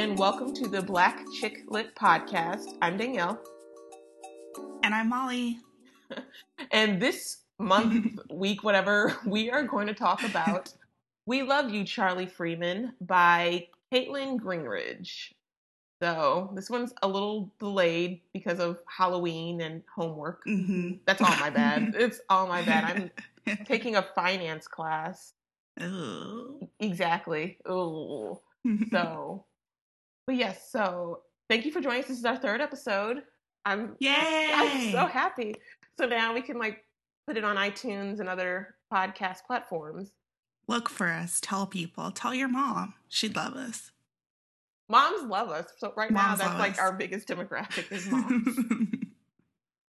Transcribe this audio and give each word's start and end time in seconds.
and 0.00 0.18
welcome 0.18 0.54
to 0.54 0.66
the 0.66 0.80
Black 0.80 1.22
Chick 1.38 1.64
Lit 1.68 1.94
podcast. 1.94 2.64
I'm 2.80 2.96
Danielle. 2.96 3.38
And 4.82 4.94
I'm 4.94 5.10
Molly. 5.10 5.58
and 6.70 6.98
this 6.98 7.42
month, 7.58 8.18
week, 8.30 8.64
whatever, 8.64 9.18
we 9.26 9.50
are 9.50 9.62
going 9.62 9.86
to 9.88 9.92
talk 9.92 10.24
about 10.24 10.72
We 11.26 11.42
Love 11.42 11.68
You, 11.68 11.84
Charlie 11.84 12.24
Freeman 12.24 12.94
by 13.02 13.68
Kaitlyn 13.92 14.40
Greenidge. 14.40 15.34
So 16.02 16.50
this 16.54 16.70
one's 16.70 16.94
a 17.02 17.06
little 17.06 17.52
delayed 17.58 18.22
because 18.32 18.58
of 18.58 18.78
Halloween 18.86 19.60
and 19.60 19.82
homework. 19.94 20.40
Mm-hmm. 20.48 20.92
That's 21.04 21.20
all 21.20 21.36
my 21.36 21.50
bad. 21.50 21.94
it's 21.98 22.22
all 22.30 22.46
my 22.46 22.62
bad. 22.62 23.10
I'm 23.46 23.64
taking 23.66 23.96
a 23.96 24.06
finance 24.14 24.66
class. 24.66 25.34
Ooh. 25.82 26.66
Exactly. 26.80 27.58
Ooh. 27.68 28.40
so, 28.90 29.44
but 30.30 30.36
yes. 30.36 30.70
So 30.70 31.22
thank 31.48 31.66
you 31.66 31.72
for 31.72 31.80
joining 31.80 32.02
us. 32.02 32.08
This 32.08 32.18
is 32.18 32.24
our 32.24 32.36
third 32.36 32.60
episode. 32.60 33.22
I'm 33.64 33.96
yay! 33.98 34.52
I'm 34.54 34.92
so 34.92 35.06
happy. 35.06 35.56
So 35.98 36.06
now 36.06 36.32
we 36.32 36.40
can 36.40 36.56
like 36.56 36.84
put 37.26 37.36
it 37.36 37.42
on 37.42 37.56
iTunes 37.56 38.20
and 38.20 38.28
other 38.28 38.76
podcast 38.94 39.38
platforms. 39.44 40.12
Look 40.68 40.88
for 40.88 41.08
us. 41.08 41.40
Tell 41.42 41.66
people. 41.66 42.12
Tell 42.12 42.32
your 42.32 42.46
mom. 42.46 42.94
She'd 43.08 43.34
love 43.34 43.54
us. 43.54 43.90
Moms 44.88 45.28
love 45.28 45.48
us. 45.48 45.66
So 45.78 45.92
right 45.96 46.12
moms 46.12 46.38
now, 46.38 46.46
that's 46.46 46.60
like 46.60 46.72
us. 46.74 46.78
our 46.78 46.92
biggest 46.92 47.26
demographic 47.26 47.90
is 47.90 48.06
moms. 48.10 48.56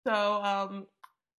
so 0.05 0.43
um, 0.43 0.85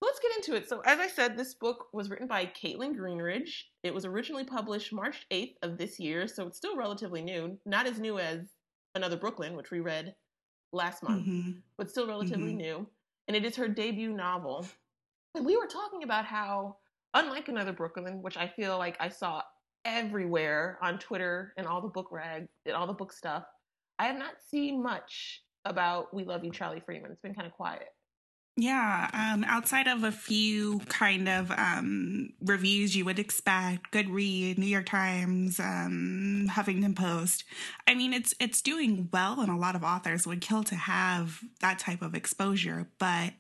let's 0.01 0.21
get 0.21 0.37
into 0.37 0.55
it. 0.55 0.71
So 0.71 0.81
as 0.87 1.01
I 1.01 1.09
said, 1.09 1.37
this 1.37 1.53
book 1.53 1.89
was 1.93 2.09
written 2.09 2.27
by 2.27 2.47
Kaitlyn 2.47 2.97
Greenidge. 2.97 3.65
It 3.83 3.93
was 3.93 4.07
originally 4.07 4.45
published 4.45 4.91
March 4.91 5.27
8th 5.31 5.57
of 5.61 5.77
this 5.77 6.01
year, 6.01 6.27
so 6.27 6.47
it's 6.47 6.57
still 6.57 6.79
relatively 6.79 7.21
new. 7.21 7.59
Not 7.67 7.87
as 7.87 8.01
new 8.01 8.19
as 8.19 8.56
Another 8.97 9.17
Brooklyn, 9.17 9.57
which 9.57 9.71
we 9.71 9.81
read 9.81 10.15
last 10.73 11.03
month, 11.03 11.27
mm-hmm. 11.27 11.51
but 11.79 11.91
still 11.91 12.07
relatively 12.07 12.49
mm-hmm. 12.49 12.57
new. 12.57 12.87
And 13.29 13.37
it 13.37 13.45
is 13.45 13.57
her 13.57 13.69
debut 13.69 14.13
novel. 14.13 14.67
And 15.35 15.45
we 15.45 15.57
were 15.57 15.67
talking 15.67 16.03
about 16.03 16.25
how, 16.25 16.77
unlike 17.15 17.49
Another 17.49 17.73
Brooklyn, 17.73 18.23
which 18.23 18.37
I 18.37 18.49
feel 18.49 18.79
like 18.79 18.97
I 19.01 19.09
saw 19.09 19.43
everywhere 19.85 20.79
on 20.83 20.99
Twitter 20.99 21.53
and 21.57 21.67
all 21.67 21.81
the 21.81 21.89
book 21.89 22.11
rag 22.11 22.49
and 22.65 22.75
all 22.75 22.87
the 22.87 22.93
book 22.93 23.13
stuff. 23.13 23.45
I 23.99 24.07
have 24.07 24.19
not 24.19 24.35
seen 24.51 24.83
much 24.83 25.43
about 25.65 26.13
We 26.13 26.25
Love 26.25 26.45
You, 26.45 26.51
Charlie 26.51 26.81
Freeman. 26.81 27.11
It's 27.13 27.21
been 27.21 27.35
kind 27.35 27.47
of 27.47 27.53
quiet. 27.53 27.89
Yeah, 28.59 29.11
um, 29.13 29.45
outside 29.45 29.87
of 29.87 30.03
a 30.03 30.11
few 30.11 30.79
kind 30.89 31.29
of 31.29 31.51
um, 31.51 32.31
reviews 32.41 32.97
you 32.97 33.05
would 33.05 33.19
expect, 33.19 33.91
Good 33.91 34.09
Read, 34.09 34.59
New 34.59 34.67
York 34.67 34.87
Times, 34.87 35.61
um, 35.61 36.49
Huffington 36.51 36.97
Post. 36.97 37.45
I 37.87 37.95
mean, 37.95 38.15
it's 38.15 38.35
it's 38.41 38.63
doing 38.63 39.11
well, 39.13 39.41
and 39.41 39.51
a 39.51 39.57
lot 39.57 39.77
of 39.77 39.85
authors 39.85 40.27
would 40.27 40.41
kill 40.41 40.65
to 40.65 40.75
have 40.75 41.41
that 41.61 41.79
type 41.79 42.01
of 42.01 42.15
exposure. 42.15 42.89
But 42.99 43.35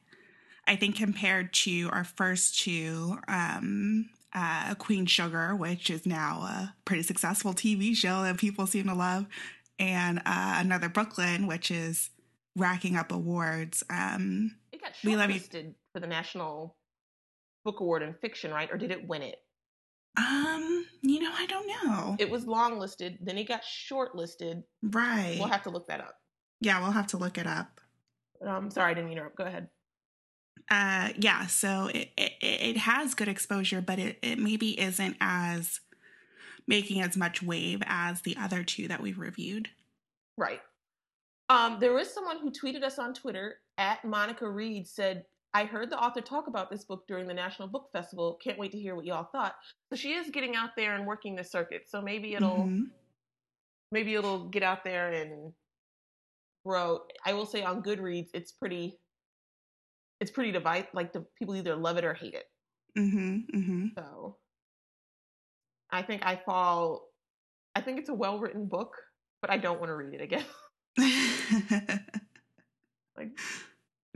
I 0.66 0.76
think 0.76 0.96
compared 0.96 1.54
to 1.64 1.88
our 1.92 2.04
first 2.04 2.60
two, 2.60 3.16
um, 3.26 4.10
uh, 4.34 4.74
Queen 4.74 5.06
Sugar, 5.06 5.56
which 5.56 5.88
is 5.88 6.04
now 6.04 6.40
a 6.42 6.74
pretty 6.84 7.02
successful 7.02 7.54
TV 7.54 7.96
show 7.96 8.22
that 8.22 8.36
people 8.36 8.66
seem 8.66 8.84
to 8.88 8.94
love, 8.94 9.24
and 9.78 10.18
uh, 10.26 10.56
another 10.58 10.90
Brooklyn, 10.90 11.46
which 11.46 11.70
is 11.70 12.10
racking 12.54 12.96
up 12.96 13.12
awards. 13.12 13.82
Um, 13.88 14.56
got 14.86 15.28
shortlisted 15.28 15.74
for 15.92 16.00
the 16.00 16.06
National 16.06 16.76
Book 17.64 17.80
Award 17.80 18.02
in 18.02 18.14
Fiction, 18.14 18.50
right? 18.50 18.70
Or 18.70 18.78
did 18.78 18.90
it 18.90 19.06
win 19.06 19.22
it? 19.22 19.36
Um, 20.16 20.86
you 21.02 21.20
know, 21.20 21.32
I 21.32 21.46
don't 21.46 21.66
know. 21.66 22.16
It 22.18 22.30
was 22.30 22.46
longlisted, 22.46 23.18
then 23.20 23.36
it 23.36 23.48
got 23.48 23.62
shortlisted. 23.62 24.62
Right. 24.82 25.36
We'll 25.38 25.48
have 25.48 25.64
to 25.64 25.70
look 25.70 25.88
that 25.88 26.00
up. 26.00 26.16
Yeah, 26.60 26.80
we'll 26.80 26.92
have 26.92 27.08
to 27.08 27.18
look 27.18 27.36
it 27.36 27.46
up. 27.46 27.80
Um, 28.46 28.70
sorry, 28.70 28.92
I 28.92 28.94
didn't 28.94 29.08
mean 29.08 29.16
to 29.16 29.22
interrupt. 29.22 29.36
Go 29.36 29.44
ahead 29.44 29.68
uh 30.70 31.10
yeah 31.16 31.46
so 31.46 31.88
it, 31.94 32.10
it, 32.16 32.32
it 32.40 32.76
has 32.76 33.14
good 33.14 33.28
exposure 33.28 33.80
but 33.80 33.98
it, 33.98 34.18
it 34.22 34.38
maybe 34.38 34.78
isn't 34.80 35.16
as 35.20 35.80
making 36.66 37.00
as 37.00 37.16
much 37.16 37.42
wave 37.42 37.82
as 37.86 38.22
the 38.22 38.36
other 38.36 38.64
two 38.64 38.88
that 38.88 39.00
we've 39.00 39.18
reviewed 39.18 39.68
right 40.36 40.60
um 41.48 41.78
there 41.78 41.92
was 41.92 42.12
someone 42.12 42.38
who 42.38 42.50
tweeted 42.50 42.82
us 42.82 42.98
on 42.98 43.14
twitter 43.14 43.56
at 43.78 44.04
monica 44.04 44.48
reed 44.48 44.86
said 44.86 45.24
i 45.54 45.64
heard 45.64 45.90
the 45.90 45.98
author 45.98 46.20
talk 46.20 46.46
about 46.46 46.70
this 46.70 46.84
book 46.84 47.04
during 47.06 47.26
the 47.26 47.34
national 47.34 47.68
book 47.68 47.88
festival 47.92 48.38
can't 48.42 48.58
wait 48.58 48.72
to 48.72 48.78
hear 48.78 48.94
what 48.94 49.04
y'all 49.04 49.28
thought 49.32 49.54
so 49.90 49.96
she 49.96 50.12
is 50.12 50.30
getting 50.30 50.56
out 50.56 50.70
there 50.76 50.94
and 50.94 51.06
working 51.06 51.36
the 51.36 51.44
circuit 51.44 51.82
so 51.88 52.00
maybe 52.00 52.34
it'll 52.34 52.58
mm-hmm. 52.58 52.84
maybe 53.92 54.14
it'll 54.14 54.48
get 54.48 54.62
out 54.62 54.84
there 54.84 55.12
and 55.12 55.52
grow 56.64 57.00
i 57.24 57.32
will 57.32 57.46
say 57.46 57.62
on 57.62 57.82
goodreads 57.82 58.28
it's 58.34 58.52
pretty 58.52 58.98
it's 60.20 60.30
pretty 60.30 60.52
divided. 60.52 60.88
Like 60.92 61.12
the 61.12 61.24
people 61.38 61.54
either 61.56 61.76
love 61.76 61.96
it 61.98 62.04
or 62.04 62.14
hate 62.14 62.34
it. 62.34 62.44
Mm-hmm, 62.98 63.36
mm-hmm. 63.54 63.86
So 63.98 64.36
I 65.90 66.02
think 66.02 66.24
I 66.24 66.36
fall. 66.36 67.08
I 67.74 67.80
think 67.82 67.98
it's 67.98 68.08
a 68.08 68.14
well 68.14 68.38
written 68.38 68.66
book, 68.66 68.94
but 69.42 69.50
I 69.50 69.58
don't 69.58 69.78
want 69.78 69.90
to 69.90 69.94
read 69.94 70.14
it 70.14 70.22
again. 70.22 70.44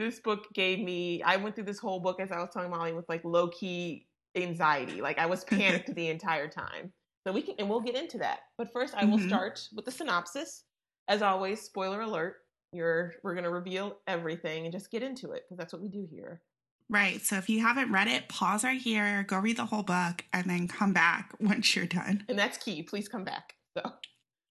this 0.00 0.20
book 0.20 0.46
gave 0.54 0.80
me. 0.80 1.22
I 1.22 1.36
went 1.36 1.54
through 1.54 1.64
this 1.64 1.78
whole 1.78 2.00
book 2.00 2.20
as 2.20 2.32
I 2.32 2.38
was 2.40 2.50
telling 2.52 2.70
Molly 2.70 2.92
with 2.92 3.08
like 3.08 3.24
low 3.24 3.48
key 3.48 4.06
anxiety. 4.36 5.00
Like 5.00 5.18
I 5.18 5.26
was 5.26 5.44
panicked 5.44 5.94
the 5.94 6.08
entire 6.08 6.48
time. 6.48 6.92
So 7.26 7.32
we 7.32 7.42
can, 7.42 7.54
and 7.58 7.68
we'll 7.68 7.80
get 7.80 7.96
into 7.96 8.18
that. 8.18 8.40
But 8.56 8.72
first, 8.72 8.94
I 8.94 9.04
will 9.04 9.18
mm-hmm. 9.18 9.28
start 9.28 9.68
with 9.74 9.84
the 9.84 9.90
synopsis. 9.90 10.64
As 11.08 11.22
always, 11.22 11.60
spoiler 11.60 12.00
alert 12.00 12.36
you're 12.72 13.14
we're 13.22 13.34
going 13.34 13.44
to 13.44 13.50
reveal 13.50 13.98
everything 14.06 14.64
and 14.64 14.72
just 14.72 14.90
get 14.90 15.02
into 15.02 15.32
it 15.32 15.42
because 15.44 15.58
that's 15.58 15.72
what 15.72 15.82
we 15.82 15.88
do 15.88 16.06
here. 16.10 16.42
Right. 16.88 17.20
So 17.20 17.36
if 17.36 17.48
you 17.48 17.60
haven't 17.60 17.92
read 17.92 18.08
it, 18.08 18.28
pause 18.28 18.64
right 18.64 18.80
here, 18.80 19.24
go 19.28 19.38
read 19.38 19.56
the 19.56 19.66
whole 19.66 19.84
book, 19.84 20.24
and 20.32 20.48
then 20.50 20.66
come 20.66 20.92
back 20.92 21.32
once 21.40 21.74
you're 21.76 21.86
done. 21.86 22.24
And 22.28 22.38
that's 22.38 22.58
key. 22.58 22.82
Please 22.82 23.08
come 23.08 23.24
back. 23.24 23.54
So 23.76 23.92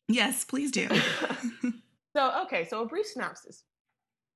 Yes, 0.07 0.43
please 0.43 0.71
do. 0.71 0.87
so 2.15 2.43
okay, 2.45 2.65
so 2.65 2.81
a 2.81 2.85
brief 2.85 3.05
synopsis. 3.05 3.63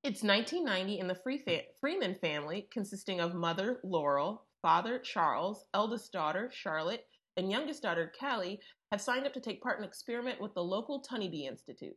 It's 0.04 0.22
1990 0.22 1.00
and 1.00 1.10
the 1.10 1.16
Free 1.16 1.38
fa- 1.38 1.62
Freeman 1.80 2.16
family, 2.16 2.68
consisting 2.74 3.22
of 3.22 3.34
mother 3.34 3.80
Laurel, 3.86 4.44
father 4.62 5.00
Charles, 5.00 5.64
eldest 5.74 6.12
daughter 6.12 6.52
Charlotte, 6.54 7.06
and 7.38 7.50
youngest 7.50 7.84
daughter 7.84 8.12
Callie, 8.20 8.60
have 8.92 9.00
signed 9.00 9.26
up 9.26 9.32
to 9.32 9.40
take 9.40 9.64
part 9.64 9.78
in 9.78 9.86
an 9.86 9.88
experiment 9.88 10.42
with 10.42 10.54
the 10.56 10.64
local 10.64 11.02
Tunnybee 11.02 11.48
Institute. 11.48 11.96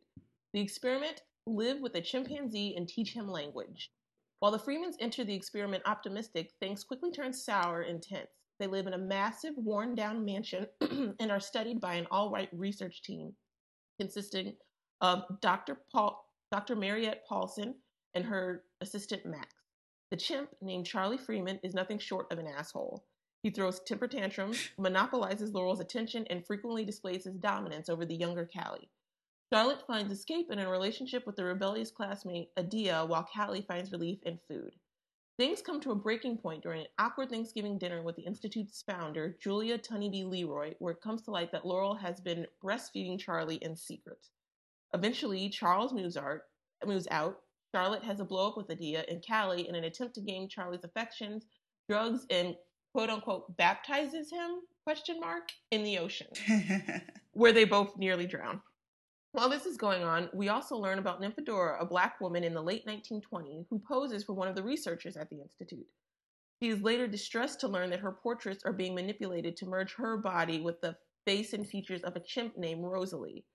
The 0.53 0.61
experiment 0.61 1.23
live 1.47 1.81
with 1.81 1.95
a 1.95 2.01
chimpanzee 2.01 2.75
and 2.77 2.87
teach 2.87 3.11
him 3.11 3.27
language. 3.27 3.91
While 4.39 4.53
the 4.53 4.59
Freemans 4.59 4.95
enter 5.01 5.25
the 5.25 5.35
experiment 5.35 5.83
optimistic, 5.85 6.53
things 6.61 6.85
quickly 6.85 7.11
turn 7.11 7.33
sour 7.33 7.81
and 7.81 8.01
tense. 8.01 8.29
They 8.57 8.67
live 8.67 8.87
in 8.87 8.93
a 8.93 8.97
massive, 8.97 9.55
worn 9.57 9.95
down 9.95 10.23
mansion 10.23 10.65
and 11.19 11.29
are 11.29 11.41
studied 11.41 11.81
by 11.81 11.95
an 11.95 12.07
all 12.09 12.31
white 12.31 12.51
research 12.53 13.01
team 13.01 13.33
consisting 13.99 14.55
of 15.01 15.23
Dr. 15.41 15.81
Paul, 15.91 16.23
Dr. 16.53 16.77
Mariette 16.77 17.25
Paulson 17.27 17.75
and 18.17 18.25
her 18.25 18.63
assistant 18.81 19.27
Max. 19.27 19.53
The 20.09 20.17
chimp, 20.17 20.49
named 20.59 20.87
Charlie 20.87 21.19
Freeman, 21.19 21.59
is 21.63 21.75
nothing 21.75 21.99
short 21.99 22.31
of 22.31 22.39
an 22.39 22.47
asshole. 22.47 23.05
He 23.43 23.51
throws 23.51 23.79
temper 23.79 24.07
tantrums, 24.07 24.71
monopolizes 24.79 25.53
Laurel's 25.53 25.79
attention, 25.79 26.25
and 26.31 26.43
frequently 26.43 26.83
displays 26.83 27.25
his 27.25 27.35
dominance 27.35 27.89
over 27.89 28.05
the 28.05 28.15
younger 28.15 28.49
Callie. 28.51 28.89
Charlotte 29.53 29.85
finds 29.85 30.11
escape 30.11 30.51
in 30.51 30.57
a 30.57 30.67
relationship 30.67 31.27
with 31.27 31.35
the 31.35 31.43
rebellious 31.43 31.91
classmate 31.91 32.49
Adia, 32.57 33.05
while 33.05 33.23
Callie 33.23 33.61
finds 33.61 33.91
relief 33.91 34.17
in 34.23 34.39
food. 34.49 34.73
Things 35.37 35.61
come 35.61 35.79
to 35.81 35.91
a 35.91 35.95
breaking 35.95 36.39
point 36.39 36.63
during 36.63 36.81
an 36.81 36.87
awkward 36.97 37.29
Thanksgiving 37.29 37.77
dinner 37.77 38.01
with 38.01 38.15
the 38.15 38.23
Institute's 38.23 38.81
founder, 38.81 39.37
Julia 39.39 39.77
Tunnybee 39.77 40.27
Leroy, 40.27 40.73
where 40.79 40.93
it 40.93 41.01
comes 41.01 41.21
to 41.21 41.31
light 41.31 41.51
that 41.51 41.67
Laurel 41.67 41.93
has 41.93 42.19
been 42.19 42.47
breastfeeding 42.63 43.19
Charlie 43.19 43.59
in 43.61 43.75
secret. 43.75 44.29
Eventually, 44.95 45.49
Charles 45.49 45.93
moves 45.93 46.17
out, 46.17 46.39
moves 46.83 47.07
out. 47.11 47.37
Charlotte 47.77 48.03
has 48.03 48.19
a 48.19 48.25
blow 48.25 48.47
up 48.47 48.57
with 48.57 48.71
Adia 48.71 49.05
and 49.07 49.23
Callie 49.23 49.69
in 49.69 49.75
an 49.75 49.83
attempt 49.83 50.15
to 50.15 50.21
gain 50.21 50.49
Charlie's 50.49 50.83
affections, 50.83 51.45
drugs, 51.87 52.25
and 52.31 52.55
quote 52.91 53.11
unquote 53.11 53.55
baptizes 53.55 54.31
him 54.31 54.61
question 54.83 55.19
mark 55.19 55.51
in 55.69 55.83
the 55.83 55.99
ocean, 55.99 56.25
where 57.33 57.53
they 57.53 57.65
both 57.65 57.95
nearly 57.95 58.25
drown. 58.25 58.59
While 59.33 59.49
this 59.49 59.67
is 59.67 59.77
going 59.77 60.03
on, 60.03 60.27
we 60.33 60.49
also 60.49 60.75
learn 60.75 60.97
about 60.97 61.21
Nymphadora, 61.21 61.79
a 61.79 61.85
black 61.85 62.19
woman 62.19 62.43
in 62.43 62.55
the 62.55 62.63
late 62.63 62.83
1920s 62.87 63.67
who 63.69 63.79
poses 63.87 64.23
for 64.23 64.33
one 64.33 64.47
of 64.47 64.55
the 64.55 64.63
researchers 64.63 65.15
at 65.15 65.29
the 65.29 65.39
Institute. 65.39 65.85
She 66.63 66.69
is 66.69 66.81
later 66.81 67.05
distressed 67.05 67.59
to 67.59 67.67
learn 67.67 67.91
that 67.91 67.99
her 67.99 68.11
portraits 68.11 68.63
are 68.65 68.73
being 68.73 68.95
manipulated 68.95 69.55
to 69.57 69.67
merge 69.67 69.93
her 69.93 70.17
body 70.17 70.61
with 70.61 70.81
the 70.81 70.97
face 71.27 71.53
and 71.53 71.67
features 71.67 72.01
of 72.01 72.15
a 72.15 72.21
chimp 72.21 72.57
named 72.57 72.83
Rosalie. 72.83 73.45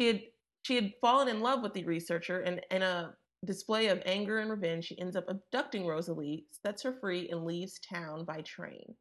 She 0.00 0.06
had, 0.08 0.20
she 0.62 0.74
had 0.74 0.94
fallen 1.00 1.28
in 1.28 1.40
love 1.40 1.62
with 1.62 1.74
the 1.74 1.84
researcher, 1.84 2.40
and 2.40 2.60
in 2.72 2.82
a 2.82 2.86
uh, 2.86 3.10
display 3.44 3.88
of 3.88 4.02
anger 4.04 4.38
and 4.38 4.50
revenge, 4.50 4.86
she 4.86 5.00
ends 5.00 5.16
up 5.16 5.24
abducting 5.28 5.86
Rosalie, 5.86 6.46
sets 6.64 6.82
her 6.82 6.94
free, 7.00 7.28
and 7.30 7.44
leaves 7.44 7.78
town 7.80 8.24
by 8.24 8.42
train. 8.42 8.94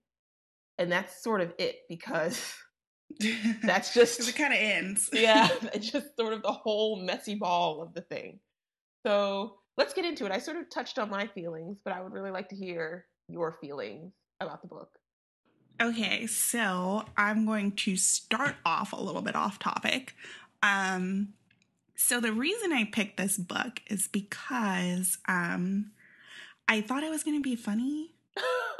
And 0.77 0.91
that's 0.91 1.24
sort 1.24 1.41
of 1.41 1.53
it 1.57 1.80
because 1.89 2.56
That's 3.63 3.94
just 3.94 4.27
it 4.27 4.36
kind 4.36 4.53
of 4.53 4.59
ends. 4.59 5.09
yeah, 5.13 5.50
it's 5.74 5.91
just 5.91 6.15
sort 6.18 6.33
of 6.33 6.41
the 6.41 6.51
whole 6.51 7.01
messy 7.01 7.36
ball 7.36 7.81
of 7.81 7.94
the 7.94 8.01
thing. 8.01 8.39
So 9.06 9.56
let's 9.77 9.94
get 9.94 10.06
into 10.06 10.25
it. 10.25 10.31
I 10.31 10.39
sort 10.39 10.57
of 10.57 10.69
touched 10.69 11.00
on 11.00 11.09
my 11.09 11.27
feelings, 11.27 11.77
but 11.83 11.94
I 11.94 12.01
would 12.01 12.13
really 12.13 12.31
like 12.31 12.50
to 12.50 12.56
hear 12.56 13.06
your 13.27 13.57
feelings 13.62 14.13
about 14.39 14.62
the 14.62 14.68
book. 14.68 14.89
Okay, 15.81 16.27
so 16.27 17.06
I'm 17.15 17.45
going 17.45 17.71
to 17.71 17.95
start 17.95 18.56
off 18.65 18.92
a 18.92 19.01
little 19.01 19.21
bit 19.21 19.35
off 19.35 19.59
topic. 19.59 20.13
Um, 20.62 21.30
so 21.99 22.21
the 22.21 22.31
reason 22.31 22.71
I 22.71 22.85
picked 22.85 23.17
this 23.17 23.37
book 23.37 23.81
is 23.87 24.07
because 24.07 25.17
um, 25.27 25.91
I 26.67 26.79
thought 26.79 27.03
it 27.03 27.11
was 27.11 27.23
going 27.23 27.37
to 27.37 27.43
be 27.43 27.57
funny. 27.57 28.15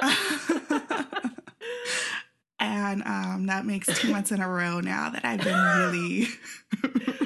and 2.58 3.02
um, 3.02 3.46
that 3.46 3.66
makes 3.66 3.88
two 3.98 4.10
months 4.10 4.32
in 4.32 4.40
a 4.40 4.48
row 4.48 4.80
now 4.80 5.10
that 5.10 5.22
I've 5.26 5.42
been 5.44 5.54
really. 5.54 6.28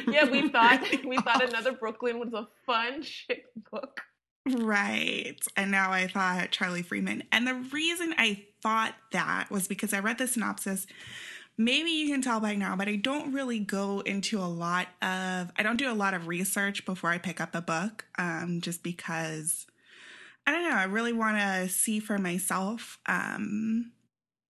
yeah, 0.13 0.29
we 0.29 0.49
thought 0.49 0.83
really 0.83 1.07
we 1.07 1.17
thought 1.19 1.49
another 1.49 1.73
Brooklyn 1.73 2.19
was 2.19 2.33
a 2.33 2.49
fun 2.67 3.03
chick 3.03 3.45
book. 3.71 4.01
Right. 4.47 5.39
And 5.57 5.71
now 5.71 5.93
I 5.93 6.09
thought 6.09 6.51
Charlie 6.51 6.83
Freeman. 6.83 7.23
And 7.31 7.47
the 7.47 7.55
reason 7.55 8.15
I 8.19 8.43
thought 8.63 8.95
that 9.13 9.49
was 9.49 9.69
because 9.69 9.95
I 9.95 10.01
read 10.01 10.19
the 10.19 10.27
synopsis. 10.27 10.89
Maybe 11.57 11.91
you 11.91 12.09
can 12.09 12.21
tell 12.21 12.41
by 12.41 12.57
now, 12.57 12.75
but 12.75 12.89
I 12.89 12.97
don't 12.97 13.33
really 13.33 13.61
go 13.61 14.01
into 14.01 14.41
a 14.41 14.47
lot 14.47 14.89
of, 15.01 15.53
I 15.57 15.63
don't 15.63 15.77
do 15.77 15.91
a 15.91 15.95
lot 15.95 16.13
of 16.13 16.27
research 16.27 16.85
before 16.85 17.11
I 17.11 17.19
pick 17.19 17.41
up 17.41 17.55
a 17.55 17.61
book, 17.61 18.07
um, 18.19 18.61
just 18.61 18.83
because, 18.83 19.67
I 20.47 20.53
don't 20.53 20.69
know, 20.69 20.77
I 20.77 20.85
really 20.85 21.13
want 21.13 21.39
to 21.39 21.69
see 21.69 22.01
for 22.01 22.19
myself, 22.19 22.99
um, 23.07 23.93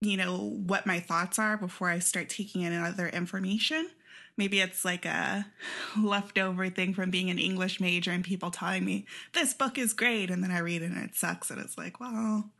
you 0.00 0.16
know, 0.16 0.36
what 0.66 0.86
my 0.86 0.98
thoughts 0.98 1.38
are 1.38 1.58
before 1.58 1.90
I 1.90 1.98
start 1.98 2.30
taking 2.30 2.62
in 2.62 2.72
other 2.72 3.08
information. 3.08 3.90
Maybe 4.38 4.60
it's 4.60 4.82
like 4.84 5.04
a 5.04 5.46
leftover 5.98 6.70
thing 6.70 6.94
from 6.94 7.10
being 7.10 7.28
an 7.28 7.38
English 7.38 7.80
major 7.80 8.12
and 8.12 8.24
people 8.24 8.50
telling 8.50 8.84
me 8.84 9.06
this 9.34 9.52
book 9.52 9.76
is 9.76 9.92
great 9.92 10.30
and 10.30 10.42
then 10.42 10.50
I 10.50 10.58
read 10.58 10.80
it 10.80 10.90
and 10.90 11.04
it 11.04 11.16
sucks 11.16 11.50
and 11.50 11.60
it's 11.60 11.76
like, 11.76 12.00
well, 12.00 12.50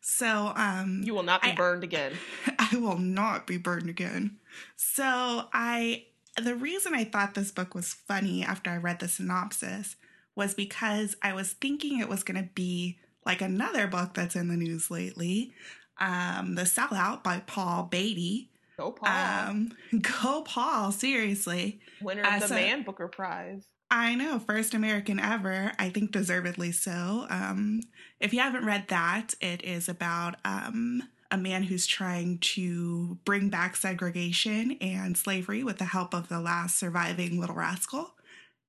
so 0.00 0.52
um 0.56 1.02
you 1.04 1.14
will 1.14 1.22
not 1.22 1.42
be 1.42 1.50
I, 1.50 1.54
burned 1.54 1.84
again. 1.84 2.12
I 2.58 2.76
will 2.76 2.98
not 2.98 3.46
be 3.46 3.56
burned 3.56 3.88
again. 3.88 4.38
So 4.76 5.48
I 5.52 6.06
the 6.36 6.54
reason 6.54 6.94
I 6.94 7.04
thought 7.04 7.34
this 7.34 7.50
book 7.50 7.74
was 7.74 7.92
funny 7.92 8.44
after 8.44 8.70
I 8.70 8.76
read 8.76 9.00
the 9.00 9.08
synopsis 9.08 9.96
was 10.34 10.54
because 10.54 11.16
I 11.22 11.32
was 11.32 11.52
thinking 11.52 11.98
it 11.98 12.08
was 12.08 12.22
going 12.22 12.40
to 12.40 12.48
be 12.54 12.98
like 13.26 13.42
another 13.42 13.88
book 13.88 14.14
that's 14.14 14.36
in 14.36 14.48
the 14.48 14.56
news 14.56 14.88
lately, 14.88 15.52
um, 15.98 16.54
The 16.54 16.62
Sellout 16.62 17.24
by 17.24 17.40
Paul 17.40 17.88
Beatty, 17.90 18.50
Go 18.78 18.92
Paul. 18.92 19.08
Um, 19.08 19.72
go 20.22 20.42
Paul, 20.42 20.92
seriously. 20.92 21.80
Winner 22.00 22.22
of 22.22 22.28
uh, 22.28 22.38
the 22.38 22.48
so, 22.48 22.54
Man 22.54 22.84
Booker 22.84 23.08
Prize. 23.08 23.66
I 23.90 24.14
know, 24.14 24.38
first 24.38 24.74
American 24.74 25.18
ever. 25.18 25.72
I 25.78 25.88
think 25.88 26.12
deservedly 26.12 26.72
so. 26.72 27.26
Um, 27.30 27.80
if 28.20 28.34
you 28.34 28.40
haven't 28.40 28.66
read 28.66 28.88
that, 28.88 29.34
it 29.40 29.64
is 29.64 29.88
about 29.88 30.36
um, 30.44 31.02
a 31.30 31.38
man 31.38 31.62
who's 31.62 31.86
trying 31.86 32.38
to 32.38 33.18
bring 33.24 33.48
back 33.48 33.76
segregation 33.76 34.76
and 34.80 35.16
slavery 35.16 35.64
with 35.64 35.78
the 35.78 35.86
help 35.86 36.14
of 36.14 36.28
the 36.28 36.40
last 36.40 36.78
surviving 36.78 37.40
little 37.40 37.56
rascal. 37.56 38.14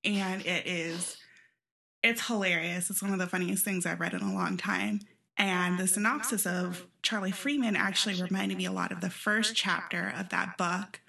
And 0.06 0.46
it 0.46 0.66
is, 0.66 1.18
it's 2.02 2.28
hilarious. 2.28 2.90
It's 2.90 3.02
one 3.02 3.12
of 3.12 3.20
the 3.20 3.28
funniest 3.28 3.66
things 3.66 3.86
I've 3.86 4.00
read 4.00 4.14
in 4.14 4.22
a 4.22 4.34
long 4.34 4.56
time. 4.56 5.02
And 5.38 5.78
the 5.78 5.88
synopsis 5.88 6.46
of 6.46 6.86
Charlie 7.02 7.32
Freeman 7.32 7.76
actually 7.78 8.22
reminded 8.22 8.58
me 8.58 8.66
a 8.66 8.72
lot 8.72 8.92
of 8.92 9.00
the 9.00 9.10
first 9.10 9.56
chapter 9.56 10.14
of 10.18 10.30
that 10.30 10.58
book, 10.58 11.00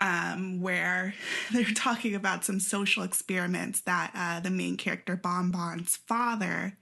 um, 0.00 0.60
where 0.60 1.14
they're 1.52 1.64
talking 1.64 2.14
about 2.14 2.44
some 2.44 2.60
social 2.60 3.02
experiments 3.02 3.80
that 3.82 4.12
uh, 4.14 4.40
the 4.40 4.50
main 4.50 4.76
character, 4.76 5.16
Bon 5.16 5.50
Bon's 5.50 5.96
father, 5.96 6.76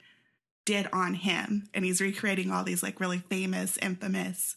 did 0.64 0.88
on 0.92 1.14
him. 1.14 1.68
And 1.72 1.84
he's 1.84 2.00
recreating 2.00 2.50
all 2.50 2.64
these 2.64 2.82
like 2.82 3.00
really 3.00 3.18
famous, 3.18 3.78
infamous 3.78 4.56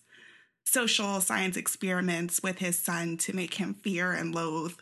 social 0.63 1.19
science 1.19 1.57
experiments 1.57 2.41
with 2.41 2.59
his 2.59 2.77
son 2.77 3.17
to 3.17 3.35
make 3.35 3.55
him 3.55 3.73
fear 3.73 4.11
and 4.11 4.33
loathe 4.33 4.75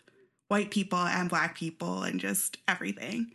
white 0.47 0.71
people 0.71 0.99
and 0.99 1.29
black 1.29 1.55
people 1.55 2.03
and 2.03 2.19
just 2.19 2.57
everything. 2.67 3.31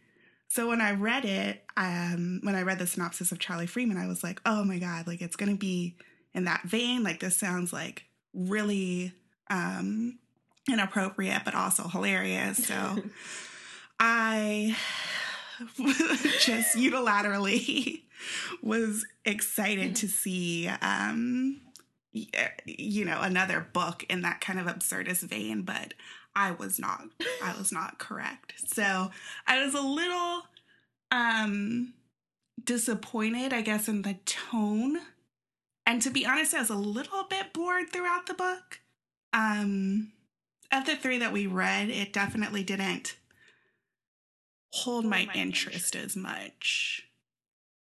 So 0.49 0.69
when 0.69 0.81
I 0.81 0.93
read 0.93 1.25
it, 1.25 1.65
um, 1.77 2.41
when 2.43 2.55
I 2.55 2.63
read 2.63 2.79
the 2.79 2.87
synopsis 2.87 3.33
of 3.33 3.39
Charlie 3.39 3.67
Freeman, 3.67 3.97
I 3.97 4.07
was 4.07 4.23
like, 4.23 4.41
oh 4.47 4.63
my 4.63 4.79
God, 4.79 5.07
like 5.07 5.21
it's 5.21 5.37
to 5.37 5.57
be 5.57 5.97
in 6.33 6.45
that 6.45 6.63
vein. 6.63 7.03
Like 7.03 7.21
this 7.21 7.37
sounds 7.37 7.73
like 7.73 8.05
really 8.35 9.13
um, 9.51 10.19
inappropriate, 10.71 11.43
but 11.45 11.55
also 11.55 11.89
hilarious. 11.89 12.67
So 12.67 13.03
I 13.99 14.77
just 16.41 16.77
unilaterally 16.77 18.03
was 18.63 19.07
excited 19.25 19.97
to 19.97 20.09
see, 20.09 20.69
um, 20.81 21.61
you 22.13 23.05
know, 23.05 23.21
another 23.21 23.67
book 23.73 24.05
in 24.09 24.23
that 24.23 24.41
kind 24.41 24.59
of 24.59 24.67
absurdist 24.67 25.23
vein, 25.23 25.63
but 25.63 25.95
I 26.37 26.53
was 26.53 26.79
not 26.79 27.03
I 27.43 27.57
was 27.57 27.73
not 27.73 27.99
correct. 27.99 28.55
So 28.67 29.11
I 29.47 29.65
was 29.65 29.75
a 29.75 29.81
little 29.81 30.43
um 31.11 31.95
disappointed, 32.63 33.53
I 33.53 33.63
guess, 33.63 33.89
in 33.89 34.03
the 34.03 34.15
tone. 34.25 34.99
And 35.87 36.01
to 36.03 36.11
be 36.11 36.25
honest, 36.25 36.55
I 36.55 36.61
was 36.61 36.71
a 36.71 36.77
little 36.77 37.25
bit 37.25 37.53
bored 37.53 37.91
throughout 37.91 38.27
the 38.27 38.35
book. 38.35 38.81
Um 39.33 40.13
of 40.79 40.87
the 40.87 40.97
three 40.97 41.19
that 41.19 41.33
we 41.33 41.47
read, 41.47 41.91
it 41.91 42.13
definitely 42.13 42.63
didn't 42.63 43.17
hold 44.73 45.05
my, 45.05 45.27
my 45.27 45.33
interest, 45.35 45.95
interest 45.95 45.97
as 45.97 46.17
much. 46.17 47.03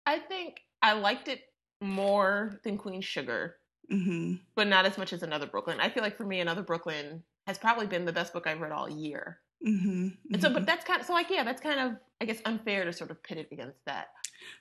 I 0.06 0.18
think 0.18 0.60
I 0.80 0.92
liked 0.92 1.28
it 1.28 1.40
more 1.80 2.60
than 2.64 2.78
Queen 2.78 3.00
Sugar, 3.00 3.56
mm-hmm. 3.92 4.34
but 4.54 4.68
not 4.68 4.86
as 4.86 4.96
much 4.96 5.12
as 5.12 5.22
Another 5.22 5.46
Brooklyn. 5.46 5.80
I 5.80 5.90
feel 5.90 6.02
like 6.02 6.16
for 6.16 6.24
me, 6.24 6.40
Another 6.40 6.62
Brooklyn 6.62 7.22
has 7.46 7.58
probably 7.58 7.86
been 7.86 8.04
the 8.04 8.12
best 8.12 8.32
book 8.32 8.46
I've 8.46 8.60
read 8.60 8.72
all 8.72 8.88
year. 8.88 9.38
Mm-hmm, 9.66 10.08
and 10.32 10.42
so, 10.42 10.48
but 10.48 10.58
mm-hmm. 10.58 10.64
that's 10.66 10.84
kind 10.84 11.00
of 11.00 11.06
so 11.06 11.12
like 11.12 11.30
yeah, 11.30 11.42
that's 11.42 11.60
kind 11.60 11.80
of 11.80 11.96
I 12.20 12.26
guess 12.26 12.38
unfair 12.44 12.84
to 12.84 12.92
sort 12.92 13.10
of 13.10 13.22
pit 13.24 13.38
it 13.38 13.48
against 13.50 13.84
that. 13.86 14.06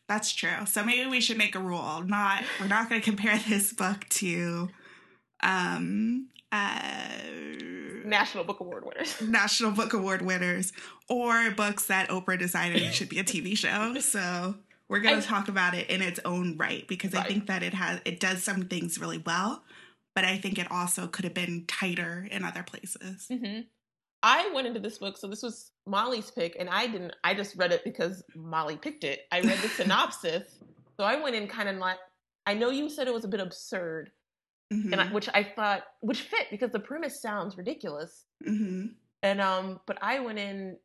That's 0.08 0.34
true. 0.34 0.66
So 0.66 0.84
maybe 0.84 1.08
we 1.08 1.22
should 1.22 1.38
make 1.38 1.56
a 1.56 1.60
rule. 1.60 2.02
Not 2.04 2.44
we're 2.60 2.68
not 2.68 2.90
going 2.90 3.00
to 3.00 3.06
compare 3.06 3.38
this 3.48 3.74
book 3.74 4.08
to 4.10 4.70
um 5.44 6.30
uh 6.52 6.80
National 8.06 8.44
Book 8.46 8.62
Award 8.62 8.86
winners. 8.86 9.22
National 9.28 9.72
Book 9.72 9.94
Award 9.94 10.22
winners 10.22 10.72
or 11.10 11.52
books 11.52 11.88
that 11.88 12.10
Oprah 12.10 12.40
decided 12.40 12.94
should 12.94 13.10
be 13.10 13.20
a 13.20 13.24
TV 13.24 13.58
show. 13.58 14.00
So 14.00 14.56
we're 14.88 15.02
going 15.02 15.20
to 15.20 15.28
talk 15.28 15.50
about 15.50 15.74
it 15.74 15.90
in 15.90 16.02
its 16.02 16.20
own 16.24 16.56
right 16.56 16.88
because 16.88 17.12
right. 17.12 17.26
I 17.26 17.28
think 17.28 17.48
that 17.48 17.64
it 17.64 17.74
has 17.74 18.00
it 18.06 18.22
does 18.22 18.44
some 18.44 18.64
things 18.64 18.98
really 18.98 19.18
well 19.18 19.64
but 20.18 20.26
I 20.26 20.40
think 20.40 20.58
it 20.58 20.72
also 20.72 21.06
could 21.06 21.26
have 21.26 21.36
been 21.36 21.66
tighter 21.68 22.28
in 22.32 22.44
other 22.44 22.64
places. 22.64 23.28
Mm-hmm. 23.32 23.60
I 24.24 24.50
went 24.52 24.66
into 24.66 24.80
this 24.80 24.98
book, 24.98 25.16
so 25.16 25.28
this 25.28 25.44
was 25.44 25.70
Molly's 25.86 26.32
pick, 26.32 26.58
and 26.60 26.68
I 26.72 26.88
didn't. 26.88 27.14
I 27.24 27.36
just 27.36 27.56
read 27.56 27.72
it 27.72 27.84
because 27.84 28.24
Molly 28.36 28.78
picked 28.78 29.04
it. 29.04 29.20
I 29.32 29.42
read 29.42 29.60
the 29.60 29.68
synopsis, 29.76 30.56
so 31.00 31.06
I 31.06 31.22
went 31.22 31.36
in 31.36 31.48
kind 31.48 31.70
of 31.70 31.76
like. 31.76 32.00
I 32.48 32.56
know 32.56 32.72
you 32.72 32.90
said 32.90 33.08
it 33.08 33.14
was 33.14 33.26
a 33.26 33.28
bit 33.28 33.42
absurd, 33.42 34.10
mm-hmm. 34.74 34.92
and 34.94 35.02
I, 35.02 35.08
which 35.08 35.30
I 35.34 35.44
thought 35.44 35.84
which 36.02 36.22
fit 36.22 36.48
because 36.52 36.72
the 36.72 36.80
premise 36.80 37.22
sounds 37.22 37.58
ridiculous. 37.58 38.26
Mm-hmm. 38.48 38.88
And 39.24 39.42
um, 39.42 39.80
but 39.86 39.98
I 40.02 40.20
went 40.20 40.40
in, 40.40 40.78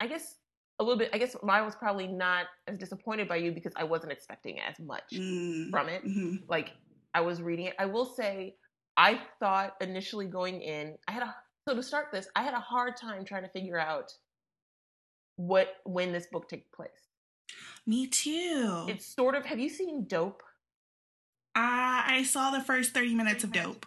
I 0.00 0.06
guess 0.06 0.36
a 0.78 0.84
little 0.84 0.98
bit. 0.98 1.10
I 1.12 1.18
guess 1.18 1.34
I 1.48 1.62
was 1.62 1.74
probably 1.74 2.06
not 2.06 2.46
as 2.66 2.76
disappointed 2.78 3.28
by 3.28 3.36
you 3.36 3.52
because 3.52 3.72
I 3.76 3.84
wasn't 3.84 4.12
expecting 4.12 4.60
as 4.60 4.78
much 4.78 5.10
mm-hmm. 5.14 5.70
from 5.70 5.88
it. 5.88 6.04
Mm-hmm. 6.04 6.44
Like 6.48 6.72
I 7.14 7.20
was 7.20 7.40
reading 7.40 7.66
it. 7.66 7.74
I 7.78 7.86
will 7.86 8.04
say, 8.04 8.56
I 8.96 9.20
thought 9.40 9.74
initially 9.80 10.26
going 10.26 10.60
in, 10.60 10.96
I 11.08 11.12
had 11.12 11.22
a 11.22 11.34
so 11.68 11.74
to 11.74 11.82
start 11.82 12.06
this, 12.12 12.28
I 12.36 12.42
had 12.42 12.54
a 12.54 12.60
hard 12.60 12.96
time 12.96 13.24
trying 13.24 13.42
to 13.42 13.48
figure 13.48 13.78
out 13.78 14.12
what 15.36 15.76
when 15.84 16.12
this 16.12 16.26
book 16.30 16.48
took 16.48 16.60
place. 16.72 16.90
Me 17.86 18.06
too. 18.06 18.86
It's 18.88 19.06
sort 19.06 19.34
of. 19.34 19.46
Have 19.46 19.58
you 19.58 19.68
seen 19.68 20.06
Dope? 20.06 20.42
Uh, 21.56 22.04
I 22.06 22.22
saw 22.28 22.50
the 22.50 22.60
first 22.60 22.92
thirty 22.92 23.14
minutes 23.14 23.42
of 23.42 23.52
Dope, 23.52 23.86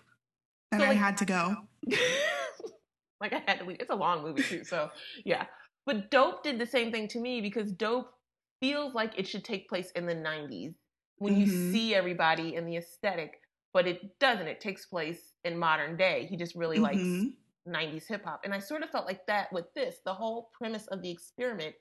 and 0.71 0.81
so, 0.81 0.87
like, 0.87 0.97
I 0.97 0.99
had 0.99 1.17
to 1.17 1.25
go. 1.25 1.55
like 3.21 3.31
I 3.31 3.43
had 3.45 3.59
to 3.59 3.65
leave. 3.65 3.77
It's 3.79 3.91
a 3.91 3.95
long 3.95 4.23
movie 4.23 4.41
too, 4.41 4.63
so 4.63 4.89
yeah. 5.23 5.45
But 5.85 6.09
Dope 6.09 6.43
did 6.43 6.59
the 6.59 6.65
same 6.65 6.91
thing 6.91 7.07
to 7.09 7.19
me 7.19 7.41
because 7.41 7.71
Dope 7.71 8.11
feels 8.59 8.93
like 8.95 9.13
it 9.17 9.27
should 9.27 9.45
take 9.45 9.69
place 9.69 9.91
in 9.91 10.07
the 10.07 10.15
'90s, 10.15 10.73
when 11.19 11.33
mm-hmm. 11.33 11.41
you 11.41 11.71
see 11.71 11.93
everybody 11.93 12.55
in 12.55 12.65
the 12.65 12.77
aesthetic, 12.77 13.39
but 13.71 13.87
it 13.87 14.19
doesn't. 14.19 14.47
It 14.47 14.61
takes 14.61 14.87
place 14.87 15.33
in 15.45 15.57
modern 15.57 15.95
day. 15.95 16.25
He 16.27 16.37
just 16.37 16.55
really 16.55 16.79
mm-hmm. 16.79 17.21
likes 17.21 17.35
90s 17.67 18.07
hip 18.07 18.25
hop. 18.25 18.41
And 18.43 18.53
I 18.53 18.59
sort 18.59 18.83
of 18.83 18.89
felt 18.89 19.05
like 19.05 19.25
that 19.27 19.53
with 19.53 19.65
this. 19.75 19.97
The 20.05 20.13
whole 20.13 20.49
premise 20.57 20.87
of 20.87 21.01
the 21.01 21.11
experiment 21.11 21.75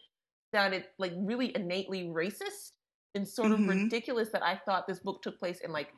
sounded 0.53 0.85
like 0.99 1.13
really 1.17 1.55
innately 1.55 2.05
racist 2.05 2.73
and 3.15 3.27
sort 3.27 3.51
mm-hmm. 3.51 3.69
of 3.69 3.77
ridiculous 3.77 4.29
that 4.31 4.43
I 4.43 4.57
thought 4.65 4.87
this 4.87 5.01
book 5.01 5.23
took 5.23 5.39
place 5.39 5.61
in 5.61 5.73
like 5.73 5.89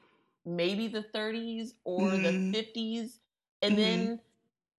maybe 0.46 0.88
the 0.88 1.04
30s 1.14 1.70
or 1.84 2.10
the 2.10 2.32
50s. 2.52 3.02
Mm. 3.02 3.18
and 3.62 3.72
Mhm. 3.72 3.76
then 3.76 4.20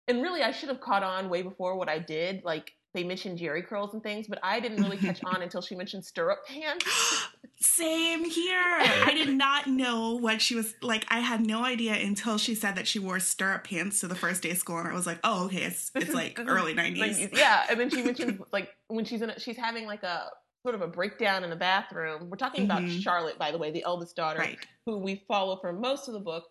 and 0.08 0.22
really 0.22 0.42
I 0.42 0.52
should 0.52 0.70
have 0.70 0.82
caught 0.82 1.04
on 1.04 1.30
way 1.30 1.42
before 1.42 1.76
what 1.78 1.88
I 1.88 2.00
did. 2.00 2.44
Like 2.44 2.74
they 2.94 3.04
mentioned 3.04 3.40
Jheri 3.40 3.66
curls 3.66 3.94
and 3.94 4.04
things, 4.04 4.28
but 4.28 4.40
I 4.44 4.60
didn't 4.60 4.84
really 4.84 4.98
catch 4.98 5.24
on 5.24 5.42
until 5.42 5.62
she 5.62 5.76
mentioned 5.76 6.04
stirrup 6.04 6.46
pants. 6.46 6.86
Same 7.62 8.26
here. 8.26 8.60
I 8.60 9.14
did 9.14 9.30
not 9.30 9.68
know 9.68 10.16
what 10.16 10.42
she 10.42 10.56
was 10.56 10.74
like. 10.82 11.06
I 11.10 11.20
had 11.20 11.46
no 11.46 11.64
idea 11.64 11.94
until 11.94 12.38
she 12.38 12.56
said 12.56 12.76
that 12.76 12.88
she 12.88 12.98
wore 13.00 13.20
stirrup 13.20 13.66
pants 13.66 14.00
to 14.02 14.08
the 14.08 14.16
first 14.16 14.42
day 14.42 14.50
of 14.50 14.58
school, 14.58 14.80
and 14.80 14.88
I 14.88 14.94
was 14.94 15.06
like, 15.06 15.20
"Oh, 15.24 15.46
okay, 15.46 15.62
it's 15.64 15.92
it's 15.96 16.14
like 16.14 16.40
early 16.48 16.74
'90s." 16.74 16.98
90s. 16.98 17.38
Yeah, 17.38 17.66
and 17.70 17.80
then 17.80 17.90
she 17.92 18.02
mentions 18.02 18.42
like 18.52 18.70
when 18.88 19.06
she's 19.06 19.22
in 19.22 19.30
a, 19.30 19.40
she's 19.40 19.58
having 19.58 19.86
like 19.86 20.02
a 20.02 20.32
sort 20.64 20.76
of 20.76 20.82
a 20.82 20.88
breakdown 20.88 21.44
in 21.44 21.50
the 21.50 21.56
bathroom. 21.56 22.30
We're 22.30 22.38
talking 22.38 22.64
about 22.64 22.88
Mhm. 22.88 22.90
Charlotte, 22.90 23.38
by 23.40 23.52
the 23.52 23.58
way, 23.58 23.72
the 23.72 23.84
eldest 23.84 24.16
daughter, 24.16 24.50
Right. 24.50 24.68
who 24.86 24.98
we 25.00 25.26
follow 25.28 25.58
for 25.60 25.74
most 25.74 26.08
of 26.08 26.14
the 26.14 26.20
book. 26.20 26.46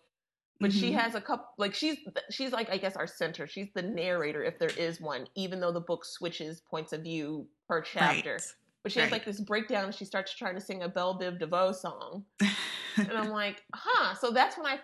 But 0.61 0.73
she 0.73 0.91
Mhm. 0.91 0.93
has 0.93 1.15
a 1.15 1.21
couple 1.21 1.47
like 1.57 1.73
she's 1.75 1.97
she's 2.31 2.51
like 2.51 2.69
I 2.69 2.77
guess 2.77 2.95
our 2.95 3.07
center. 3.07 3.47
She's 3.47 3.69
the 3.75 3.81
narrator 3.81 4.43
if 4.43 4.59
there 4.59 4.71
is 4.71 5.01
one, 5.01 5.27
even 5.35 5.59
though 5.59 5.71
the 5.73 5.81
book 5.81 6.05
switches 6.05 6.61
points 6.61 6.93
of 6.93 7.03
view 7.03 7.49
per 7.67 7.81
chapter. 7.81 8.43
Right. 8.43 8.55
But 8.83 8.91
she 8.91 8.99
has 9.01 9.11
like 9.11 9.25
this 9.25 9.41
breakdown. 9.41 9.91
She 9.91 10.05
starts 10.05 10.35
trying 10.35 10.55
to 10.55 10.61
sing 10.61 10.83
a 10.83 10.89
Belle 10.89 11.19
Biv 11.19 11.39
DeVoe 11.39 11.71
song, 11.73 12.25
and 13.07 13.17
I'm 13.17 13.29
like, 13.29 13.63
huh. 13.75 14.15
So 14.15 14.31
that's 14.31 14.57
when 14.57 14.67
I. 14.67 14.79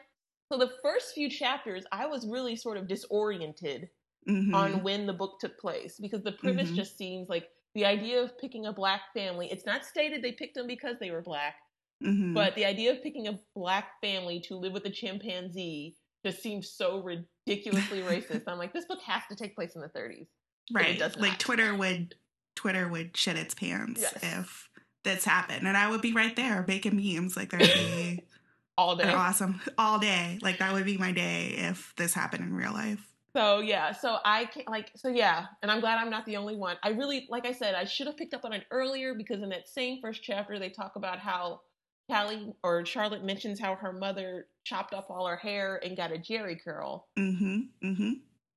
So 0.52 0.58
the 0.60 0.74
first 0.84 1.14
few 1.14 1.30
chapters, 1.30 1.86
I 1.92 2.08
was 2.08 2.28
really 2.28 2.56
sort 2.56 2.78
of 2.78 2.88
disoriented 2.88 3.90
Mhm. 4.26 4.54
on 4.54 4.84
when 4.84 5.08
the 5.08 5.14
book 5.14 5.40
took 5.40 5.60
place 5.60 6.00
because 6.00 6.24
the 6.24 6.34
premise 6.34 6.72
Mhm. 6.72 6.74
just 6.74 6.98
seems 6.98 7.30
like 7.30 7.50
the 7.76 7.86
idea 7.86 8.22
of 8.22 8.38
picking 8.40 8.66
a 8.66 8.74
black 8.74 9.02
family. 9.14 9.48
It's 9.52 9.66
not 9.66 9.86
stated 9.86 10.22
they 10.24 10.32
picked 10.32 10.56
them 10.56 10.68
because 10.68 10.96
they 11.00 11.12
were 11.12 11.22
black, 11.22 11.56
Mhm. 12.04 12.34
but 12.34 12.56
the 12.56 12.66
idea 12.66 12.92
of 12.92 13.04
picking 13.04 13.28
a 13.28 13.40
black 13.56 14.00
family 14.02 14.40
to 14.48 14.56
live 14.56 14.74
with 14.74 14.86
a 14.86 14.90
chimpanzee 14.90 15.96
just 16.26 16.42
seems 16.42 16.70
so 16.72 17.00
ridiculously 17.02 18.02
racist. 18.02 18.44
I'm 18.48 18.58
like, 18.58 18.74
this 18.74 18.86
book 18.86 19.02
has 19.06 19.22
to 19.30 19.36
take 19.36 19.56
place 19.56 19.76
in 19.76 19.82
the 19.82 19.90
30s. 19.90 20.28
but 20.72 20.82
it 20.86 21.00
right, 21.02 21.18
like. 21.20 21.38
Twitter 21.40 21.74
would 21.76 22.16
Twitter 22.56 22.88
would 22.90 23.16
shit 23.16 23.38
its 23.38 23.54
pants 23.54 24.02
Yes. 24.02 24.18
if 24.24 24.70
this 25.04 25.24
happened, 25.24 25.68
and 25.68 25.78
I 25.78 25.90
would 25.90 26.02
be 26.02 26.12
right 26.12 26.36
there 26.36 26.66
making 26.68 26.96
memes. 26.98 27.38
Like 27.38 27.52
there'd 27.52 27.62
be 27.64 28.22
All 28.78 28.96
day. 28.96 29.10
awesome 29.14 29.62
all 29.78 29.98
day. 30.00 30.40
Like 30.42 30.58
that 30.60 30.74
would 30.74 30.86
be 30.86 30.98
my 30.98 31.12
day 31.12 31.54
if 31.58 31.94
this 31.96 32.14
happened 32.14 32.44
in 32.44 32.54
real 32.54 32.74
life. 32.74 33.14
So 33.36 33.60
yeah, 33.60 33.92
so 33.92 34.18
I 34.26 34.46
can't 34.46 34.70
like 34.70 34.92
so 34.96 35.10
yeah, 35.10 35.48
and 35.62 35.70
I'm 35.70 35.80
glad 35.80 35.98
I'm 35.98 36.10
not 36.10 36.26
the 36.26 36.38
only 36.38 36.56
one. 36.56 36.78
I 36.84 36.90
really 36.90 37.28
like 37.30 37.46
I 37.46 37.52
said, 37.52 37.76
I 37.76 37.86
should 37.86 38.08
have 38.08 38.18
picked 38.18 38.34
up 38.34 38.46
on 38.46 38.54
it 38.54 38.64
earlier 38.72 39.14
because 39.14 39.42
in 39.42 39.50
that 39.50 39.68
same 39.68 40.00
first 40.02 40.24
chapter 40.24 40.60
they 40.60 40.70
talk 40.70 40.96
about 40.96 41.20
how 41.20 41.62
Callie 42.10 42.54
or 42.64 42.86
Charlotte 42.86 43.24
mentions 43.24 43.60
how 43.60 43.76
her 43.76 43.92
mother 43.92 44.48
chopped 44.64 44.94
off 44.94 45.06
all 45.10 45.28
her 45.28 45.36
hair 45.36 45.80
and 45.84 45.98
got 45.98 46.12
a 46.12 46.16
Jheri 46.16 46.62
curl. 46.62 47.08
Mm-hmm. 47.18 47.60
Mm-hmm. 47.84 48.12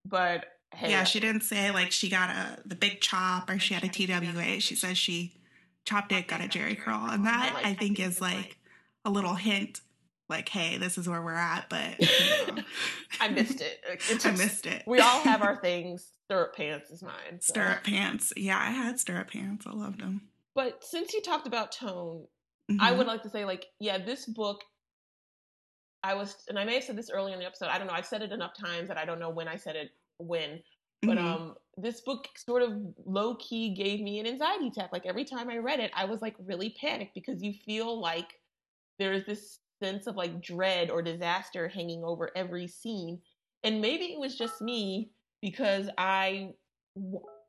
But 0.07 0.47
hey, 0.75 0.91
Yeah, 0.91 1.05
she 1.05 1.21
didn't 1.21 1.43
say 1.43 1.71
like 1.71 1.91
she 1.93 2.09
got 2.09 2.31
a 2.31 2.59
the 2.65 2.77
big 2.77 3.01
chop 3.01 3.51
or 3.51 3.59
she 3.59 3.75
had 3.75 3.85
a 3.85 3.89
TWA. 3.89 4.61
She 4.61 4.77
says 4.77 4.97
she 4.97 5.35
chopped 5.85 6.13
it, 6.13 6.29
got 6.29 6.41
a 6.41 6.49
Jerry 6.49 6.77
curl, 6.77 7.07
and 7.11 7.27
that 7.27 7.61
I 7.65 7.75
think 7.75 7.99
is 7.99 8.21
like 8.21 8.57
a 9.05 9.11
little 9.11 9.35
hint, 9.35 9.81
like, 10.31 10.49
hey, 10.49 10.79
this 10.79 10.97
is 10.97 11.09
where 11.09 11.21
we're 11.21 11.35
at. 11.35 11.67
But 11.69 12.01
you 12.47 12.55
know, 12.55 12.63
I 13.21 13.29
missed 13.29 13.61
it. 13.61 13.81
It 14.11 14.25
I 14.27 14.31
missed 14.31 14.65
it. 14.67 14.83
We 14.87 15.01
all 15.01 15.21
have 15.21 15.43
our 15.43 15.57
things. 15.63 16.09
Stirrup 16.27 16.55
pants 16.57 16.91
is 16.91 17.03
mine. 17.03 17.41
so. 17.41 17.53
stirrup 17.53 17.85
pants. 17.85 18.33
Yeah, 18.37 18.57
I 18.59 18.71
had 18.71 18.99
stirrup 19.01 19.31
pants. 19.33 19.67
I 19.67 19.73
loved 19.73 20.01
them. 20.01 20.23
But 20.55 20.83
since 20.85 21.13
you 21.13 21.21
talked 21.23 21.47
about 21.47 21.73
tone, 21.73 22.27
Mm-hmm. 22.71 22.81
I 22.83 22.93
would 22.93 23.09
like 23.09 23.25
to 23.25 23.29
say, 23.29 23.45
like, 23.45 23.67
yeah, 23.81 23.99
this 23.99 24.27
book, 24.27 24.61
I 26.05 26.15
was, 26.15 26.37
and 26.49 26.57
I 26.57 26.65
may 26.65 26.75
have 26.75 26.85
said 26.85 26.95
this 26.97 27.11
earlier 27.11 27.35
in 27.35 27.41
the 27.41 27.47
episode. 27.47 27.67
I 27.67 27.79
don't 27.79 27.89
know. 27.89 27.93
I've 27.93 28.07
said 28.07 28.23
it 28.23 28.31
enough 28.31 28.53
times 28.57 28.87
that 28.87 28.97
I 28.97 29.05
don't 29.05 29.19
know 29.19 29.29
when 29.31 29.49
I 29.49 29.57
said 29.57 29.75
it 29.75 29.91
when. 30.19 30.63
But 31.03 31.19
Mhm. 31.19 31.25
um, 31.25 31.55
this 31.77 32.01
book 32.03 32.29
sort 32.37 32.63
of 32.63 32.73
low 33.05 33.35
key 33.37 33.75
gave 33.75 34.01
me 34.01 34.21
an 34.21 34.27
anxiety 34.27 34.69
attack. 34.69 34.91
Like 34.93 35.05
every 35.05 35.25
time 35.25 35.51
I 35.51 35.57
read 35.57 35.81
it, 35.81 35.91
I 35.97 36.05
was 36.05 36.23
like 36.23 36.37
really 36.39 36.71
panicked 36.81 37.15
because 37.15 37.43
you 37.43 37.53
feel 37.53 37.99
like 38.01 38.39
there 39.01 39.13
is 39.15 39.25
this 39.27 39.59
sense 39.83 40.07
of 40.07 40.17
like 40.17 40.41
dread 40.43 40.91
or 40.91 41.03
disaster 41.03 41.69
hanging 41.69 42.05
over 42.05 42.31
every 42.37 42.69
scene. 42.69 43.21
And 43.65 43.81
maybe 43.81 44.07
it 44.13 44.21
was 44.21 44.37
just 44.37 44.61
me 44.61 45.11
because 45.43 45.89
I 45.99 46.55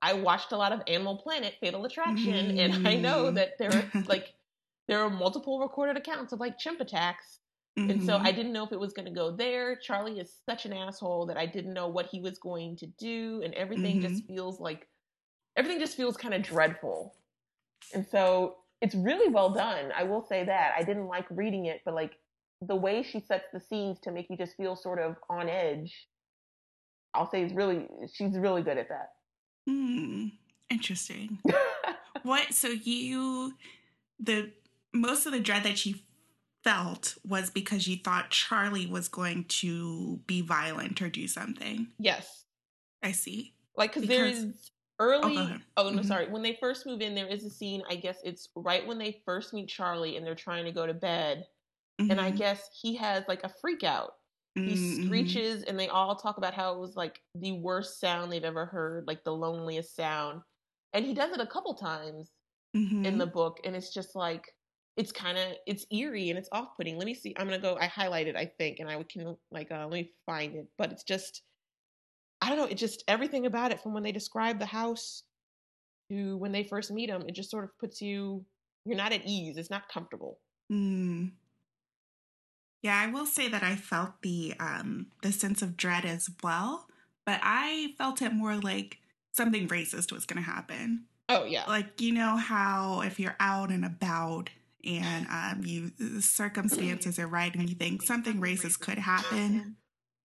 I 0.02 0.14
watched 0.14 0.52
a 0.52 0.58
lot 0.58 0.72
of 0.72 0.82
Animal 0.88 1.18
Planet, 1.18 1.56
Fatal 1.60 1.86
Attraction, 1.86 2.58
and 2.58 2.74
I 2.86 2.96
know 2.96 3.26
Mm. 3.32 3.36
that 3.36 3.58
there 3.60 3.72
are 3.72 3.84
like 4.08 4.34
there 4.88 5.02
are 5.02 5.10
multiple 5.10 5.60
recorded 5.60 5.98
accounts 5.98 6.34
of 6.34 6.40
like 6.40 6.58
chimp 6.58 6.80
attacks. 6.82 7.40
And 7.78 8.02
so 8.04 8.18
Mhm. 8.18 8.26
I 8.26 8.32
didn't 8.32 8.54
know 8.54 8.64
if 8.64 8.72
it 8.72 8.80
was 8.80 8.94
going 8.94 9.08
to 9.08 9.12
go 9.14 9.32
there. 9.32 9.76
Charlie 9.76 10.20
is 10.20 10.32
such 10.46 10.66
an 10.66 10.74
asshole 10.74 11.26
that 11.28 11.38
I 11.38 11.46
didn't 11.46 11.74
know 11.74 11.88
what 11.88 12.08
he 12.08 12.20
was 12.20 12.38
going 12.38 12.76
to 12.78 12.88
do, 12.88 13.42
and 13.44 13.54
everything 13.56 14.00
just 14.02 14.26
feels 14.28 14.60
like 14.60 14.88
everything 15.56 15.80
just 15.80 15.98
feels 15.98 16.18
kind 16.18 16.34
of 16.34 16.42
dreadful. 16.44 17.16
And 17.94 18.06
so 18.08 18.58
it's 18.82 18.96
really 18.96 19.30
well 19.30 19.50
done. 19.52 19.92
I 19.96 20.04
will 20.04 20.22
say 20.22 20.44
that 20.46 20.74
I 20.78 20.84
didn't 20.84 21.08
like 21.08 21.26
reading 21.30 21.66
it, 21.66 21.82
but 21.86 21.94
like 21.94 22.18
the 22.62 22.76
way 22.76 23.04
she 23.04 23.20
sets 23.20 23.46
the 23.52 23.60
scenes 23.60 24.00
to 24.02 24.12
make 24.12 24.28
you 24.30 24.38
just 24.38 24.56
feel 24.56 24.76
sort 24.76 25.00
of 25.00 25.16
on 25.30 25.50
edge. 25.50 26.08
I'll 27.14 27.30
say 27.30 27.44
is 27.44 27.54
really 27.54 27.88
she's 28.14 28.38
really 28.38 28.62
good 28.62 28.78
at 28.78 28.90
that. 28.90 29.10
Hmm. 29.68 30.28
Interesting. 30.70 31.40
What? 32.24 32.54
So 32.54 32.68
you, 32.68 33.54
the 34.20 34.52
most 34.94 35.26
of 35.26 35.32
the 35.32 35.40
dread 35.40 35.64
that 35.64 35.84
you 35.88 35.96
felt 36.64 37.16
was 37.28 37.50
because 37.50 37.88
you 37.88 37.98
thought 37.98 38.30
Charlie 38.30 38.86
was 38.86 39.08
going 39.08 39.46
to 39.46 40.20
be 40.28 40.42
violent 40.42 41.02
or 41.02 41.10
do 41.10 41.28
something. 41.28 41.88
yes. 41.98 42.44
I 43.02 43.14
see. 43.14 43.54
Like, 43.76 43.94
because 43.96 44.08
there 44.08 44.26
Because- 44.26 44.44
is 44.44 44.72
early. 45.00 45.36
go. 45.36 45.56
Oh, 45.78 45.90
no, 45.90 46.02
Mhm. 46.04 46.06
sorry. 46.06 46.28
When 46.30 46.44
they 46.44 46.58
first 46.60 46.86
move 46.86 47.02
in, 47.02 47.16
there 47.16 47.26
is 47.26 47.44
a 47.44 47.50
scene. 47.50 47.82
I 47.90 47.96
guess 47.96 48.20
it's 48.24 48.50
right 48.56 48.86
when 48.86 49.00
they 49.00 49.24
first 49.26 49.52
meet 49.52 49.68
Charlie 49.68 50.18
and 50.18 50.24
they're 50.26 50.36
trying 50.36 50.66
to 50.66 50.72
go 50.72 50.86
to 50.86 50.94
bed. 50.94 51.48
And 52.10 52.20
I 52.22 52.32
Mhm. 52.32 52.32
guess 52.32 52.70
he 52.82 52.96
has 52.96 53.26
like 53.28 53.44
a 53.44 53.50
freak 53.62 53.84
out. 53.84 54.14
He 54.66 54.76
Mhm. 54.76 55.42
screeches, 55.56 55.64
and 55.64 55.80
they 55.80 55.88
all 55.90 56.16
talk 56.16 56.38
about 56.38 56.54
how 56.54 56.74
it 56.76 56.80
was 56.80 56.96
like 56.96 57.22
the 57.36 57.54
worst 57.54 58.00
sound 58.00 58.32
they've 58.32 58.44
ever 58.44 58.66
heard, 58.68 59.08
like 59.08 59.24
the 59.24 59.34
loneliest 59.36 59.96
sound. 59.96 60.42
And 60.94 61.06
he 61.06 61.14
does 61.14 61.32
it 61.32 61.42
a 61.42 61.48
couple 61.48 61.74
times 61.76 62.32
Mhm. 62.74 63.02
in 63.04 63.18
the 63.18 63.28
book, 63.28 63.60
and 63.66 63.76
it's 63.76 63.94
just 63.94 64.16
like 64.16 64.46
it's 64.98 65.12
kind 65.12 65.38
of 65.38 65.58
it's 65.68 65.86
eerie 65.92 66.30
and 66.30 66.38
it's 66.40 66.50
off 66.52 66.76
putting. 66.78 66.98
Let 66.98 67.06
me 67.06 67.14
see. 67.16 67.34
I'm 67.38 67.48
gonna 67.48 67.60
go. 67.60 67.78
I 67.78 67.88
highlighted, 67.88 68.36
I 68.36 68.46
think, 68.48 68.80
and 68.80 68.90
I 68.90 69.02
can 69.04 69.38
like 69.52 69.72
uh, 69.72 69.88
let 69.88 69.92
me 69.92 70.14
find 70.26 70.56
it. 70.56 70.68
But 70.78 70.92
it's 70.94 71.04
just 71.04 71.44
I 72.42 72.50
don't 72.50 72.58
know. 72.58 72.66
It 72.66 72.76
just 72.78 73.04
everything 73.08 73.46
about 73.46 73.72
it 73.72 73.82
from 73.82 73.94
when 73.94 74.04
they 74.04 74.12
describe 74.12 74.60
the 74.60 74.66
house 74.66 75.24
to 76.12 76.38
when 76.38 76.52
they 76.54 76.64
first 76.66 76.92
meet 76.92 77.10
him, 77.10 77.24
it 77.28 77.34
just 77.36 77.52
sort 77.52 77.66
of 77.66 77.78
puts 77.80 78.02
you. 78.02 78.46
You're 78.86 78.98
not 78.98 79.14
at 79.14 79.26
ease. 79.26 79.58
It's 79.58 79.70
not 79.72 79.90
comfortable. 79.90 80.40
Mm. 80.72 81.36
Yeah, 82.82 83.00
I 83.00 83.08
will 83.12 83.26
say 83.28 83.48
that 83.48 83.64
I 83.64 83.76
felt 83.76 84.22
the 84.22 84.54
um 84.60 85.08
the 85.22 85.32
sense 85.32 85.62
of 85.62 85.78
dread 85.78 86.06
as 86.06 86.30
well, 86.44 86.88
but 87.26 87.40
I 87.44 87.94
felt 87.98 88.22
it 88.22 88.34
more 88.34 88.56
like 88.58 88.98
something 89.34 89.68
racist 89.68 90.12
was 90.12 90.26
going 90.26 90.44
to 90.44 90.50
happen. 90.50 91.06
Oh 91.30 91.46
yeah. 91.46 91.66
Like 91.68 92.02
you 92.02 92.12
know 92.14 92.36
how 92.38 93.02
if 93.02 93.20
you're 93.20 93.36
out 93.40 93.70
and 93.70 93.86
about 93.86 94.50
and 94.84 95.28
um 95.28 95.62
you 95.64 95.92
circumstances 96.22 97.20
are 97.20 97.28
right 97.28 97.54
and 97.54 97.70
you 97.70 97.76
think 97.76 98.02
something 98.02 98.42
racist 98.42 98.80
could 98.80 98.98
happen, 98.98 99.76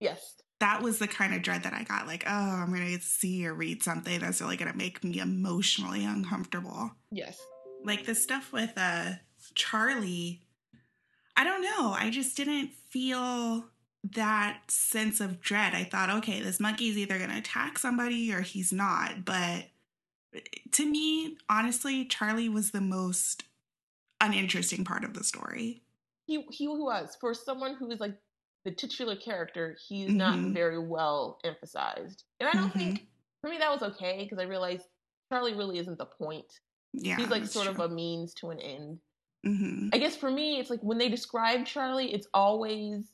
Yes. 0.00 0.34
that 0.60 0.82
was 0.82 0.98
the 0.98 1.06
kind 1.08 1.34
of 1.34 1.42
dread 1.42 1.62
that 1.64 1.74
I 1.74 1.84
got. 1.84 2.06
Like, 2.06 2.24
oh, 2.26 2.30
I'm 2.30 2.72
going 2.74 2.96
to 2.96 3.02
see 3.04 3.46
or 3.46 3.52
read 3.54 3.82
something 3.82 4.18
that's 4.20 4.40
really 4.40 4.56
going 4.56 4.72
to 4.72 4.76
make 4.76 5.04
me 5.04 5.18
emotionally 5.20 6.04
uncomfortable 6.04 6.92
Yes. 7.10 7.38
like 7.84 8.06
the 8.06 8.14
stuff 8.14 8.52
with 8.52 8.72
uh 8.76 9.12
Charlie, 9.54 10.42
I 11.36 11.44
don't 11.44 11.62
know. 11.62 11.92
I 11.92 12.10
just 12.10 12.36
didn't 12.36 12.72
feel 12.72 13.66
that 14.14 14.62
sense 14.70 15.20
of 15.20 15.40
dread. 15.40 15.74
I 15.74 15.84
thought, 15.84 16.10
okay, 16.18 16.40
this 16.40 16.60
monkey's 16.60 16.96
either 16.96 17.18
going 17.18 17.30
to 17.30 17.38
attack 17.38 17.78
somebody 17.78 18.32
or 18.32 18.40
he's 18.40 18.72
not. 18.72 19.24
But 19.24 19.66
to 20.72 20.86
me, 20.86 21.36
honestly, 21.48 22.04
Charlie 22.06 22.48
was 22.48 22.70
the 22.70 22.80
most 22.80 23.44
uninteresting 24.20 24.84
part 24.84 25.04
of 25.04 25.14
the 25.14 25.24
story. 25.24 25.82
he 26.26 26.44
he 26.50 26.66
was 26.66 27.16
for 27.20 27.32
someone 27.34 27.76
who 27.76 27.88
is 27.90 28.00
like 28.00 28.16
the 28.64 28.70
titular 28.72 29.14
character 29.14 29.76
he's 29.86 30.12
not 30.12 30.34
Mhm. 30.38 30.52
very 30.54 30.78
well 30.78 31.38
emphasized 31.44 32.24
and 32.40 32.48
i 32.48 32.52
don't 32.54 32.72
Mhm. 32.72 32.78
think 32.78 33.08
for 33.40 33.48
me 33.50 33.58
that 33.58 33.70
was 33.70 33.82
okay 33.82 34.24
because 34.24 34.38
i 34.38 34.42
realized 34.42 34.88
charlie 35.30 35.54
really 35.54 35.78
isn't 35.78 35.98
the 35.98 36.06
point 36.06 36.60
Yeah, 36.94 37.14
he's 37.16 37.28
like 37.28 37.44
sort 37.44 37.68
of 37.68 37.78
a 37.78 37.88
means 37.88 38.34
to 38.34 38.50
an 38.50 38.58
end 38.58 38.98
Mhm. 39.44 39.90
i 39.92 39.98
guess 39.98 40.16
for 40.16 40.30
me 40.30 40.58
it's 40.58 40.70
like 40.70 40.80
when 40.80 40.98
they 40.98 41.08
describe 41.08 41.66
charlie 41.66 42.12
it's 42.12 42.26
always 42.34 43.12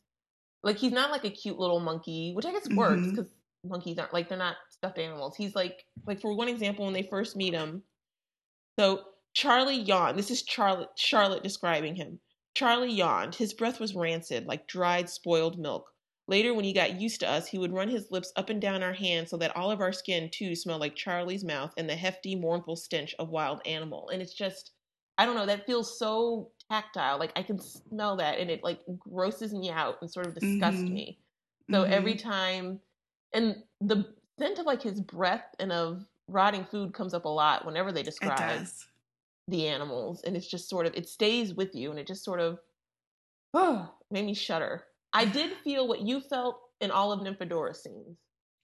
like 0.62 0.76
he's 0.76 0.92
not 0.92 1.10
like 1.10 1.24
a 1.24 1.30
cute 1.30 1.58
little 1.58 1.80
monkey 1.80 2.32
which 2.34 2.46
i 2.46 2.52
guess 2.52 2.68
works 2.70 3.06
because 3.08 3.28
monkeys 3.64 3.98
aren't 3.98 4.12
like 4.12 4.28
they're 4.28 4.38
not 4.38 4.56
stuffed 4.70 4.98
animals 4.98 5.36
he's 5.36 5.54
like 5.54 5.84
like 6.06 6.20
for 6.20 6.34
one 6.34 6.48
example 6.48 6.84
when 6.84 6.94
they 6.94 7.02
first 7.02 7.36
meet 7.36 7.52
him 7.54 7.82
so 8.78 9.02
Charlie 9.34 9.80
yawned. 9.80 10.18
This 10.18 10.30
is 10.30 10.44
Charlotte 10.46 10.90
Charlotte 10.96 11.42
describing 11.42 11.94
him. 11.96 12.20
Charlie 12.54 12.92
yawned. 12.92 13.34
His 13.34 13.54
breath 13.54 13.80
was 13.80 13.94
rancid, 13.94 14.46
like 14.46 14.66
dried 14.66 15.08
spoiled 15.08 15.58
milk. 15.58 15.88
Later, 16.28 16.54
when 16.54 16.64
he 16.64 16.72
got 16.72 17.00
used 17.00 17.20
to 17.20 17.28
us, 17.30 17.48
he 17.48 17.58
would 17.58 17.72
run 17.72 17.88
his 17.88 18.10
lips 18.10 18.32
up 18.36 18.50
and 18.50 18.60
down 18.60 18.82
our 18.82 18.92
hands 18.92 19.30
so 19.30 19.36
that 19.38 19.56
all 19.56 19.70
of 19.70 19.80
our 19.80 19.92
skin 19.92 20.30
too 20.30 20.54
smelled 20.54 20.80
like 20.80 20.94
Charlie's 20.94 21.44
mouth 21.44 21.72
and 21.76 21.88
the 21.88 21.96
hefty, 21.96 22.36
mournful 22.36 22.76
stench 22.76 23.14
of 23.18 23.30
wild 23.30 23.60
animal. 23.66 24.08
And 24.10 24.22
it's 24.22 24.34
just, 24.34 24.72
I 25.18 25.26
don't 25.26 25.36
know, 25.36 25.46
that 25.46 25.66
feels 25.66 25.98
so 25.98 26.52
tactile. 26.70 27.18
Like 27.18 27.32
I 27.36 27.42
can 27.42 27.58
smell 27.58 28.16
that 28.16 28.38
and 28.38 28.50
it 28.50 28.62
like 28.62 28.80
grosses 28.98 29.52
me 29.54 29.70
out 29.70 29.98
and 30.00 30.10
sort 30.10 30.26
of 30.26 30.34
disgusts 30.34 30.88
Mhm. 30.88 30.90
me. 30.90 31.20
So 31.72 31.82
Mhm. 31.82 31.84
every 31.84 32.16
time, 32.16 32.80
and 33.32 33.64
the 33.80 34.14
scent 34.38 34.58
of 34.58 34.66
like 34.66 34.82
his 34.82 35.00
breath 35.00 35.54
and 35.58 35.72
of 35.72 36.06
rotting 36.28 36.64
food 36.64 36.94
comes 36.94 37.14
up 37.14 37.24
a 37.24 37.28
lot 37.28 37.64
whenever 37.66 37.92
they 37.92 38.02
describe 38.02 38.68
the 39.48 39.68
animals. 39.68 40.22
And 40.22 40.36
it's 40.36 40.48
just 40.48 40.68
sort 40.70 40.86
of, 40.86 40.94
it 40.94 41.08
stays 41.08 41.54
with 41.54 41.74
you 41.74 41.90
and 41.90 42.00
it 42.00 42.06
just 42.08 42.24
sort 42.24 42.40
of, 42.40 42.60
oh, 43.54 43.94
made 44.10 44.26
me 44.26 44.34
shudder. 44.34 44.86
I 45.12 45.26
did 45.26 45.56
feel 45.64 45.88
what 45.88 46.02
you 46.02 46.20
felt 46.20 46.60
in 46.80 46.90
all 46.92 47.12
of 47.12 47.22
Nymphadora's 47.22 47.82
scenes. 47.82 48.18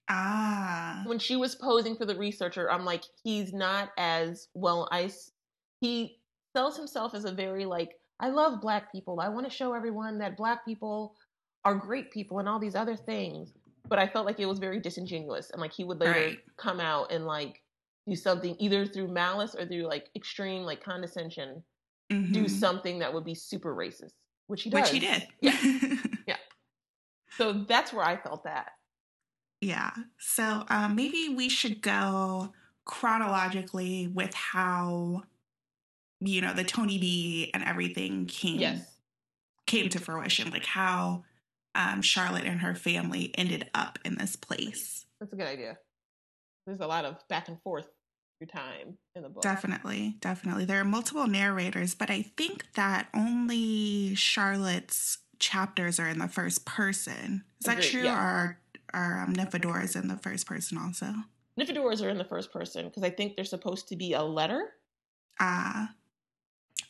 Ah. 0.07 0.99
When 1.03 1.19
she 1.19 1.35
was 1.35 1.55
posing 1.55 1.95
for 1.97 2.05
the 2.05 2.15
researcher, 2.15 2.71
I'm 2.71 2.85
like, 2.85 3.03
he's 3.23 3.51
not 3.53 3.91
as 3.97 4.47
well. 4.53 4.87
I, 4.91 5.03
s- 5.05 5.31
he 5.81 6.18
sells 6.55 6.77
himself 6.77 7.13
as 7.13 7.25
a 7.25 7.31
very 7.31 7.65
like, 7.65 7.95
I 8.19 8.29
love 8.29 8.61
black 8.61 8.91
people. 8.91 9.19
I 9.21 9.29
want 9.29 9.45
to 9.49 9.55
show 9.55 9.73
everyone 9.73 10.17
that 10.19 10.37
black 10.37 10.65
people 10.65 11.15
are 11.65 11.75
great 11.75 12.11
people 12.11 12.39
and 12.39 12.47
all 12.49 12.59
these 12.59 12.75
other 12.75 12.95
things. 12.95 13.53
But 13.87 13.99
I 13.99 14.07
felt 14.07 14.25
like 14.25 14.39
it 14.39 14.45
was 14.45 14.59
very 14.59 14.79
disingenuous 14.79 15.49
and 15.51 15.61
like 15.61 15.73
he 15.73 15.83
would 15.83 15.99
later 15.99 16.11
Right. 16.13 16.39
come 16.57 16.79
out 16.79 17.11
and 17.11 17.25
like 17.25 17.61
do 18.07 18.15
something 18.15 18.55
either 18.59 18.85
through 18.85 19.07
malice 19.07 19.55
or 19.55 19.65
through 19.65 19.83
like 19.87 20.09
extreme 20.15 20.63
like 20.63 20.83
condescension, 20.83 21.63
do 22.09 22.15
Mhm. 22.45 22.49
something 22.49 22.99
that 22.99 23.13
would 23.13 23.23
be 23.25 23.35
super 23.35 23.75
racist, 23.75 24.13
which 24.47 24.63
he 24.63 24.69
does. 24.69 24.81
Which 24.81 24.89
he 24.91 24.99
did. 24.99 25.27
Yeah. 25.41 25.57
yeah. 26.27 26.37
So 27.37 27.53
that's 27.53 27.93
where 27.93 28.03
I 28.05 28.17
felt 28.17 28.43
that. 28.43 28.71
Yeah. 29.61 29.91
So 30.17 30.65
um, 30.69 30.95
maybe 30.95 31.29
we 31.35 31.49
should 31.49 31.81
go 31.81 32.53
chronologically 32.85 34.07
with 34.07 34.33
how, 34.33 35.23
you 36.21 36.41
know, 36.41 36.53
the 36.53 36.63
Tony 36.63 36.97
B 36.97 37.51
and 37.53 37.63
everything 37.63 38.25
came 38.25 38.59
Yes. 38.59 38.97
came 39.67 39.89
to 39.89 39.99
fruition, 39.99 40.51
like 40.51 40.65
how 40.65 41.23
um, 41.75 42.01
Charlotte 42.01 42.45
and 42.45 42.61
her 42.61 42.75
family 42.75 43.31
ended 43.37 43.69
up 43.73 43.99
in 44.03 44.15
this 44.17 44.35
place. 44.35 45.05
That's 45.19 45.31
a 45.33 45.35
good 45.35 45.47
idea. 45.47 45.77
There's 46.65 46.79
a 46.81 46.87
lot 46.87 47.05
of 47.05 47.17
back 47.29 47.47
and 47.47 47.61
forth 47.61 47.87
through 48.37 48.47
time 48.47 48.97
in 49.15 49.23
the 49.23 49.29
book. 49.29 49.43
Definitely, 49.43 50.17
definitely. 50.19 50.65
There 50.65 50.79
are 50.81 50.85
multiple 50.85 51.27
narrators, 51.27 51.93
but 51.95 52.09
I 52.09 52.23
think 52.37 52.65
that 52.75 53.07
only 53.13 54.15
Charlotte's 54.15 55.19
chapters 55.39 55.99
are 55.99 56.07
in 56.07 56.19
the 56.19 56.27
first 56.27 56.65
person. 56.65 57.43
Is 57.61 57.65
that 57.65 57.77
Agreed, 57.77 57.89
true? 57.91 58.03
yeah. 58.03 58.21
Or 58.21 58.59
are 58.93 59.21
um, 59.23 59.33
Nymphadora's 59.33 59.95
in 59.95 60.07
the 60.07 60.17
first 60.17 60.45
person 60.47 60.77
also? 60.77 61.13
Nymphadoras 61.59 62.03
are 62.03 62.09
in 62.09 62.17
the 62.17 62.23
first 62.25 62.51
person 62.51 62.85
because 62.87 63.03
I 63.03 63.09
think 63.09 63.35
they're 63.35 63.45
supposed 63.45 63.87
to 63.89 63.95
be 63.95 64.13
a 64.13 64.21
letter. 64.23 64.69
Ah, 65.39 65.91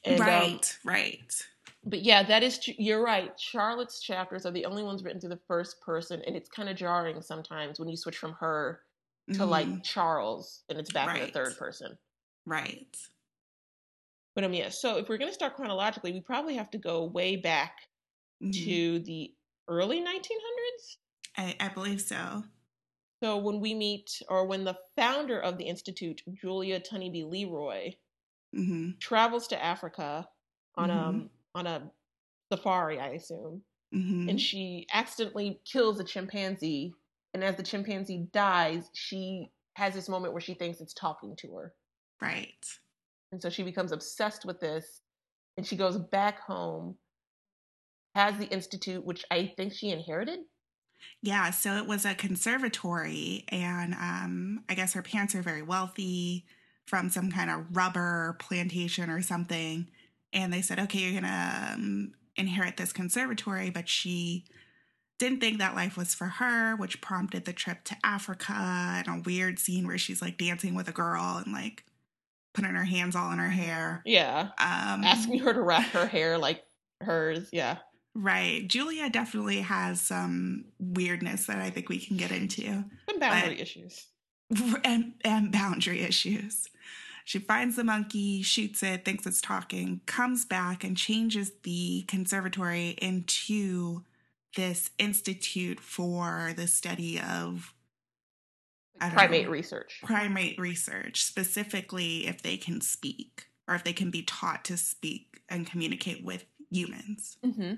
And, 0.04 0.28
um, 0.30 0.62
right, 0.62 0.78
right. 0.84 1.48
but 1.84 2.02
yeah, 2.02 2.24
that 2.24 2.44
is 2.44 2.68
you're 2.68 3.04
right. 3.04 3.38
Charlotte's 3.40 4.00
chapters 4.02 4.46
are 4.46 4.52
the 4.52 4.66
only 4.66 4.84
ones 4.84 5.04
written 5.04 5.20
through 5.20 5.30
the 5.32 5.42
first 5.48 5.82
person, 5.82 6.22
and 6.26 6.36
it's 6.36 6.50
kind 6.50 6.70
of 6.70 6.76
jarring 6.78 7.22
sometimes 7.22 7.80
when 7.80 7.90
you 7.90 7.98
switch 7.98 8.18
from 8.18 8.34
her 8.34 8.84
to 9.34 9.46
Mhm, 9.46 9.46
like 9.46 9.84
Charles 9.84 10.64
and 10.70 10.78
it's 10.80 10.90
back 10.90 11.16
in 11.16 11.22
the 11.22 11.28
third 11.28 11.58
person. 11.58 11.98
right. 12.46 12.98
But 14.34 14.44
um, 14.44 14.54
yeah. 14.56 14.70
So 14.70 14.98
if 14.98 15.08
we're 15.08 15.18
gonna 15.20 15.32
start 15.34 15.56
chronologically, 15.56 16.12
we 16.12 16.22
probably 16.22 16.56
have 16.56 16.72
to 16.72 16.78
go 16.80 17.04
way 17.06 17.36
back 17.36 17.90
Mhm. 18.42 18.80
to 18.82 19.00
the 19.00 19.36
early 19.68 20.02
1900s. 20.02 21.00
I, 21.36 21.56
I 21.60 21.70
believe 21.70 22.02
so. 22.02 22.44
So 23.24 23.38
when 23.38 23.62
we 23.62 23.74
meet, 23.74 24.22
or 24.28 24.46
when 24.46 24.66
the 24.66 24.78
founder 24.98 25.40
of 25.40 25.58
the 25.58 25.68
institute, 25.70 26.22
Julia 26.34 26.82
Tunneybe 26.82 27.24
Leroy, 27.30 27.96
hmm 28.54 29.02
travels 29.02 29.48
to 29.48 29.64
Africa 29.64 30.30
on 30.76 30.90
Mhm. 30.90 30.92
um 30.92 31.32
on 31.56 31.68
a 31.68 31.92
safari, 32.54 33.00
I 33.00 33.10
assume, 33.10 33.64
hmm 33.92 34.30
and 34.30 34.42
she 34.42 34.88
accidentally 34.94 35.62
kills 35.66 36.00
a 36.00 36.06
chimpanzee. 36.06 36.94
And 37.34 37.44
as 37.44 37.58
the 37.58 37.64
chimpanzee 37.64 38.30
dies, 38.34 38.90
she 38.94 39.54
has 39.78 39.94
this 39.96 40.10
moment 40.10 40.34
where 40.34 40.42
she 40.42 40.56
thinks 40.56 40.82
it's 40.82 40.94
talking 40.96 41.36
to 41.38 41.56
her, 41.58 41.76
Right. 42.22 42.66
and 43.32 43.42
so 43.42 43.50
she 43.50 43.64
becomes 43.64 43.92
obsessed 43.92 44.46
with 44.46 44.60
this. 44.60 45.02
And 45.58 45.68
she 45.68 45.78
goes 45.78 45.98
back 45.98 46.40
home, 46.42 46.98
has 48.14 48.38
the 48.38 48.46
institute, 48.46 49.04
which 49.04 49.26
I 49.32 49.48
think 49.48 49.74
she 49.74 49.90
inherited. 49.90 50.42
Yeah, 51.22 51.52
so 51.52 51.78
it 51.78 51.88
was 51.88 52.06
a 52.06 52.16
conservatory, 52.16 53.46
and 53.50 53.94
um, 53.96 54.64
I 54.70 54.76
guess 54.76 54.94
her 54.94 55.02
parents 55.04 55.36
are 55.36 55.42
very 55.42 55.62
wealthy 55.62 56.46
from 56.90 57.08
some 57.10 57.32
kind 57.32 57.52
of 57.52 57.66
rubber 57.76 58.36
plantation 58.40 59.12
or 59.12 59.22
something. 59.22 59.88
And 60.34 60.52
they 60.52 60.62
said, 60.64 60.80
okay, 60.80 60.98
you're 61.00 61.22
going 61.22 61.24
to 61.32 61.74
um, 61.76 62.14
inherit 62.36 62.78
this 62.78 62.92
conservatory, 62.92 63.70
but 63.70 63.88
she 63.88 64.46
didn't 65.20 65.40
think 65.40 65.60
that 65.60 65.76
life 65.76 65.96
was 65.96 66.16
for 66.16 66.26
her, 66.26 66.76
which 66.76 67.00
prompted 67.00 67.46
the 67.46 67.54
trip 67.54 67.84
to 67.86 67.96
Africa 68.04 68.54
and 68.58 69.08
a 69.08 69.22
weird 69.24 69.60
scene 69.60 69.86
where 69.86 69.98
she's 70.00 70.22
like 70.22 70.38
dancing 70.40 70.74
with 70.74 70.88
a 70.88 70.92
girl 70.94 71.42
and 71.46 71.54
like 71.54 71.84
putting 72.56 72.74
her 72.74 72.86
hands 72.86 73.16
all 73.16 73.32
in 73.32 73.38
her 73.38 73.50
hair. 73.50 74.02
Yeah, 74.06 74.50
Um, 74.58 75.04
asking 75.04 75.40
her 75.40 75.54
to 75.54 75.62
wrap 75.62 75.86
her 75.90 76.08
hair 76.08 76.38
like 76.40 76.64
hers. 77.02 77.50
Yeah. 77.52 77.78
Right. 78.16 78.68
Julia 78.68 79.10
definitely 79.12 79.62
has 79.62 80.02
some 80.02 80.66
weirdness 80.80 81.46
that 81.46 81.58
I 81.60 81.70
think 81.70 81.88
we 81.90 82.00
can 82.00 82.18
get 82.18 82.32
into. 82.32 82.84
Some 83.08 83.20
boundary 83.20 83.56
But- 83.56 83.62
issues. 83.62 84.06
and, 84.84 85.14
and 85.24 85.52
boundary 85.52 86.00
issues. 86.02 86.68
She 87.30 87.38
finds 87.38 87.76
the 87.76 87.84
monkey, 87.84 88.42
shoots 88.42 88.82
it, 88.82 89.06
thinks 89.06 89.28
it's 89.28 89.40
talking, 89.40 90.02
comes 90.08 90.46
back 90.46 90.84
and 90.84 90.98
changes 90.98 91.52
the 91.62 92.04
conservatory 92.08 92.96
into 93.00 94.04
this 94.56 94.90
institute 94.98 95.80
for 95.80 96.54
the 96.56 96.66
study 96.66 97.20
of 97.20 97.76
Primate 99.12 99.46
know. 99.46 99.52
research. 99.52 100.04
primate 100.04 100.58
research, 100.60 101.24
specifically 101.24 102.26
if 102.26 102.42
they 102.42 102.58
can 102.58 102.82
speak 102.82 103.48
or 103.68 103.76
if 103.76 103.84
they 103.84 103.94
can 103.94 104.10
be 104.10 104.24
taught 104.24 104.66
to 104.66 104.76
speak 104.78 105.44
and 105.50 105.68
communicate 105.68 106.24
with 106.24 106.46
humans. 106.72 107.38
hmm 107.44 107.76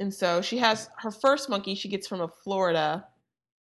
And 0.00 0.14
so 0.14 0.42
she 0.42 0.58
has 0.58 0.90
her 0.98 1.10
first 1.10 1.48
monkey 1.48 1.74
she 1.74 1.88
gets 1.88 2.06
from 2.06 2.20
a 2.20 2.28
Florida 2.28 3.08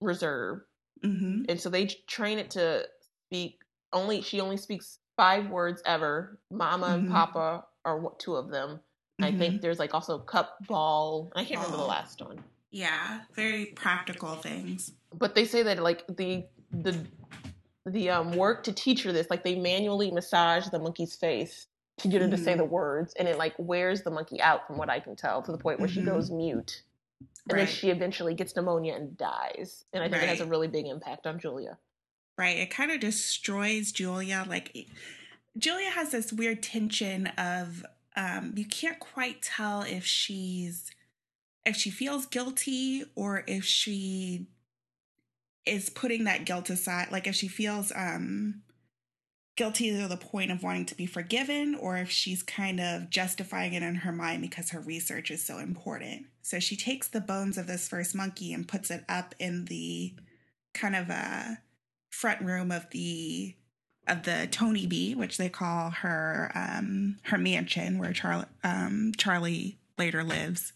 reserve. 0.02 0.62
hmm 1.04 1.46
And 1.48 1.60
so 1.60 1.70
they 1.70 1.88
train 1.88 2.40
it 2.40 2.52
to 2.52 2.88
speak 3.28 3.62
only, 3.94 4.22
she 4.22 4.40
only 4.42 4.58
speaks 4.58 5.00
five 5.16 5.50
words 5.50 5.82
ever. 5.86 6.40
Mama 6.52 6.88
and 6.88 7.08
Mhm. 7.08 7.12
Papa 7.12 7.66
are 7.86 8.12
two 8.20 8.36
of 8.36 8.50
them. 8.50 8.80
I 9.20 9.30
Mm-hmm. 9.30 9.38
think 9.40 9.62
there's 9.62 9.80
like 9.80 9.94
also 9.94 10.20
cup, 10.20 10.58
ball. 10.68 11.32
I 11.36 11.44
can't 11.44 11.60
remember 11.62 11.78
the 11.78 11.84
last 11.84 12.22
one. 12.22 12.44
Yeah, 12.70 13.22
very 13.34 13.68
practical 13.68 14.36
things. 14.36 14.92
But 15.14 15.34
they 15.34 15.46
say 15.46 15.64
that 15.64 15.82
like 15.82 16.06
the, 16.08 16.46
the, 16.72 17.04
the 17.86 18.10
um, 18.10 18.32
work 18.34 18.64
to 18.66 18.74
teach 18.74 19.04
her 19.04 19.12
this, 19.12 19.30
like 19.30 19.44
they 19.44 19.56
manually 19.56 20.12
massage 20.12 20.68
the 20.68 20.78
monkey's 20.80 21.16
face 21.16 21.68
to 22.00 22.08
get 22.10 22.22
her 22.22 22.30
to 22.30 22.38
say 22.38 22.54
Mhm. 22.54 22.58
the 22.58 22.66
words, 22.66 23.14
and 23.16 23.28
it 23.28 23.38
like 23.40 23.56
wears 23.58 24.04
the 24.04 24.12
monkey 24.12 24.40
out, 24.40 24.68
from 24.68 24.78
what 24.78 24.90
I 24.90 25.00
can 25.00 25.16
tell, 25.16 25.42
to 25.42 25.52
the 25.52 25.58
point 25.58 25.80
where 25.80 25.90
she 25.90 26.02
Mhm. 26.02 26.06
goes 26.06 26.30
mute. 26.30 26.84
And 27.50 27.58
Right. 27.58 27.66
then 27.66 27.74
she 27.74 27.90
eventually 27.90 28.36
gets 28.36 28.56
pneumonia 28.56 28.94
and 28.96 29.18
dies. 29.18 29.86
And 29.94 30.04
I 30.04 30.10
think 30.10 30.22
it 30.22 30.30
has 30.30 30.42
a 30.42 30.46
really 30.46 30.68
big 30.68 30.86
impact 30.86 31.26
on 31.26 31.40
Julia. 31.40 31.80
Right? 32.38 32.58
It 32.58 32.70
kind 32.70 32.92
of 32.92 33.00
destroys 33.00 33.92
Julia. 33.92 34.46
Like 34.48 34.88
Julia 35.58 35.90
has 35.90 36.12
this 36.12 36.32
weird 36.32 36.62
tension 36.62 37.28
of 37.38 37.86
um, 38.16 38.54
you 38.56 38.66
can't 38.66 39.00
quite 39.00 39.42
tell 39.42 39.82
if 39.82 40.06
she's 40.06 40.92
if 41.66 41.76
she 41.76 41.90
feels 41.90 42.26
guilty 42.26 43.04
or 43.16 43.44
if 43.48 43.66
she 43.66 44.48
is 45.66 45.90
putting 45.90 46.24
that 46.24 46.46
guilt 46.46 46.70
aside. 46.70 47.12
Like 47.12 47.28
if 47.28 47.36
she 47.36 47.48
feels 47.48 47.92
um, 47.96 48.62
guilty 49.58 49.92
to 49.92 50.08
the 50.08 50.18
point 50.18 50.52
of 50.52 50.64
wanting 50.64 50.86
to 50.86 50.96
be 50.96 51.06
forgiven, 51.06 51.76
or 51.76 51.98
if 51.98 52.10
she's 52.10 52.42
kind 52.42 52.80
of 52.80 53.10
justifying 53.10 53.74
it 53.74 53.84
in 53.84 53.96
her 53.96 54.14
mind 54.14 54.42
because 54.42 54.70
her 54.70 54.80
research 54.80 55.30
is 55.30 55.44
so 55.44 55.58
important. 55.58 56.28
So 56.42 56.60
she 56.60 56.78
takes 56.78 57.10
the 57.10 57.20
bones 57.20 57.58
of 57.58 57.68
this 57.68 57.90
first 57.90 58.16
monkey 58.16 58.54
and 58.54 58.68
puts 58.68 58.90
it 58.90 59.04
up 59.10 59.36
in 59.40 59.66
the 59.66 60.16
kind 60.74 60.96
of 60.96 61.10
a 61.10 61.58
front 62.20 62.42
room 62.42 62.72
of 62.72 62.90
the 62.92 63.56
of 64.08 64.24
the 64.24 64.48
Tony 64.50 64.88
B, 64.88 65.14
which 65.16 65.38
they 65.38 65.50
call 65.50 65.90
her 65.90 66.52
um, 66.56 67.18
her 67.24 67.38
mansion, 67.38 68.00
where 68.00 68.14
Charlie 68.14 68.46
um, 68.64 69.12
Charlie 69.18 69.78
later 69.98 70.24
lives. 70.24 70.74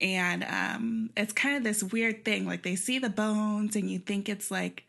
And 0.00 0.42
um, 0.44 1.10
it's 1.16 1.32
kind 1.32 1.56
of 1.56 1.62
this 1.62 1.82
weird 1.82 2.24
thing. 2.24 2.46
Like 2.46 2.62
they 2.62 2.74
see 2.76 2.98
the 2.98 3.10
bones, 3.10 3.76
and 3.76 3.90
you 3.90 3.98
think 3.98 4.28
it's 4.28 4.50
like 4.50 4.84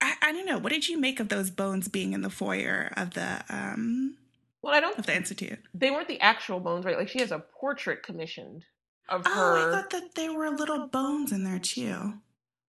I, 0.00 0.14
I 0.22 0.32
don't 0.32 0.46
know. 0.46 0.58
What 0.58 0.72
did 0.72 0.88
you 0.88 0.98
make 0.98 1.20
of 1.20 1.28
those 1.28 1.50
bones 1.50 1.88
being 1.88 2.12
in 2.12 2.22
the 2.22 2.30
foyer 2.30 2.92
of 2.96 3.14
the 3.14 3.44
um, 3.48 4.16
Well, 4.62 4.74
I 4.74 4.80
don't. 4.80 4.98
of 4.98 5.06
the 5.06 5.16
institute? 5.16 5.58
They 5.72 5.90
weren't 5.90 6.08
the 6.08 6.20
actual 6.20 6.60
bones, 6.60 6.84
right? 6.84 6.98
Like 6.98 7.08
she 7.08 7.20
has 7.20 7.30
a 7.32 7.38
portrait 7.60 8.02
commissioned 8.02 8.64
of 9.08 9.22
Oh, 9.26 9.30
her. 9.34 9.56
I 9.68 9.70
thought 9.72 9.90
that 9.90 10.14
there 10.16 10.32
were 10.34 10.50
little 10.50 10.88
bones 10.88 11.32
in 11.32 11.44
there 11.44 11.58
too. 11.60 12.14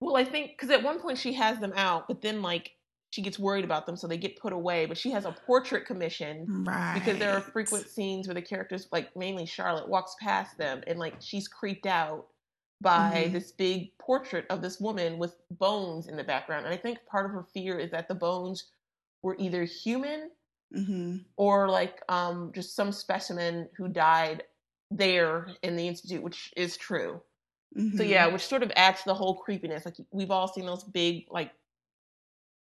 Well, 0.03 0.17
I 0.17 0.25
think 0.25 0.51
because 0.51 0.69
at 0.69 0.83
one 0.83 0.99
point 0.99 1.17
she 1.17 1.33
has 1.33 1.59
them 1.59 1.73
out, 1.75 2.07
but 2.07 2.21
then 2.21 2.41
like 2.41 2.75
she 3.11 3.21
gets 3.21 3.39
worried 3.39 3.63
about 3.63 3.85
them, 3.85 3.95
so 3.95 4.07
they 4.07 4.17
get 4.17 4.37
put 4.37 4.53
away. 4.53 4.85
But 4.85 4.97
she 4.97 5.11
has 5.11 5.25
a 5.25 5.31
portrait 5.31 5.85
commission 5.85 6.51
Right. 6.65 6.93
because 6.93 7.19
there 7.19 7.31
are 7.31 7.41
frequent 7.41 7.89
scenes 7.89 8.27
where 8.27 8.35
the 8.35 8.41
characters, 8.41 8.87
like 8.91 9.15
mainly 9.15 9.45
Charlotte, 9.45 9.87
walks 9.87 10.15
past 10.19 10.57
them 10.57 10.83
and 10.87 10.99
like 10.99 11.15
she's 11.21 11.47
creeped 11.47 11.85
out 11.85 12.27
by 12.81 13.29
Mhm. 13.29 13.31
this 13.31 13.51
big 13.53 13.97
portrait 13.97 14.45
of 14.49 14.61
this 14.61 14.79
woman 14.79 15.17
with 15.17 15.37
bones 15.51 16.07
in 16.07 16.17
the 16.17 16.23
background. 16.23 16.65
And 16.65 16.73
I 16.73 16.77
think 16.77 17.05
part 17.05 17.25
of 17.25 17.31
her 17.31 17.43
fear 17.43 17.79
is 17.79 17.91
that 17.91 18.09
the 18.09 18.15
bones 18.15 18.71
were 19.21 19.37
either 19.39 19.63
human 19.63 20.31
hmm 20.73 21.25
or 21.37 21.69
like 21.69 22.01
um 22.09 22.51
just 22.53 22.75
some 22.75 22.91
specimen 22.91 23.69
who 23.77 23.87
died 23.87 24.43
there 24.91 25.47
in 25.63 25.75
the 25.75 25.87
institute, 25.87 26.21
which 26.23 26.53
is 26.55 26.77
true. 26.77 27.21
Mm-hmm. 27.77 27.97
So 27.97 28.03
yeah, 28.03 28.27
which 28.27 28.45
sort 28.45 28.63
of 28.63 28.71
adds 28.75 28.99
to 28.99 29.05
the 29.09 29.13
whole 29.15 29.35
creepiness. 29.35 29.85
Like 29.85 29.95
we've 30.11 30.31
all 30.31 30.47
seen 30.47 30.65
those 30.65 30.83
big 30.83 31.25
like 31.31 31.51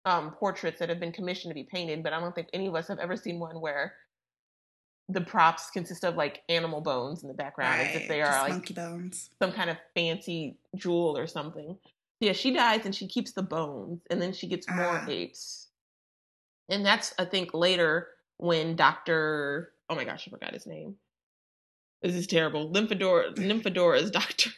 um 0.06 0.32
portraits 0.32 0.79
that 0.79 0.89
have 0.89 0.99
been 0.99 1.12
commissioned 1.12 1.49
to 1.51 1.56
be 1.56 1.63
painted, 1.63 2.03
but 2.03 2.13
I 2.13 2.19
don't 2.19 2.36
think 2.36 2.47
any 2.53 2.67
of 2.67 2.75
us 2.75 2.88
have 2.89 2.99
ever 2.99 3.15
seen 3.17 3.39
one 3.39 3.60
where 3.62 3.93
the 5.10 5.21
props 5.21 5.69
consist 5.69 6.03
of 6.06 6.15
like 6.15 6.43
animal 6.49 6.79
bones 6.82 7.23
in 7.23 7.27
the 7.27 7.34
background 7.34 7.82
as 7.82 7.95
if 7.95 8.08
they 8.08 8.21
are 8.21 8.25
just 8.32 8.39
like 8.41 8.51
monkey 8.51 8.73
bones. 8.73 9.29
some 9.41 9.51
kind 9.51 9.69
of 9.69 9.77
fancy 9.95 10.58
jewel 10.75 11.17
or 11.17 11.27
something. 11.27 11.77
Yeah, 12.21 12.32
she 12.34 12.53
dies 12.53 12.86
and 12.86 12.95
she 12.95 13.08
keeps 13.08 13.34
the 13.34 13.43
bones 13.43 14.01
and 14.10 14.21
then 14.21 14.32
she 14.32 14.47
gets 14.47 14.69
more 14.69 15.01
Ah. 15.01 15.06
apes. 15.10 15.67
And 16.69 16.86
that's 16.86 17.13
I 17.19 17.25
think 17.25 17.53
later 17.53 18.10
when 18.38 18.75
Dr. 18.75 19.73
Oh 19.89 19.95
my 19.95 20.06
gosh, 20.06 20.27
I 20.27 20.32
forgot 20.32 20.53
his 20.53 20.65
name. 20.67 20.95
This 22.01 22.15
is 22.15 22.27
terrible. 22.27 22.69
Nymphadora 22.71 23.36
Nymphadora's 23.38 24.12
doctor. 24.12 24.49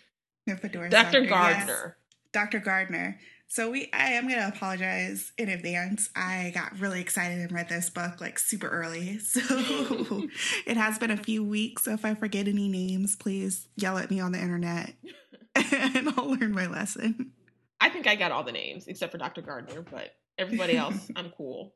Dr. 0.48 0.88
yes. 1.22 1.30
Gardner. 1.30 1.98
Dr. 2.32 2.60
Gardner. 2.60 3.20
So 3.48 3.72
we 3.72 3.90
I 3.94 4.14
am 4.14 4.28
gonna 4.28 4.52
apologize 4.54 5.32
in 5.38 5.50
advance. 5.50 6.10
I 6.16 6.52
got 6.54 6.80
really 6.80 7.00
excited 7.00 7.40
and 7.40 7.52
read 7.52 7.70
this 7.70 7.90
book 7.90 8.20
like 8.20 8.40
super 8.40 8.68
early. 8.68 9.20
So 9.26 9.42
it 10.66 10.78
has 10.78 10.98
been 10.98 11.12
a 11.12 11.18
few 11.18 11.44
weeks. 11.44 11.84
So 11.84 11.92
if 11.92 12.06
I 12.06 12.16
forget 12.16 12.48
any 12.48 12.68
names, 12.68 13.16
please 13.16 13.68
yell 13.76 13.98
at 13.98 14.10
me 14.12 14.20
on 14.20 14.32
the 14.32 14.40
internet 14.40 14.94
and 15.56 16.10
I'll 16.18 16.32
learn 16.32 16.52
my 16.52 16.68
lesson. 16.68 17.32
I 17.80 17.90
think 17.90 18.08
I 18.08 18.16
got 18.16 18.32
all 18.32 18.44
the 18.44 18.52
names 18.52 18.88
except 18.88 19.12
for 19.12 19.18
Dr. 19.18 19.42
Gardner, 19.42 19.82
but 19.82 20.16
everybody 20.38 20.76
else, 20.76 21.10
I'm 21.16 21.32
cool. 21.38 21.76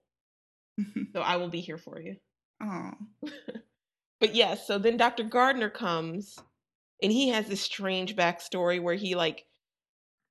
So 1.14 1.20
I 1.20 1.36
will 1.36 1.50
be 1.50 1.60
here 1.60 1.78
for 1.78 2.00
you. 2.00 2.16
Oh. 2.64 2.92
But 4.20 4.36
yes, 4.36 4.66
so 4.68 4.78
then 4.78 4.98
Dr. 4.98 5.24
Gardner 5.24 5.70
comes 5.70 6.38
and 7.02 7.12
he 7.12 7.30
has 7.30 7.48
this 7.48 7.62
strange 7.62 8.16
backstory 8.16 8.82
where 8.82 8.96
he 8.96 9.16
like 9.16 9.46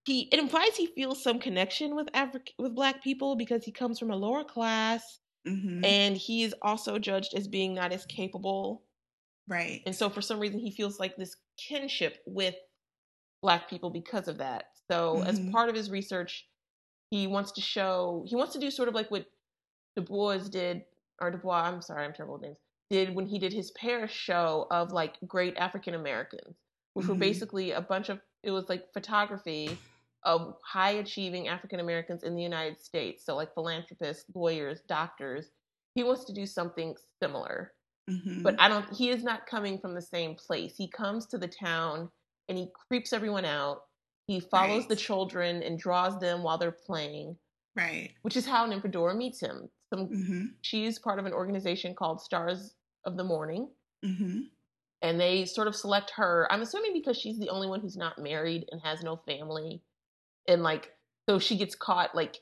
he 0.07 0.22
it 0.33 0.38
implies 0.40 0.76
he 0.76 0.87
feels 0.88 1.22
some 1.22 1.38
connection 1.40 1.94
with 1.96 2.09
African 2.14 2.54
with 2.59 2.74
black 2.74 3.02
people 3.02 3.37
because 3.37 3.64
he 3.64 3.72
comes 3.72 3.98
from 3.98 4.11
a 4.11 4.16
lower 4.16 4.44
class 4.44 5.20
hmm 5.44 5.83
and 5.83 6.16
he 6.16 6.44
is 6.44 6.54
also 6.62 6.98
judged 6.98 7.35
as 7.35 7.48
being 7.48 7.74
not 7.74 7.92
as 7.92 8.07
capable. 8.07 8.87
Right. 9.48 9.87
And 9.87 9.94
so 9.94 10.11
for 10.11 10.20
some 10.22 10.40
reason 10.40 10.61
he 10.61 10.70
feels 10.70 10.98
like 11.00 11.16
this 11.16 11.37
kinship 11.57 12.18
with 12.26 12.54
black 13.42 13.68
people 13.70 13.90
because 13.90 14.28
of 14.28 14.38
that. 14.38 14.66
So 14.90 15.22
as 15.22 15.40
Mhm. 15.40 15.52
part 15.52 15.68
of 15.68 15.76
his 15.76 15.90
research, 15.90 16.48
he 17.11 17.26
wants 17.26 17.52
to 17.54 17.62
show 17.62 18.24
he 18.28 18.37
wants 18.37 18.54
to 18.54 18.61
do 18.61 18.70
sort 18.70 18.88
of 18.88 18.94
like 18.96 19.11
what 19.11 19.28
Du 19.96 20.02
Bois 20.02 20.38
did 20.50 20.85
or 21.20 21.31
Du 21.33 21.38
Bois, 21.38 21.62
I'm 21.62 21.83
sorry, 21.83 22.04
I'm 22.07 22.14
terrible 22.14 22.35
with 22.37 22.42
names, 22.44 22.59
did 22.90 23.14
when 23.14 23.27
he 23.27 23.38
did 23.38 23.53
his 23.53 23.70
Paris 23.72 24.11
show 24.11 24.66
of 24.70 24.92
like 24.92 25.16
great 25.27 25.57
African 25.57 25.94
Americans, 25.94 26.57
which 26.94 27.09
were 27.09 27.14
Mhm. 27.14 27.20
basically 27.20 27.72
a 27.72 27.81
bunch 27.81 28.09
of 28.09 28.20
it 28.42 28.51
was 28.51 28.68
like 28.68 28.92
photography 28.92 29.85
of 30.24 30.57
high 30.64 30.92
achieving 30.92 31.48
African 31.48 31.81
Americans 31.81 32.22
in 32.24 32.35
the 32.35 32.42
United 32.42 32.81
States. 32.81 33.24
So 33.24 33.37
like 33.37 33.55
philanthropists, 33.55 34.24
lawyers, 34.35 34.83
doctors. 34.83 35.51
He 35.94 36.05
wants 36.05 36.24
to 36.27 36.33
do 36.33 36.46
something 36.46 36.96
similar 37.22 37.74
Mhm. 38.09 38.44
but 38.44 38.55
I 38.59 38.68
don't. 38.68 38.92
He 38.94 39.11
is 39.11 39.24
not 39.24 39.46
coming 39.46 39.79
from 39.79 39.94
the 39.94 40.03
same 40.03 40.35
place. 40.35 40.77
He 40.77 40.88
comes 40.88 41.27
to 41.27 41.38
the 41.38 41.48
town 41.48 42.11
and 42.48 42.57
he 42.59 42.70
creeps 42.88 43.12
everyone 43.12 43.44
out. 43.44 43.83
He 44.27 44.40
follows 44.40 44.87
the 44.88 44.96
children 44.96 45.62
and 45.62 45.79
draws 45.79 46.18
them 46.20 46.42
while 46.42 46.59
they're 46.59 46.72
playing, 46.72 47.38
right. 47.74 48.14
which 48.22 48.37
is 48.37 48.46
how 48.46 48.66
Nymphadora 48.66 49.16
meets 49.16 49.40
him. 49.40 49.70
Some 49.92 50.09
hmm 50.09 50.46
she's 50.62 50.98
part 50.98 51.18
of 51.18 51.27
an 51.27 51.33
organization 51.33 51.94
called 51.94 52.20
Stars 52.20 52.74
of 53.09 53.16
the 53.16 53.25
Morning, 53.25 53.68
hmm 54.05 54.42
and 55.03 55.21
they 55.21 55.44
sort 55.44 55.68
of 55.68 55.77
select 55.77 56.12
her. 56.16 56.47
I'm 56.51 56.62
assuming 56.62 56.92
because 56.92 57.16
she's 57.16 57.38
the 57.38 57.51
only 57.51 57.68
one 57.68 57.81
who's 57.81 57.97
not 57.97 58.18
married 58.18 58.66
and 58.71 58.81
has 58.83 59.03
no 59.03 59.16
family, 59.27 59.83
and 60.47 60.62
like 60.62 60.92
so 61.29 61.38
she 61.38 61.57
gets 61.57 61.75
caught. 61.75 62.14
Like 62.14 62.37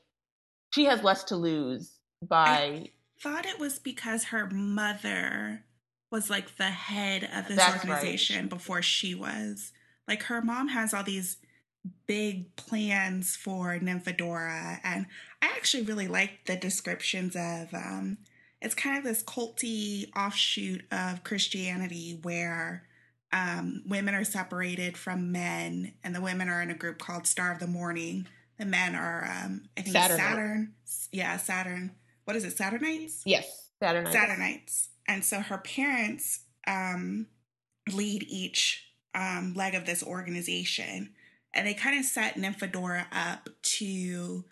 she 0.73 0.85
has 0.85 1.03
less 1.03 1.23
to 1.25 1.35
lose 1.35 1.99
by. 2.21 2.91
Thought 3.19 3.47
it 3.47 3.59
was 3.59 3.79
because 3.79 4.25
her 4.25 4.47
mother 4.47 5.63
was 6.11 6.29
like 6.29 6.57
the 6.57 6.65
head 6.65 7.23
of 7.23 7.47
this 7.47 7.57
That's 7.57 7.83
right. 7.83 7.93
organization 7.93 8.47
before 8.47 8.83
she 8.83 9.15
was. 9.15 9.73
Like 10.07 10.23
her 10.23 10.41
mom 10.41 10.67
has 10.67 10.93
all 10.93 11.03
these 11.03 11.37
big 12.05 12.55
plans 12.55 13.35
for 13.35 13.79
Nymphadora, 13.79 14.79
and 14.83 15.07
I 15.41 15.47
actually 15.47 15.83
really 15.83 16.07
like 16.07 16.45
the 16.45 16.55
descriptions 16.55 17.35
of. 17.35 17.73
Um, 17.73 18.17
it's 18.61 18.75
kind 18.75 18.97
of 18.97 19.03
this 19.03 19.23
culty 19.23 20.09
offshoot 20.15 20.81
of 20.91 21.23
Christianity 21.23 22.19
where 22.21 22.83
um, 23.31 23.83
women 23.85 24.15
are 24.15 24.23
separated 24.23 24.97
from 24.97 25.31
men, 25.31 25.93
and 26.03 26.15
the 26.15 26.21
women 26.21 26.49
are 26.49 26.61
in 26.61 26.69
a 26.69 26.75
group 26.75 26.97
called 26.97 27.27
Star 27.27 27.51
of 27.51 27.59
the 27.59 27.67
Morning. 27.67 28.27
The 28.57 28.65
men 28.65 28.95
are, 28.95 29.25
um, 29.25 29.63
I 29.77 29.81
think, 29.81 29.95
Saturnite. 29.95 30.25
Saturn. 30.25 30.73
Yeah, 31.11 31.37
Saturn. 31.37 31.91
What 32.25 32.35
is 32.35 32.43
it? 32.43 32.57
Saturnites. 32.57 33.21
Yes, 33.25 33.69
Saturn. 33.81 34.05
Night. 34.05 34.15
Saturnites. 34.15 34.87
And 35.07 35.23
so 35.23 35.39
her 35.39 35.57
parents 35.57 36.39
um, 36.65 37.27
lead 37.93 38.25
each 38.27 38.85
um, 39.13 39.53
leg 39.55 39.75
of 39.75 39.85
this 39.85 40.03
organization. 40.03 41.13
And 41.53 41.65
they 41.65 41.73
kind 41.73 41.97
of 41.97 42.05
set 42.05 42.35
Nymphadora 42.35 43.05
up 43.11 43.49
to 43.61 44.43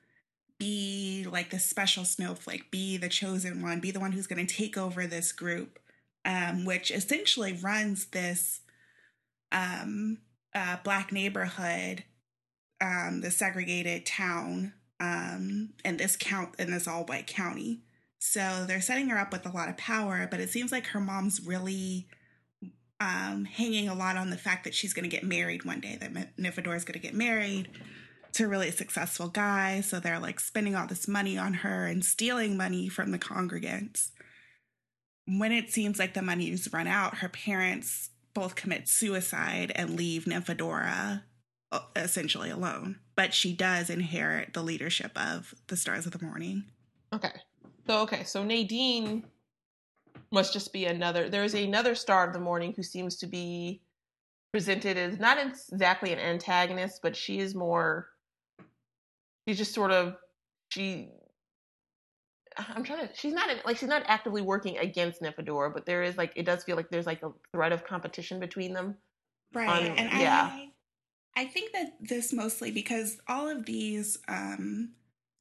be 0.58 1.26
like 1.30 1.50
the 1.50 1.60
special 1.60 2.06
snowflake, 2.06 2.72
be 2.72 2.98
the 2.98 3.10
chosen 3.10 3.62
one, 3.62 3.80
be 3.80 3.92
the 3.92 4.00
one 4.00 4.12
who's 4.12 4.28
going 4.28 4.46
to 4.46 4.54
take 4.54 4.78
over 4.78 5.06
this 5.06 5.32
group, 5.32 5.80
um, 6.24 6.66
which 6.66 6.92
essentially 6.92 7.54
runs 7.54 8.06
this 8.08 8.62
um, 9.52 10.20
uh, 10.54 10.78
black 10.84 11.12
neighborhood, 11.12 12.04
um, 12.82 13.22
the 13.22 13.32
segregated 13.32 14.06
town, 14.06 14.74
um, 15.00 15.74
and 15.84 16.00
this 16.00 16.16
count 16.16 16.56
in 16.58 16.72
this 16.72 16.88
all 16.88 17.04
white 17.06 17.28
county. 17.28 17.82
So 18.20 18.66
they're 18.68 18.82
setting 18.82 19.10
her 19.10 19.20
up 19.20 19.32
with 19.32 19.46
a 19.46 19.52
lot 19.52 19.70
of 19.70 19.78
power, 19.78 20.28
but 20.30 20.40
it 20.40 20.50
seems 20.50 20.72
like 20.72 20.88
her 20.88 21.02
mom's 21.02 21.46
really 21.46 22.08
um, 23.00 23.46
hanging 23.46 23.90
a 23.90 23.94
lot 23.94 24.16
on 24.16 24.30
the 24.30 24.38
fact 24.38 24.64
that 24.64 24.74
she's 24.74 24.94
going 24.94 25.08
to 25.08 25.16
get 25.16 25.24
married 25.24 25.66
one 25.66 25.82
day, 25.82 25.98
that 26.00 26.38
Nymphadora 26.38 26.78
is 26.78 26.86
going 26.86 27.00
to 27.00 27.06
get 27.06 27.14
married 27.14 27.70
to 28.36 28.48
really 28.48 28.72
successful 28.72 29.28
guy. 29.28 29.82
So 29.82 30.00
they're 30.00 30.20
like 30.20 30.40
spending 30.40 30.76
all 30.76 30.88
this 30.88 31.08
money 31.08 31.38
on 31.38 31.56
her 31.56 31.86
and 31.86 32.04
stealing 32.04 32.58
money 32.58 32.90
from 32.90 33.12
the 33.12 33.20
congregants. 33.20 34.10
When 35.26 35.52
it 35.52 35.72
seems 35.72 35.98
like 35.98 36.14
the 36.14 36.22
money's 36.22 36.72
run 36.72 36.88
out, 36.88 37.18
her 37.18 37.30
parents 37.30 38.10
both 38.34 38.56
commit 38.56 38.88
suicide 38.88 39.72
and 39.76 39.96
leave 39.96 40.26
Nymphadora 40.26 41.24
uh, 41.72 41.80
essentially 41.96 42.50
alone. 42.50 43.00
But 43.16 43.34
she 43.34 43.54
does 43.54 43.90
inherit 43.90 44.54
the 44.54 44.62
leadership 44.62 45.12
of 45.16 45.56
the 45.68 45.78
Stars 45.78 46.06
of 46.06 46.12
the 46.12 46.24
Morning. 46.24 46.66
Okay. 47.14 47.32
So 47.88 48.02
okay, 48.02 48.24
so 48.24 48.44
Nadine 48.44 49.24
must 50.32 50.54
just 50.54 50.74
be 50.74 50.86
another. 50.86 51.30
There 51.30 51.44
is 51.44 51.54
another 51.54 51.96
star 51.96 52.28
of 52.28 52.34
the 52.34 52.40
morning 52.40 52.74
who 52.76 52.84
seems 52.84 53.16
to 53.18 53.28
be 53.28 53.82
presented 54.52 54.98
as 54.98 55.20
not 55.20 55.38
exactly 55.38 56.12
an 56.12 56.20
antagonist, 56.20 57.02
but 57.02 57.16
she 57.16 57.40
is 57.40 57.56
more. 57.56 58.10
She's 59.48 59.58
just 59.58 59.74
sort 59.74 59.92
of 59.92 60.16
she. 60.70 61.10
I'm 62.58 62.84
trying 62.84 63.08
to. 63.08 63.14
She's 63.16 63.34
not 63.34 63.50
like 63.66 63.78
she's 63.78 63.90
not 63.90 64.04
actively 64.06 64.42
working 64.42 64.78
against 64.78 65.22
Nymphadora, 65.22 65.74
but 65.74 65.86
there 65.86 66.04
is 66.04 66.18
like 66.18 66.32
it 66.36 66.44
does 66.44 66.64
feel 66.64 66.76
like 66.76 66.90
there's 66.90 67.06
like 67.06 67.22
a 67.24 67.32
threat 67.52 67.72
of 67.72 67.86
competition 67.86 68.40
between 68.40 68.74
them. 68.74 68.96
Right. 69.54 69.90
Um, 69.90 69.96
and 69.98 70.22
yeah. 70.22 70.50
I 70.52 70.70
I 71.36 71.46
think 71.46 71.74
that 71.74 71.98
this 72.00 72.32
mostly 72.32 72.72
because 72.72 73.20
all 73.28 73.50
of 73.50 73.66
these 73.66 74.18
um 74.28 74.92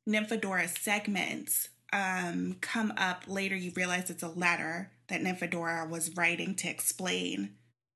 Nymphadora 0.09 0.69
segments 0.77 1.69
um 1.93 2.57
come 2.61 2.93
up 2.97 3.25
later 3.29 3.55
you 3.55 3.73
realize 3.77 4.11
it's 4.11 4.23
a 4.23 4.29
letter 4.29 4.91
that 5.09 5.23
Nymphadora 5.23 5.89
was 5.89 6.17
writing 6.17 6.55
to 6.57 6.69
explain 6.69 7.55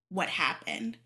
what 0.09 0.29
happened. 0.29 0.99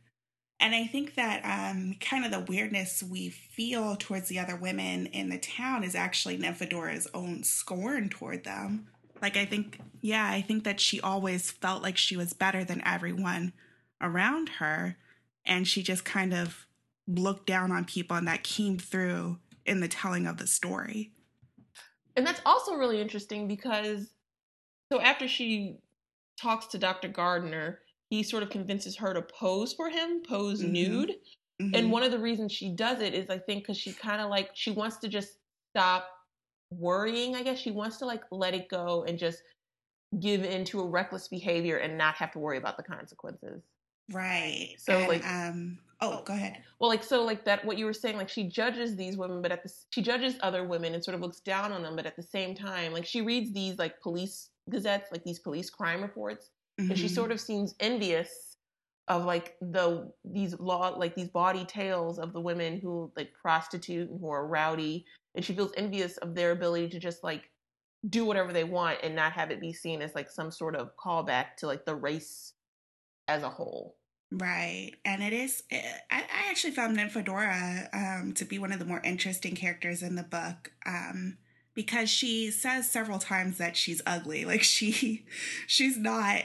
And 0.63 0.75
I 0.75 0.87
think 0.87 1.17
that 1.17 1.45
um 1.45 1.97
kind 2.01 2.25
of 2.25 2.31
the 2.31 2.41
weirdness 2.51 3.03
we 3.03 3.29
feel 3.29 3.97
towards 3.97 4.29
the 4.29 4.39
other 4.39 4.57
women 4.57 5.07
in 5.07 5.29
the 5.29 5.39
town 5.39 5.85
is 5.85 5.95
actually 5.95 6.39
Nymphadora's 6.39 7.09
own 7.13 7.45
scorn 7.45 8.09
toward 8.09 8.45
them. 8.45 8.87
Like 9.21 9.37
I 9.37 9.45
think 9.45 9.79
yeah, 10.01 10.27
I 10.27 10.41
think 10.41 10.65
that 10.65 10.81
she 10.81 11.01
always 11.01 11.51
felt 11.51 11.83
like 11.83 11.99
she 11.99 12.17
was 12.17 12.33
better 12.33 12.65
than 12.65 12.81
everyone 12.87 13.53
around 14.01 14.49
her 14.61 14.97
and 15.45 15.67
she 15.67 15.83
just 15.83 16.05
kind 16.05 16.33
of 16.33 16.67
looked 17.07 17.47
down 17.47 17.73
on 17.73 17.85
people, 17.85 18.17
and 18.17 18.29
that 18.29 18.43
came 18.43 18.79
through 18.79 19.39
in 19.67 19.81
the 19.81 19.89
telling 19.89 20.27
of 20.27 20.39
the 20.39 20.47
story. 20.47 21.13
And 22.17 22.27
that's 22.27 22.43
also 22.45 22.75
really 22.75 23.01
interesting 23.01 23.49
because 23.49 24.11
so 24.93 25.01
after 25.01 25.27
she 25.27 25.79
talks 26.41 26.67
to 26.67 26.79
Dr. 26.79 27.09
Gardner, 27.09 27.81
he 28.13 28.23
sort 28.23 28.43
of 28.43 28.51
convinces 28.51 28.95
her 28.95 29.15
to 29.15 29.23
pose 29.23 29.73
for 29.73 29.89
him, 29.89 30.21
pose 30.29 30.61
mm-hmm. 30.61 30.73
nude. 30.73 31.15
Mm-hmm. 31.63 31.75
And 31.75 31.91
one 31.91 32.03
of 32.03 32.11
the 32.11 32.19
reasons 32.19 32.53
she 32.53 32.69
does 32.69 33.01
it 33.01 33.15
is 33.15 33.31
I 33.31 33.39
think 33.39 33.63
because 33.63 33.79
she 33.79 33.91
kind 33.95 34.21
of 34.21 34.29
like 34.29 34.51
she 34.53 34.71
wants 34.71 34.99
to 34.99 35.09
just 35.09 35.39
stop 35.75 36.07
worrying, 36.71 37.35
I 37.35 37.43
guess. 37.43 37.59
She 37.59 37.71
wants 37.71 37.97
to 37.99 38.05
like 38.05 38.21
let 38.31 38.53
it 38.53 38.69
go 38.69 39.05
and 39.09 39.19
just 39.19 39.43
give 40.21 40.45
into 40.45 40.81
a 40.81 40.87
reckless 40.87 41.29
behavior 41.29 41.79
and 41.79 41.97
not 41.97 42.15
have 42.17 42.31
to 42.33 42.39
worry 42.39 42.59
about 42.59 42.77
the 42.77 42.83
consequences. 42.83 43.63
Right. 44.13 44.75
So 44.77 44.93
and, 44.93 45.09
like 45.09 45.27
um 45.27 45.79
oh 46.03 46.23
go 46.27 46.35
ahead. 46.35 46.59
Well 46.81 46.91
like 46.91 47.03
so 47.03 47.25
like 47.25 47.47
that 47.47 47.65
what 47.65 47.79
you 47.79 47.87
were 47.87 47.95
saying 47.95 48.19
like 48.19 48.29
she 48.29 48.45
judges 48.45 48.95
these 48.95 49.17
women 49.17 49.41
but 49.41 49.53
at 49.53 49.63
the 49.63 49.73
she 49.89 50.03
judges 50.03 50.35
other 50.43 50.65
women 50.65 50.93
and 50.93 51.03
sort 51.03 51.15
of 51.15 51.23
looks 51.23 51.41
down 51.41 51.73
on 51.73 51.83
them 51.83 51.97
but 51.97 52.05
at 52.05 52.17
the 52.17 52.23
same 52.23 52.55
time 52.55 52.93
like 52.93 53.07
she 53.07 53.23
reads 53.23 53.55
these 53.55 53.79
like 53.79 54.03
police 54.03 54.51
gazettes 54.69 55.11
like 55.11 55.25
these 55.25 55.39
police 55.39 55.71
crime 55.71 56.03
reports 56.03 56.51
mm-hmm. 56.81 56.91
and 56.91 56.99
she 56.99 57.07
mm-hmm. 57.07 57.15
sort 57.15 57.33
of 57.33 57.41
seems 57.41 57.75
envious 57.81 58.53
of 59.09 59.25
like 59.25 59.57
the 59.61 60.11
these 60.25 60.59
law 60.59 60.89
like 60.97 61.15
these 61.15 61.29
bawdy 61.29 61.65
tales 61.65 62.19
of 62.19 62.33
the 62.33 62.41
women 62.41 62.79
who 62.81 63.11
like 63.17 63.33
prostitute 63.41 64.09
and 64.09 64.21
who 64.21 64.31
are 64.31 64.47
rowdy 64.47 65.05
and 65.35 65.45
she 65.45 65.55
feels 65.55 65.73
envious 65.77 66.17
of 66.19 66.35
their 66.35 66.53
ability 66.53 66.89
to 66.89 66.99
just 66.99 67.25
like 67.25 67.51
do 68.09 68.25
whatever 68.25 68.53
they 68.53 68.65
want 68.65 68.99
and 69.03 69.15
not 69.15 69.33
have 69.33 69.51
it 69.51 69.61
be 69.61 69.73
seen 69.73 70.03
as 70.03 70.15
like 70.15 70.31
some 70.31 70.51
sort 70.51 70.77
of 70.77 70.97
callback 70.97 71.57
to 71.57 71.67
like 71.67 71.85
the 71.85 71.95
race 71.95 72.53
as 73.27 73.43
a 73.43 73.49
whole 73.49 73.97
right 74.31 74.93
and 75.05 75.23
it 75.23 75.33
is 75.33 75.65
eh, 75.71 75.83
i, 76.11 76.19
I 76.19 76.51
actually 76.51 76.73
found 76.73 76.97
nymphadora 76.97 77.89
um, 77.93 78.33
to 78.35 78.45
be 78.45 78.59
one 78.59 78.73
of 78.73 78.79
the 78.79 78.85
more 78.85 79.01
interesting 79.05 79.55
characters 79.55 80.03
in 80.03 80.15
the 80.15 80.23
book 80.23 80.73
um, 80.87 81.39
because 81.75 82.09
she 82.09 82.51
says 82.51 82.89
several 82.89 83.19
times 83.19 83.59
that 83.59 83.77
she's 83.77 84.01
ugly 84.07 84.45
like 84.47 84.63
she 84.63 85.25
she's 85.67 85.97
not 85.97 86.43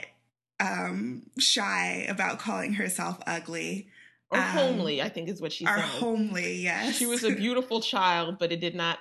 um, 0.60 1.22
shy 1.38 2.06
about 2.08 2.38
calling 2.38 2.74
herself 2.74 3.18
ugly. 3.26 3.88
Or 4.30 4.38
um, 4.38 4.44
homely, 4.44 5.00
I 5.00 5.08
think 5.08 5.28
is 5.28 5.40
what 5.40 5.52
she 5.52 5.64
said. 5.64 5.78
Or 5.78 5.80
homely, 5.80 6.56
yes. 6.56 6.96
She 6.96 7.06
was 7.06 7.24
a 7.24 7.34
beautiful 7.34 7.80
child, 7.80 8.38
but 8.38 8.52
it 8.52 8.60
did 8.60 8.74
not 8.74 8.98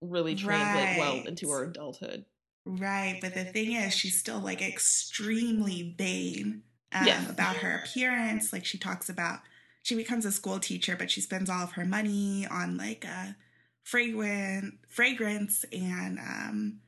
really 0.00 0.34
translate 0.36 0.84
right. 0.84 0.98
well 0.98 1.26
into 1.26 1.50
her 1.50 1.64
adulthood. 1.64 2.24
Right, 2.64 3.18
but 3.20 3.34
the 3.34 3.44
thing 3.44 3.72
is, 3.72 3.94
she's 3.94 4.18
still 4.18 4.40
like 4.40 4.60
extremely 4.60 5.94
vain 5.96 6.62
um, 6.92 7.06
yes. 7.06 7.28
about 7.28 7.56
her 7.56 7.82
appearance. 7.82 8.52
Like 8.52 8.66
she 8.66 8.76
talks 8.76 9.08
about, 9.08 9.40
she 9.82 9.94
becomes 9.94 10.26
a 10.26 10.32
school 10.32 10.60
teacher, 10.60 10.94
but 10.94 11.10
she 11.10 11.22
spends 11.22 11.48
all 11.48 11.62
of 11.62 11.72
her 11.72 11.86
money 11.86 12.46
on 12.46 12.76
like 12.76 13.04
a 13.04 13.36
fragrant 13.84 14.74
fragrance 14.86 15.64
and 15.72 16.18
um, 16.18 16.80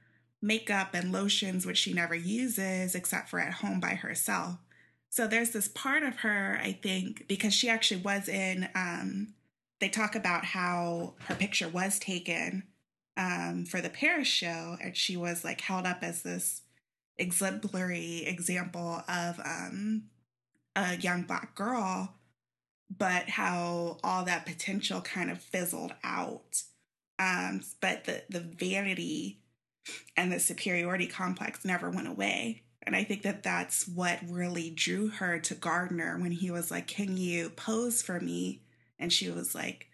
makeup 0.42 0.94
and 0.94 1.12
lotions, 1.12 1.66
which 1.66 1.79
she 1.79 1.92
never 1.92 2.14
uses 2.14 2.94
except 2.94 3.29
for 3.29 3.40
at 3.40 3.55
home 3.55 3.81
by 3.81 3.94
herself. 3.94 4.57
So 5.11 5.26
there's 5.26 5.50
this 5.50 5.68
part 5.68 6.03
of 6.03 6.18
her, 6.18 6.59
I 6.62 6.72
think, 6.72 7.26
because 7.29 7.53
she 7.53 7.68
actually 7.68 8.00
was 8.00 8.29
in, 8.29 8.68
um, 8.74 9.35
they 9.81 9.88
talk 9.88 10.14
about 10.14 10.44
how 10.44 11.14
her 11.26 11.35
picture 11.35 11.68
was 11.68 11.98
taken 11.98 12.62
um, 13.16 13.64
for 13.64 13.81
the 13.81 13.90
Paris 13.90 14.29
show, 14.29 14.76
and 14.83 14.96
she 14.96 15.16
was 15.16 15.44
like 15.44 15.61
held 15.61 15.85
up 15.85 15.98
as 16.03 16.22
this 16.22 16.62
exemplary 17.18 18.24
example 18.24 19.03
of 19.09 19.40
um, 19.44 20.05
a 20.76 20.96
young 20.96 21.22
black 21.22 21.55
girl, 21.55 22.14
but 22.96 23.29
how 23.29 23.98
all 24.05 24.24
that 24.24 24.46
potential 24.46 25.00
kind 25.00 25.31
of 25.31 25.42
fizzled 25.42 25.94
out. 26.05 26.62
Um, 27.18 27.62
but 27.81 28.05
the 28.05 28.22
the 28.31 28.40
vanity 28.40 29.39
and 30.16 30.33
the 30.33 30.40
superiority 30.40 31.07
complex 31.07 31.64
never 31.64 31.90
went 31.90 32.09
away. 32.09 32.62
And 32.83 32.96
I 32.96 33.05
think 33.05 33.22
that 33.22 33.42
that's 33.42 33.87
what 33.87 34.18
really 34.26 34.70
drew 34.70 35.09
her 35.09 35.38
to 35.40 35.55
Gardner 35.55 36.18
when 36.18 36.33
he 36.33 36.50
was 36.50 36.70
like, 36.70 36.87
Can 36.87 37.16
you 37.16 37.50
pose 37.50 38.03
for 38.03 38.20
me? 38.20 38.62
And 38.98 39.12
she 39.12 39.31
was 39.31 39.55
like, 39.55 39.88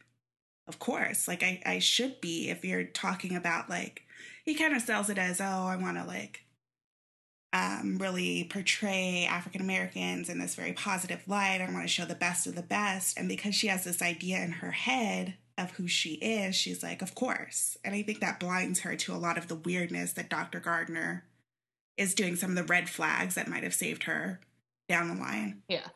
Of 0.69 0.79
course. 0.79 1.27
Like, 1.27 1.43
I, 1.43 1.61
I 1.67 1.79
should 1.79 2.21
be 2.21 2.49
if 2.49 2.65
you're 2.65 2.85
talking 2.85 3.35
about 3.35 3.69
like, 3.69 4.03
he 4.45 4.55
kind 4.55 4.75
of 4.75 4.83
sells 4.83 5.11
it 5.11 5.19
as, 5.19 5.41
Oh, 5.41 5.67
I 5.67 5.77
want 5.77 5.97
to 5.97 6.05
like 6.05 6.47
um, 7.53 7.99
really 7.99 8.45
portray 8.45 9.27
African 9.29 9.61
Americans 9.61 10.29
in 10.29 10.39
this 10.39 10.55
very 10.55 10.73
positive 10.73 11.27
light. 11.27 11.61
I 11.61 11.73
want 11.73 11.85
to 11.85 11.89
show 11.89 12.05
the 12.05 12.15
best 12.15 12.47
of 12.47 12.55
the 12.55 12.63
best. 12.63 13.19
And 13.19 13.29
because 13.29 13.55
she 13.55 13.69
has 13.69 13.85
this 13.85 14.03
idea 14.03 14.43
in 14.43 14.53
her 14.53 14.73
head 14.73 15.35
of 15.59 15.73
who 15.73 15.89
she 15.89 16.15
is, 16.15 16.55
she's 16.55 16.83
like, 16.83 17.03
of 17.03 17.15
course. 17.15 17.77
And 17.85 17.95
I 17.95 18.03
think 18.03 18.21
that 18.21 18.41
blinds 18.41 18.81
her 18.81 18.97
to 18.97 19.15
a 19.15 19.17
lot 19.17 19.39
of 19.39 19.49
the 19.49 19.55
weirdness 19.55 20.13
that 20.13 20.29
Dr. 20.29 20.61
Gardner 20.61 21.25
is 21.97 22.15
doing, 22.15 22.37
some 22.37 22.51
of 22.51 22.57
the 22.57 22.65
red 22.65 22.89
flags 22.89 23.35
that 23.37 23.49
might 23.49 23.63
have 23.63 23.75
saved 23.75 24.05
her 24.05 24.41
down 24.89 25.09
the 25.09 25.15
line. 25.15 25.63
Yeah. 25.69 25.87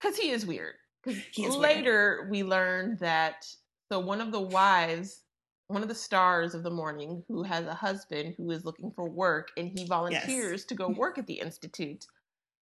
Because 0.00 0.16
he 0.16 0.30
is 0.30 0.46
weird. 0.46 0.74
Because 1.04 1.56
later 1.56 2.18
weird. 2.20 2.30
we 2.30 2.42
learn 2.44 2.96
that, 3.00 3.46
so 3.90 3.98
one 3.98 4.20
of 4.20 4.32
the 4.32 4.40
wives, 4.40 5.22
one 5.66 5.82
of 5.82 5.88
the 5.88 5.94
stars 5.94 6.54
of 6.54 6.62
the 6.62 6.70
morning, 6.70 7.24
who 7.28 7.42
has 7.42 7.66
a 7.66 7.74
husband 7.74 8.34
who 8.36 8.50
is 8.50 8.64
looking 8.64 8.92
for 8.94 9.08
work, 9.08 9.48
and 9.56 9.68
he 9.76 9.86
volunteers 9.86 10.60
yes. 10.60 10.64
to 10.66 10.74
go 10.74 10.88
work 10.96 11.18
at 11.18 11.26
the 11.26 11.40
Institute. 11.40 12.06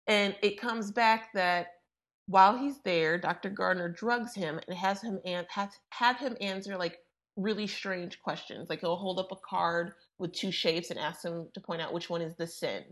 And 0.06 0.34
it 0.40 0.60
comes 0.60 0.90
back 0.90 1.32
that 1.34 1.66
while 2.26 2.56
he's 2.56 2.80
there, 2.80 3.18
Dr. 3.18 3.50
Gardner 3.50 3.88
drugs 3.88 4.34
him 4.34 4.60
and 4.66 4.76
has 4.76 5.00
him 5.00 5.20
an- 5.24 5.46
have, 5.48 5.72
have 5.90 6.18
him 6.18 6.36
answer 6.40 6.76
like 6.76 6.98
really 7.36 7.66
strange 7.66 8.20
questions. 8.20 8.68
Like 8.68 8.80
he'll 8.80 8.96
hold 8.96 9.18
up 9.18 9.30
a 9.30 9.36
card 9.36 9.92
with 10.18 10.32
two 10.32 10.50
shapes 10.50 10.90
and 10.90 10.98
ask 10.98 11.24
him 11.24 11.48
to 11.54 11.60
point 11.60 11.82
out 11.82 11.92
which 11.92 12.10
one 12.10 12.22
is 12.22 12.34
the 12.36 12.46
sin 12.46 12.82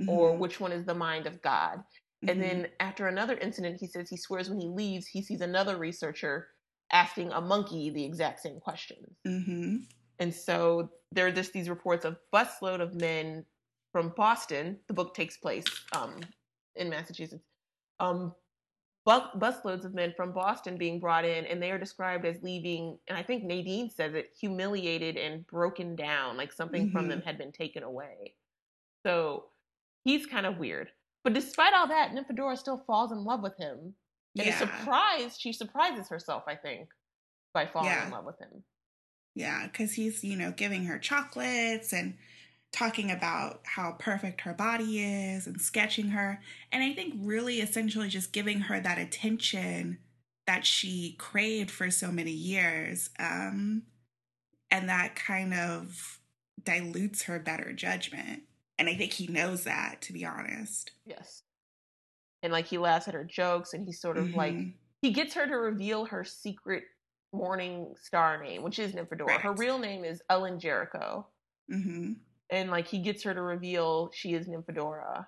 mm-hmm. 0.00 0.08
or 0.08 0.36
which 0.36 0.60
one 0.60 0.72
is 0.72 0.84
the 0.84 0.94
mind 0.94 1.26
of 1.26 1.42
God. 1.42 1.78
Mm-hmm. 2.24 2.28
And 2.28 2.42
then 2.42 2.66
after 2.80 3.08
another 3.08 3.36
incident, 3.36 3.78
he 3.80 3.86
says 3.86 4.08
he 4.08 4.16
swears 4.16 4.48
when 4.48 4.60
he 4.60 4.68
leaves, 4.68 5.06
he 5.06 5.22
sees 5.22 5.40
another 5.40 5.76
researcher 5.76 6.48
asking 6.92 7.32
a 7.32 7.40
monkey 7.40 7.90
the 7.90 8.04
exact 8.04 8.40
same 8.40 8.60
questions. 8.60 9.16
Mm-hmm. 9.26 9.76
And 10.18 10.34
so 10.34 10.90
there 11.12 11.26
are 11.26 11.32
just 11.32 11.52
these 11.52 11.68
reports 11.68 12.04
of 12.04 12.16
busload 12.32 12.80
of 12.80 12.94
men 12.94 13.44
from 13.92 14.12
Boston. 14.16 14.78
The 14.86 14.94
book 14.94 15.14
takes 15.14 15.36
place 15.36 15.64
um, 15.92 16.20
in 16.76 16.90
Massachusetts. 16.90 17.44
Um, 18.00 18.34
busloads 19.06 19.84
of 19.84 19.94
men 19.94 20.12
from 20.16 20.32
Boston 20.32 20.76
being 20.76 21.00
brought 21.00 21.24
in, 21.24 21.46
and 21.46 21.62
they 21.62 21.70
are 21.70 21.78
described 21.78 22.24
as 22.24 22.42
leaving. 22.42 22.98
And 23.08 23.16
I 23.16 23.22
think 23.22 23.44
Nadine 23.44 23.90
says 23.90 24.14
it 24.14 24.30
humiliated 24.38 25.16
and 25.16 25.46
broken 25.46 25.96
down, 25.96 26.36
like 26.36 26.52
something 26.52 26.86
mm-hmm. 26.86 26.92
from 26.96 27.08
them 27.08 27.20
mm-hmm. 27.20 27.26
had 27.26 27.38
been 27.38 27.52
taken 27.52 27.82
away. 27.82 28.34
So 29.04 29.46
he's 30.04 30.26
kind 30.26 30.46
of 30.46 30.58
weird. 30.58 30.90
But 31.24 31.34
despite 31.34 31.74
all 31.74 31.88
that, 31.88 32.12
Nymphadora 32.12 32.56
still 32.56 32.82
falls 32.86 33.12
in 33.12 33.24
love 33.24 33.42
with 33.42 33.56
him. 33.58 33.94
And 34.38 34.46
yeah. 34.46 34.52
is 34.52 34.58
surprised, 34.58 35.40
she 35.40 35.52
surprises 35.52 36.08
herself, 36.08 36.44
I 36.46 36.54
think, 36.54 36.88
by 37.52 37.66
falling 37.66 37.88
yeah. 37.88 38.06
in 38.06 38.12
love 38.12 38.24
with 38.24 38.38
him. 38.38 38.62
Yeah, 39.34 39.66
because 39.66 39.92
he's, 39.92 40.22
you 40.22 40.36
know, 40.36 40.52
giving 40.52 40.84
her 40.84 40.98
chocolates 40.98 41.92
and 41.92 42.14
talking 42.72 43.10
about 43.10 43.60
how 43.64 43.92
perfect 43.98 44.42
her 44.42 44.54
body 44.54 45.00
is 45.00 45.46
and 45.46 45.60
sketching 45.60 46.08
her. 46.08 46.40
And 46.70 46.82
I 46.82 46.92
think 46.92 47.14
really 47.18 47.60
essentially 47.60 48.08
just 48.08 48.32
giving 48.32 48.60
her 48.60 48.80
that 48.80 48.98
attention 48.98 49.98
that 50.46 50.64
she 50.64 51.16
craved 51.18 51.70
for 51.70 51.90
so 51.90 52.12
many 52.12 52.30
years. 52.30 53.10
Um, 53.18 53.82
and 54.70 54.88
that 54.88 55.16
kind 55.16 55.52
of 55.52 56.20
dilutes 56.62 57.24
her 57.24 57.38
better 57.38 57.72
judgment. 57.72 58.42
And 58.78 58.88
I 58.88 58.94
think 58.94 59.12
he 59.12 59.26
knows 59.26 59.64
that, 59.64 60.00
to 60.02 60.12
be 60.12 60.24
honest. 60.24 60.92
Yes. 61.04 61.42
And 62.42 62.52
like 62.52 62.66
he 62.66 62.78
laughs 62.78 63.08
at 63.08 63.14
her 63.14 63.24
jokes 63.24 63.74
and 63.74 63.84
he's 63.84 64.00
sort 64.00 64.16
of 64.16 64.26
mm-hmm. 64.26 64.38
like, 64.38 64.56
he 65.02 65.10
gets 65.10 65.34
her 65.34 65.46
to 65.46 65.56
reveal 65.56 66.04
her 66.06 66.24
secret 66.24 66.84
morning 67.32 67.94
star 68.00 68.42
name, 68.42 68.62
which 68.62 68.78
is 68.78 68.92
Nymphadora. 68.92 69.26
Right. 69.26 69.40
Her 69.40 69.52
real 69.54 69.78
name 69.78 70.04
is 70.04 70.22
Ellen 70.30 70.60
Jericho. 70.60 71.26
Mm-hmm 71.70 72.12
and 72.50 72.70
like 72.70 72.86
he 72.86 72.98
gets 72.98 73.22
her 73.22 73.34
to 73.34 73.42
reveal 73.42 74.10
she 74.12 74.34
is 74.34 74.46
Nymphadora. 74.46 75.26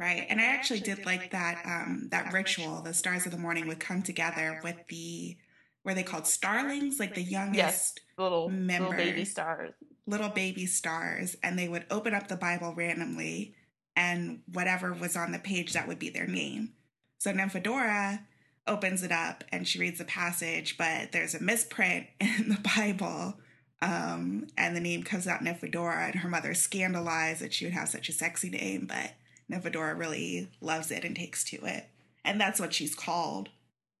Right, 0.00 0.26
and 0.28 0.40
I 0.40 0.44
actually 0.44 0.80
did 0.80 1.04
like 1.06 1.32
that 1.32 1.62
um, 1.64 2.08
that 2.12 2.32
ritual. 2.32 2.82
The 2.82 2.94
stars 2.94 3.26
of 3.26 3.32
the 3.32 3.38
morning 3.38 3.66
would 3.66 3.80
come 3.80 4.02
together 4.02 4.60
with 4.62 4.76
the 4.88 5.36
were 5.84 5.94
they 5.94 6.04
called 6.04 6.26
starlings, 6.26 7.00
like 7.00 7.14
the 7.14 7.22
youngest 7.22 7.56
yes, 7.56 7.94
little 8.16 8.48
members, 8.48 8.90
little 8.90 9.04
baby 9.04 9.24
stars, 9.24 9.74
little 10.06 10.28
baby 10.28 10.66
stars, 10.66 11.36
and 11.42 11.58
they 11.58 11.68
would 11.68 11.84
open 11.90 12.14
up 12.14 12.28
the 12.28 12.36
Bible 12.36 12.74
randomly, 12.76 13.54
and 13.96 14.40
whatever 14.52 14.92
was 14.92 15.16
on 15.16 15.32
the 15.32 15.38
page 15.38 15.72
that 15.72 15.88
would 15.88 15.98
be 15.98 16.10
their 16.10 16.28
name. 16.28 16.74
So 17.18 17.32
Nymphadora 17.32 18.20
opens 18.68 19.02
it 19.02 19.10
up 19.10 19.42
and 19.50 19.66
she 19.66 19.80
reads 19.80 19.98
the 19.98 20.04
passage, 20.04 20.76
but 20.78 21.10
there's 21.10 21.34
a 21.34 21.42
misprint 21.42 22.06
in 22.20 22.48
the 22.48 22.60
Bible 22.76 23.34
um, 23.80 24.46
and 24.56 24.74
the 24.74 24.80
name 24.80 25.02
comes 25.02 25.26
out 25.26 25.40
Nymphadora, 25.42 26.06
and 26.10 26.16
her 26.20 26.28
mother 26.28 26.54
scandalized 26.54 27.40
that 27.40 27.52
she 27.54 27.64
would 27.64 27.74
have 27.74 27.88
such 27.88 28.08
a 28.08 28.12
sexy 28.12 28.50
name, 28.50 28.86
but 28.86 29.12
Nymphadora 29.50 29.96
really 29.98 30.48
loves 30.60 30.90
it 30.90 31.04
and 31.04 31.14
takes 31.14 31.44
to 31.44 31.64
it. 31.64 31.88
And 32.24 32.40
that's 32.40 32.60
what 32.60 32.74
she's 32.74 32.94
called 32.94 33.50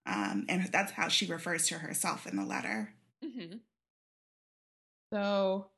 Um, 0.08 0.46
and 0.48 0.66
that's 0.72 0.92
how 0.92 1.08
she 1.08 1.26
refers 1.26 1.66
to 1.68 1.78
herself 1.78 2.26
in 2.26 2.36
the 2.36 2.44
letter. 2.44 2.94
Mm-hmm. 3.22 3.58
So, 5.12 5.68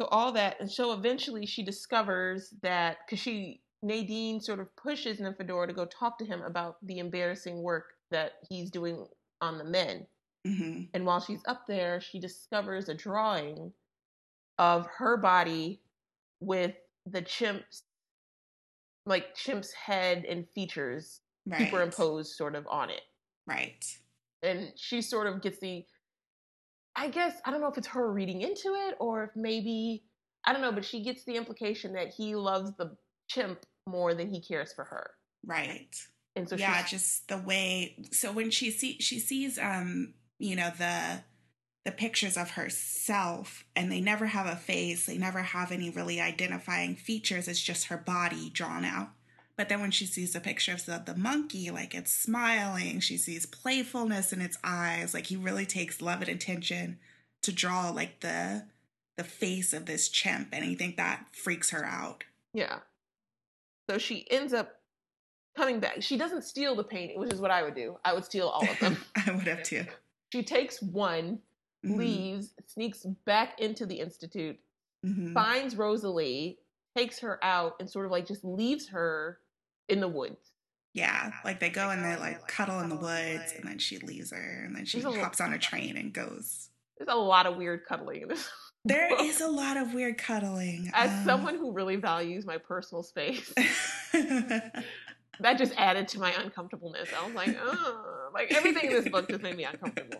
so 0.00 0.08
all 0.10 0.32
that, 0.32 0.60
and 0.60 0.70
so 0.70 0.92
eventually 0.92 1.44
she 1.44 1.62
discovers 1.62 2.54
that 2.62 2.98
because 3.04 3.20
she 3.20 3.60
Nadine 3.82 4.40
sort 4.40 4.60
of 4.60 4.74
pushes 4.76 5.18
Nymphadora 5.20 5.66
to 5.66 5.74
go 5.74 5.84
talk 5.84 6.18
to 6.18 6.24
him 6.24 6.40
about 6.42 6.76
the 6.82 6.98
embarrassing 6.98 7.62
work 7.62 7.84
that 8.10 8.32
he's 8.48 8.70
doing 8.70 9.06
on 9.42 9.58
the 9.58 9.64
men. 9.64 10.06
Mm-hmm. 10.46 10.82
And 10.92 11.06
while 11.06 11.20
she's 11.20 11.42
up 11.46 11.66
there, 11.66 12.00
she 12.00 12.18
discovers 12.18 12.88
a 12.88 12.94
drawing 12.94 13.72
of 14.58 14.86
her 14.98 15.16
body 15.16 15.80
with 16.40 16.74
the 17.06 17.22
chimp's 17.22 17.82
like 19.06 19.34
chimp's 19.34 19.72
head 19.72 20.24
and 20.28 20.46
features 20.54 21.20
Right. 21.46 21.60
superimposed 21.60 22.34
sort 22.34 22.54
of 22.54 22.66
on 22.68 22.88
it. 22.88 23.02
Right. 23.46 23.84
And 24.42 24.72
she 24.76 25.02
sort 25.02 25.26
of 25.26 25.42
gets 25.42 25.58
the 25.58 25.84
I 26.96 27.08
guess 27.08 27.34
I 27.44 27.50
don't 27.50 27.60
know 27.60 27.68
if 27.68 27.76
it's 27.76 27.88
her 27.88 28.10
reading 28.10 28.40
into 28.42 28.74
it 28.74 28.94
or 28.98 29.24
if 29.24 29.30
maybe 29.36 30.04
I 30.46 30.52
don't 30.52 30.62
know, 30.62 30.72
but 30.72 30.84
she 30.84 31.02
gets 31.02 31.24
the 31.24 31.34
implication 31.36 31.92
that 31.94 32.08
he 32.08 32.34
loves 32.34 32.72
the 32.76 32.96
chimp 33.28 33.66
more 33.86 34.14
than 34.14 34.30
he 34.30 34.40
cares 34.40 34.72
for 34.72 34.84
her. 34.84 35.10
Right. 35.44 35.94
And 36.36 36.48
so 36.48 36.56
yeah, 36.56 36.84
just 36.86 37.28
the 37.28 37.38
way. 37.38 37.96
So 38.12 38.32
when 38.32 38.50
she 38.50 38.70
see 38.70 38.98
she 39.00 39.18
sees, 39.18 39.58
um, 39.58 40.14
you 40.38 40.56
know 40.56 40.70
the 40.76 41.22
the 41.84 41.92
pictures 41.92 42.38
of 42.38 42.52
herself, 42.52 43.64
and 43.76 43.92
they 43.92 44.00
never 44.00 44.26
have 44.26 44.46
a 44.46 44.56
face. 44.56 45.04
They 45.04 45.18
never 45.18 45.42
have 45.42 45.70
any 45.70 45.90
really 45.90 46.20
identifying 46.20 46.96
features. 46.96 47.46
It's 47.46 47.60
just 47.60 47.86
her 47.86 47.98
body 47.98 48.48
drawn 48.48 48.86
out. 48.86 49.10
But 49.56 49.68
then 49.68 49.80
when 49.80 49.90
she 49.90 50.06
sees 50.06 50.32
the 50.32 50.40
pictures 50.40 50.88
of 50.88 51.04
the 51.04 51.14
monkey, 51.14 51.70
like 51.70 51.94
it's 51.94 52.10
smiling, 52.10 53.00
she 53.00 53.16
sees 53.16 53.46
playfulness 53.46 54.32
in 54.32 54.40
its 54.40 54.58
eyes. 54.64 55.14
Like 55.14 55.26
he 55.26 55.36
really 55.36 55.66
takes 55.66 56.00
love 56.00 56.22
and 56.22 56.30
attention 56.30 56.98
to 57.42 57.52
draw 57.52 57.90
like 57.90 58.20
the 58.20 58.64
the 59.16 59.24
face 59.24 59.72
of 59.72 59.86
this 59.86 60.08
chimp, 60.08 60.48
and 60.52 60.64
I 60.64 60.74
think 60.74 60.96
that 60.96 61.26
freaks 61.32 61.70
her 61.70 61.84
out. 61.84 62.24
Yeah. 62.52 62.78
So 63.88 63.98
she 63.98 64.26
ends 64.30 64.52
up 64.52 64.80
coming 65.56 65.78
back. 65.78 66.02
She 66.02 66.16
doesn't 66.16 66.42
steal 66.42 66.74
the 66.74 66.82
painting, 66.82 67.20
which 67.20 67.32
is 67.32 67.40
what 67.40 67.50
I 67.50 67.62
would 67.62 67.74
do. 67.74 67.98
I 68.04 68.12
would 68.14 68.24
steal 68.24 68.48
all 68.48 68.68
of 68.68 68.78
them. 68.80 68.96
I 69.26 69.30
would 69.30 69.46
have 69.46 69.62
too. 69.62 69.84
She 70.34 70.42
takes 70.42 70.82
one, 70.82 71.38
Mhm, 71.84 71.96
leaves, 71.98 72.54
sneaks 72.66 73.04
back 73.24 73.60
into 73.60 73.86
the 73.86 74.00
institute, 74.00 74.58
mhm. 75.04 75.32
finds 75.34 75.76
Rosalie, 75.76 76.58
takes 76.96 77.18
her 77.20 77.38
out, 77.44 77.76
and 77.78 77.88
sort 77.88 78.06
of 78.06 78.12
like 78.12 78.26
just 78.26 78.44
leaves 78.44 78.88
her 78.88 79.38
in 79.88 80.00
the 80.00 80.08
woods. 80.08 80.52
Yeah, 80.92 81.32
like 81.44 81.60
they 81.60 81.70
go 81.70 81.90
and 81.90 82.04
they 82.04 82.16
like 82.16 82.46
cuddle 82.48 82.80
in 82.80 82.88
the 82.88 82.96
woods, 82.96 83.52
and 83.52 83.68
then 83.68 83.78
she 83.78 83.98
leaves 83.98 84.30
her, 84.32 84.62
and 84.64 84.74
then 84.74 84.84
she 84.86 85.00
There's 85.00 85.14
a 85.14 85.20
hops 85.20 85.40
on 85.40 85.52
a 85.52 85.58
train 85.58 85.96
and 85.96 86.12
goes. 86.12 86.70
There's 86.98 87.08
a 87.10 87.16
lot 87.16 87.46
of 87.46 87.56
weird 87.56 87.84
cuddling 87.86 88.22
in 88.22 88.28
this. 88.28 88.48
There 88.86 89.08
book. 89.08 89.22
is 89.22 89.40
a 89.40 89.48
lot 89.48 89.78
of 89.78 89.94
weird 89.94 90.18
cuddling. 90.18 90.90
As 90.92 91.10
um, 91.10 91.24
someone 91.24 91.56
who 91.56 91.72
really 91.72 91.96
values 91.96 92.44
my 92.44 92.58
personal 92.58 93.02
space, 93.02 93.50
that 95.40 95.58
just 95.58 95.72
added 95.76 96.08
to 96.08 96.20
my 96.20 96.32
uncomfortableness. 96.32 97.08
I 97.16 97.24
was 97.26 97.34
like, 97.34 97.56
oh, 97.62 98.30
like 98.34 98.52
everything 98.52 98.90
in 98.90 98.92
this 98.92 99.08
book 99.08 99.28
just 99.28 99.42
made 99.42 99.56
me 99.56 99.64
uncomfortable. 99.64 100.18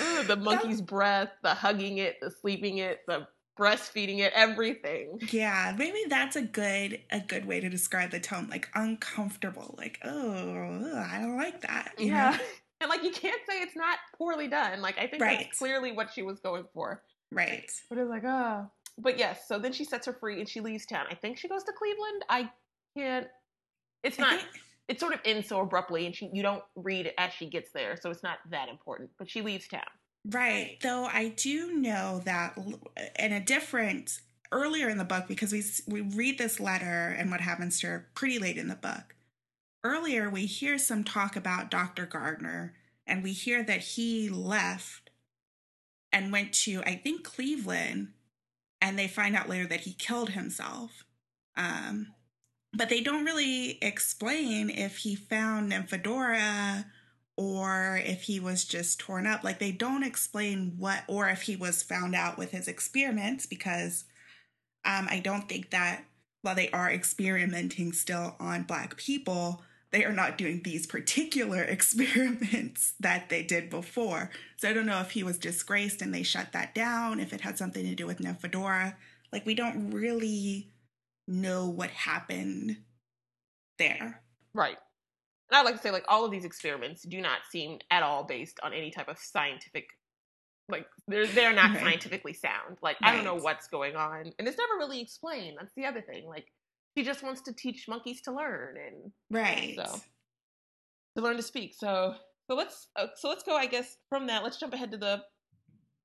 Ugh, 0.00 0.26
the 0.26 0.36
monkey's 0.36 0.80
breath, 0.80 1.30
the 1.42 1.54
hugging 1.54 1.98
it, 1.98 2.18
the 2.20 2.30
sleeping 2.30 2.78
it, 2.78 3.00
the 3.06 3.26
breastfeeding 3.58 4.20
it, 4.20 4.32
everything. 4.34 5.18
yeah, 5.30 5.74
maybe 5.76 5.98
that's 6.08 6.36
a 6.36 6.42
good 6.42 7.00
a 7.10 7.20
good 7.20 7.44
way 7.46 7.60
to 7.60 7.68
describe 7.68 8.10
the 8.10 8.20
tone, 8.20 8.48
like 8.50 8.68
uncomfortable, 8.74 9.74
like 9.76 9.98
oh, 10.04 11.04
I 11.06 11.18
don't 11.20 11.36
like 11.36 11.60
that. 11.62 11.92
you 11.98 12.06
know? 12.06 12.12
Yeah. 12.16 12.38
And 12.80 12.88
like 12.88 13.02
you 13.04 13.10
can't 13.12 13.40
say 13.48 13.60
it's 13.60 13.76
not 13.76 13.98
poorly 14.18 14.48
done. 14.48 14.80
Like 14.80 14.98
I 14.98 15.06
think 15.06 15.22
Right. 15.22 15.38
that's 15.40 15.58
clearly 15.58 15.92
what 15.92 16.12
she 16.12 16.22
was 16.22 16.40
going 16.40 16.64
for. 16.74 17.02
right. 17.30 17.70
But 17.88 17.98
it's 17.98 18.10
like, 18.10 18.24
ah. 18.26 18.66
But 18.98 19.18
yes, 19.18 19.46
so 19.48 19.58
then 19.58 19.72
she 19.72 19.84
sets 19.84 20.06
her 20.06 20.12
free 20.12 20.38
and 20.40 20.48
she 20.48 20.60
leaves 20.60 20.84
town. 20.86 21.06
I 21.10 21.14
think 21.14 21.38
she 21.38 21.48
goes 21.48 21.62
to 21.64 21.72
Cleveland. 21.72 22.24
I 22.28 22.50
can't. 22.96 23.26
It's 24.02 24.18
not. 24.18 24.40
It 24.88 24.98
sort 24.98 25.14
of 25.14 25.20
ends 25.24 25.48
so 25.48 25.60
abruptly, 25.60 26.06
and 26.06 26.14
she 26.14 26.28
you 26.32 26.42
don't 26.42 26.62
read 26.74 27.06
it 27.06 27.14
as 27.16 27.32
she 27.32 27.48
gets 27.48 27.70
there, 27.72 27.96
so 27.96 28.10
it's 28.10 28.22
not 28.22 28.38
that 28.50 28.68
important. 28.68 29.10
But 29.18 29.30
she 29.30 29.40
leaves 29.40 29.68
town. 29.68 29.82
Right. 30.24 30.78
Though 30.80 31.04
I 31.04 31.28
do 31.28 31.72
know 31.72 32.20
that 32.24 32.56
in 33.18 33.32
a 33.32 33.40
different 33.40 34.20
earlier 34.52 34.88
in 34.88 34.98
the 34.98 35.04
book 35.04 35.24
because 35.26 35.52
we 35.52 35.64
we 35.88 36.00
read 36.02 36.38
this 36.38 36.60
letter 36.60 37.14
and 37.18 37.30
what 37.30 37.40
happens 37.40 37.80
to 37.80 37.86
her 37.88 38.08
pretty 38.14 38.38
late 38.38 38.58
in 38.58 38.68
the 38.68 38.76
book. 38.76 39.16
Earlier 39.82 40.30
we 40.30 40.46
hear 40.46 40.78
some 40.78 41.02
talk 41.02 41.34
about 41.34 41.70
Dr. 41.70 42.06
Gardner 42.06 42.74
and 43.06 43.22
we 43.22 43.32
hear 43.32 43.64
that 43.64 43.80
he 43.80 44.28
left 44.28 45.10
and 46.12 46.30
went 46.30 46.52
to 46.52 46.82
I 46.84 46.96
think 46.96 47.24
Cleveland 47.24 48.12
and 48.80 48.98
they 48.98 49.08
find 49.08 49.34
out 49.34 49.48
later 49.48 49.66
that 49.66 49.80
he 49.80 49.94
killed 49.94 50.30
himself. 50.30 51.04
Um 51.56 52.14
but 52.74 52.88
they 52.88 53.00
don't 53.00 53.24
really 53.24 53.78
explain 53.82 54.70
if 54.70 54.98
he 54.98 55.14
found 55.14 55.72
Nymphadora 55.72 56.86
or 57.36 58.00
if 58.04 58.22
he 58.22 58.40
was 58.40 58.64
just 58.64 58.98
torn 58.98 59.26
up. 59.26 59.44
Like 59.44 59.58
they 59.58 59.72
don't 59.72 60.02
explain 60.02 60.74
what, 60.78 61.04
or 61.06 61.28
if 61.28 61.42
he 61.42 61.56
was 61.56 61.82
found 61.82 62.14
out 62.14 62.38
with 62.38 62.50
his 62.50 62.68
experiments, 62.68 63.46
because 63.46 64.04
um, 64.84 65.06
I 65.10 65.20
don't 65.20 65.48
think 65.48 65.70
that 65.70 66.04
while 66.42 66.54
they 66.54 66.70
are 66.70 66.90
experimenting 66.90 67.92
still 67.92 68.36
on 68.40 68.64
Black 68.64 68.96
people, 68.96 69.62
they 69.90 70.04
are 70.04 70.12
not 70.12 70.38
doing 70.38 70.62
these 70.64 70.86
particular 70.86 71.62
experiments 71.62 72.94
that 73.00 73.28
they 73.28 73.42
did 73.42 73.68
before. 73.70 74.30
So 74.56 74.68
I 74.68 74.72
don't 74.72 74.86
know 74.86 75.00
if 75.00 75.10
he 75.12 75.22
was 75.22 75.38
disgraced 75.38 76.00
and 76.00 76.14
they 76.14 76.22
shut 76.22 76.52
that 76.52 76.74
down, 76.74 77.20
if 77.20 77.32
it 77.32 77.42
had 77.42 77.58
something 77.58 77.84
to 77.84 77.94
do 77.94 78.06
with 78.06 78.18
Nymphadora. 78.18 78.94
Like 79.30 79.46
we 79.46 79.54
don't 79.54 79.90
really 79.90 80.71
know 81.28 81.68
what 81.68 81.90
happened 81.90 82.76
there. 83.78 84.22
Right. 84.54 84.76
And 85.50 85.58
I'd 85.58 85.64
like 85.64 85.76
to 85.76 85.82
say, 85.82 85.90
like, 85.90 86.04
all 86.08 86.24
of 86.24 86.30
these 86.30 86.44
experiments 86.44 87.02
do 87.02 87.20
not 87.20 87.38
seem 87.50 87.78
at 87.90 88.02
all 88.02 88.24
based 88.24 88.58
on 88.62 88.72
any 88.72 88.90
type 88.90 89.08
of 89.08 89.18
scientific, 89.18 89.86
like, 90.68 90.86
they're, 91.08 91.26
they're 91.26 91.52
not 91.52 91.70
Right. 91.72 91.80
scientifically 91.80 92.32
sound. 92.32 92.78
Like, 92.82 92.96
I 93.02 93.14
don't 93.14 93.24
know 93.24 93.36
what's 93.36 93.68
going 93.68 93.96
on. 93.96 94.32
And 94.38 94.48
it's 94.48 94.58
never 94.58 94.78
really 94.78 95.00
explained. 95.00 95.56
That's 95.60 95.74
the 95.76 95.84
other 95.86 96.00
thing. 96.00 96.26
Like, 96.26 96.46
she 96.96 97.04
just 97.04 97.22
wants 97.22 97.42
to 97.42 97.52
teach 97.52 97.86
monkeys 97.88 98.20
to 98.22 98.32
learn 98.32 98.76
and 98.76 99.12
Right. 99.30 99.76
So- 99.76 100.00
to 101.16 101.22
learn 101.22 101.36
to 101.36 101.42
speak. 101.42 101.74
So, 101.74 102.14
so 102.48 102.56
let's, 102.56 102.88
uh, 102.96 103.08
so 103.16 103.28
let's 103.28 103.42
go, 103.42 103.54
I 103.54 103.66
guess, 103.66 103.98
from 104.08 104.26
that, 104.28 104.42
let's 104.42 104.56
jump 104.58 104.72
ahead 104.72 104.90
to 104.92 104.96
the 104.96 105.22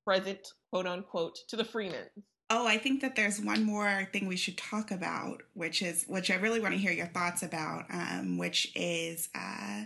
present, 0.06 0.45
quote 0.71 0.86
unquote, 0.88 1.38
to 1.47 1.56
the 1.56 1.63
Freemans. 1.63 2.12
Oh, 2.49 2.65
I 2.65 2.77
think 2.77 3.01
that 3.01 3.15
there's 3.15 3.41
one 3.41 3.63
more 3.63 4.07
thing 4.13 4.25
we 4.27 4.38
should 4.38 4.57
talk 4.57 4.91
about, 4.91 5.43
which 5.53 5.81
is 5.81 6.05
which 6.07 6.31
I 6.31 6.36
really 6.36 6.62
want 6.62 6.73
to 6.73 6.79
hear 6.79 6.93
your 6.93 7.07
thoughts 7.07 7.43
about, 7.43 7.86
um, 7.89 8.38
which 8.38 8.71
is 8.75 9.27
uh, 9.36 9.83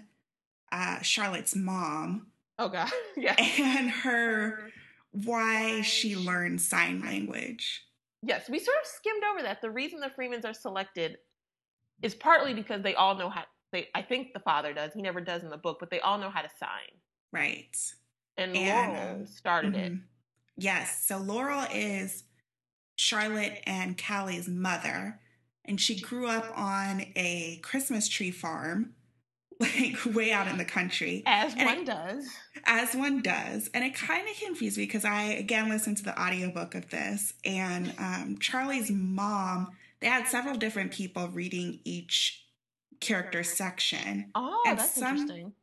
uh, 0.71 1.01
Charlotte's 1.01 1.55
mom 1.55 2.27
Oh, 2.59 2.69
God. 2.69 2.91
yeah. 3.17 3.33
and 3.39 3.89
her 3.89 4.69
why 5.11 5.81
she 5.81 6.15
learned 6.15 6.61
sign 6.61 7.01
language. 7.01 7.83
Yes, 8.21 8.47
we 8.47 8.59
sort 8.59 8.77
of 8.79 8.87
skimmed 8.87 9.23
over 9.31 9.41
that. 9.41 9.61
The 9.61 9.71
reason 9.71 9.99
the 9.99 10.11
Freemans 10.11 10.45
are 10.45 10.53
selected 10.53 11.17
is 12.03 12.13
partly 12.13 12.53
because 12.53 12.83
they 12.83 12.93
all 12.93 13.15
know 13.15 13.29
how. 13.29 13.43
They, 13.71 13.87
I 13.95 14.03
think 14.03 14.33
the 14.33 14.39
father 14.39 14.73
does. 14.73 14.93
He 14.93 15.01
never 15.01 15.21
does 15.21 15.41
in 15.43 15.49
the 15.49 15.57
book, 15.57 15.77
but 15.79 15.89
they 15.89 16.01
all 16.01 16.19
know 16.19 16.29
how 16.29 16.41
to 16.41 16.49
sign. 16.59 16.99
Right. 17.31 17.75
And, 18.37 18.55
And, 18.55 18.91
Laurel 18.93 19.15
um, 19.21 19.25
started 19.25 19.75
it. 19.75 19.93
Mhm. 19.93 20.01
Yes. 20.57 21.05
So 21.07 21.17
Laurel 21.17 21.65
is 21.73 22.23
Charlotte 23.01 23.61
and 23.65 23.97
Callie's 23.97 24.47
mother, 24.47 25.19
and 25.65 25.81
she 25.81 25.99
grew 25.99 26.27
up 26.27 26.45
on 26.55 27.03
a 27.15 27.59
Christmas 27.63 28.07
tree 28.07 28.29
farm, 28.29 28.93
like 29.59 29.97
way 30.13 30.31
out 30.31 30.47
in 30.47 30.57
the 30.59 30.65
country. 30.65 31.23
As 31.25 31.55
And 31.57 31.65
one 31.65 31.83
does. 31.85 32.27
as 32.65 32.93
one 32.95 33.21
does 33.23 33.69
and 33.73 33.83
it 33.83 33.95
kind 33.95 34.27
of 34.29 34.35
confused 34.39 34.77
me 34.77 34.83
because 34.85 35.03
i 35.05 35.23
again 35.23 35.67
listened 35.69 35.97
to 35.97 36.03
the 36.03 36.19
audiobook 36.21 36.75
of 36.75 36.89
this 36.91 37.33
and 37.45 37.93
um, 37.97 38.37
charlie's 38.39 38.91
mom 38.91 39.69
they 39.99 40.07
had 40.07 40.27
several 40.27 40.55
different 40.57 40.91
people 40.91 41.27
reading 41.29 41.79
each 41.85 42.43
character 42.99 43.43
section 43.43 44.29
Oh, 44.35 44.61
and 44.67 44.77
that's 44.79 44.93
some- 44.95 45.17
interesting. 45.17 45.53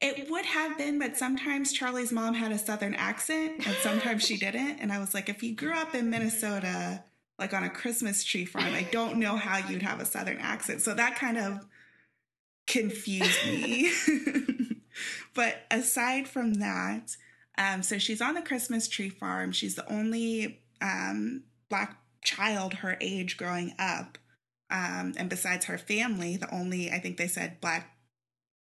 It 0.00 0.30
would 0.30 0.44
have 0.44 0.76
been 0.76 0.98
but 0.98 1.16
sometimes 1.16 1.72
charlie's 1.72 2.12
mom 2.12 2.34
had 2.34 2.52
a 2.52 2.58
southern 2.58 2.94
accent 2.94 3.66
and 3.66 3.76
sometimes 3.76 4.24
she 4.24 4.36
didn't. 4.36 4.78
And 4.78 4.92
i 4.92 4.98
was 4.98 5.14
like 5.14 5.28
if 5.28 5.42
you 5.42 5.54
grew 5.54 5.72
up 5.72 5.94
in 5.94 6.10
minnesota 6.10 7.02
like 7.38 7.54
on 7.54 7.64
a 7.64 7.70
christmas 7.70 8.22
tree 8.24 8.44
farm 8.44 8.74
i 8.74 8.86
don't 8.92 9.18
know 9.18 9.36
how 9.36 9.58
you'd 9.68 9.82
have 9.82 10.00
a 10.00 10.04
southern 10.04 10.38
accent. 10.38 10.82
So 10.82 10.94
that 10.94 11.16
kind 11.16 11.38
of 11.38 11.66
confused 12.66 13.46
me. 13.46 13.92
But 15.34 15.66
aside 15.70 16.26
from 16.26 16.54
that 16.54 17.16
um, 17.58 17.82
so 17.82 17.98
she's 17.98 18.22
on 18.22 18.34
the 18.34 18.42
christmas 18.42 18.88
tree 18.88 19.10
farm. 19.10 19.52
She's 19.52 19.74
the 19.74 19.90
only 19.92 20.60
um, 20.80 21.42
black 21.68 21.98
child 22.22 22.74
her 22.74 22.96
age 23.00 23.36
growing 23.36 23.74
up. 23.78 24.18
Um, 24.70 25.14
and 25.16 25.28
besides 25.28 25.66
her 25.66 25.78
family 25.78 26.36
the 26.36 26.52
only 26.52 26.90
i 26.90 26.98
think 26.98 27.18
they 27.18 27.28
said 27.28 27.60
black 27.60 27.95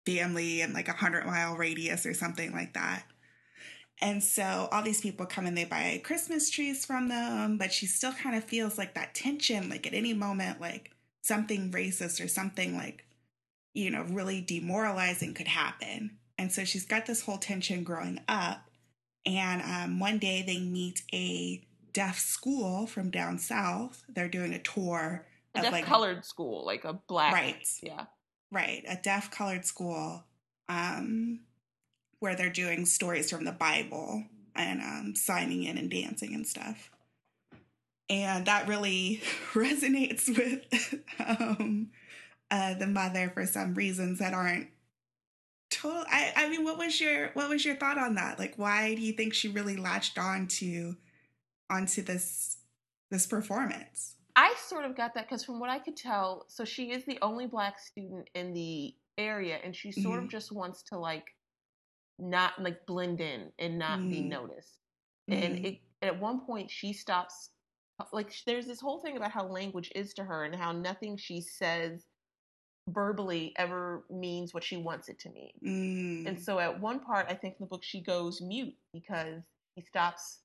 family 0.05 0.61
in 0.61 0.73
like 0.73 0.87
a 0.87 0.93
hundred 0.93 1.25
mile 1.25 1.55
radius 1.55 2.05
or 2.05 2.13
something 2.13 2.51
like 2.51 2.73
that. 2.73 3.03
And 4.01 4.23
so 4.23 4.67
all 4.71 4.81
these 4.81 5.01
people 5.01 5.27
come 5.27 5.45
and 5.45 5.55
they 5.55 5.65
buy 5.65 6.01
Christmas 6.03 6.49
trees 6.49 6.85
from 6.85 7.07
them, 7.09 7.57
but 7.57 7.71
she 7.71 7.85
still 7.85 8.13
kind 8.13 8.35
of 8.35 8.43
feels 8.43 8.77
like 8.77 8.95
that 8.95 9.13
tension, 9.13 9.69
like 9.69 9.85
at 9.85 9.93
any 9.93 10.13
moment, 10.13 10.59
like 10.59 10.91
something 11.21 11.71
racist 11.71 12.23
or 12.23 12.27
something 12.27 12.75
like, 12.75 13.05
you 13.75 13.91
know, 13.91 14.03
really 14.09 14.41
demoralizing 14.41 15.35
could 15.35 15.47
happen. 15.47 16.17
And 16.39 16.51
so 16.51 16.65
she's 16.65 16.85
got 16.85 17.05
this 17.05 17.21
whole 17.21 17.37
tension 17.37 17.83
growing 17.83 18.19
up. 18.27 18.67
And 19.23 19.61
um, 19.61 19.99
one 19.99 20.17
day 20.17 20.43
they 20.45 20.59
meet 20.59 21.03
a 21.13 21.63
deaf 21.93 22.17
school 22.17 22.87
from 22.87 23.11
down 23.11 23.37
south. 23.37 24.03
They're 24.09 24.27
doing 24.27 24.53
a 24.53 24.59
tour. 24.59 25.27
A 25.53 25.59
of 25.59 25.63
deaf 25.65 25.71
like 25.71 25.85
colored 25.85 26.25
school, 26.25 26.65
like 26.65 26.85
a 26.85 26.93
black. 26.93 27.33
Right. 27.33 27.67
Yeah. 27.83 28.05
Right, 28.51 28.83
a 28.87 28.97
deaf 28.97 29.31
colored 29.31 29.65
school 29.65 30.25
um, 30.67 31.39
where 32.19 32.35
they're 32.35 32.49
doing 32.49 32.85
stories 32.85 33.29
from 33.29 33.45
the 33.45 33.51
Bible 33.51 34.25
and 34.55 34.81
um, 34.81 35.15
signing 35.15 35.63
in 35.63 35.77
and 35.77 35.89
dancing 35.89 36.33
and 36.33 36.45
stuff. 36.45 36.91
And 38.09 38.45
that 38.47 38.67
really 38.67 39.21
resonates 39.53 40.27
with 40.27 41.01
um, 41.25 41.91
uh, 42.49 42.73
the 42.73 42.87
mother 42.87 43.31
for 43.33 43.45
some 43.45 43.73
reasons 43.73 44.19
that 44.19 44.33
aren't 44.33 44.67
total. 45.69 46.03
I, 46.09 46.33
I 46.35 46.49
mean, 46.49 46.63
what 46.63 46.77
was 46.77 46.99
your 46.99 47.29
what 47.29 47.49
was 47.49 47.65
your 47.65 47.75
thought 47.75 47.97
on 47.97 48.15
that? 48.15 48.37
Like, 48.37 48.55
why 48.57 48.93
do 48.93 49.01
you 49.01 49.13
think 49.13 49.33
she 49.33 49.47
really 49.47 49.77
latched 49.77 50.17
on 50.17 50.47
to 50.47 50.97
onto 51.69 52.01
this 52.01 52.57
this 53.09 53.25
performance? 53.25 54.15
I 54.41 54.55
sort 54.55 54.85
of 54.85 54.95
got 54.97 55.13
that 55.13 55.27
because 55.29 55.43
from 55.45 55.59
what 55.59 55.69
I 55.69 55.77
could 55.77 55.95
tell, 55.95 56.45
so 56.47 56.65
she 56.65 56.91
is 56.91 57.05
the 57.05 57.19
only 57.21 57.45
black 57.45 57.77
student 57.77 58.27
in 58.33 58.53
the 58.53 58.95
area, 59.19 59.57
and 59.63 59.75
she 59.75 59.91
sort 59.91 60.19
Mhm. 60.19 60.23
of 60.23 60.29
just 60.31 60.51
wants 60.51 60.81
to 60.83 60.97
like 60.97 61.35
not 62.17 62.59
like 62.59 62.83
blend 62.87 63.21
in 63.21 63.53
and 63.59 63.77
not 63.77 64.09
be 64.09 64.21
Mm. 64.21 64.29
noticed. 64.29 64.79
And 65.27 65.57
Mhm. 65.57 65.65
it 65.65 65.81
at 66.01 66.19
one 66.19 66.43
point 66.43 66.71
she 66.71 66.91
stops. 66.91 67.51
Like 68.11 68.33
there's 68.45 68.65
this 68.65 68.81
whole 68.81 68.99
thing 68.99 69.15
about 69.15 69.31
how 69.31 69.45
language 69.45 69.91
is 69.93 70.11
to 70.15 70.23
her 70.23 70.43
and 70.43 70.55
how 70.55 70.71
nothing 70.71 71.17
she 71.17 71.39
says 71.41 72.07
verbally 72.87 73.53
ever 73.57 74.05
means 74.09 74.55
what 74.55 74.63
she 74.63 74.77
wants 74.77 75.07
it 75.07 75.19
to 75.19 75.29
mean. 75.29 75.53
Mm. 75.63 76.27
And 76.27 76.39
so 76.39 76.57
at 76.57 76.79
one 76.79 76.99
part, 76.99 77.27
I 77.29 77.35
think 77.35 77.59
in 77.59 77.65
the 77.65 77.67
book 77.67 77.83
she 77.83 78.01
goes 78.01 78.41
mute 78.41 78.75
because 78.91 79.43
he 79.75 79.83
stops, 79.83 80.41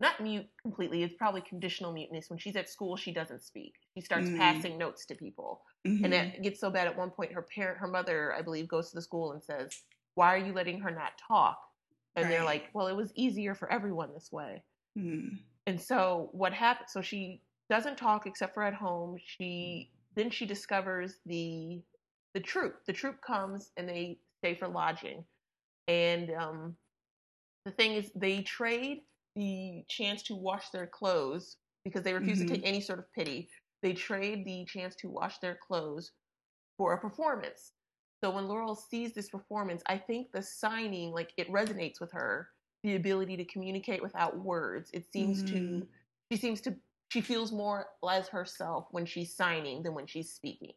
not 0.00 0.20
mute 0.20 0.46
completely, 0.60 1.02
it's 1.02 1.14
probably 1.14 1.40
conditional 1.40 1.92
muteness. 1.92 2.28
When 2.28 2.38
she's 2.38 2.56
at 2.56 2.68
school, 2.68 2.96
she 2.96 3.12
doesn't 3.12 3.42
speak. 3.42 3.74
She 3.94 4.00
starts 4.00 4.28
Mm. 4.28 4.36
passing 4.36 4.78
notes 4.78 5.06
to 5.06 5.14
people. 5.14 5.62
Mhm. 5.86 6.04
And 6.04 6.14
it 6.14 6.42
gets 6.42 6.60
so 6.60 6.70
bad 6.70 6.88
at 6.88 6.96
one 6.96 7.10
point, 7.10 7.32
her 7.32 7.42
parent, 7.42 7.78
her 7.78 7.86
mother, 7.86 8.34
I 8.34 8.42
believe, 8.42 8.68
goes 8.68 8.90
to 8.90 8.96
the 8.96 9.02
school 9.02 9.32
and 9.32 9.42
says, 9.42 9.84
Why 10.14 10.34
are 10.34 10.38
you 10.38 10.52
letting 10.52 10.80
her 10.80 10.90
not 10.90 11.18
talk? 11.18 11.58
And 12.16 12.30
they're 12.30 12.44
like, 12.44 12.70
Well, 12.72 12.86
it 12.88 12.96
was 12.96 13.12
easier 13.14 13.54
for 13.54 13.70
everyone 13.70 14.12
this 14.12 14.30
way. 14.32 14.62
Mm. 14.96 15.38
And 15.66 15.80
so 15.80 16.28
what 16.32 16.52
happened? 16.52 16.88
So 16.90 17.00
she 17.00 17.40
doesn't 17.70 17.96
talk 17.96 18.26
except 18.26 18.54
for 18.54 18.62
at 18.62 18.74
home. 18.74 19.16
She 19.18 19.90
then 20.14 20.30
she 20.30 20.46
discovers 20.46 21.20
the 21.26 21.82
the 22.34 22.40
troop. 22.40 22.84
The 22.86 22.92
troop 22.92 23.20
comes 23.20 23.70
and 23.76 23.88
they 23.88 24.18
stay 24.38 24.54
for 24.54 24.68
lodging. 24.68 25.24
And 25.88 26.30
um, 26.32 26.76
the 27.64 27.70
thing 27.72 27.92
is, 27.92 28.10
they 28.14 28.42
trade 28.42 29.02
the 29.36 29.84
chance 29.88 30.22
to 30.24 30.36
wash 30.36 30.70
their 30.70 30.86
clothes 30.86 31.58
because 31.84 32.02
they 32.02 32.14
refuse 32.14 32.38
Mhm. 32.38 32.40
to 32.40 32.44
take 32.46 32.62
any 32.64 32.80
sort 32.80 32.98
of 32.98 33.12
pity. 33.12 33.50
They 33.82 33.94
trade 33.94 34.44
the 34.46 34.64
chance 34.66 34.96
to 34.96 35.10
wash 35.10 35.38
their 35.38 35.56
clothes 35.56 36.12
for 36.78 36.94
a 36.94 37.00
performance. 37.00 37.72
So 38.22 38.30
when 38.30 38.48
Laurel 38.48 38.74
sees 38.74 39.14
this 39.14 39.30
performance, 39.30 39.82
I 39.88 39.98
think 39.98 40.32
the 40.32 40.42
signing, 40.42 41.12
like 41.12 41.32
it 41.36 41.48
resonates 41.50 42.00
with 42.00 42.12
her, 42.12 42.50
the 42.82 42.96
ability 42.96 43.36
to 43.38 43.44
communicate 43.46 44.02
without 44.02 44.38
words. 44.38 44.90
It 44.94 45.06
seems 45.12 45.42
to, 45.44 45.60
Mhm. 45.62 45.88
she 46.32 46.38
seems 46.38 46.60
to, 46.62 46.76
she 47.10 47.20
feels 47.20 47.52
more 47.52 47.86
as 48.08 48.28
herself 48.28 48.88
when 48.90 49.06
she's 49.06 49.36
signing 49.36 49.82
than 49.82 49.94
when 49.94 50.06
she's 50.06 50.32
speaking. 50.32 50.74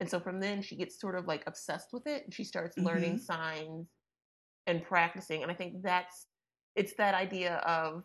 And 0.00 0.10
so 0.10 0.20
from 0.20 0.40
then 0.40 0.62
she 0.62 0.76
gets 0.76 1.00
sort 1.00 1.16
of 1.16 1.26
like 1.26 1.44
obsessed 1.46 1.90
with 1.92 2.06
it 2.06 2.24
and 2.24 2.34
she 2.34 2.44
starts 2.44 2.78
learning 2.80 3.18
Mhm. 3.18 3.18
signs 3.18 3.88
and 4.68 4.84
practicing. 4.84 5.42
And 5.42 5.52
I 5.52 5.56
think 5.56 5.82
that's, 5.82 6.27
it's 6.78 6.94
that 6.94 7.14
idea 7.14 7.56
of 7.78 8.04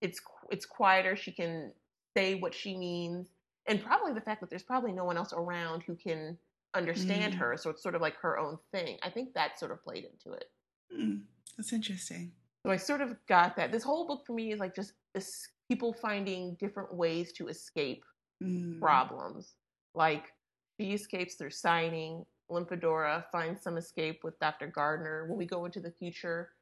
it's 0.00 0.20
it's 0.50 0.66
quieter. 0.66 1.14
She 1.16 1.30
can 1.32 1.72
say 2.16 2.34
what 2.34 2.54
she 2.54 2.76
means, 2.76 3.28
and 3.66 3.82
probably 3.82 4.12
the 4.14 4.20
fact 4.20 4.40
that 4.40 4.50
there's 4.50 4.62
probably 4.62 4.92
no 4.92 5.04
one 5.04 5.16
else 5.16 5.32
around 5.32 5.82
who 5.86 5.94
can 5.94 6.36
understand 6.74 7.34
Mm. 7.34 7.38
her. 7.38 7.56
So 7.56 7.70
it's 7.70 7.82
sort 7.82 7.94
of 7.94 8.00
like 8.00 8.16
her 8.16 8.38
own 8.38 8.58
thing. 8.72 8.98
I 9.02 9.10
think 9.10 9.34
that 9.34 9.58
sort 9.58 9.70
of 9.72 9.82
played 9.84 10.04
into 10.04 10.32
it. 10.32 10.50
Mm. 10.98 11.22
That's 11.56 11.72
interesting. 11.72 12.32
So 12.64 12.72
I 12.72 12.76
sort 12.76 13.00
of 13.02 13.14
got 13.26 13.56
that. 13.56 13.70
This 13.72 13.82
whole 13.82 14.06
book 14.06 14.24
for 14.26 14.32
me 14.32 14.52
is 14.52 14.60
like 14.60 14.74
just 14.74 14.92
es- 15.14 15.48
people 15.68 15.92
finding 15.92 16.54
different 16.54 16.94
ways 16.94 17.32
to 17.34 17.48
escape 17.48 18.04
Mm. 18.42 18.80
problems. 18.80 19.54
Like 19.94 20.32
she 20.80 20.92
escapes 20.94 21.34
through 21.34 21.50
signing. 21.50 22.24
Nymphadora 22.50 23.24
finds 23.30 23.62
some 23.62 23.76
escape 23.78 24.24
with 24.24 24.38
Dr. 24.40 24.66
Gardner. 24.66 25.26
When 25.28 25.38
we 25.38 25.46
go 25.46 25.64
into 25.66 25.80
the 25.80 25.90
future, 25.92 26.52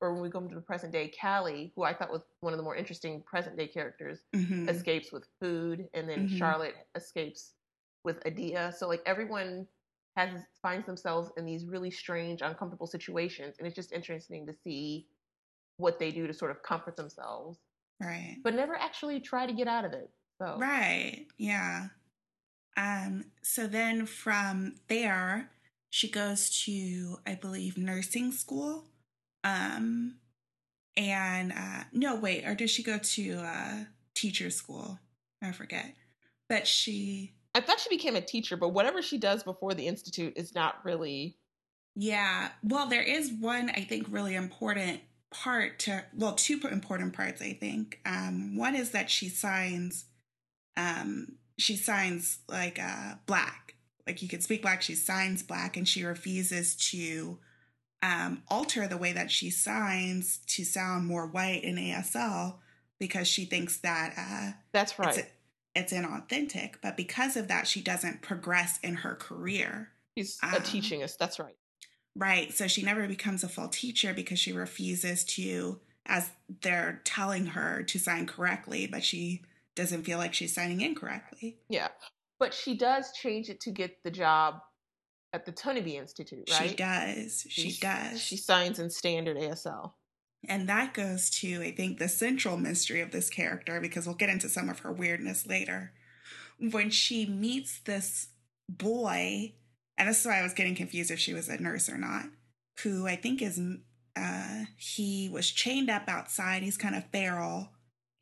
or 0.00 0.12
when 0.12 0.22
we 0.22 0.28
go 0.28 0.40
into 0.40 0.54
the 0.54 0.60
present 0.60 0.92
day, 0.92 1.10
Callie, 1.20 1.72
who 1.74 1.82
I 1.84 1.94
thought 1.94 2.10
was 2.10 2.22
one 2.40 2.52
of 2.52 2.58
the 2.58 2.62
more 2.62 2.76
interesting 2.76 3.22
present 3.22 3.56
day 3.56 3.66
characters, 3.68 4.20
Mhm. 4.34 4.68
escapes 4.68 5.12
with 5.12 5.26
food, 5.40 5.88
and 5.94 6.08
then 6.08 6.26
Mhm. 6.26 6.28
Charlotte 6.28 6.74
escapes 6.94 7.54
with 8.04 8.24
Adia. 8.26 8.72
So 8.76 8.88
like 8.88 9.02
everyone 9.06 9.66
has 10.16 10.46
finds 10.62 10.86
themselves 10.86 11.30
in 11.36 11.44
these 11.44 11.66
really 11.66 11.90
strange, 11.90 12.42
uncomfortable 12.42 12.86
situations, 12.86 13.56
and 13.58 13.66
it's 13.66 13.76
just 13.76 13.92
interesting 13.92 14.46
to 14.46 14.52
see 14.52 15.08
what 15.78 15.98
they 15.98 16.10
do 16.10 16.26
to 16.26 16.32
sort 16.34 16.50
of 16.50 16.62
comfort 16.62 16.96
themselves, 16.96 17.58
Right. 18.00 18.38
but 18.44 18.54
never 18.54 18.74
actually 18.74 19.20
try 19.20 19.46
to 19.46 19.52
get 19.52 19.68
out 19.68 19.84
of 19.84 19.92
it. 19.92 20.10
So 20.38 20.58
Right. 20.58 21.26
Yeah. 21.38 21.88
Um, 22.76 23.32
so 23.42 23.66
then 23.66 24.06
from 24.06 24.76
there, 24.88 25.50
she 25.90 26.10
goes 26.10 26.50
to, 26.64 27.18
I 27.26 27.34
believe, 27.34 27.78
nursing 27.78 28.32
school. 28.32 28.90
Um, 29.46 30.16
and 30.96 31.52
uh, 31.52 31.84
no, 31.92 32.16
wait, 32.16 32.44
or 32.44 32.54
does 32.56 32.70
she 32.70 32.82
go 32.82 32.98
to 32.98 33.38
uh, 33.38 33.84
teacher 34.14 34.50
school? 34.50 34.98
I 35.40 35.52
forget. 35.52 35.94
But 36.48 36.66
she, 36.66 37.34
I 37.54 37.60
thought 37.60 37.78
she 37.78 37.90
became 37.90 38.16
a 38.16 38.20
teacher, 38.20 38.56
but 38.56 38.70
whatever 38.70 39.02
she 39.02 39.18
does 39.18 39.44
before 39.44 39.74
the 39.74 39.86
institute 39.86 40.32
is 40.36 40.54
not 40.54 40.84
really. 40.84 41.36
yeah. 41.94 42.48
Well, 42.62 42.88
there 42.88 43.02
is 43.02 43.30
one, 43.32 43.70
I 43.70 43.82
think, 43.82 44.06
really 44.10 44.34
important 44.34 45.00
part 45.30 45.78
to, 45.80 46.04
well, 46.14 46.34
two 46.34 46.60
important 46.70 47.12
parts, 47.12 47.40
I 47.40 47.52
think. 47.52 48.00
Um, 48.06 48.56
one 48.56 48.74
is 48.74 48.90
that 48.90 49.10
she 49.10 49.28
signs, 49.28 50.06
um, 50.76 51.36
she 51.58 51.76
signs 51.76 52.38
like 52.48 52.78
uh, 52.82 53.14
black. 53.26 53.74
Like 54.06 54.22
you 54.22 54.28
could 54.28 54.42
speak 54.42 54.62
black, 54.62 54.82
she 54.82 54.94
signs 54.94 55.42
black, 55.42 55.76
and 55.76 55.86
she 55.86 56.04
refuses 56.04 56.76
to 56.90 57.38
um, 58.02 58.42
alter 58.48 58.86
the 58.86 58.96
way 58.96 59.12
that 59.12 59.30
she 59.30 59.50
signs 59.50 60.38
to 60.48 60.64
sound 60.64 61.06
more 61.06 61.26
white 61.26 61.64
in 61.64 61.76
ASL 61.76 62.56
because 62.98 63.28
she 63.28 63.44
thinks 63.44 63.78
that 63.78 64.14
uh, 64.16 64.52
That's 64.72 64.98
right. 64.98 65.16
it's, 65.16 65.28
it's 65.74 65.92
inauthentic. 65.92 66.74
But 66.82 66.96
because 66.96 67.36
of 67.36 67.48
that, 67.48 67.66
she 67.66 67.80
doesn't 67.80 68.22
progress 68.22 68.78
in 68.82 68.96
her 68.96 69.14
career. 69.14 69.90
She's 70.16 70.38
a 70.42 70.56
um, 70.56 70.62
teaching 70.62 71.02
us. 71.02 71.16
That's 71.16 71.38
right. 71.38 71.56
Right. 72.14 72.52
So 72.52 72.66
she 72.66 72.82
never 72.82 73.06
becomes 73.06 73.44
a 73.44 73.48
full 73.48 73.68
teacher 73.68 74.14
because 74.14 74.38
she 74.38 74.52
refuses 74.52 75.24
to, 75.24 75.80
as 76.06 76.30
they're 76.62 77.02
telling 77.04 77.46
her 77.46 77.82
to 77.82 77.98
sign 77.98 78.26
correctly, 78.26 78.86
but 78.86 79.04
she 79.04 79.42
doesn't 79.74 80.04
feel 80.04 80.18
like 80.18 80.32
she's 80.32 80.54
signing 80.54 80.80
incorrectly. 80.80 81.58
Yeah, 81.68 81.88
but 82.38 82.54
she 82.54 82.76
does 82.76 83.12
change 83.12 83.48
it 83.50 83.60
to 83.60 83.70
get 83.70 84.02
the 84.02 84.10
job 84.10 84.60
at 85.36 85.44
the 85.46 85.52
Toneybee 85.52 85.94
Institute, 85.96 86.48
right? 86.50 86.70
She 86.70 86.74
does. 86.76 87.46
She 87.48 87.62
She's- 87.70 87.78
does. 87.78 88.20
She 88.20 88.36
signs 88.36 88.78
in 88.78 88.90
standard 88.90 89.36
ASL. 89.36 89.92
and 90.48 90.68
that 90.68 90.94
goes 90.94 91.28
to, 91.30 91.60
I 91.62 91.72
think, 91.72 91.98
the 91.98 92.08
central 92.08 92.56
mystery 92.56 93.00
of 93.00 93.10
this 93.10 93.28
character 93.30 93.80
because 93.80 94.06
we'll 94.06 94.14
get 94.16 94.28
into 94.30 94.48
some 94.48 94.68
of 94.68 94.80
her 94.80 94.92
weirdness 94.92 95.46
later. 95.46 95.92
When 96.58 96.90
she 96.90 97.26
meets 97.26 97.80
this 97.80 98.28
boy, 98.68 99.54
and 99.98 100.08
this 100.08 100.20
is 100.20 100.26
why 100.26 100.38
I 100.38 100.42
was 100.42 100.54
getting 100.54 100.74
confused 100.74 101.10
if 101.10 101.18
she 101.18 101.34
was 101.34 101.48
a 101.48 101.60
nurse 101.60 101.88
or 101.88 101.98
not, 101.98 102.26
who 102.82 103.06
I 103.06 103.16
think 103.16 103.42
is, 103.42 103.60
uh, 104.16 104.64
he 104.76 105.28
was 105.32 105.50
chained 105.50 105.90
up 105.90 106.04
outside. 106.08 106.62
He's 106.62 106.76
kind 106.76 106.94
of 106.94 107.04
feral 107.10 107.70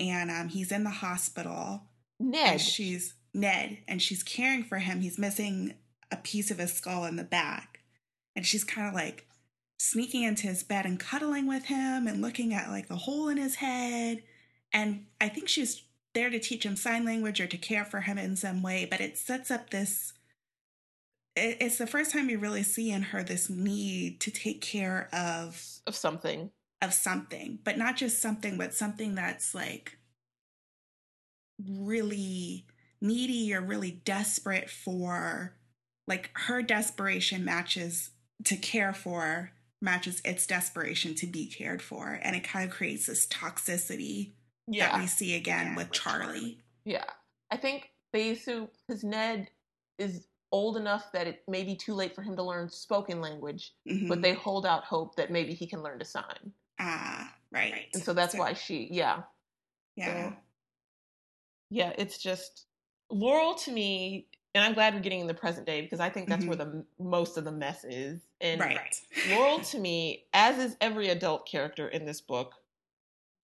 and 0.01 0.31
um, 0.31 0.49
he's 0.49 0.73
in 0.73 0.85
the 0.85 0.91
hospital. 0.91 1.83
Ned. 2.19 2.53
And 2.53 2.61
she's 2.61 3.15
Ned, 3.35 3.79
and 3.89 4.01
she's 4.01 4.23
caring 4.23 4.63
for 4.65 4.79
him. 4.79 5.01
He's 5.01 5.19
missing 5.19 5.75
a 6.15 6.23
piece 6.23 6.51
of 6.51 6.59
his 6.59 6.73
skull 6.73 7.05
in 7.05 7.17
the 7.17 7.25
back. 7.25 7.81
And 8.35 8.47
she's 8.47 8.65
kind 8.65 8.89
of 8.89 8.95
like 8.95 9.27
sneaking 9.79 10.23
into 10.23 10.47
his 10.47 10.63
bed 10.63 10.87
and 10.87 10.99
cuddling 10.99 11.47
with 11.47 11.67
him 11.67 12.07
and 12.07 12.23
looking 12.23 12.55
at 12.55 12.71
like 12.71 12.89
the 12.89 12.97
hole 12.97 13.29
in 13.29 13.37
his 13.37 13.57
head. 13.57 14.23
And 14.73 15.07
I 15.21 15.29
think 15.29 15.49
she's 15.49 15.85
there 16.15 16.31
to 16.31 16.39
teach 16.39 16.65
him 16.65 16.77
sign 16.77 17.05
language 17.05 17.41
or 17.41 17.47
to 17.47 17.57
care 17.59 17.85
for 17.85 18.01
him 18.01 18.19
in 18.19 18.37
some 18.37 18.63
way, 18.63 18.87
but 18.89 19.01
it 19.01 19.19
sets 19.19 19.51
up 19.51 19.71
this 19.71 20.15
it's 21.37 21.79
the 21.79 21.87
first 21.87 22.13
time 22.13 22.31
you 22.31 22.39
really 22.39 22.63
see 22.63 22.93
in 22.93 23.03
her 23.03 23.25
this 23.25 23.51
need 23.51 24.21
to 24.21 24.31
take 24.31 24.61
care 24.61 25.09
of 25.13 25.81
of 25.85 25.97
something 25.97 26.51
of 26.81 26.93
something, 26.93 27.59
but 27.65 27.79
not 27.79 27.97
just 27.97 28.21
something, 28.21 28.59
but 28.59 28.75
something 28.75 29.15
that's 29.15 29.55
like 29.55 29.99
really 31.69 32.67
needy 33.01 33.55
or 33.55 33.61
really 33.61 33.91
desperate 34.05 34.71
for 34.71 35.57
like 36.07 36.31
her 36.35 36.63
desperation 36.63 37.45
matches 37.45 38.11
to 38.45 38.57
care 38.57 38.93
for 38.93 39.53
matches 39.81 40.21
its 40.25 40.47
desperation 40.47 41.15
to 41.15 41.27
be 41.27 41.47
cared 41.47 41.83
for. 41.83 42.19
And 42.23 42.35
it 42.37 42.45
kind 42.45 42.69
of 42.69 42.75
creates 42.75 43.07
this 43.07 43.27
toxicity 43.27 44.33
yeah 44.67 44.91
that 44.93 45.01
we 45.01 45.07
see 45.07 45.35
again 45.37 45.75
with 45.75 45.91
charlie. 45.93 46.59
Yeah. 46.87 47.05
I 47.51 47.57
think 47.59 47.91
they 48.13 48.31
assume 48.31 48.69
because 48.87 49.05
ned 49.05 49.49
is 49.99 50.27
old 50.53 50.77
enough 50.77 51.11
that 51.13 51.27
it 51.27 51.43
may 51.49 51.65
be 51.65 51.75
too 51.77 51.95
late 51.95 52.15
for 52.15 52.23
him 52.23 52.37
to 52.37 52.43
learn 52.43 52.69
spoken 52.71 53.21
language 53.21 53.73
Mhm. 53.89 54.09
but 54.09 54.23
they 54.23 54.33
hold 54.35 54.65
out 54.65 54.85
hope 54.85 55.17
that 55.17 55.31
maybe 55.31 55.53
he 55.55 55.67
can 55.67 55.83
learn 55.83 55.99
to 55.99 56.05
sign. 56.05 56.53
Ah 56.79 57.35
right. 57.53 57.89
And 57.95 58.03
so 58.03 58.13
that's 58.15 58.35
why 58.35 58.53
she 58.55 58.89
yeah. 58.91 59.23
Yeah. 59.97 60.31
So- 60.31 60.37
yeah 61.71 61.93
it's 61.99 62.19
just 62.19 62.67
laurel 63.11 63.55
to 63.55 63.73
me 63.73 64.29
and 64.55 64.65
i'm 64.65 64.75
glad 64.75 64.95
we're 64.95 65.01
getting 65.01 65.21
in 65.21 65.27
the 65.27 65.35
present 65.35 65.67
day 65.67 65.81
because 65.81 66.01
i 66.01 66.09
think 66.09 66.29
that's 66.29 66.45
where 66.47 66.57
the 66.57 66.85
most 66.99 67.37
of 67.37 67.45
the 67.45 67.53
mess 67.53 67.85
is 67.85 68.21
and 68.41 68.61
Mm-hmm. 68.61 68.77
right 68.77 69.01
laurel 69.37 69.61
to 69.61 69.79
me 69.79 70.25
as 70.33 70.59
is 70.59 70.77
every 70.81 71.09
adult 71.09 71.47
character 71.49 71.89
in 71.89 72.05
this 72.05 72.21
book 72.21 72.53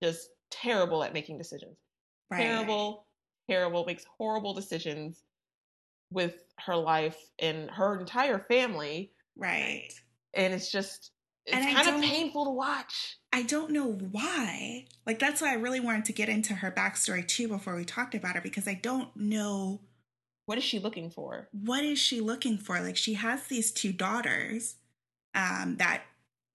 just 0.02 0.30
terrible 0.50 1.02
at 1.04 1.12
making 1.12 1.38
decisions 1.38 1.76
right. 2.30 2.40
terrible 2.40 3.06
terrible 3.48 3.84
makes 3.84 4.04
horrible 4.18 4.54
decisions 4.54 5.22
with 6.12 6.34
her 6.58 6.76
life 6.76 7.16
and 7.38 7.70
her 7.70 7.98
entire 7.98 8.38
family 8.38 9.12
right 9.36 9.88
and 10.34 10.52
it's 10.52 10.70
just 10.70 11.12
it's 11.46 11.56
And 11.56 11.74
kind 11.76 11.96
of 11.96 12.02
painful 12.02 12.44
to 12.44 12.50
watch 12.50 13.16
I 13.32 13.42
don't 13.42 13.70
know 13.70 13.86
why. 13.92 14.86
Like 15.06 15.20
that's 15.20 15.40
why 15.40 15.50
I 15.52 15.54
really 15.54 15.78
wanted 15.80 16.04
to 16.06 16.12
get 16.12 16.28
into 16.28 16.52
her 16.54 16.70
backstory 16.72 17.26
too 17.26 17.46
before 17.48 17.76
we 17.76 17.84
talked 17.84 18.14
about 18.14 18.34
her 18.34 18.40
because 18.40 18.66
I 18.66 18.74
don't 18.74 19.14
know 19.16 19.80
what 20.50 20.58
is 20.58 20.64
she 20.64 20.80
looking 20.80 21.08
for 21.10 21.48
what 21.52 21.84
is 21.84 21.96
she 21.96 22.20
looking 22.20 22.58
for. 22.58 22.80
Like 22.80 22.96
she 22.96 23.14
has 23.14 23.44
these 23.46 23.70
two 23.70 23.92
daughters 23.92 24.74
um, 25.32 25.76
that 25.78 26.02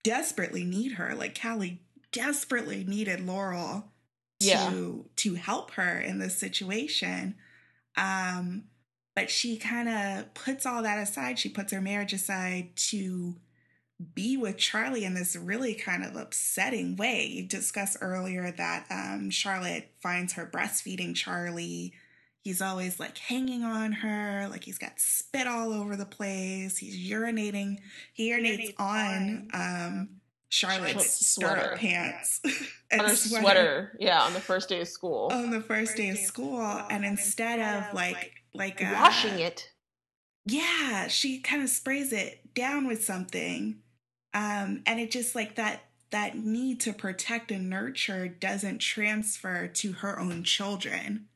desperately 0.03 0.65
need 0.65 0.93
her. 0.93 1.15
Like 1.15 1.39
Callie 1.41 1.79
desperately 2.11 2.83
needed 2.83 3.25
Laurel 3.25 3.85
to 4.41 4.45
Yeah. 4.47 4.93
to 5.15 5.35
help 5.35 5.71
her 5.71 5.97
in 5.97 6.19
this 6.19 6.37
situation. 6.37 7.35
Um, 7.95 8.65
but 9.15 9.29
she 9.29 9.55
kind 9.55 9.87
of 9.87 10.33
puts 10.33 10.65
all 10.65 10.83
that 10.83 10.99
aside. 10.99 11.39
She 11.39 11.47
puts 11.47 11.71
her 11.71 11.79
marriage 11.79 12.11
aside 12.11 12.75
to 12.91 13.37
be 14.13 14.35
with 14.35 14.57
Charlie 14.57 15.05
in 15.05 15.13
this 15.13 15.37
really 15.37 15.73
kind 15.73 16.03
of 16.03 16.17
upsetting 16.17 16.97
way. 16.97 17.25
You 17.27 17.43
discussed 17.47 17.95
earlier 18.01 18.51
that 18.51 18.87
um, 18.89 19.29
Charlotte 19.29 19.89
finds 20.01 20.33
her 20.33 20.45
breastfeeding 20.45 21.15
Charlie. 21.15 21.93
He's 22.45 22.61
always 22.61 22.97
like 22.97 23.17
hanging 23.17 23.63
on 23.63 23.91
her, 23.91 24.47
like 24.49 24.63
he's 24.63 24.77
got 24.77 24.93
spit 24.99 25.47
all 25.47 25.73
over 25.73 25.97
the 25.97 26.05
place. 26.05 26.77
He's 26.77 27.11
urinating. 27.11 27.79
He 28.13 28.31
urinates 28.31 28.73
on 28.79 29.49
um, 29.53 30.09
Charlotte's 30.47 30.87
Charlotte's 30.87 31.27
sweater. 31.27 31.75
pants 31.75 32.41
on 32.93 32.99
her 32.99 33.15
sweater. 33.15 33.97
yeah 33.99 34.21
on 34.21 34.33
the 34.33 34.39
first 34.39 34.69
day 34.69 34.79
of 34.79 34.87
school 34.87 35.29
on 35.33 35.49
the 35.49 35.59
first 35.59 35.97
day 35.97 36.09
of 36.09 36.17
school, 36.17 36.61
and 36.61 37.03
instead 37.03 37.59
of 37.59 37.93
like 37.93 38.31
like 38.53 38.81
uh, 38.81 38.91
washing 38.93 39.39
it 39.39 39.69
yeah, 40.45 41.07
she 41.07 41.39
kind 41.39 41.63
of 41.63 41.69
sprays 41.69 42.13
it 42.13 42.53
down 42.53 42.87
with 42.87 43.03
something. 43.03 43.79
Um, 44.33 44.83
and 44.85 44.99
it 44.99 45.11
just 45.11 45.35
like 45.35 45.55
that 45.55 45.81
that 46.11 46.37
need 46.37 46.79
to 46.81 46.93
protect 46.93 47.51
and 47.51 47.69
nurture 47.69 48.27
doesn't 48.27 48.77
transfer 48.79 49.67
to 49.67 49.91
her 49.93 50.19
own 50.19 50.43
children. 50.43 51.27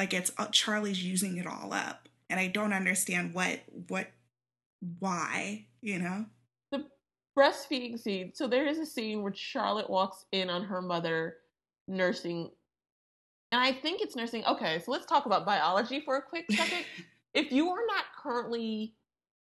Like 0.00 0.14
it's 0.14 0.32
uh, 0.38 0.46
Charlie's 0.46 1.04
using 1.04 1.36
it 1.36 1.46
all 1.46 1.74
up. 1.74 2.08
And 2.30 2.40
I 2.40 2.46
don't 2.46 2.72
understand 2.72 3.34
what 3.34 3.60
what 3.88 4.06
why, 4.98 5.66
you 5.82 5.98
know? 5.98 6.24
The 6.72 6.86
breastfeeding 7.38 8.00
scene. 8.00 8.32
So 8.32 8.46
there 8.46 8.66
is 8.66 8.78
a 8.78 8.86
scene 8.86 9.22
where 9.22 9.34
Charlotte 9.34 9.90
walks 9.90 10.24
in 10.32 10.48
on 10.48 10.64
her 10.64 10.80
mother 10.80 11.36
nursing, 11.86 12.50
and 13.52 13.60
I 13.60 13.74
think 13.74 14.00
it's 14.00 14.16
nursing. 14.16 14.42
Okay, 14.46 14.78
so 14.78 14.90
let's 14.90 15.04
talk 15.04 15.26
about 15.26 15.44
biology 15.44 16.00
for 16.00 16.16
a 16.16 16.22
quick 16.22 16.46
second. 16.50 16.86
if 17.34 17.52
you 17.52 17.68
are 17.68 17.86
not 17.86 18.04
currently, 18.22 18.94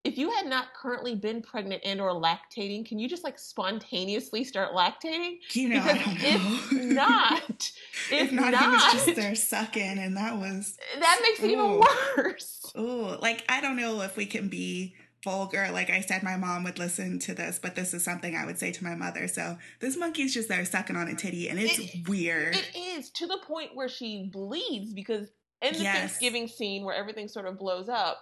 if 0.06 0.18
you 0.18 0.30
had 0.32 0.46
not 0.46 0.74
currently 0.74 1.16
been 1.16 1.42
pregnant 1.42 1.82
and 1.84 2.00
or 2.00 2.12
lactating, 2.12 2.86
can 2.86 3.00
you 3.00 3.10
just 3.10 3.24
like 3.24 3.38
spontaneously 3.40 4.44
start 4.44 4.74
lactating? 4.74 5.40
You 5.54 5.70
know, 5.70 5.82
I 5.82 5.94
Because 5.94 6.06
don't 6.06 6.24
if 6.24 6.72
know. 6.72 6.80
not, 6.94 7.42
if, 8.12 8.12
if 8.12 8.32
not, 8.32 8.52
not, 8.52 8.62
he 8.64 8.68
was 8.70 8.94
just 9.06 9.16
there 9.16 9.36
sucking 9.36 9.98
and 10.00 10.16
that 10.18 10.38
was 10.38 10.78
that 11.00 11.20
makes 11.22 11.40
it 11.42 11.52
even 11.52 11.66
Ooh. 11.66 11.84
worse. 12.18 12.72
Oh, 12.76 13.18
like 13.22 13.44
I 13.50 13.62
don't 13.62 13.76
know 13.78 14.02
if 14.02 14.16
we 14.16 14.26
can 14.26 14.48
be 14.48 14.96
vulgar. 15.24 15.70
Like 15.72 15.90
I 15.90 16.02
said, 16.02 16.22
my 16.22 16.36
mom 16.38 16.64
would 16.66 16.78
listen 16.78 17.18
to 17.20 17.34
this, 17.34 17.58
but 17.60 17.76
this 17.76 17.94
is 17.96 18.04
something 18.04 18.36
I 18.36 18.46
would 18.46 18.60
say 18.60 18.72
to 18.72 18.84
my 18.84 18.94
mother. 18.96 19.28
So 19.28 19.58
this 19.80 19.98
monkey's 19.98 20.34
just 20.34 20.50
there 20.50 20.64
sucking 20.66 20.96
on 20.96 21.08
a 21.08 21.16
titty, 21.16 21.50
and 21.50 21.60
it's 21.60 21.80
It- 21.80 22.08
weird. 22.08 22.56
It 22.56 22.76
is 22.76 23.10
to 23.12 23.26
the 23.28 23.40
point 23.40 23.72
where 23.76 23.90
she 23.90 24.30
bleeds 24.32 24.94
because 24.94 25.30
in 25.62 25.74
the 25.74 25.80
Yes. 25.84 25.98
Thanksgiving 25.98 26.48
scene 26.48 26.84
where 26.86 26.94
everything 26.96 27.28
sort 27.28 27.48
of 27.48 27.58
blows 27.58 27.90
up, 27.90 28.20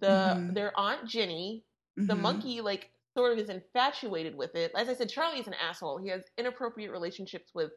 the 0.00 0.40
Mhm. 0.40 0.50
their 0.50 0.72
aunt 0.78 1.08
Jenny, 1.08 1.64
the 2.06 2.14
Mhm. 2.14 2.16
monkey, 2.16 2.60
like 2.60 2.90
sort 3.16 3.32
of 3.32 3.38
is 3.38 3.48
infatuated 3.50 4.36
with 4.36 4.54
it. 4.54 4.72
As 4.76 4.88
I 4.88 4.94
said, 4.94 5.08
Charlie 5.10 5.40
is 5.40 5.48
an 5.48 5.54
asshole. 5.54 5.98
He 5.98 6.08
has 6.10 6.24
inappropriate 6.38 6.90
relationships 6.92 7.50
with, 7.54 7.72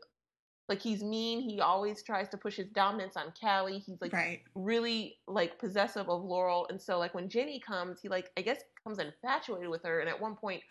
like 0.69 0.81
he's 0.81 1.03
mean. 1.03 1.41
He 1.41 1.61
always 1.61 2.03
tries 2.03 2.29
to 2.29 2.37
push 2.37 2.57
his 2.57 2.69
dominance 2.71 3.17
on 3.17 3.33
Callie. 3.39 3.79
He's 3.79 4.01
like 4.01 4.13
right. 4.13 4.41
really 4.55 5.19
like 5.27 5.59
possessive 5.59 6.09
of 6.09 6.23
Laurel, 6.23 6.67
and 6.69 6.81
so 6.81 6.99
like 6.99 7.13
when 7.13 7.29
Jenny 7.29 7.59
comes, 7.59 7.99
he 8.01 8.09
like 8.09 8.31
I 8.37 8.41
guess 8.41 8.61
comes 8.83 8.99
infatuated 8.99 9.69
with 9.69 9.83
her, 9.83 9.99
and 10.01 10.09
at 10.09 10.19
one 10.21 10.35
point 10.35 10.63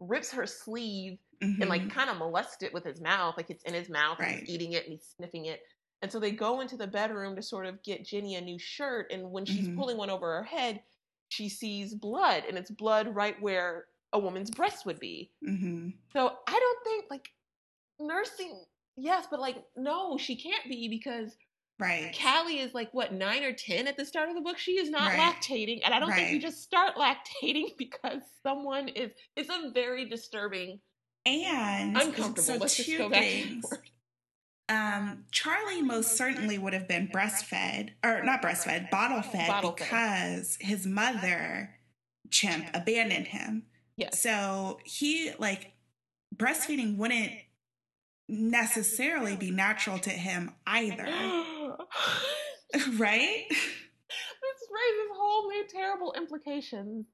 rips 0.00 0.30
her 0.32 0.46
sleeve 0.46 1.18
and 1.60 1.70
like 1.70 1.88
Mhm. 1.88 1.90
kind 1.90 2.10
of 2.10 2.18
molest 2.18 2.62
it 2.62 2.72
with 2.74 2.84
his 2.84 3.00
mouth, 3.00 3.36
like 3.36 3.50
it's 3.50 3.64
in 3.64 3.74
his 3.74 3.88
mouth 3.88 4.18
and 4.20 4.28
Right. 4.28 4.42
he's 4.42 4.42
eating 4.46 4.72
it 4.72 4.84
and 4.84 4.92
he's 4.92 5.14
sniffing 5.16 5.46
it. 5.46 5.60
And 6.06 6.12
so 6.12 6.20
they 6.20 6.30
go 6.30 6.60
into 6.60 6.76
the 6.76 6.86
bedroom 6.86 7.34
to 7.34 7.42
sort 7.42 7.66
of 7.66 7.82
get 7.82 8.04
Jenny 8.06 8.36
a 8.36 8.40
new 8.40 8.60
shirt, 8.60 9.10
and 9.10 9.32
when 9.32 9.44
she's 9.44 9.66
Mhm. 9.66 9.74
pulling 9.74 9.96
one 9.96 10.08
over 10.08 10.36
her 10.36 10.44
head, 10.44 10.84
she 11.30 11.48
sees 11.48 11.96
blood, 11.96 12.44
and 12.44 12.56
it's 12.56 12.70
blood 12.70 13.12
right 13.12 13.34
where 13.42 13.88
a 14.12 14.18
woman's 14.20 14.52
breast 14.52 14.86
would 14.86 15.00
be. 15.00 15.32
Mhm. 15.42 15.94
So 16.12 16.38
I 16.46 16.52
don't 16.52 16.84
think 16.84 17.06
like 17.10 17.34
nursing, 17.98 18.64
yes, 18.94 19.26
but 19.28 19.40
like 19.40 19.56
no, 19.74 20.16
she 20.16 20.36
can't 20.36 20.68
be 20.68 20.86
because 20.86 21.36
right. 21.80 22.16
Callie 22.16 22.60
is 22.60 22.72
like 22.72 22.94
what 22.94 23.12
nine 23.12 23.42
or 23.42 23.52
ten 23.52 23.88
at 23.88 23.96
the 23.96 24.04
start 24.06 24.28
of 24.28 24.36
the 24.36 24.42
book. 24.42 24.58
She 24.58 24.78
is 24.78 24.88
not 24.88 25.08
Right. 25.10 25.18
lactating, 25.34 25.80
and 25.84 25.92
I 25.92 25.98
don't 25.98 26.12
think 26.14 26.30
you 26.30 26.38
just 26.38 26.62
start 26.62 26.94
lactating 27.42 27.76
because 27.76 28.22
someone 28.44 28.86
is. 28.90 29.10
It's 29.34 29.50
a 29.50 29.72
very 29.72 30.04
disturbing, 30.04 30.80
and 31.24 31.96
uncomfortable. 31.96 32.44
So 32.44 32.54
Let's 32.58 32.76
just 32.76 32.96
go 32.96 33.08
back 33.08 33.24
things. 33.24 33.64
word. 33.64 33.90
Um, 34.68 35.24
Charlie 35.30 35.82
most 35.82 36.16
certainly 36.16 36.58
would 36.58 36.72
have 36.72 36.88
been 36.88 37.08
breastfed, 37.08 37.90
or 38.04 38.22
not 38.24 38.42
breastfed, 38.42 38.90
bottle 38.90 39.22
fed, 39.22 39.46
Bottle 39.48 39.76
fed. 39.76 39.86
because 39.88 40.58
his 40.60 40.86
mother, 40.86 41.70
Chimp, 42.30 42.66
abandoned 42.74 43.28
him. 43.28 43.64
Yes. 43.96 44.20
So 44.20 44.78
he 44.84 45.32
like 45.38 45.72
breastfeeding 46.34 46.96
wouldn't 46.96 47.32
necessarily 48.28 49.36
be 49.36 49.50
natural 49.52 49.98
to 50.00 50.10
him 50.10 50.52
either, 50.66 51.04
right? 52.98 53.44
this 53.48 54.68
raises 54.70 55.10
whole 55.16 55.48
new 55.48 55.64
terrible 55.68 56.12
implications. 56.16 57.06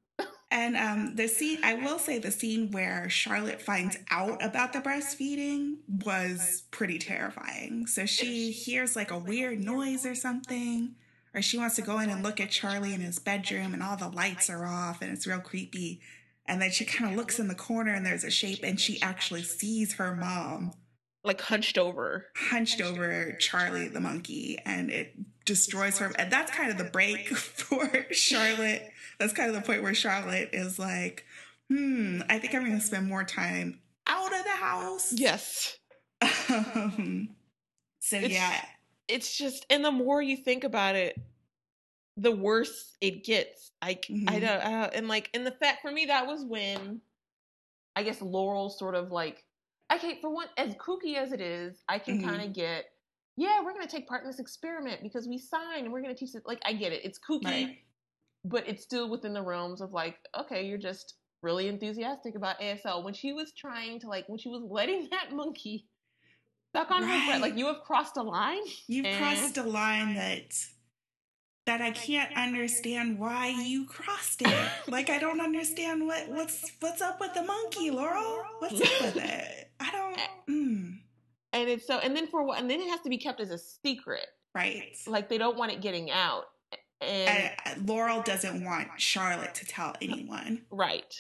And 0.53 0.77
um, 0.77 1.17
the 1.17 1.29
scene, 1.29 1.59
I 1.65 1.75
will 1.75 1.99
say, 1.99 2.19
the 2.19 2.31
scene 2.31 2.71
where 2.73 3.09
Charlotte 3.09 3.63
finds 3.63 3.97
out 4.11 4.45
about 4.45 4.75
the 4.75 4.81
breastfeeding 4.81 5.77
was 6.05 6.65
pretty 6.71 6.99
terrifying. 6.99 7.87
So 7.87 8.05
she 8.05 8.51
hears 8.53 8.95
like 8.95 9.11
a 9.11 9.19
weird 9.19 9.61
noise 9.61 10.05
or 10.05 10.15
something, 10.15 10.95
or 11.35 11.41
she 11.41 11.57
wants 11.57 11.77
to 11.77 11.83
go 11.83 11.99
in 12.01 12.11
and 12.11 12.23
look 12.23 12.39
at 12.39 12.51
Charlie 12.51 12.93
in 12.93 13.01
his 13.01 13.19
bedroom, 13.19 13.73
and 13.73 13.83
all 13.83 13.97
the 13.97 14.09
lights 14.11 14.51
are 14.51 14.67
off, 14.67 15.01
and 15.01 15.11
it's 15.11 15.27
real 15.27 15.41
creepy. 15.41 16.03
And 16.47 16.61
then 16.61 16.71
she 16.71 16.85
kind 16.85 17.11
of 17.11 17.17
looks 17.17 17.39
in 17.39 17.49
the 17.49 17.55
corner, 17.55 17.95
and 17.95 18.05
there's 18.05 18.25
a 18.25 18.31
shape, 18.31 18.61
and 18.63 18.79
she 18.79 19.01
actually 19.01 19.43
sees 19.45 19.95
her 19.95 20.15
mom 20.15 20.73
Like 21.25 21.41
hunched 21.41 21.79
over. 21.79 22.27
hunched 22.37 22.83
over 22.83 23.33
Charlie 23.39 23.89
the 23.89 24.01
monkey 24.01 24.59
and 24.67 24.91
it 24.91 25.15
destroys 25.47 25.99
her. 25.99 26.13
And 26.19 26.31
that's 26.31 26.51
kind 26.51 26.71
of 26.71 26.79
the 26.79 26.85
break 26.91 27.29
for 27.37 28.07
Charlotte. 28.11 28.91
That's 29.23 29.33
kind 29.35 29.49
of 29.49 29.55
the 29.55 29.62
point 29.62 29.85
where 29.85 29.95
Charlotte 29.95 30.51
is 30.53 30.81
like, 30.81 31.25
hmm, 31.68 32.23
I 32.29 32.41
think 32.41 32.57
I'm 32.57 32.64
going 32.66 32.77
to 32.79 32.85
spend 32.85 33.07
more 33.09 33.23
time 33.23 33.79
out 34.09 34.33
of 34.37 34.43
the 34.43 34.51
house. 34.51 35.12
Yes. 35.12 35.77
Um, 36.51 37.29
so, 38.01 38.16
It's- 38.16 38.33
yeah. 38.33 38.64
It's 39.07 39.37
just, 39.39 39.64
and 39.70 39.85
the 39.85 39.93
more 39.93 40.20
you 40.20 40.37
think 40.37 40.64
about 40.64 40.97
it, 40.97 41.16
the 42.16 42.33
worse 42.33 42.97
it 43.01 43.23
gets. 43.25 43.70
I 43.81 43.95
Mhm. 43.95 44.27
don't, 44.27 44.45
uh, 44.45 44.91
and 44.93 45.07
like, 45.07 45.31
and 45.35 45.47
the 45.47 45.53
fact 45.53 45.83
for 45.83 45.93
me 45.93 46.07
that 46.07 46.27
was 46.27 46.45
when, 46.45 47.01
I 47.95 48.03
guess 48.03 48.20
Laurel 48.23 48.70
sort 48.70 48.95
of 48.97 49.12
like, 49.12 49.45
okay, 49.93 50.18
for 50.20 50.31
one, 50.31 50.49
as 50.57 50.75
kooky 50.75 51.14
as 51.16 51.31
it 51.33 51.41
is, 51.41 51.83
I 51.89 51.99
can 52.01 52.20
Mhm. 52.20 52.25
kind 52.25 52.43
of 52.43 52.53
get, 52.53 52.87
yeah, 53.37 53.62
we're 53.62 53.73
gonna 53.73 53.87
take 53.87 54.09
part 54.09 54.23
in 54.23 54.31
this 54.31 54.41
experiment 54.41 55.01
because 55.03 55.29
we 55.29 55.39
signed 55.39 55.85
and 55.85 55.93
we're 55.93 56.03
gonna 56.03 56.14
teach 56.14 56.35
it. 56.35 56.43
Like 56.45 56.61
I 56.64 56.73
get 56.73 56.93
it, 56.93 57.05
it's 57.05 57.18
kooky, 57.20 57.45
Right. 57.45 57.79
But 58.45 58.68
it's 58.68 58.82
still 58.82 59.09
within 59.11 59.32
the 59.34 59.43
realms 59.43 59.80
of 59.80 59.93
like, 59.93 60.16
okay, 60.38 60.64
you're 60.66 60.78
just 60.78 61.14
really 61.43 61.68
enthusiastic 61.68 62.34
about 62.36 62.61
ASL. 62.61 63.05
When 63.05 63.14
she 63.14 63.32
was 63.32 63.53
trying 63.57 64.01
to 64.01 64.09
like, 64.09 64.28
when 64.28 64.38
she 64.38 64.49
was 64.49 64.62
letting 64.68 65.09
that 65.11 65.32
monkey 65.32 65.86
suck 66.74 66.90
on 66.90 67.03
her 67.03 67.09
breath, 67.09 67.28
Right. 67.28 67.40
like 67.40 67.57
you 67.59 67.66
have 67.66 67.80
crossed 67.84 68.16
a 68.16 68.22
line. 68.22 68.62
You've 68.88 69.07
And- 69.07 69.18
crossed 69.18 69.57
a 69.59 69.62
line 69.62 70.14
that 70.14 70.53
that 71.64 71.80
I 71.80 71.93
can't 71.93 72.36
understand 72.36 73.20
why 73.20 73.47
you 73.51 73.86
crossed 73.86 74.43
it. 74.43 74.68
Like 74.88 75.11
I 75.11 75.18
don't 75.20 75.40
understand 75.40 76.05
what 76.07 76.28
what's 76.28 76.68
what's 76.80 77.01
up 77.01 77.20
with 77.20 77.34
the 77.34 77.43
monkey, 77.43 77.90
Laurel. 77.93 78.43
What's 78.59 78.74
up 78.80 79.14
with 79.14 79.16
it? 79.24 79.70
I 79.78 79.90
don't. 79.93 80.18
Mm, 80.51 80.99
and 81.53 81.68
it's 81.68 81.86
so 81.86 81.99
and 81.99 82.16
then 82.16 82.26
for 82.26 82.43
what 82.45 82.59
and 82.61 82.68
then 82.68 82.80
it 82.80 82.88
has 82.90 83.01
to 83.03 83.09
be 83.09 83.18
kept 83.18 83.40
as 83.40 83.51
a 83.51 83.59
secret 83.59 84.26
right. 84.57 84.97
like 85.07 85.28
they 85.28 85.38
don't 85.38 85.57
want 85.57 85.70
it 85.70 85.80
getting 85.80 86.11
out 86.11 86.45
and 87.03 87.51
Uh, 87.67 87.75
Laurel 87.93 88.23
doesn't 88.23 88.65
want 88.65 88.89
Charlotte 88.99 89.55
to 89.57 89.67
tell 89.67 89.95
anyone. 90.01 90.65
right 90.71 91.15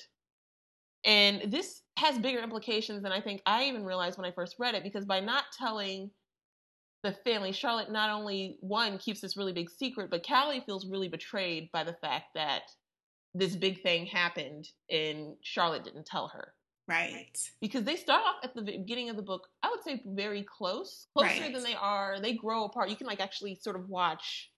and 1.04 1.50
this 1.50 1.82
has 1.98 2.16
bigger 2.18 2.38
implications 2.40 3.02
than 3.02 3.10
i 3.12 3.20
think 3.20 3.42
i 3.46 3.64
even 3.64 3.84
realized 3.84 4.16
when 4.16 4.24
i 4.24 4.30
first 4.32 4.54
read 4.58 4.74
it 4.74 4.82
because 4.84 5.04
by 5.04 5.18
not 5.20 5.44
telling 5.58 6.10
the 7.02 7.12
family 7.24 7.50
charlotte 7.52 7.90
not 7.90 8.08
only 8.10 8.56
one 8.60 8.98
keeps 8.98 9.20
this 9.20 9.36
really 9.36 9.52
big 9.52 9.68
secret 9.68 10.10
but 10.10 10.24
callie 10.24 10.62
feels 10.64 10.86
really 10.86 11.08
betrayed 11.08 11.68
by 11.72 11.82
the 11.82 11.94
fact 11.94 12.26
that 12.34 12.62
this 13.34 13.56
big 13.56 13.82
thing 13.82 14.06
happened 14.06 14.68
and 14.90 15.34
charlotte 15.42 15.84
didn't 15.84 16.06
tell 16.06 16.28
her 16.28 16.54
Right. 16.88 17.36
because 17.60 17.84
they 17.84 17.96
start 17.96 18.22
off 18.24 18.36
at 18.44 18.54
the 18.54 18.62
beginning 18.62 19.08
of 19.10 19.16
the 19.16 19.22
book 19.22 19.48
i 19.62 19.70
would 19.70 19.82
say 19.82 20.02
very 20.06 20.44
close 20.44 21.06
closer 21.16 21.40
Right. 21.40 21.52
than 21.52 21.62
they 21.64 21.74
are 21.74 22.20
they 22.20 22.34
grow 22.34 22.64
apart 22.64 22.90
you 22.90 22.96
can 22.96 23.06
like 23.08 23.20
actually 23.20 23.56
sort 23.56 23.74
of 23.76 23.88
watch 23.88 24.50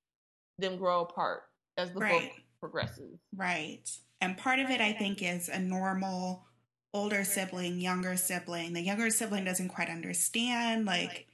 them 0.59 0.77
grow 0.77 1.03
apart 1.03 1.43
as 1.77 1.93
the 1.93 2.01
book 2.01 2.25
progresses 2.61 3.19
Right. 3.37 3.81
And 4.21 4.39
part 4.39 4.59
of 4.59 4.71
it, 4.71 4.81
I 4.81 4.93
think, 4.93 5.23
is 5.23 5.49
a 5.49 5.59
normal 5.59 6.47
older 6.95 7.25
sibling, 7.25 7.81
younger 7.81 8.17
sibling. 8.17 8.73
The 8.73 8.81
younger 8.81 9.11
sibling 9.11 9.45
doesn't 9.45 9.69
quite 9.69 9.89
understand, 9.91 10.87
like, 10.87 11.27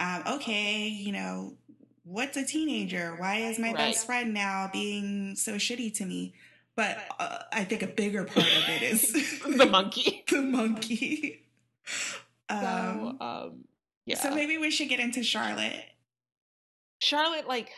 um, 0.00 0.22
okay, 0.26 0.88
you 0.88 1.12
know, 1.12 1.54
what's 2.04 2.36
a 2.36 2.44
teenager? 2.44 3.14
Why 3.18 3.36
is 3.38 3.58
my 3.58 3.68
Right. 3.68 3.76
best 3.92 4.06
friend 4.06 4.34
now 4.34 4.68
being 4.72 5.36
so 5.36 5.54
shitty 5.54 5.94
to 5.98 6.06
me? 6.06 6.34
But 6.74 6.98
uh, 7.18 7.38
I 7.52 7.64
think 7.64 7.82
a 7.82 7.86
bigger 7.86 8.24
part 8.24 8.46
of 8.46 8.68
it 8.68 8.82
is 8.82 9.12
the 9.56 9.66
monkey 9.66 10.24
the 10.30 10.42
monkey. 10.42 11.44
Um, 12.48 12.60
so 12.60 13.16
um 13.24 13.64
yeah 14.04 14.16
So 14.16 14.34
maybe 14.34 14.58
we 14.58 14.70
should 14.70 14.88
get 14.88 15.00
into 15.00 15.22
Charlotte. 15.22 15.84
charlotte 17.00 17.46
like 17.48 17.70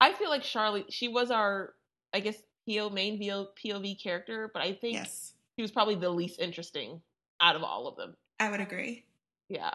i 0.00 0.12
feel 0.12 0.30
like 0.30 0.44
charlotte 0.44 0.92
she 0.92 1.08
was 1.08 1.30
our 1.30 1.74
i 2.14 2.20
guess 2.20 2.36
PO, 2.68 2.90
main 2.90 3.20
pov 3.20 4.02
character 4.02 4.50
but 4.52 4.62
i 4.62 4.72
think 4.72 4.94
Yes, 4.94 5.34
she 5.56 5.62
was 5.62 5.70
probably 5.70 5.94
the 5.94 6.10
least 6.10 6.40
interesting 6.40 7.00
out 7.40 7.56
of 7.56 7.62
all 7.62 7.86
of 7.86 7.96
them 7.96 8.16
I 8.38 8.50
would 8.50 8.60
agree. 8.60 9.04
Yeah. 9.48 9.74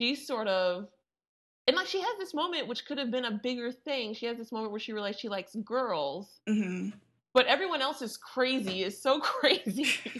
She's 0.00 0.26
sort 0.26 0.48
of 0.48 0.88
and 1.66 1.76
like 1.76 1.86
she 1.86 2.00
has 2.00 2.18
this 2.18 2.34
moment 2.34 2.66
which 2.66 2.86
could 2.86 2.98
have 2.98 3.10
been 3.10 3.26
a 3.26 3.40
bigger 3.42 3.72
thing. 3.72 4.14
She 4.14 4.26
has 4.26 4.38
this 4.38 4.52
moment 4.52 4.70
where 4.70 4.80
she 4.80 4.92
realized 4.92 5.20
she 5.20 5.28
likes 5.28 5.54
girls, 5.64 6.40
hmm 6.46 6.90
but 7.34 7.46
everyone 7.46 7.82
else 7.82 8.02
is 8.02 8.16
crazy, 8.16 8.82
is 8.82 9.00
so 9.00 9.20
crazy 9.20 9.84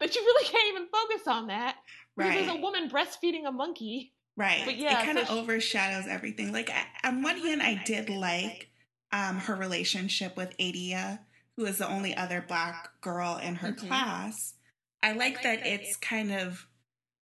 that 0.00 0.14
you 0.14 0.20
really 0.22 0.44
can't 0.44 0.68
even 0.68 0.86
focus 0.88 1.26
on 1.26 1.46
that. 1.46 1.76
Because 2.16 2.34
right. 2.34 2.46
there's 2.46 2.58
a 2.58 2.60
woman 2.60 2.90
breastfeeding 2.90 3.46
a 3.46 3.52
monkey. 3.52 4.12
Right. 4.36 4.62
But 4.64 4.76
yeah, 4.76 5.00
it 5.00 5.04
kind 5.04 5.18
of 5.18 5.28
so 5.28 5.38
overshadows 5.38 6.06
everything. 6.08 6.52
Like 6.52 6.70
I, 6.70 7.08
on 7.08 7.22
one 7.22 7.38
hand, 7.38 7.62
I 7.62 7.82
did 7.84 8.08
like 8.08 8.70
um, 9.12 9.36
her 9.38 9.54
relationship 9.54 10.36
with 10.36 10.54
Adia, 10.60 11.20
who 11.56 11.66
is 11.66 11.78
the 11.78 11.88
only 11.88 12.16
other 12.16 12.44
black 12.46 13.00
girl 13.00 13.36
in 13.42 13.56
her 13.56 13.72
Mhm. 13.72 13.88
class. 13.88 14.54
I 15.02 15.12
like 15.12 15.42
that 15.42 15.66
it's 15.66 15.96
kind 15.96 16.30
of 16.32 16.66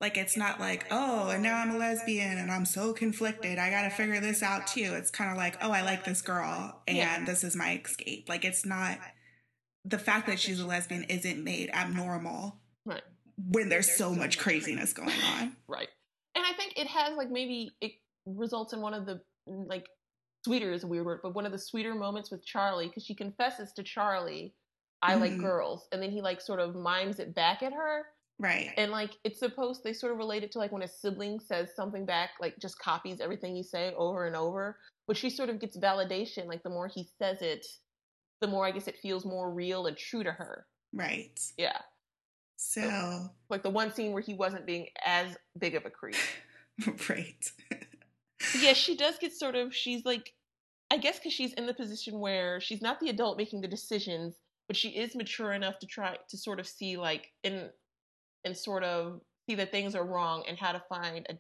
like 0.02 0.18
it's 0.18 0.38
not 0.38 0.60
like 0.60 0.86
oh, 0.92 1.30
and 1.30 1.42
now 1.42 1.58
I'm 1.58 1.72
a 1.72 1.78
lesbian 1.78 2.38
and 2.38 2.52
I'm 2.52 2.66
so 2.66 2.94
conflicted. 2.94 3.58
I 3.58 3.70
got 3.72 3.84
to 3.84 3.90
figure 3.90 4.20
this 4.20 4.44
out 4.44 4.68
too. 4.68 4.94
It's 4.96 5.10
kind 5.10 5.32
of 5.32 5.38
like 5.38 5.58
oh, 5.64 5.72
I 5.72 5.82
like 5.82 6.04
this 6.04 6.22
girl 6.22 6.82
and 6.88 6.98
Yeah. 6.98 7.24
this 7.26 7.44
is 7.44 7.56
my 7.56 7.80
escape. 7.84 8.28
Like 8.30 8.46
it's 8.46 8.66
not 8.66 9.00
the 9.86 9.98
fact 9.98 10.28
that 10.28 10.40
she's 10.40 10.60
a 10.60 10.66
lesbian 10.68 11.04
isn't 11.06 11.44
made 11.44 11.70
abnormal 11.72 12.60
Right. 12.86 13.02
when 13.38 13.70
there's 13.70 13.96
so 13.96 14.14
much 14.14 14.38
craziness 14.38 14.94
going 14.94 15.10
on. 15.40 15.56
Right. 15.68 15.90
And 16.38 16.46
I 16.46 16.54
think 16.54 16.78
it 16.78 16.86
has 16.86 17.18
like 17.18 17.32
maybe 17.32 17.72
it 17.82 17.94
results 18.28 18.72
in 18.72 18.80
one 18.80 18.94
of 18.94 19.08
the 19.08 19.20
like 19.48 19.88
sweeter 20.46 20.72
is 20.72 20.84
a 20.84 20.88
weird 20.88 21.04
word, 21.08 21.22
but 21.24 21.34
one 21.34 21.48
of 21.48 21.52
the 21.52 21.58
sweeter 21.58 21.96
moments 21.96 22.30
with 22.30 22.46
Charlie 22.46 22.88
because 22.88 23.04
she 23.04 23.16
confesses 23.16 23.74
to 23.74 23.82
Charlie, 23.82 24.54
I 25.02 25.16
like 25.16 25.34
Mhm. 25.34 25.42
girls. 25.42 25.88
And 25.92 26.02
then 26.02 26.12
he 26.12 26.22
like 26.22 26.40
sort 26.40 26.60
of 26.60 26.76
mimes 26.76 27.18
it 27.20 27.34
back 27.34 27.64
at 27.64 27.74
her. 27.74 28.06
Right. 28.38 28.72
And 28.78 28.92
like 28.92 29.18
it's 29.24 29.40
supposed 29.40 29.84
they 29.84 29.94
sort 29.94 30.12
of 30.12 30.20
relate 30.20 30.44
it 30.44 30.52
to 30.52 30.60
like 30.60 30.72
when 30.72 30.84
a 30.84 30.88
sibling 30.88 31.40
says 31.40 31.76
something 31.76 32.06
back, 32.06 32.30
like 32.40 32.60
just 32.60 32.78
copies 32.78 33.20
everything 33.20 33.56
you 33.56 33.64
say 33.64 33.96
over 33.96 34.28
and 34.28 34.36
over. 34.36 34.78
But 35.08 35.18
she 35.18 35.32
sort 35.32 35.50
of 35.50 35.60
gets 35.60 35.76
validation. 35.76 36.46
Like 36.46 36.62
the 36.62 36.70
more 36.70 36.88
he 36.88 37.10
says 37.18 37.42
it, 37.42 37.66
the 38.42 38.48
more 38.48 38.64
I 38.64 38.72
guess 38.72 38.88
it 38.88 39.00
feels 39.02 39.26
more 39.26 39.52
real 39.52 39.88
and 39.88 39.98
true 39.98 40.24
to 40.24 40.32
her. 40.32 40.68
Right. 40.94 41.40
Yeah. 41.58 41.82
So, 42.58 43.30
Like 43.50 43.64
the 43.64 43.70
one 43.70 43.94
scene 43.94 44.12
where 44.12 44.22
he 44.22 44.34
wasn't 44.34 44.66
being 44.66 44.88
as 45.06 45.38
big 45.58 45.76
of 45.76 45.86
a 45.86 45.90
creep. 45.90 46.16
right. 47.10 47.52
Yeah, 48.60 48.74
she 48.74 48.96
does 48.98 49.18
get 49.20 49.32
sort 49.34 49.56
of 49.56 49.74
she's 49.74 50.04
like 50.06 50.34
I 50.92 50.98
guess 50.98 51.18
because 51.20 51.34
she's 51.34 51.54
in 51.54 51.66
the 51.66 51.74
position 51.74 52.20
where 52.20 52.60
she's 52.62 52.82
not 52.82 53.00
the 53.00 53.10
adult 53.10 53.38
making 53.38 53.62
the 53.62 53.68
decisions, 53.68 54.36
but 54.68 54.76
she 54.78 54.90
is 54.90 55.16
mature 55.16 55.54
enough 55.54 55.80
to 55.80 55.86
try 55.88 56.18
to 56.30 56.38
sort 56.38 56.60
of 56.60 56.68
see 56.68 56.98
like 56.98 57.32
in 57.44 57.70
and 58.46 58.56
sort 58.58 58.84
of 58.84 59.22
see 59.50 59.56
that 59.56 59.72
things 59.72 59.96
are 59.96 60.06
wrong 60.06 60.44
and 60.48 60.58
how 60.58 60.72
to 60.72 60.82
find 60.88 61.26
a, 61.30 61.34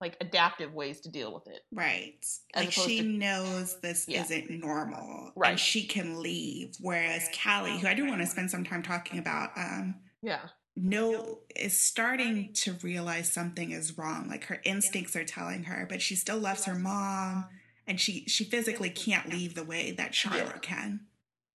like 0.00 0.16
adaptive 0.20 0.72
ways 0.74 1.00
to 1.00 1.08
deal 1.10 1.32
with 1.32 1.46
it. 1.46 1.60
Right. 1.72 2.24
Like 2.54 2.72
she 2.72 2.98
to- 3.00 3.06
knows 3.08 3.78
this 3.80 4.06
Yeah. 4.08 4.22
isn't 4.22 4.50
normal. 4.50 5.32
Right. 5.34 5.50
And 5.52 5.60
she 5.60 5.86
can 5.86 6.20
leave. 6.20 6.74
Whereas 6.80 7.28
Callie, 7.42 7.78
who 7.78 7.86
I 7.88 7.94
do 7.94 8.06
want 8.06 8.20
to 8.20 8.26
spend 8.26 8.50
some 8.50 8.64
time 8.64 8.82
talking 8.82 9.18
about, 9.18 9.50
um, 9.56 9.94
Yeah. 10.22 10.40
No 10.76 11.40
is 11.56 11.78
starting 11.78 12.52
to 12.54 12.74
realize 12.82 13.30
something 13.30 13.70
is 13.72 13.98
wrong. 13.98 14.28
Like 14.28 14.44
her 14.44 14.60
instincts 14.64 15.16
are 15.16 15.24
telling 15.24 15.64
her, 15.64 15.86
but 15.88 16.00
she 16.00 16.14
still 16.16 16.38
loves 16.38 16.64
her 16.64 16.74
mom 16.74 17.46
and 17.86 18.00
she 18.00 18.24
she 18.28 18.44
physically 18.44 18.90
can't 18.90 19.28
leave 19.30 19.54
the 19.54 19.64
way 19.64 19.90
that 19.92 20.14
Charlotte 20.14 20.62
can. 20.62 21.00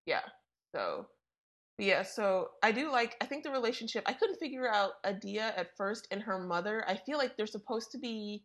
Yeah. 0.06 0.22
So 0.76 1.08
yeah, 1.78 2.04
so 2.04 2.50
I 2.64 2.72
do 2.72 2.92
like 2.92 3.16
I 3.22 3.26
think 3.26 3.44
the 3.44 3.52
relationship 3.52 4.04
I 4.06 4.14
couldn't 4.14 4.40
figure 4.40 4.68
out 4.70 4.94
Adia 5.04 5.54
at 5.58 5.76
first 5.76 6.08
and 6.12 6.22
her 6.22 6.40
mother. 6.40 6.84
I 6.88 6.96
feel 6.96 7.18
like 7.18 7.36
they're 7.36 7.48
supposed 7.48 7.92
to 7.92 7.98
be 7.98 8.44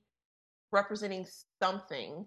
representing 0.73 1.27
something. 1.63 2.27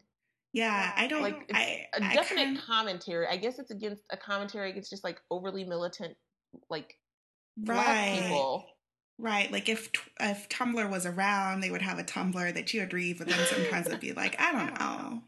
Yeah, 0.54 0.91
um, 0.96 1.04
I 1.04 1.08
don't 1.08 1.22
Like 1.24 1.50
I, 1.54 1.88
a 1.98 2.04
I 2.04 2.14
definite 2.14 2.44
kind- 2.46 2.60
commentary. 2.62 3.26
I 3.28 3.38
guess 3.38 3.58
it's 3.58 3.72
against 3.72 4.04
a 4.12 4.18
commentary 4.18 4.70
against 4.70 4.91
just 4.91 5.04
like 5.04 5.20
overly 5.32 5.64
militant 5.64 6.16
like 6.70 6.96
black 7.58 7.88
right. 7.88 8.20
people. 8.22 8.66
Right, 9.20 9.51
like 9.51 9.70
if 9.70 9.89
if 10.20 10.49
Tumblr 10.49 10.89
was 10.89 11.06
around, 11.06 11.62
they 11.62 11.70
would 11.70 11.84
have 11.84 11.99
a 11.99 12.04
Tumblr 12.04 12.54
that 12.54 12.74
you 12.74 12.82
would 12.82 12.93
read, 12.93 13.20
but 13.20 13.28
then 13.28 13.45
sometimes 13.45 13.88
it'd 13.88 13.99
be 13.99 14.12
like, 14.12 14.36
I 14.41 14.51
don't 14.51 14.80
know, 14.80 15.22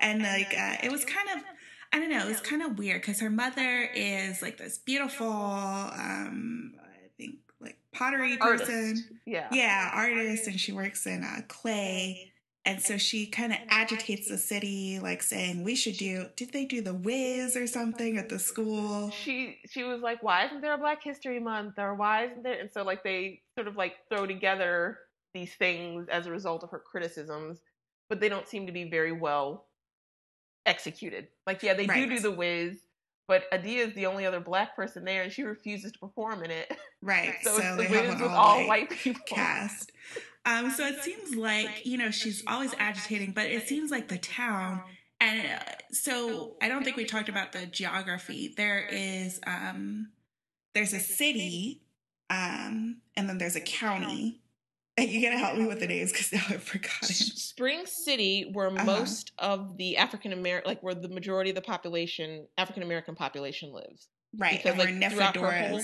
and 0.00 0.22
like 0.22 0.54
uh, 0.58 0.76
it 0.82 0.90
was 0.90 1.04
kind 1.04 1.28
of, 1.36 1.44
I 1.92 1.98
don't 2.00 2.08
know, 2.08 2.24
it 2.24 2.28
was 2.28 2.40
kind 2.40 2.62
of 2.62 2.78
weird 2.78 3.02
because 3.02 3.20
her 3.20 3.30
mother 3.30 3.88
is 3.94 4.40
like 4.40 4.56
this 4.56 4.78
beautiful, 4.78 5.30
um, 5.30 6.72
I 6.82 7.08
think 7.18 7.36
like 7.60 7.76
pottery 7.92 8.38
Artist. 8.40 8.64
person, 8.64 9.20
Yeah. 9.26 9.48
yeah, 9.52 9.90
artist, 9.92 10.46
and 10.46 10.58
she 10.58 10.72
works 10.72 11.06
in 11.06 11.22
uh, 11.22 11.42
clay. 11.48 12.31
And 12.64 12.80
so 12.80 12.96
she 12.96 13.26
kind 13.26 13.52
of 13.52 13.58
agitates 13.68 14.28
the 14.28 14.38
city, 14.38 15.00
like 15.00 15.22
saying, 15.22 15.64
"We 15.64 15.74
should 15.74 15.96
do." 15.96 16.26
Did 16.36 16.52
they 16.52 16.64
do 16.64 16.80
the 16.80 16.94
Wiz 16.94 17.56
or 17.56 17.66
something 17.66 18.18
at 18.18 18.28
the 18.28 18.38
school? 18.38 19.10
She 19.10 19.58
she 19.68 19.82
was 19.82 20.00
like, 20.00 20.22
Why 20.22 20.46
isn't 20.46 20.60
there 20.60 20.74
a 20.74 20.78
Black 20.78 21.02
History 21.02 21.40
Month? 21.40 21.74
Or 21.78 21.94
why 21.96 22.26
isn't 22.26 22.44
there 22.44 22.60
and 22.60 22.70
so 22.72 22.84
like 22.84 23.02
they 23.02 23.42
sort 23.56 23.66
of 23.66 23.76
like 23.76 23.94
throw 24.08 24.26
together 24.26 24.98
these 25.34 25.54
things 25.54 26.06
as 26.08 26.26
a 26.26 26.30
result 26.30 26.62
of 26.62 26.70
her 26.70 26.78
criticisms, 26.78 27.58
but 28.08 28.20
they 28.20 28.28
don't 28.28 28.46
seem 28.46 28.66
to 28.66 28.72
be 28.72 28.84
very 28.88 29.12
well 29.12 29.66
executed. 30.66 31.28
Like, 31.46 31.62
yeah, 31.64 31.74
they 31.74 31.86
do 31.86 31.92
Right. 31.92 32.08
do 32.08 32.20
the 32.20 32.30
Wiz, 32.30 32.78
but 33.26 33.44
Adia 33.52 33.86
is 33.86 33.94
the 33.94 34.06
only 34.06 34.24
other 34.26 34.40
black 34.40 34.76
person 34.76 35.04
there 35.04 35.22
and 35.22 35.32
she 35.32 35.42
refuses 35.42 35.90
to 35.92 35.98
perform 35.98 36.44
in 36.44 36.50
it. 36.52 36.70
Right. 37.00 37.34
So, 37.42 37.58
So, 37.58 37.62
it's 37.62 37.76
they 37.76 37.86
the 37.88 37.94
have 37.96 38.08
Wiz 38.12 38.20
with 38.22 38.30
all, 38.30 38.36
all 38.36 38.58
white 38.68 38.88
white 38.88 38.90
people. 38.90 39.22
cast. 39.26 39.90
Um, 40.44 40.70
so 40.70 40.86
it 40.86 41.02
seems 41.02 41.36
like 41.36 41.86
you 41.86 41.98
know 41.98 42.10
she's 42.10 42.42
always 42.46 42.74
agitating, 42.78 43.32
but 43.32 43.46
it 43.46 43.68
seems 43.68 43.90
like 43.90 44.08
the 44.08 44.18
town 44.18 44.82
And 45.20 45.46
uh, 45.46 45.72
so 45.92 46.56
I 46.60 46.68
don't 46.68 46.82
think 46.82 46.96
we 46.96 47.04
talked 47.04 47.28
about 47.28 47.52
the 47.52 47.66
geography. 47.66 48.54
There 48.56 48.86
is 48.90 49.40
um 49.46 50.08
there's 50.74 50.92
a 50.92 51.00
city 51.00 51.82
um 52.28 53.02
and 53.16 53.28
then 53.28 53.38
there's 53.38 53.56
a 53.56 53.60
county. 53.60 54.40
And 54.96 55.08
you 55.10 55.22
gotta 55.22 55.38
help 55.38 55.56
me 55.56 55.66
with 55.66 55.78
the 55.78 55.86
names 55.86 56.10
because 56.10 56.32
now 56.32 56.42
I've 56.48 56.62
forgotten. 56.62 57.08
Spring 57.08 57.86
City, 57.86 58.50
where 58.52 58.66
uh-huh. 58.66 58.84
most 58.84 59.32
of 59.38 59.76
the 59.76 59.96
African 59.96 60.32
American, 60.32 60.68
like 60.68 60.82
where 60.82 60.94
the 60.94 61.08
majority 61.08 61.50
of 61.50 61.56
the 61.56 61.62
population, 61.62 62.46
African 62.58 62.82
American 62.82 63.14
population 63.14 63.72
lives. 63.72 64.08
Right. 64.36 64.60
Because 64.62 64.78
like 64.78 64.94
Nymphadora's. 64.94 65.70
Whole, 65.70 65.82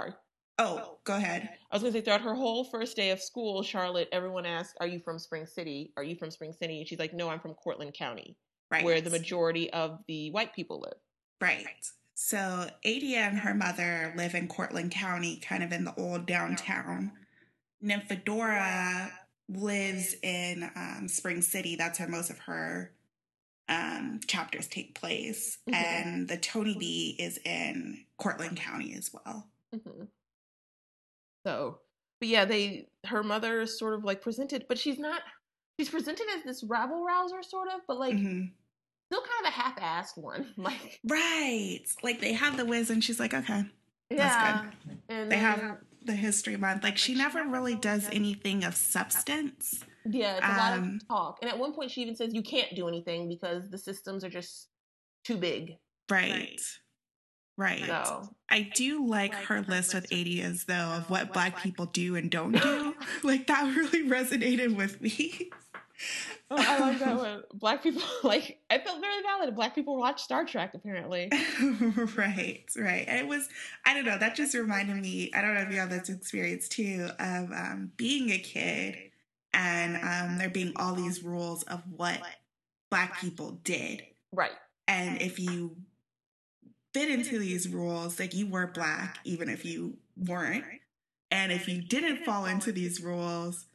sorry. 0.00 0.12
Oh, 0.60 0.98
go 1.04 1.16
ahead. 1.16 1.48
I 1.70 1.74
was 1.74 1.82
going 1.82 1.92
to 1.92 1.98
say 1.98 2.04
throughout 2.04 2.20
her 2.20 2.34
whole 2.34 2.64
first 2.64 2.94
day 2.94 3.10
of 3.10 3.20
school, 3.20 3.62
Charlotte, 3.62 4.08
everyone 4.12 4.44
asked, 4.44 4.76
"Are 4.80 4.86
you 4.86 5.00
from 5.00 5.18
Spring 5.18 5.46
City? 5.46 5.92
Are 5.96 6.02
you 6.02 6.16
from 6.16 6.30
Spring 6.30 6.52
City?" 6.52 6.78
And 6.78 6.88
she's 6.88 6.98
like, 6.98 7.14
"No, 7.14 7.30
I'm 7.30 7.40
from 7.40 7.54
Cortland 7.54 7.94
County, 7.94 8.36
right. 8.70 8.84
where 8.84 9.00
the 9.00 9.10
majority 9.10 9.72
of 9.72 10.00
the 10.06 10.30
white 10.32 10.54
people 10.54 10.80
live." 10.80 10.98
Right. 11.40 11.66
So 12.14 12.68
Adia 12.84 13.20
and 13.20 13.38
her 13.38 13.54
mother 13.54 14.12
live 14.16 14.34
in 14.34 14.48
Cortland 14.48 14.90
County, 14.90 15.38
kind 15.38 15.62
of 15.62 15.72
in 15.72 15.84
the 15.84 15.94
old 15.96 16.26
downtown. 16.26 17.12
Nymphadora 17.82 19.10
lives 19.48 20.14
in 20.22 20.70
um, 20.76 21.08
Spring 21.08 21.40
City. 21.40 21.76
That's 21.76 21.98
where 21.98 22.08
most 22.08 22.28
of 22.28 22.38
her 22.40 22.92
um, 23.70 24.20
chapters 24.26 24.68
take 24.68 25.00
place. 25.00 25.58
Mm-hmm. 25.66 25.74
And 25.74 26.28
the 26.28 26.36
Toneybee 26.36 27.16
is 27.18 27.38
in 27.46 28.04
Cortland 28.18 28.58
County 28.58 28.94
as 28.94 29.10
well. 29.12 29.48
Mm-hmm. 29.74 30.04
So, 31.46 31.78
but 32.20 32.28
yeah, 32.28 32.44
they 32.44 32.88
her 33.06 33.22
mother 33.22 33.60
is 33.60 33.78
sort 33.78 33.94
of 33.94 34.04
like 34.04 34.22
presented, 34.22 34.66
but 34.68 34.78
she's 34.78 34.98
not. 34.98 35.22
She's 35.78 35.88
presented 35.88 36.26
as 36.36 36.44
this 36.44 36.62
rabble 36.62 37.02
rouser, 37.04 37.42
sort 37.42 37.68
of, 37.68 37.80
but 37.88 37.98
like 37.98 38.14
mm-hmm. 38.14 38.46
still 39.10 39.22
kind 39.22 39.46
of 39.46 39.48
a 39.48 39.50
half-assed 39.50 40.18
one. 40.18 40.52
Like 40.58 41.00
right, 41.08 41.80
like 42.02 42.20
they 42.20 42.34
have 42.34 42.56
the 42.56 42.66
Wiz, 42.66 42.90
and 42.90 43.02
she's 43.02 43.18
like, 43.18 43.32
okay, 43.32 43.64
yeah, 44.10 44.66
and 45.08 45.30
they 45.30 45.36
have 45.36 45.78
the 46.04 46.14
history 46.14 46.56
month. 46.56 46.82
Like 46.82 46.98
she 46.98 47.14
never 47.14 47.44
really 47.44 47.76
does 47.76 48.08
anything 48.12 48.64
of 48.64 48.74
substance. 48.74 49.84
Yeah, 50.04 50.36
it's 50.36 50.46
a 50.46 50.56
lot 50.56 50.78
of 50.78 50.84
um, 50.84 51.00
talk. 51.08 51.38
And 51.42 51.50
at 51.50 51.58
one 51.58 51.72
point, 51.72 51.90
she 51.90 52.02
even 52.02 52.16
says 52.16 52.34
you 52.34 52.42
can't 52.42 52.74
do 52.74 52.88
anything 52.88 53.28
because 53.28 53.70
the 53.70 53.78
systems 53.78 54.24
are 54.24 54.30
just 54.30 54.68
too 55.24 55.36
big. 55.36 55.76
Right. 56.10 56.32
Right. 56.32 56.60
So 57.86 58.28
I 58.48 58.70
do 58.74 59.06
like 59.06 59.34
her 59.34 59.62
list 59.62 59.94
with 59.94 60.06
Adia's 60.12 60.64
though 60.64 60.74
of 60.74 61.10
what 61.10 61.32
black 61.32 61.62
people 61.62 61.86
do 61.86 62.16
and 62.16 62.30
don't 62.30 62.52
do. 62.52 62.94
like 63.22 63.46
that 63.46 63.76
really 63.76 64.08
resonated 64.08 64.74
with 64.74 65.00
me. 65.00 65.50
oh, 66.50 66.56
I 66.58 66.78
love 66.78 66.98
that 66.98 67.16
one. 67.16 67.42
Black 67.54 67.82
people 67.82 68.02
like 68.24 68.58
I 68.70 68.78
felt 68.78 69.00
very 69.00 69.22
valid. 69.22 69.54
Black 69.54 69.74
people 69.74 69.96
watch 69.96 70.22
Star 70.22 70.44
Trek 70.44 70.72
apparently. 70.74 71.30
right, 72.16 72.64
right. 72.76 73.04
And 73.06 73.18
it 73.20 73.28
was 73.28 73.48
I 73.84 73.94
don't 73.94 74.04
know, 74.04 74.18
that 74.18 74.34
just 74.34 74.54
reminded 74.54 74.96
me, 74.96 75.30
I 75.34 75.42
don't 75.42 75.54
know 75.54 75.60
if 75.60 75.70
you 75.70 75.78
have 75.78 75.90
this 75.90 76.08
experience 76.08 76.68
too, 76.68 77.08
of 77.18 77.52
um, 77.52 77.92
being 77.96 78.30
a 78.30 78.38
kid 78.38 78.96
and 79.52 79.96
um, 79.96 80.38
there 80.38 80.50
being 80.50 80.72
all 80.76 80.94
these 80.94 81.22
rules 81.22 81.62
of 81.64 81.82
what 81.96 82.20
black 82.90 83.20
people 83.20 83.60
did. 83.64 84.02
Right. 84.32 84.52
And 84.86 85.20
if 85.22 85.38
you 85.38 85.76
fit 86.92 87.10
into 87.10 87.38
these 87.38 87.68
rules, 87.68 88.18
like 88.18 88.34
you 88.34 88.46
were 88.46 88.66
black, 88.66 89.18
even 89.24 89.48
if 89.48 89.64
you 89.64 89.96
weren't. 90.16 90.64
And 91.30 91.52
if 91.52 91.68
you 91.68 91.80
didn't 91.80 92.24
fall 92.24 92.46
into 92.46 92.72
these 92.72 93.00
rules, 93.02 93.66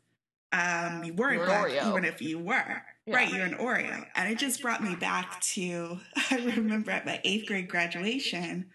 um, 0.51 1.03
you 1.03 1.13
weren't 1.13 1.38
you're 1.38 1.45
black, 1.45 1.68
Oreo. 1.68 1.89
even 1.89 2.05
if 2.05 2.22
you 2.22 2.39
were. 2.39 2.82
Yeah. 3.05 3.16
Right, 3.16 3.32
you're 3.32 3.45
an 3.45 3.55
Oreo. 3.55 4.05
And 4.16 4.32
it 4.32 4.38
just 4.38 4.61
brought 4.61 4.84
me 4.84 4.95
back 4.95 5.39
to, 5.53 5.99
I 6.32 6.38
remember 6.38 6.91
at 6.91 7.05
my 7.05 7.22
eighth 7.24 7.47
grade 7.47 7.70
graduation, 7.70 8.68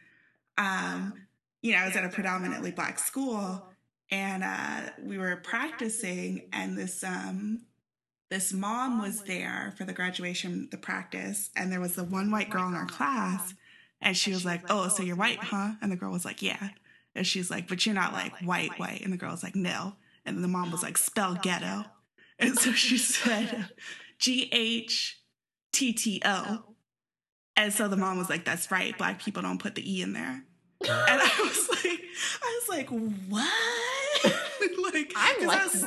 um, 0.56 1.14
you 1.62 1.72
know, 1.72 1.78
I 1.78 1.86
was 1.86 1.96
at 1.96 2.04
a 2.04 2.08
predominantly 2.08 2.70
black 2.70 2.98
school 2.98 3.70
and 4.10 4.42
uh, 4.42 4.90
we 5.02 5.18
were 5.18 5.36
practicing 5.36 6.48
and 6.52 6.76
this 6.76 7.04
um, 7.04 7.62
this 8.30 8.52
mom 8.52 9.00
was 9.00 9.22
there 9.22 9.74
for 9.76 9.84
the 9.84 9.92
graduation 9.92 10.68
the 10.70 10.76
practice 10.76 11.50
and 11.56 11.70
there 11.70 11.80
was 11.80 11.94
the 11.94 12.04
one 12.04 12.30
white 12.30 12.50
girl 12.50 12.68
in 12.68 12.74
our 12.74 12.86
class 12.86 13.54
and 14.00 14.16
she 14.16 14.32
was 14.32 14.44
like, 14.44 14.62
Oh, 14.70 14.88
so 14.88 15.02
oh, 15.02 15.06
you're 15.06 15.16
white, 15.16 15.38
huh? 15.38 15.72
And 15.80 15.90
the 15.90 15.96
girl 15.96 16.12
was 16.12 16.24
like, 16.24 16.42
Yeah. 16.42 16.70
And 17.14 17.26
she's 17.26 17.50
like, 17.50 17.68
But 17.68 17.84
you're 17.84 17.94
not 17.94 18.12
like 18.12 18.36
white, 18.40 18.78
white. 18.78 19.02
And 19.02 19.12
the 19.12 19.16
girl 19.16 19.30
was 19.30 19.42
like, 19.42 19.56
No. 19.56 19.94
And 20.24 20.36
then 20.36 20.42
the 20.42 20.48
mom 20.48 20.70
was 20.70 20.82
like, 20.82 20.98
Spell 20.98 21.34
ghetto. 21.34 21.84
And 22.42 22.58
so 22.58 22.72
she 22.72 22.96
said, 22.98 23.68
G 24.18 24.48
H 24.50 25.20
T 25.72 25.92
T 25.92 26.22
O. 26.24 26.44
Oh. 26.48 26.74
And 27.54 27.70
so 27.70 27.86
the 27.86 27.98
mom 27.98 28.16
was 28.16 28.30
like, 28.30 28.46
That's 28.46 28.70
right. 28.70 28.96
Black 28.96 29.22
people 29.22 29.42
don't 29.42 29.60
put 29.60 29.74
the 29.74 29.98
E 29.98 30.02
in 30.02 30.12
there. 30.14 30.44
And 30.82 31.20
I 31.20 31.40
was 31.40 31.68
like, 31.68 32.00
I 32.42 32.60
was 32.60 32.68
like, 32.70 32.88
What? 33.28 34.94
like, 34.94 35.12
I'm 35.16 35.46
like, 35.46 35.64
was, 35.64 35.84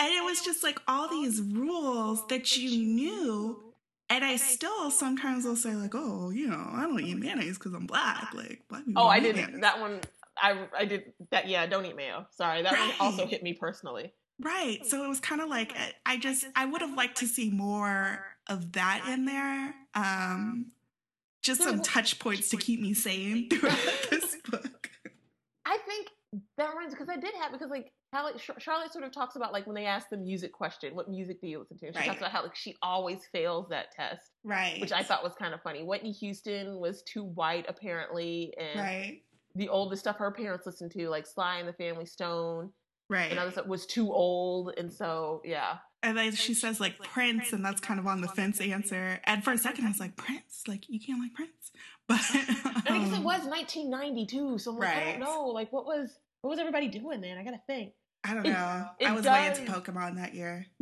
and 0.00 0.08
it 0.12 0.24
was 0.24 0.42
just 0.42 0.62
like 0.62 0.78
all 0.86 1.08
these 1.08 1.40
rules 1.40 2.26
that 2.28 2.56
you 2.56 2.86
knew 2.86 3.69
and 4.10 4.24
I 4.24 4.36
still 4.36 4.90
sometimes 4.90 5.44
will 5.44 5.56
say 5.56 5.74
like, 5.74 5.94
oh, 5.94 6.30
you 6.30 6.48
know, 6.48 6.68
I 6.72 6.82
don't 6.82 7.00
eat 7.00 7.16
mayonnaise 7.16 7.56
because 7.56 7.72
I'm 7.72 7.86
black. 7.86 8.34
Like 8.34 8.62
black 8.68 8.84
people. 8.84 9.02
Oh, 9.02 9.06
I 9.06 9.20
didn't. 9.20 9.36
Mayonnaise. 9.36 9.60
That 9.60 9.80
one, 9.80 10.00
I 10.36 10.66
I 10.76 10.84
did 10.84 11.12
that. 11.30 11.48
Yeah, 11.48 11.64
don't 11.66 11.86
eat 11.86 11.96
mayo. 11.96 12.26
Sorry, 12.32 12.62
that 12.62 12.72
right. 12.72 12.98
one 12.98 13.12
also 13.12 13.26
hit 13.26 13.42
me 13.44 13.54
personally. 13.54 14.12
Right. 14.40 14.84
So 14.84 15.04
it 15.04 15.08
was 15.08 15.20
kind 15.20 15.40
of 15.40 15.48
like 15.48 15.74
I 16.04 16.18
just 16.18 16.44
I 16.56 16.66
would 16.66 16.80
have 16.80 16.96
liked 16.96 17.18
to 17.18 17.26
see 17.26 17.50
more 17.50 18.24
of 18.48 18.72
that 18.72 19.06
in 19.08 19.26
there. 19.26 19.74
Um, 19.94 20.72
just 21.40 21.62
some 21.62 21.80
touch 21.82 22.18
points 22.18 22.48
to 22.50 22.56
keep 22.56 22.80
me 22.80 22.94
sane 22.94 23.48
throughout 23.48 23.78
this 24.10 24.36
book. 24.50 24.90
I 25.64 25.78
think 25.86 26.08
that 26.56 26.70
reminds 26.70 26.94
because 26.94 27.08
I 27.08 27.16
did 27.16 27.32
have 27.40 27.52
because 27.52 27.70
like 27.70 27.92
Charlotte 28.58 28.92
sort 28.92 29.04
of 29.04 29.12
talks 29.12 29.36
about 29.36 29.52
like 29.52 29.66
when 29.66 29.74
they 29.76 29.86
ask 29.86 30.08
the 30.08 30.16
music 30.16 30.52
question, 30.52 30.96
what 30.96 31.08
music 31.08 31.40
do 31.40 31.46
you 31.46 31.60
listen 31.60 31.78
to? 31.78 31.92
She 31.92 31.98
right. 31.98 32.06
talks 32.06 32.18
about 32.18 32.32
how 32.32 32.42
like 32.42 32.56
she 32.56 32.76
always 32.82 33.20
fails 33.30 33.68
that 33.68 33.92
test, 33.92 34.32
right? 34.42 34.80
Which 34.80 34.90
I 34.90 35.02
thought 35.02 35.22
was 35.22 35.34
kind 35.34 35.54
of 35.54 35.62
funny. 35.62 35.84
Whitney 35.84 36.12
Houston 36.12 36.78
was 36.78 37.02
too 37.02 37.24
white 37.24 37.66
apparently, 37.68 38.52
and 38.58 38.80
right. 38.80 39.22
the 39.54 39.68
oldest 39.68 40.02
stuff 40.02 40.16
her 40.16 40.32
parents 40.32 40.66
listened 40.66 40.90
to, 40.92 41.08
like 41.08 41.24
Sly 41.24 41.58
and 41.58 41.68
the 41.68 41.72
Family 41.72 42.04
Stone, 42.04 42.70
right, 43.08 43.30
and 43.30 43.38
other 43.38 43.52
stuff 43.52 43.66
was 43.66 43.86
too 43.86 44.12
old, 44.12 44.74
and 44.76 44.92
so 44.92 45.40
yeah. 45.44 45.76
And 46.02 46.18
then 46.18 46.32
she 46.32 46.54
says 46.54 46.80
like 46.80 46.98
Prince, 46.98 47.52
and 47.52 47.64
that's 47.64 47.80
kind 47.80 48.00
of 48.00 48.08
on 48.08 48.22
the 48.22 48.28
fence 48.28 48.60
answer. 48.60 49.20
And 49.24 49.44
for 49.44 49.52
a 49.52 49.58
second, 49.58 49.84
I 49.84 49.88
was 49.88 50.00
like 50.00 50.16
Prince, 50.16 50.62
like 50.66 50.88
you 50.88 50.98
can't 50.98 51.20
like 51.20 51.34
Prince, 51.34 51.70
but 52.08 52.18
um, 52.34 52.82
I 52.88 52.98
guess 52.98 53.18
it 53.18 53.22
was 53.22 53.44
1992, 53.44 54.58
so 54.58 54.72
I'm 54.72 54.78
like, 54.78 54.88
right. 54.88 55.06
I 55.06 55.10
don't 55.12 55.20
know, 55.20 55.46
like 55.46 55.72
what 55.72 55.84
was 55.84 56.18
what 56.40 56.50
was 56.50 56.58
everybody 56.58 56.88
doing 56.88 57.20
then? 57.20 57.38
I 57.38 57.44
gotta 57.44 57.60
think. 57.66 57.92
I 58.24 58.34
don't 58.34 58.44
know. 58.44 58.86
It, 58.98 59.04
it 59.04 59.08
I 59.08 59.12
was 59.12 59.24
does... 59.24 59.32
way 59.32 59.46
into 59.46 59.72
Pokemon 59.72 60.16
that 60.16 60.34
year. 60.34 60.66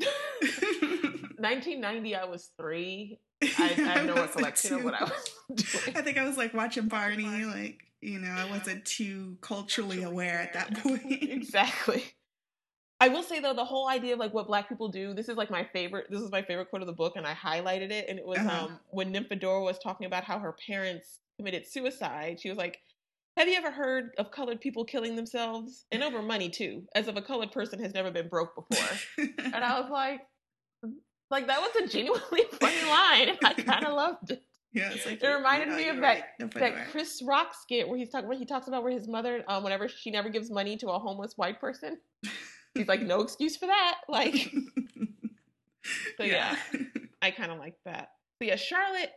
1990, 1.38 2.16
I 2.16 2.24
was 2.24 2.50
three. 2.56 3.18
I, 3.42 3.46
I 3.58 3.66
have 3.66 4.06
no 4.06 4.14
recollection 4.14 4.74
of 4.74 4.84
what 4.84 4.94
I 4.94 5.04
was 5.04 5.34
doing. 5.54 5.96
I 5.96 6.02
think 6.02 6.18
I 6.18 6.24
was 6.24 6.36
like 6.36 6.52
watching 6.52 6.88
Barney. 6.88 7.44
Like, 7.44 7.80
you 8.00 8.18
know, 8.18 8.30
I 8.30 8.50
wasn't 8.50 8.84
too 8.84 9.36
culturally 9.40 10.02
aware 10.02 10.40
at 10.40 10.52
that 10.54 10.82
point. 10.82 11.22
exactly. 11.22 12.04
I 13.00 13.08
will 13.08 13.22
say 13.22 13.38
though, 13.38 13.54
the 13.54 13.64
whole 13.64 13.88
idea 13.88 14.14
of 14.14 14.18
like 14.18 14.34
what 14.34 14.48
black 14.48 14.68
people 14.68 14.88
do, 14.88 15.14
this 15.14 15.28
is 15.28 15.36
like 15.36 15.50
my 15.50 15.64
favorite 15.72 16.06
this 16.10 16.20
is 16.20 16.32
my 16.32 16.42
favorite 16.42 16.68
quote 16.70 16.82
of 16.82 16.88
the 16.88 16.92
book 16.92 17.14
and 17.14 17.24
I 17.24 17.32
highlighted 17.32 17.92
it 17.92 18.06
and 18.08 18.18
it 18.18 18.26
was 18.26 18.38
uh-huh. 18.38 18.64
um 18.64 18.80
when 18.90 19.12
Nymphadora 19.12 19.62
was 19.62 19.78
talking 19.78 20.06
about 20.08 20.24
how 20.24 20.40
her 20.40 20.56
parents 20.66 21.20
committed 21.36 21.64
suicide. 21.64 22.40
She 22.40 22.48
was 22.48 22.58
like, 22.58 22.80
have 23.38 23.48
you 23.48 23.54
ever 23.54 23.70
heard 23.70 24.10
of 24.18 24.32
colored 24.32 24.60
people 24.60 24.84
killing 24.84 25.14
themselves? 25.14 25.86
And 25.92 26.02
over 26.02 26.20
money 26.22 26.48
too, 26.48 26.82
as 26.94 27.06
if 27.06 27.16
a 27.16 27.22
colored 27.22 27.52
person 27.52 27.80
has 27.80 27.94
never 27.94 28.10
been 28.10 28.28
broke 28.28 28.68
before. 28.68 28.98
and 29.38 29.64
I 29.64 29.80
was 29.80 29.90
like, 29.90 30.20
like 31.30 31.46
that 31.46 31.60
was 31.60 31.70
a 31.84 31.86
genuinely 31.86 32.42
funny 32.60 32.82
line. 32.82 33.38
I 33.44 33.54
kind 33.54 33.86
of 33.86 33.94
loved 33.94 34.32
it. 34.32 34.42
Yeah, 34.72 34.92
like, 35.06 35.22
it 35.22 35.26
reminded 35.26 35.68
me 35.74 35.88
of 35.88 36.00
that 36.00 36.24
that 36.54 36.90
Chris 36.90 37.22
Rock 37.26 37.54
skit 37.54 37.88
where 37.88 37.96
he's 37.96 38.10
talking 38.10 38.28
where 38.28 38.36
he 38.36 38.44
talks 38.44 38.68
about 38.68 38.82
where 38.82 38.92
his 38.92 39.08
mother, 39.08 39.42
um, 39.48 39.62
whenever 39.62 39.88
she 39.88 40.10
never 40.10 40.28
gives 40.28 40.50
money 40.50 40.76
to 40.76 40.90
a 40.90 40.98
homeless 40.98 41.34
white 41.36 41.58
person, 41.58 41.98
he's 42.74 42.86
like, 42.86 43.00
no 43.00 43.20
excuse 43.20 43.56
for 43.56 43.66
that. 43.66 44.00
Like, 44.08 44.52
so 46.18 46.24
yeah, 46.24 46.54
yeah 46.74 46.80
I 47.22 47.30
kind 47.30 47.50
of 47.50 47.58
like 47.58 47.76
that. 47.86 48.10
But 48.38 48.48
yeah, 48.48 48.56
Charlotte 48.56 49.10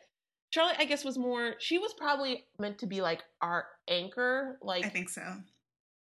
Charlotte, 0.51 0.75
I 0.79 0.85
guess, 0.85 1.03
was 1.03 1.17
more. 1.17 1.55
She 1.59 1.77
was 1.77 1.93
probably 1.93 2.45
meant 2.59 2.77
to 2.79 2.85
be 2.85 3.01
like 3.01 3.23
our 3.41 3.65
anchor. 3.89 4.59
Like 4.61 4.85
I 4.85 4.89
think 4.89 5.09
so. 5.09 5.23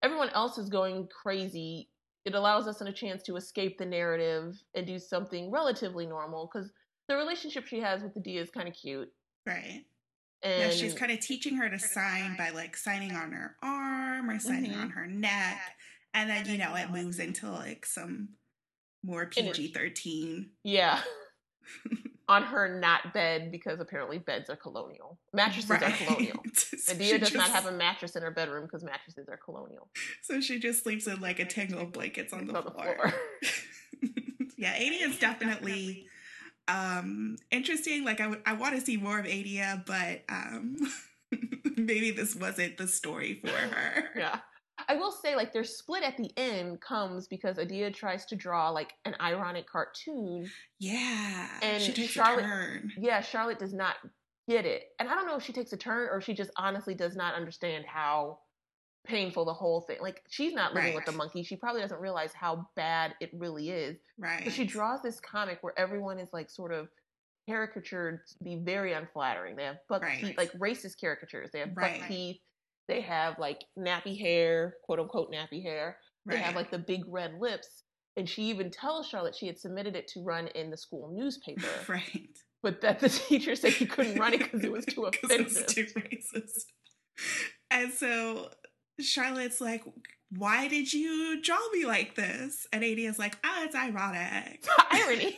Everyone 0.03 0.29
else 0.29 0.57
is 0.57 0.69
going 0.69 1.07
crazy. 1.07 1.89
It 2.25 2.35
allows 2.35 2.67
us 2.67 2.81
a 2.81 2.91
chance 2.91 3.23
to 3.23 3.37
escape 3.37 3.77
the 3.77 3.85
narrative 3.85 4.61
and 4.75 4.85
do 4.85 4.99
something 4.99 5.49
relatively 5.49 6.05
normal 6.05 6.49
because 6.51 6.71
the 7.07 7.15
relationship 7.15 7.65
she 7.65 7.79
has 7.79 8.03
with 8.03 8.13
the 8.13 8.19
D 8.19 8.37
is 8.37 8.49
kind 8.49 8.67
of 8.67 8.73
cute. 8.73 9.09
Right. 9.45 9.85
And 10.41 10.61
yeah, 10.61 10.69
she's 10.71 10.93
kind 10.93 11.11
of 11.11 11.21
teaching 11.21 11.55
her 11.55 11.69
to 11.69 11.79
sign 11.79 12.35
by 12.37 12.49
like 12.49 12.75
signing 12.75 13.15
on 13.15 13.31
her 13.31 13.55
arm 13.63 14.29
or 14.29 14.39
signing 14.39 14.71
mm-hmm. 14.71 14.81
on 14.81 14.89
her 14.89 15.07
neck. 15.07 15.59
And 16.13 16.29
then, 16.29 16.45
you 16.47 16.57
know, 16.57 16.75
it 16.75 16.91
moves 16.91 17.19
into 17.19 17.49
like 17.49 17.85
some 17.85 18.29
more 19.03 19.25
PG 19.25 19.71
13. 19.71 20.49
Yeah. 20.63 20.99
on 22.33 22.43
her 22.43 22.79
not 22.79 23.13
bed 23.13 23.51
because 23.51 23.79
apparently 23.79 24.17
beds 24.17 24.49
are 24.49 24.55
colonial. 24.55 25.19
Mattresses 25.33 25.69
right. 25.69 25.83
are 25.83 25.91
colonial. 25.91 26.37
so 26.53 26.93
Adia 26.93 27.19
does 27.19 27.29
just, 27.29 27.35
not 27.35 27.49
have 27.49 27.67
a 27.67 27.71
mattress 27.71 28.15
in 28.15 28.23
her 28.23 28.31
bedroom 28.31 28.63
because 28.63 28.83
mattresses 28.83 29.29
are 29.29 29.37
colonial. 29.37 29.87
So 30.23 30.41
she 30.41 30.59
just 30.59 30.83
sleeps 30.83 31.05
in 31.05 31.21
like 31.21 31.39
a 31.39 31.45
tangle 31.45 31.81
of 31.81 31.91
blankets 31.91 32.33
on 32.33 32.47
the, 32.47 32.55
on 32.55 32.63
floor. 32.63 33.13
The 33.41 33.49
floor. 33.49 34.11
yeah, 34.57 34.73
Adia 34.73 35.07
is 35.07 35.19
definitely 35.19 36.07
um 36.67 37.35
interesting. 37.51 38.03
Like 38.03 38.19
I, 38.19 38.23
w- 38.23 38.41
I 38.45 38.53
want 38.53 38.75
to 38.75 38.81
see 38.81 38.97
more 38.97 39.19
of 39.19 39.25
Adia, 39.25 39.83
but 39.85 40.23
um 40.27 40.77
maybe 41.77 42.11
this 42.11 42.35
wasn't 42.35 42.77
the 42.77 42.87
story 42.87 43.39
for 43.41 43.51
her. 43.51 44.05
Yeah. 44.15 44.39
I 44.87 44.95
will 44.95 45.11
say, 45.11 45.35
like, 45.35 45.53
their 45.53 45.63
split 45.63 46.03
at 46.03 46.17
the 46.17 46.31
end 46.37 46.81
comes 46.81 47.27
because 47.27 47.59
Adia 47.59 47.91
tries 47.91 48.25
to 48.27 48.35
draw 48.35 48.69
like 48.69 48.93
an 49.05 49.15
ironic 49.21 49.67
cartoon. 49.67 50.49
Yeah, 50.79 51.47
and 51.61 51.81
she 51.81 51.93
takes 51.93 52.11
Charlotte, 52.11 52.83
yeah, 52.97 53.21
Charlotte 53.21 53.59
does 53.59 53.73
not 53.73 53.95
get 54.47 54.65
it, 54.65 54.83
and 54.99 55.09
I 55.09 55.15
don't 55.15 55.27
know 55.27 55.35
if 55.35 55.43
she 55.43 55.53
takes 55.53 55.73
a 55.73 55.77
turn 55.77 56.09
or 56.11 56.21
she 56.21 56.33
just 56.33 56.51
honestly 56.57 56.93
does 56.93 57.15
not 57.15 57.35
understand 57.35 57.85
how 57.85 58.39
painful 59.05 59.45
the 59.45 59.53
whole 59.53 59.81
thing. 59.81 59.97
Like, 60.01 60.23
she's 60.29 60.53
not 60.53 60.73
living 60.73 60.89
right. 60.89 60.95
with 60.95 61.05
the 61.05 61.11
monkey; 61.11 61.43
she 61.43 61.55
probably 61.55 61.81
doesn't 61.81 61.99
realize 61.99 62.33
how 62.33 62.67
bad 62.75 63.15
it 63.21 63.31
really 63.33 63.69
is. 63.69 63.97
Right. 64.17 64.43
But 64.43 64.53
she 64.53 64.65
draws 64.65 65.01
this 65.01 65.19
comic 65.19 65.59
where 65.61 65.77
everyone 65.77 66.19
is 66.19 66.29
like 66.33 66.49
sort 66.49 66.71
of 66.71 66.89
caricatured 67.47 68.21
to 68.27 68.43
be 68.43 68.55
very 68.55 68.93
unflattering. 68.93 69.55
They 69.55 69.65
have 69.65 69.77
buck 69.89 70.03
right. 70.03 70.19
teeth, 70.19 70.37
like 70.37 70.51
racist 70.53 70.99
caricatures. 70.99 71.51
They 71.51 71.59
have 71.59 71.71
right. 71.75 71.99
buck 71.99 72.09
teeth 72.09 72.39
they 72.87 73.01
have 73.01 73.39
like 73.39 73.63
nappy 73.77 74.19
hair, 74.19 74.75
quote 74.83 74.99
unquote 74.99 75.31
nappy 75.31 75.63
hair. 75.63 75.97
Right. 76.25 76.35
They 76.35 76.41
have 76.41 76.55
like 76.55 76.71
the 76.71 76.79
big 76.79 77.03
red 77.07 77.35
lips. 77.39 77.83
And 78.15 78.29
she 78.29 78.43
even 78.43 78.69
tells 78.69 79.07
Charlotte 79.07 79.35
she 79.35 79.47
had 79.47 79.57
submitted 79.57 79.95
it 79.95 80.07
to 80.09 80.23
run 80.23 80.47
in 80.47 80.69
the 80.69 80.77
school 80.77 81.11
newspaper. 81.13 81.67
Right. 81.87 82.29
But 82.61 82.79
that 82.79 83.01
the 83.01 83.09
teacher 83.09 83.55
said 83.55 83.73
he 83.73 83.85
couldn't 83.85 84.17
run 84.17 84.33
it 84.33 84.39
because 84.39 84.63
it 84.63 84.71
was 84.71 84.85
too 84.85 85.03
offensive. 85.03 85.39
It 85.39 85.43
was 85.43 85.65
too 85.65 85.85
racist. 85.99 86.63
And 87.69 87.91
so 87.91 88.51
Charlotte's 89.01 89.59
like, 89.59 89.83
why 90.29 90.67
did 90.67 90.93
you 90.93 91.41
draw 91.41 91.59
me 91.73 91.85
like 91.85 92.15
this? 92.15 92.65
And 92.71 92.83
Adia's 92.83 93.19
like, 93.19 93.37
oh, 93.43 93.63
it's 93.65 93.75
ironic. 93.75 94.65
Irony 94.89 95.37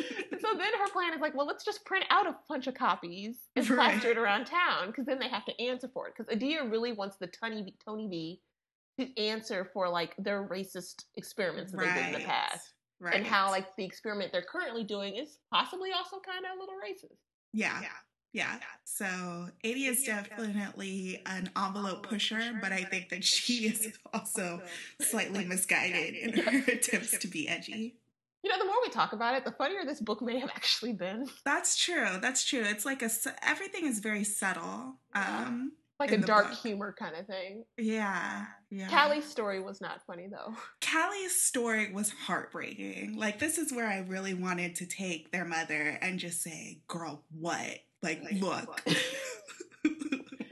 so 0.00 0.48
then 0.58 0.72
her 0.78 0.90
plan 0.92 1.14
is 1.14 1.20
like, 1.20 1.34
well, 1.34 1.46
let's 1.46 1.64
just 1.64 1.84
print 1.84 2.04
out 2.10 2.26
a 2.26 2.36
bunch 2.48 2.66
of 2.66 2.74
copies 2.74 3.36
and 3.56 3.68
right. 3.70 3.90
plaster 3.92 4.10
it 4.10 4.18
around 4.18 4.46
town 4.46 4.88
because 4.88 5.06
then 5.06 5.18
they 5.18 5.28
have 5.28 5.44
to 5.44 5.62
answer 5.62 5.88
for 5.92 6.08
it. 6.08 6.14
Because 6.16 6.34
Adia 6.34 6.64
really 6.64 6.92
wants 6.92 7.16
the 7.16 7.28
Tony 7.28 7.74
Toneybee 7.86 8.38
to 8.98 9.20
answer 9.20 9.68
for 9.72 9.88
like 9.88 10.14
their 10.18 10.46
racist 10.46 11.04
experiments 11.16 11.72
that 11.72 11.78
right. 11.78 11.94
they 11.94 12.00
did 12.02 12.14
in 12.14 12.20
the 12.20 12.26
past. 12.26 12.72
Right. 13.00 13.14
And 13.14 13.26
how 13.26 13.50
like 13.50 13.74
the 13.76 13.84
experiment 13.84 14.32
they're 14.32 14.42
currently 14.42 14.84
doing 14.84 15.16
is 15.16 15.38
possibly 15.52 15.90
also 15.92 16.16
kind 16.24 16.44
of 16.44 16.56
a 16.56 16.60
little 16.60 16.76
racist. 16.76 17.18
Yeah. 17.52 17.80
Yeah. 17.82 17.88
Yeah. 18.32 18.56
So 18.82 19.48
Adia 19.64 19.92
is 19.92 20.02
definitely 20.02 21.22
an 21.26 21.50
envelope 21.56 22.08
pusher, 22.08 22.58
but 22.60 22.72
I 22.72 22.82
think 22.82 23.10
that 23.10 23.24
she 23.24 23.66
is 23.68 23.96
also 24.12 24.60
slightly 25.00 25.44
misguided 25.44 26.14
in 26.14 26.32
her 26.38 26.64
attempts 26.72 27.16
to 27.18 27.28
be 27.28 27.48
edgy. 27.48 27.96
You 28.44 28.50
know, 28.50 28.58
the 28.58 28.66
more 28.66 28.76
we 28.82 28.90
talk 28.90 29.14
about 29.14 29.34
it, 29.34 29.46
the 29.46 29.52
funnier 29.52 29.86
this 29.86 30.00
book 30.00 30.20
may 30.20 30.38
have 30.38 30.50
actually 30.54 30.92
been. 30.92 31.26
That's 31.46 31.82
true. 31.82 32.18
That's 32.20 32.44
true. 32.44 32.62
It's 32.62 32.84
like 32.84 33.02
a 33.02 33.08
everything 33.42 33.86
is 33.86 34.00
very 34.00 34.22
subtle. 34.22 34.96
Um, 35.14 35.72
like 35.98 36.12
a 36.12 36.18
dark 36.18 36.50
book. 36.50 36.58
humor 36.58 36.94
kind 36.98 37.16
of 37.16 37.26
thing. 37.26 37.64
Yeah, 37.78 38.44
yeah. 38.70 38.88
Callie's 38.88 39.24
story 39.24 39.62
was 39.62 39.80
not 39.80 40.02
funny 40.06 40.28
though. 40.30 40.54
Callie's 40.82 41.40
story 41.40 41.90
was 41.90 42.10
heartbreaking. 42.10 43.16
Like 43.16 43.38
this 43.38 43.56
is 43.56 43.72
where 43.72 43.86
I 43.86 44.00
really 44.00 44.34
wanted 44.34 44.74
to 44.76 44.86
take 44.86 45.32
their 45.32 45.46
mother 45.46 45.98
and 46.02 46.18
just 46.18 46.42
say, 46.42 46.80
"Girl, 46.86 47.24
what? 47.30 47.80
Like, 48.02 48.22
like 48.22 48.40
look, 48.42 48.82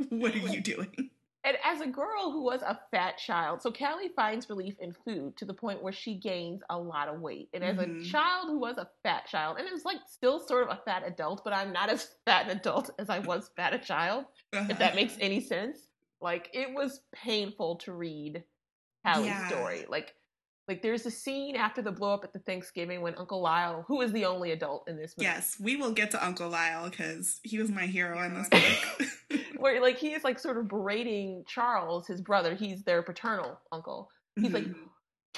what 0.08 0.34
are 0.34 0.38
you 0.38 0.62
doing?" 0.62 1.10
And 1.44 1.56
as 1.64 1.80
a 1.80 1.88
girl 1.88 2.30
who 2.30 2.42
was 2.42 2.62
a 2.62 2.78
fat 2.92 3.18
child, 3.18 3.62
so 3.62 3.72
Callie 3.72 4.10
finds 4.14 4.48
relief 4.48 4.76
in 4.80 4.92
food 4.92 5.36
to 5.38 5.44
the 5.44 5.54
point 5.54 5.82
where 5.82 5.92
she 5.92 6.14
gains 6.14 6.62
a 6.70 6.78
lot 6.78 7.08
of 7.08 7.20
weight. 7.20 7.48
And 7.52 7.64
as 7.64 7.76
mm-hmm. 7.76 8.00
a 8.00 8.04
child 8.04 8.48
who 8.48 8.60
was 8.60 8.78
a 8.78 8.88
fat 9.02 9.26
child, 9.26 9.58
and 9.58 9.66
it 9.66 9.72
was 9.72 9.84
like 9.84 9.98
still 10.06 10.38
sort 10.38 10.62
of 10.62 10.70
a 10.70 10.80
fat 10.84 11.02
adult, 11.04 11.42
but 11.42 11.52
I'm 11.52 11.72
not 11.72 11.90
as 11.90 12.08
fat 12.26 12.48
an 12.48 12.56
adult 12.56 12.90
as 12.98 13.10
I 13.10 13.18
was 13.18 13.50
fat 13.56 13.74
a 13.74 13.78
child, 13.78 14.26
uh-huh. 14.52 14.66
if 14.70 14.78
that 14.78 14.88
uh-huh. 14.88 14.96
makes 14.96 15.16
any 15.20 15.40
sense. 15.40 15.88
Like 16.20 16.48
it 16.52 16.72
was 16.72 17.00
painful 17.12 17.76
to 17.78 17.92
read 17.92 18.44
Callie's 19.04 19.26
yeah. 19.26 19.48
story. 19.48 19.84
Like 19.88 20.14
like 20.68 20.80
there's 20.80 21.04
a 21.06 21.10
scene 21.10 21.56
after 21.56 21.82
the 21.82 21.90
blow 21.90 22.14
up 22.14 22.22
at 22.22 22.32
the 22.32 22.38
Thanksgiving 22.38 23.02
when 23.02 23.16
Uncle 23.16 23.42
Lyle, 23.42 23.84
who 23.88 24.00
is 24.00 24.12
the 24.12 24.24
only 24.24 24.52
adult 24.52 24.88
in 24.88 24.96
this 24.96 25.14
movie. 25.18 25.26
Yes, 25.26 25.56
we 25.60 25.74
will 25.74 25.90
get 25.90 26.12
to 26.12 26.24
Uncle 26.24 26.48
Lyle 26.48 26.88
because 26.88 27.40
he 27.42 27.58
was 27.58 27.68
my 27.70 27.86
hero 27.86 28.22
in 28.22 28.34
this 28.34 28.48
book. 29.30 29.40
where 29.62 29.80
like 29.80 29.96
he 29.96 30.12
is 30.12 30.24
like 30.24 30.38
sort 30.38 30.58
of 30.58 30.68
berating 30.68 31.44
Charles, 31.46 32.06
his 32.06 32.20
brother. 32.20 32.54
He's 32.54 32.82
their 32.82 33.02
paternal 33.02 33.58
uncle. 33.70 34.10
He's 34.34 34.46
mm-hmm. 34.46 34.54
like, 34.54 34.66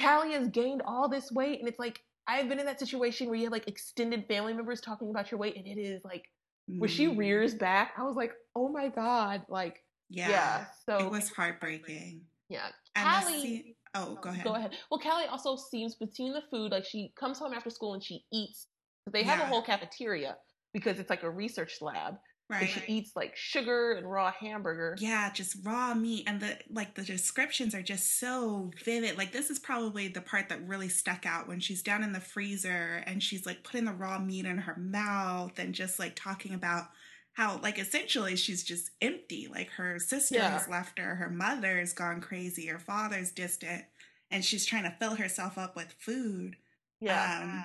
Callie 0.01 0.33
has 0.33 0.49
gained 0.49 0.83
all 0.87 1.09
this 1.09 1.31
weight, 1.31 1.61
and 1.61 1.69
it's 1.69 1.79
like 1.79 2.01
I've 2.27 2.49
been 2.49 2.59
in 2.59 2.67
that 2.67 2.79
situation 2.79 3.29
where 3.29 3.37
you 3.37 3.45
have 3.45 3.53
like 3.53 3.69
extended 3.69 4.27
family 4.27 4.55
members 4.55 4.81
talking 4.81 5.11
about 5.11 5.31
your 5.31 5.39
weight, 5.39 5.57
and 5.57 5.67
it 5.67 5.79
is 5.79 6.03
like 6.05 6.25
mm-hmm. 6.71 6.81
when 6.81 6.91
she 6.91 7.07
mm. 7.07 7.17
rears 7.19 7.55
back, 7.55 7.93
I 7.99 8.03
was 8.03 8.17
like, 8.17 8.33
oh 8.57 8.69
my 8.69 8.89
god, 8.89 9.43
like 9.49 9.83
yeah, 10.09 10.31
yeah. 10.31 10.65
So 10.87 11.07
it 11.07 11.11
was 11.11 11.29
heartbreaking. 11.29 12.23
Yeah, 12.49 12.69
and 12.97 13.25
Callie. 13.25 13.77
oh, 13.95 14.19
go 14.21 14.31
ahead. 14.31 14.45
Go 14.45 14.55
ahead. 14.55 14.73
Well, 14.91 15.01
Callie 15.01 15.27
also 15.27 15.57
seems 15.57 15.97
between 15.97 16.33
the 16.33 16.43
food, 16.51 16.73
like 16.73 16.85
she 16.85 17.13
comes 17.19 17.39
home 17.39 17.53
after 17.53 17.71
school 17.71 17.95
and 17.95 18.03
she 18.03 18.25
eats. 18.33 18.69
They 19.13 19.23
have 19.23 19.39
yeah. 19.39 19.45
a 19.45 19.49
whole 19.49 19.63
cafeteria 19.63 20.37
because 20.73 20.99
it's 20.99 21.11
like 21.11 21.25
a 21.25 21.31
research 21.31 21.79
lab. 21.83 22.15
Right. 22.51 22.69
she 22.69 22.83
eats 22.93 23.13
like 23.17 23.35
sugar 23.37 23.93
and 23.93 24.11
raw 24.11 24.31
hamburger. 24.31 24.97
Yeah, 24.99 25.33
just 25.33 25.57
raw 25.65 25.95
meat. 25.95 26.25
And 26.27 26.41
the 26.41 26.59
like 26.71 26.95
the 26.95 27.03
descriptions 27.03 27.75
are 27.75 27.83
just 27.83 28.21
so 28.21 28.71
vivid. 28.85 29.17
Like 29.17 29.33
this 29.33 29.49
is 29.49 29.59
probably 29.59 30.09
the 30.09 30.21
part 30.21 30.51
that 30.51 30.67
really 30.67 30.91
stuck 30.91 31.25
out 31.25 31.49
when 31.49 31.61
she's 31.61 31.83
down 31.83 32.03
in 32.03 32.13
the 32.13 32.21
freezer 32.21 33.03
and 33.07 33.23
she's 33.23 33.47
like 33.47 33.65
putting 33.65 33.87
the 33.87 33.93
raw 33.93 34.19
meat 34.19 34.45
in 34.45 34.59
her 34.59 34.77
mouth 34.77 35.59
and 35.59 35.75
just 35.75 35.99
like 35.99 36.15
talking 36.17 36.53
about 36.53 36.89
how 37.33 37.59
like 37.63 37.79
essentially 37.79 38.37
she's 38.37 38.63
just 38.63 38.91
empty. 39.01 39.49
Like 39.51 39.71
her 39.71 39.99
sister 39.99 40.37
yeah. 40.37 40.51
has 40.51 40.69
left 40.69 40.99
her, 40.99 41.15
her 41.15 41.31
mother's 41.31 41.95
gone 41.95 42.21
crazy, 42.21 42.67
her 42.67 42.79
father's 42.79 43.33
distant, 43.33 43.85
and 44.31 44.45
she's 44.45 44.67
trying 44.67 44.85
to 44.85 44.95
fill 45.01 45.17
herself 45.17 45.57
up 45.57 45.77
with 45.77 45.95
food. 45.99 46.57
Yeah. 47.01 47.41
Um, 47.43 47.65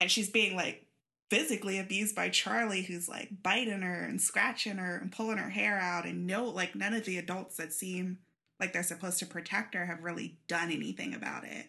and 0.00 0.10
she's 0.10 0.30
being 0.30 0.56
like 0.56 0.85
physically 1.30 1.78
abused 1.78 2.14
by 2.14 2.28
Charlie, 2.28 2.82
who's 2.82 3.08
like 3.08 3.30
biting 3.42 3.82
her 3.82 4.04
and 4.04 4.20
scratching 4.20 4.78
her 4.78 4.96
and 4.96 5.12
pulling 5.12 5.38
her 5.38 5.50
hair 5.50 5.78
out. 5.78 6.06
And 6.06 6.26
no, 6.26 6.44
like 6.44 6.74
none 6.74 6.94
of 6.94 7.04
the 7.04 7.18
adults 7.18 7.56
that 7.56 7.72
seem 7.72 8.18
like 8.60 8.72
they're 8.72 8.82
supposed 8.82 9.18
to 9.18 9.26
protect 9.26 9.74
her 9.74 9.86
have 9.86 10.02
really 10.02 10.38
done 10.48 10.70
anything 10.70 11.14
about 11.14 11.44
it. 11.44 11.68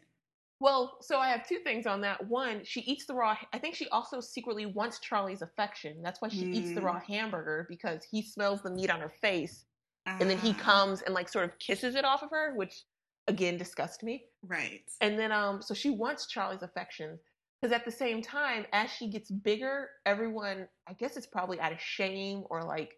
Well, 0.59 0.97
so 1.01 1.19
I 1.19 1.29
have 1.29 1.47
two 1.47 1.59
things 1.59 1.85
on 1.85 2.01
that. 2.01 2.27
One, 2.27 2.61
she 2.63 2.81
eats 2.81 3.05
the 3.05 3.13
raw. 3.13 3.37
I 3.53 3.59
think 3.59 3.75
she 3.75 3.87
also 3.89 4.19
secretly 4.19 4.65
wants 4.65 4.99
Charlie's 4.99 5.43
affection. 5.43 6.01
That's 6.01 6.19
why 6.19 6.29
she 6.29 6.45
mm. 6.45 6.55
eats 6.55 6.73
the 6.73 6.81
raw 6.81 6.99
mm. 6.99 7.03
hamburger 7.03 7.67
because 7.69 8.03
he 8.09 8.23
smells 8.23 8.63
the 8.63 8.71
meat 8.71 8.89
on 8.89 8.99
her 8.99 9.11
face, 9.21 9.65
uh. 10.07 10.17
and 10.19 10.27
then 10.29 10.39
he 10.39 10.55
ah. 10.57 10.63
comes 10.63 11.03
and 11.03 11.13
like 11.13 11.29
sort 11.29 11.45
of 11.45 11.59
kisses 11.59 11.93
it 11.93 12.05
off 12.05 12.23
of 12.23 12.31
her, 12.31 12.55
which 12.55 12.85
again 13.27 13.57
disgusts 13.57 14.01
me. 14.01 14.23
Right. 14.41 14.81
And 15.01 15.19
then 15.19 15.31
um, 15.31 15.61
so 15.61 15.75
she 15.75 15.91
wants 15.91 16.25
Charlie's 16.25 16.63
affection, 16.63 17.19
because 17.61 17.73
at 17.73 17.85
the 17.85 17.91
same 17.91 18.21
time, 18.21 18.65
as 18.71 18.91
she 18.91 19.09
gets 19.09 19.31
bigger, 19.31 19.89
everyone, 20.05 20.67
I 20.87 20.93
guess 20.93 21.17
it's 21.17 21.25
probably 21.25 21.59
out 21.59 21.71
of 21.71 21.81
shame 21.81 22.43
or 22.49 22.63
like 22.63 22.93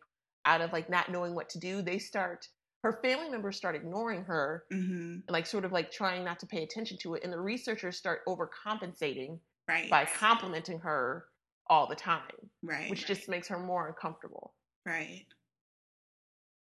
out 0.45 0.61
of 0.61 0.73
like 0.73 0.89
not 0.89 1.11
knowing 1.11 1.33
what 1.33 1.49
to 1.49 1.59
do, 1.59 1.81
they 1.81 1.97
start, 1.97 2.47
her 2.83 2.99
family 3.01 3.29
members 3.29 3.55
start 3.55 3.75
ignoring 3.75 4.23
her, 4.23 4.65
mm-hmm. 4.71 5.19
like 5.29 5.45
sort 5.45 5.63
of 5.63 5.71
like 5.71 5.91
trying 5.91 6.25
not 6.25 6.39
to 6.39 6.45
pay 6.45 6.63
attention 6.63 6.97
to 7.01 7.15
it. 7.15 7.23
And 7.23 7.31
the 7.31 7.39
researchers 7.39 7.97
start 7.97 8.21
overcompensating 8.27 9.39
right. 9.67 9.89
by 9.89 10.05
complimenting 10.05 10.79
her 10.79 11.25
all 11.67 11.87
the 11.87 11.95
time. 11.95 12.21
Right. 12.61 12.89
Which 12.89 13.01
right. 13.01 13.07
just 13.07 13.29
makes 13.29 13.47
her 13.47 13.59
more 13.59 13.87
uncomfortable. 13.87 14.53
Right. 14.85 15.25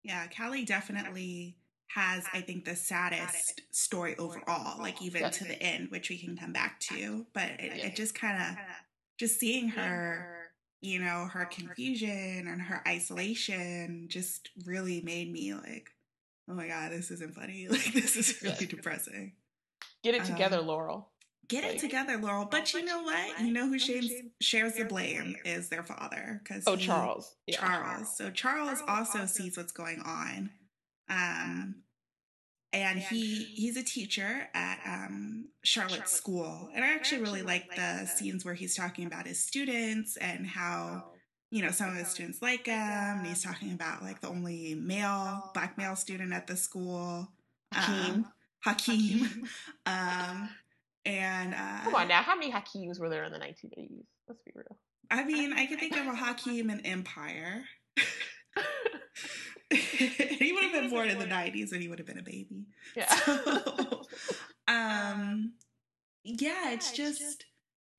Yeah, 0.03 0.27
Callie 0.35 0.65
definitely 0.65 1.57
has 1.93 2.25
I 2.33 2.41
think 2.41 2.65
the 2.65 2.75
saddest 2.75 3.61
story 3.71 4.15
overall, 4.17 4.79
like 4.79 5.01
even 5.01 5.29
to 5.29 5.43
the 5.43 5.61
end, 5.61 5.91
which 5.91 6.09
we 6.09 6.17
can 6.17 6.37
come 6.37 6.53
back 6.53 6.79
to. 6.81 7.25
But 7.33 7.49
it, 7.59 7.83
it 7.83 7.95
just 7.95 8.15
kind 8.15 8.41
of 8.41 8.57
just 9.17 9.39
seeing 9.39 9.69
her, 9.69 10.51
you 10.79 10.99
know, 10.99 11.27
her 11.31 11.45
confusion 11.45 12.47
and 12.47 12.61
her 12.61 12.81
isolation 12.87 14.05
just 14.09 14.49
really 14.65 15.01
made 15.01 15.31
me 15.31 15.53
like, 15.53 15.89
oh 16.49 16.53
my 16.53 16.67
god, 16.67 16.91
this 16.91 17.11
isn't 17.11 17.35
funny. 17.35 17.67
Like 17.69 17.93
this 17.93 18.15
is 18.15 18.41
really 18.41 18.65
depressing. 18.65 19.33
Get 20.03 20.15
it 20.15 20.25
together, 20.25 20.59
um, 20.59 20.67
Laurel. 20.67 21.09
Get 21.47 21.65
it 21.65 21.79
together, 21.79 22.17
Laurel. 22.17 22.47
But 22.49 22.73
you 22.73 22.85
know 22.85 23.03
what? 23.03 23.41
You 23.41 23.51
know 23.51 23.67
who 23.67 23.77
shares, 23.77 24.09
shares 24.39 24.75
the 24.75 24.85
blame 24.85 25.35
is 25.43 25.67
their 25.67 25.83
father. 25.83 26.39
Because 26.41 26.63
oh, 26.65 26.77
Charles. 26.77 27.35
Charles. 27.49 28.15
So 28.15 28.29
Charles 28.31 28.79
also 28.87 29.25
sees 29.25 29.57
what's 29.57 29.73
going 29.73 29.99
on 30.05 30.51
um, 31.11 31.75
and 32.73 32.99
he 32.99 33.43
he's 33.43 33.75
a 33.75 33.83
teacher 33.83 34.47
at 34.53 34.79
um, 34.85 35.49
Charlotte's 35.63 36.11
school. 36.11 36.69
And 36.73 36.83
I 36.83 36.93
actually 36.93 37.21
really 37.21 37.41
like 37.41 37.75
the 37.75 38.05
scenes 38.05 38.45
where 38.45 38.53
he's 38.53 38.75
talking 38.75 39.05
about 39.05 39.27
his 39.27 39.43
students 39.43 40.15
and 40.17 40.47
how 40.47 41.05
you 41.49 41.61
know 41.61 41.71
some 41.71 41.89
of 41.89 41.95
his 41.95 42.07
students 42.07 42.41
like 42.41 42.67
him. 42.67 42.77
And 42.77 43.27
he's 43.27 43.43
talking 43.43 43.73
about 43.73 44.01
like 44.01 44.21
the 44.21 44.29
only 44.29 44.75
male 44.75 45.51
black 45.53 45.77
male 45.77 45.97
student 45.97 46.31
at 46.31 46.47
the 46.47 46.55
school, 46.55 47.27
Hakeem. 47.73 48.13
um, 48.13 48.25
Hakeem. 48.63 49.47
um, 49.85 50.49
and 51.05 51.53
uh, 51.53 51.79
Come 51.83 51.95
on 51.95 52.07
now, 52.07 52.21
how 52.21 52.35
many 52.35 52.51
Hakeems 52.51 52.99
were 52.99 53.09
there 53.09 53.25
in 53.25 53.33
the 53.33 53.39
1980s? 53.39 54.05
Let's 54.29 54.41
be 54.43 54.51
real. 54.55 54.77
I 55.09 55.25
mean, 55.25 55.51
I 55.51 55.65
can 55.65 55.77
think 55.77 55.97
of 55.97 56.07
a 56.07 56.15
Hakeem 56.15 56.69
in 56.69 56.85
Empire. 56.85 57.65
he 59.75 60.51
would 60.51 60.63
have 60.63 60.73
been 60.73 60.89
born 60.89 61.09
in 61.09 61.19
the 61.19 61.25
90s 61.25 61.71
and 61.71 61.81
he 61.81 61.87
would 61.87 61.99
have 61.99 62.07
been 62.07 62.19
a 62.19 62.23
baby. 62.23 62.65
Yeah. 62.95 63.13
So, 63.15 64.01
um, 64.67 65.53
yeah, 66.23 66.71
it's 66.71 66.91
just 66.91 67.45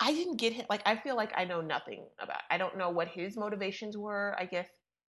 I 0.01 0.13
didn't 0.13 0.37
get 0.37 0.53
him. 0.53 0.67
Like, 0.69 0.83
I 0.85 0.97
feel 0.97 1.17
like 1.17 1.33
I 1.37 1.45
know 1.45 1.61
nothing 1.61 2.07
about. 2.21 2.41
I 2.51 2.59
don't 2.59 2.77
know 2.77 2.91
what 2.91 3.09
his 3.09 3.37
motivations 3.37 3.97
were. 3.97 4.37
I 4.39 4.45
guess. 4.47 4.69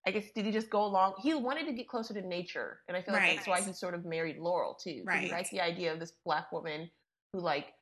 I 0.07 0.13
guess 0.13 0.31
did 0.37 0.47
he 0.47 0.53
just 0.53 0.71
go 0.71 0.85
along? 0.85 1.15
He 1.21 1.35
wanted 1.35 1.67
to 1.67 1.73
get 1.73 1.89
closer 1.89 2.15
to 2.15 2.23
nature, 2.23 2.79
and 2.87 2.97
I 2.97 3.03
feel 3.03 3.13
like 3.13 3.23
Right. 3.23 3.37
that's 3.37 3.49
why 3.49 3.61
he 3.61 3.73
sort 3.73 3.95
of 3.95 4.05
married 4.05 4.39
Laurel 4.39 4.75
too. 4.75 5.03
Right. 5.05 5.31
liked 5.33 5.51
the 5.51 5.61
idea 5.61 5.93
of 5.93 5.99
this 5.99 6.13
black 6.25 6.53
woman 6.53 6.89
who 7.33 7.41
like 7.41 7.73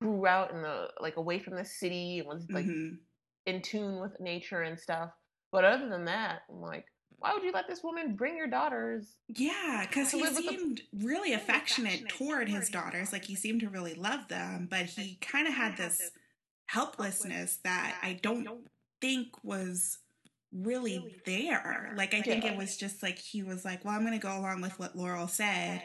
grew 0.00 0.26
out 0.26 0.52
in 0.52 0.62
the 0.62 0.88
like 1.00 1.16
away 1.16 1.38
from 1.38 1.56
the 1.56 1.64
city 1.64 2.20
and 2.20 2.28
was 2.28 2.46
like 2.50 2.64
mhm. 2.64 2.96
in 3.44 3.60
tune 3.60 4.00
with 4.00 4.18
nature 4.20 4.62
and 4.62 4.80
stuff. 4.80 5.10
But 5.52 5.64
other 5.64 5.88
than 5.90 6.06
that, 6.06 6.42
I'm 6.48 6.62
like, 6.62 6.86
why 7.20 7.34
would 7.34 7.42
you 7.42 7.52
let 7.52 7.68
this 7.68 7.82
woman 7.82 8.16
bring 8.16 8.36
your 8.36 8.46
daughters? 8.46 9.06
yeah, 9.28 9.86
because 9.86 10.10
he 10.10 10.24
seemed 10.26 10.82
really 10.92 11.32
affectionate 11.32 12.08
toward 12.08 12.48
his 12.48 12.68
daughters. 12.68 13.12
Like 13.12 13.24
he 13.24 13.34
seemed 13.34 13.60
to 13.60 13.68
really 13.68 13.94
love 13.94 14.28
them, 14.28 14.66
but 14.70 14.86
he 14.86 15.16
kind 15.20 15.46
of 15.46 15.54
had 15.54 15.76
this 15.76 16.10
helplessness 16.66 17.58
that 17.64 17.98
I 18.02 18.18
don't 18.22 18.48
think 19.00 19.28
was 19.42 19.98
really 20.52 21.16
there. 21.26 21.92
Like 21.96 22.14
I 22.14 22.22
think 22.22 22.44
it 22.44 22.56
was 22.56 22.76
just 22.76 23.02
like 23.02 23.18
he 23.18 23.42
was 23.42 23.64
like, 23.64 23.84
"Well, 23.84 23.94
I'm 23.94 24.00
going 24.00 24.18
to 24.18 24.18
go 24.18 24.36
along 24.38 24.62
with 24.62 24.78
what 24.78 24.96
Laurel 24.96 25.28
said 25.28 25.82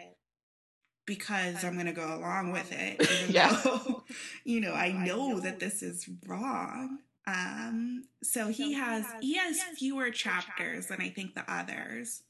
because 1.05 1.63
I'm 1.63 1.73
going 1.73 1.86
to 1.86 1.91
go 1.91 2.15
along 2.15 2.51
with 2.51 2.71
it." 2.71 3.29
Yeah. 3.29 3.59
though, 3.63 4.03
you 4.45 4.61
know, 4.61 4.73
I 4.73 4.91
know 4.91 5.39
that 5.39 5.59
this 5.59 5.83
is 5.83 6.09
wrong. 6.25 6.99
Um, 7.28 8.03
so 8.23 8.47
he 8.49 8.73
has 8.73 9.05
he 9.21 9.36
has 9.38 9.59
fewer 9.78 10.11
chapters 10.11 10.88
than 10.88 11.01
I 11.01 11.09
think 11.09 11.34
the 11.36 11.43
others. 11.51 12.23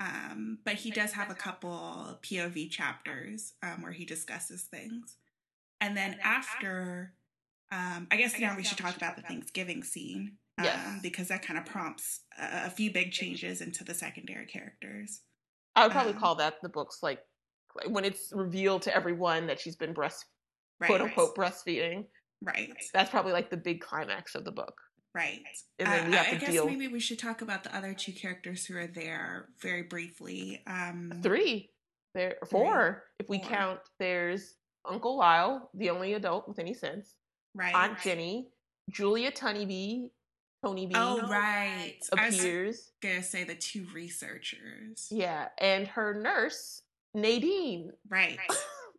Um, 0.00 0.58
but 0.64 0.74
he 0.76 0.90
does 0.90 1.12
have 1.12 1.30
a 1.30 1.34
couple 1.34 2.18
POV 2.22 2.70
chapters 2.70 3.52
um, 3.62 3.82
where 3.82 3.92
he 3.92 4.06
discusses 4.06 4.62
things. 4.62 5.16
And 5.82 5.94
then 5.94 6.16
after, 6.22 7.12
um, 7.70 8.06
I 8.10 8.16
guess 8.16 8.38
now 8.38 8.56
we 8.56 8.62
should 8.62 8.78
talk 8.78 8.96
about 8.96 9.16
the 9.16 9.22
Thanksgiving 9.22 9.82
scene. 9.84 10.36
Um, 10.58 10.64
Yes. 10.64 11.00
Because 11.02 11.28
that 11.28 11.42
kind 11.42 11.58
of 11.58 11.66
prompts 11.66 12.20
a, 12.38 12.66
a 12.66 12.70
few 12.70 12.90
big 12.92 13.12
changes 13.12 13.60
into 13.60 13.84
the 13.84 13.92
secondary 13.94 14.46
characters. 14.46 15.20
I 15.76 15.84
would 15.84 15.92
probably 15.92 16.12
Um, 16.14 16.18
call 16.18 16.34
that 16.36 16.54
the 16.62 16.68
book's 16.70 17.02
like, 17.02 17.20
when 17.86 18.04
it's 18.06 18.32
revealed 18.34 18.82
to 18.82 18.94
everyone 18.94 19.46
that 19.48 19.60
she's 19.60 19.76
been 19.76 19.92
breast 19.92 20.24
Right. 20.80 20.86
quote 20.88 21.02
unquote 21.02 21.36
breastfeeding. 21.36 22.06
Right. 22.42 22.72
That's 22.94 23.10
probably 23.10 23.32
like 23.32 23.50
the 23.50 23.56
big 23.56 23.80
climax 23.80 24.34
of 24.34 24.44
the 24.44 24.52
book. 24.52 24.74
Right. 25.14 25.42
And 25.78 25.88
then 25.88 26.06
Uh, 26.06 26.08
we 26.10 26.16
have 26.16 26.26
I 26.26 26.30
to 26.30 26.36
guess 26.38 26.50
deal 26.50 26.66
maybe 26.66 26.88
we 26.88 27.00
should 27.00 27.18
talk 27.18 27.42
about 27.42 27.64
the 27.64 27.76
other 27.76 27.94
two 27.94 28.12
characters 28.12 28.64
who 28.64 28.76
are 28.76 28.86
there 28.86 29.48
very 29.60 29.82
briefly. 29.82 30.62
Um, 30.66 31.12
three, 31.22 31.70
there 32.14 32.36
four 32.48 33.04
if 33.18 33.28
we 33.28 33.38
Four. 33.40 33.48
count. 33.48 33.80
There's 33.98 34.54
Uncle 34.88 35.16
Lyle, 35.16 35.70
the 35.74 35.90
only 35.90 36.14
adult 36.14 36.48
with 36.48 36.58
any 36.58 36.74
sense. 36.74 37.16
Right. 37.54 37.74
Aunt 37.74 37.98
Jenny, 38.00 38.48
Julia 38.90 39.32
Toneybee, 39.32 40.08
Tony 40.64 40.86
B 40.86 40.92
Oh, 40.96 41.26
right. 41.28 41.96
I 42.16 42.26
was 42.26 42.38
appears. 42.38 42.92
gonna 43.02 43.22
say 43.22 43.44
the 43.44 43.56
two 43.56 43.86
researchers. 43.94 45.08
Yeah, 45.10 45.48
and 45.58 45.88
her 45.88 46.14
nurse 46.14 46.82
Nadine. 47.14 47.90
Right. 48.08 48.38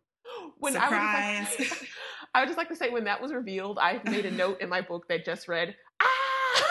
when 0.58 0.76
I 0.76 0.80
Surprise. 0.84 1.58
was 1.58 1.70
like, 1.70 1.88
I 2.34 2.40
would 2.40 2.46
just 2.46 2.58
like 2.58 2.68
to 2.68 2.76
say 2.76 2.90
when 2.90 3.04
that 3.04 3.20
was 3.20 3.32
revealed, 3.32 3.78
I 3.78 4.00
made 4.04 4.26
a 4.26 4.30
note 4.42 4.60
in 4.60 4.68
my 4.68 4.80
book 4.80 5.06
that 5.08 5.24
just 5.24 5.48
read 5.48 5.74
ah. 6.00 6.06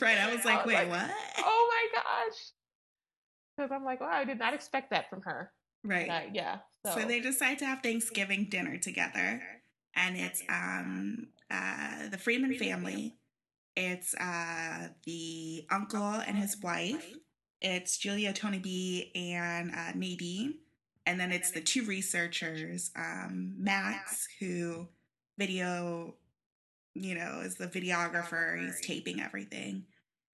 right. 0.00 0.18
I 0.18 0.34
was 0.34 0.44
like, 0.44 0.60
I 0.60 0.64
was 0.64 0.66
wait, 0.66 0.74
like, 0.74 0.90
what? 0.90 1.10
oh 1.38 1.70
my 1.70 2.00
gosh. 2.00 2.38
Because 3.56 3.70
I'm 3.72 3.84
like, 3.84 4.00
wow, 4.00 4.08
I 4.10 4.24
did 4.24 4.38
not 4.38 4.54
expect 4.54 4.90
that 4.90 5.08
from 5.10 5.22
her. 5.22 5.52
Right. 5.84 6.30
Yeah. 6.32 6.58
So, 6.86 6.94
So 6.94 7.06
they 7.06 7.20
decide 7.20 7.58
to 7.58 7.66
have 7.66 7.82
Thanksgiving 7.82 8.48
dinner 8.50 8.78
together, 8.78 9.42
and 9.94 10.16
it's 10.16 10.42
um 10.48 11.28
uh 11.50 12.08
the 12.10 12.18
Freeman 12.18 12.54
family. 12.54 13.16
It's 13.76 14.14
uh 14.14 14.88
the 15.04 15.66
uncle 15.70 16.02
and 16.02 16.36
his 16.36 16.56
wife. 16.62 17.12
It's 17.60 17.96
Julia 17.96 18.32
Toneybee 18.34 19.10
and 19.14 19.70
uh, 19.70 19.92
Nadine, 19.94 20.54
and 21.06 21.18
then 21.20 21.32
it's 21.32 21.50
the 21.50 21.60
two 21.60 21.84
researchers, 21.84 22.90
um, 22.96 23.54
Max, 23.58 24.26
who 24.40 24.88
video, 25.38 26.14
you 26.94 27.14
know, 27.14 27.40
is 27.40 27.56
the 27.56 27.66
videographer. 27.66 28.58
He's 28.60 28.80
taping 28.80 29.20
everything, 29.20 29.84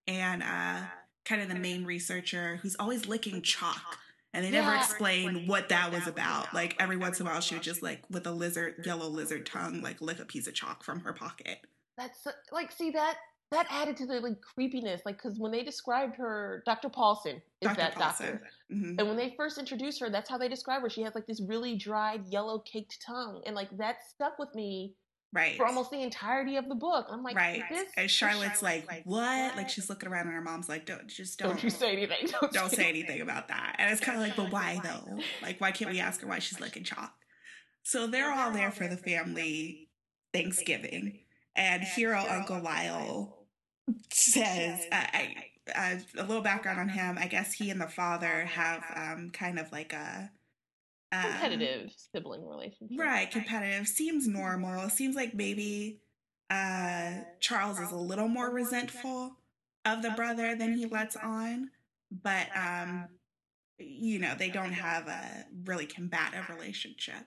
and 0.07 0.43
uh, 0.43 0.81
kind 1.25 1.43
of 1.43 1.49
the 1.49 1.55
main 1.55 1.85
researcher 1.85 2.57
who's 2.63 2.77
always 2.79 3.07
licking 3.07 3.43
chalk. 3.43 3.99
And 4.33 4.45
they 4.45 4.53
never 4.53 4.71
Yeah. 4.71 4.79
explain 4.79 5.49
what 5.49 5.71
that 5.71 5.91
was 5.91 6.07
about. 6.07 6.55
Like 6.55 6.77
every 6.79 6.97
once 6.97 7.19
in 7.19 7.27
a 7.27 7.31
while, 7.31 7.41
she 7.41 7.57
would 7.57 7.65
just 7.65 7.83
like 7.83 8.03
with 8.11 8.27
a 8.29 8.31
lizard, 8.31 8.87
yellow 8.87 9.09
lizard 9.09 9.45
tongue, 9.45 9.83
like 9.83 10.01
lick 10.01 10.21
a 10.21 10.25
piece 10.25 10.47
of 10.47 10.55
chalk 10.55 10.85
from 10.85 11.01
her 11.01 11.13
pocket. 11.13 11.59
that's 11.97 12.27
like, 12.53 12.71
see 12.71 12.91
that 12.93 13.17
that 13.51 13.67
added 13.71 13.97
to 13.97 14.07
the 14.07 14.21
like 14.21 14.41
creepiness, 14.41 15.03
like 15.05 15.17
because 15.21 15.39
when 15.39 15.51
they 15.53 15.63
described 15.63 16.17
her, 16.17 16.63
Dr. 16.67 16.89
Paulson 16.89 17.43
is 17.61 17.69
Dr. 17.69 17.77
that 17.77 17.95
Paulson. 17.95 18.27
doctor, 18.27 18.43
hmm 18.71 18.95
and 18.99 19.09
when 19.09 19.17
they 19.17 19.35
first 19.37 19.57
introduced 19.59 19.99
her, 20.01 20.11
that's 20.11 20.29
how 20.29 20.37
they 20.37 20.49
describe 20.49 20.83
her. 20.83 20.91
She 20.91 21.03
has 21.03 21.15
like 21.15 21.27
this 21.27 21.41
really 21.41 21.77
dried, 21.77 22.27
yellow 22.27 22.59
caked 22.61 22.99
tongue, 23.05 23.43
and 23.47 23.55
like 23.57 23.77
that 23.79 23.97
stuck 24.09 24.39
with 24.39 24.55
me 24.55 24.95
Right. 25.33 25.57
for 25.57 25.65
almost 25.65 25.93
the 25.93 26.03
entirety 26.03 26.57
of 26.57 26.69
the 26.69 26.75
book. 26.75 27.07
I'm 27.09 27.23
like, 27.23 27.37
right. 27.37 27.63
this, 27.71 27.89
And 27.97 28.11
Charlotte's 28.11 28.63
like, 28.63 28.85
what? 29.05 29.57
Like 29.57 29.69
she's 29.69 29.89
looking 29.89 30.09
around 30.09 30.27
and 30.27 30.35
her 30.35 30.41
mom's 30.41 30.69
like, 30.69 30.87
don't 30.87 31.07
just 31.07 31.39
don't, 31.39 31.51
don't 31.51 31.63
you 31.63 31.71
say 31.71 31.93
anything? 31.93 32.27
Don't, 32.41 32.53
don't 32.53 32.71
say 32.71 32.89
anything 32.89 33.21
about 33.21 33.47
that. 33.47 33.77
And 33.79 33.93
it's 33.93 34.01
kind 34.01 34.17
of 34.17 34.23
like, 34.25 34.35
but 34.37 34.51
why 34.51 34.81
though? 34.83 35.21
Like, 35.41 35.61
why 35.61 35.71
can't 35.71 35.89
we 35.91 36.01
ask 36.01 36.21
her 36.21 36.27
why 36.27 36.41
she's 36.41 36.59
licking 36.59 36.83
chalk? 36.83 37.15
So 37.85 38.09
they're 38.09 38.33
all 38.33 38.51
there 38.51 38.73
for 38.73 38.89
the 38.89 38.97
family 38.97 39.89
Thanksgiving, 40.35 41.21
and 41.55 41.83
hero 41.83 42.25
Uncle 42.29 42.61
Lyle 42.61 43.40
says, 44.11 44.87
uh, 44.93 45.07
I, 45.13 45.35
uh, 45.75 45.97
a 46.19 46.25
little 46.25 46.43
background 46.43 46.81
on 46.81 46.89
him. 46.89 47.19
I 47.19 47.27
guess 47.27 47.53
he 47.53 47.71
and 47.71 47.81
the 47.81 47.89
father 47.89 48.45
have 48.45 48.85
um, 48.95 49.31
kind 49.31 49.59
of 49.59 49.71
like 49.73 49.93
a 49.93 50.31
um, 51.13 51.23
competitive 51.23 51.93
sibling 52.13 52.47
relationship. 52.47 52.99
Right, 52.99 53.31
competitive. 53.31 53.89
Seems 53.89 54.27
normal. 54.27 54.89
Seems 54.91 55.17
like 55.17 55.35
maybe 55.35 56.01
uh, 56.51 57.13
Charles 57.41 57.79
is 57.79 57.93
a 57.93 57.97
little 57.97 58.29
more 58.29 58.51
resentful 58.51 59.37
of 59.85 60.03
the 60.03 60.11
brother 60.11 60.55
than 60.55 60.75
he 60.75 60.87
lets 60.87 61.17
on, 61.17 61.71
but 62.11 62.47
um, 62.55 63.09
you 63.79 64.19
know 64.19 64.35
they 64.39 64.51
don't 64.51 64.73
have 64.73 65.09
a 65.09 65.47
really 65.65 65.87
combative 65.87 66.49
relationship. 66.49 67.27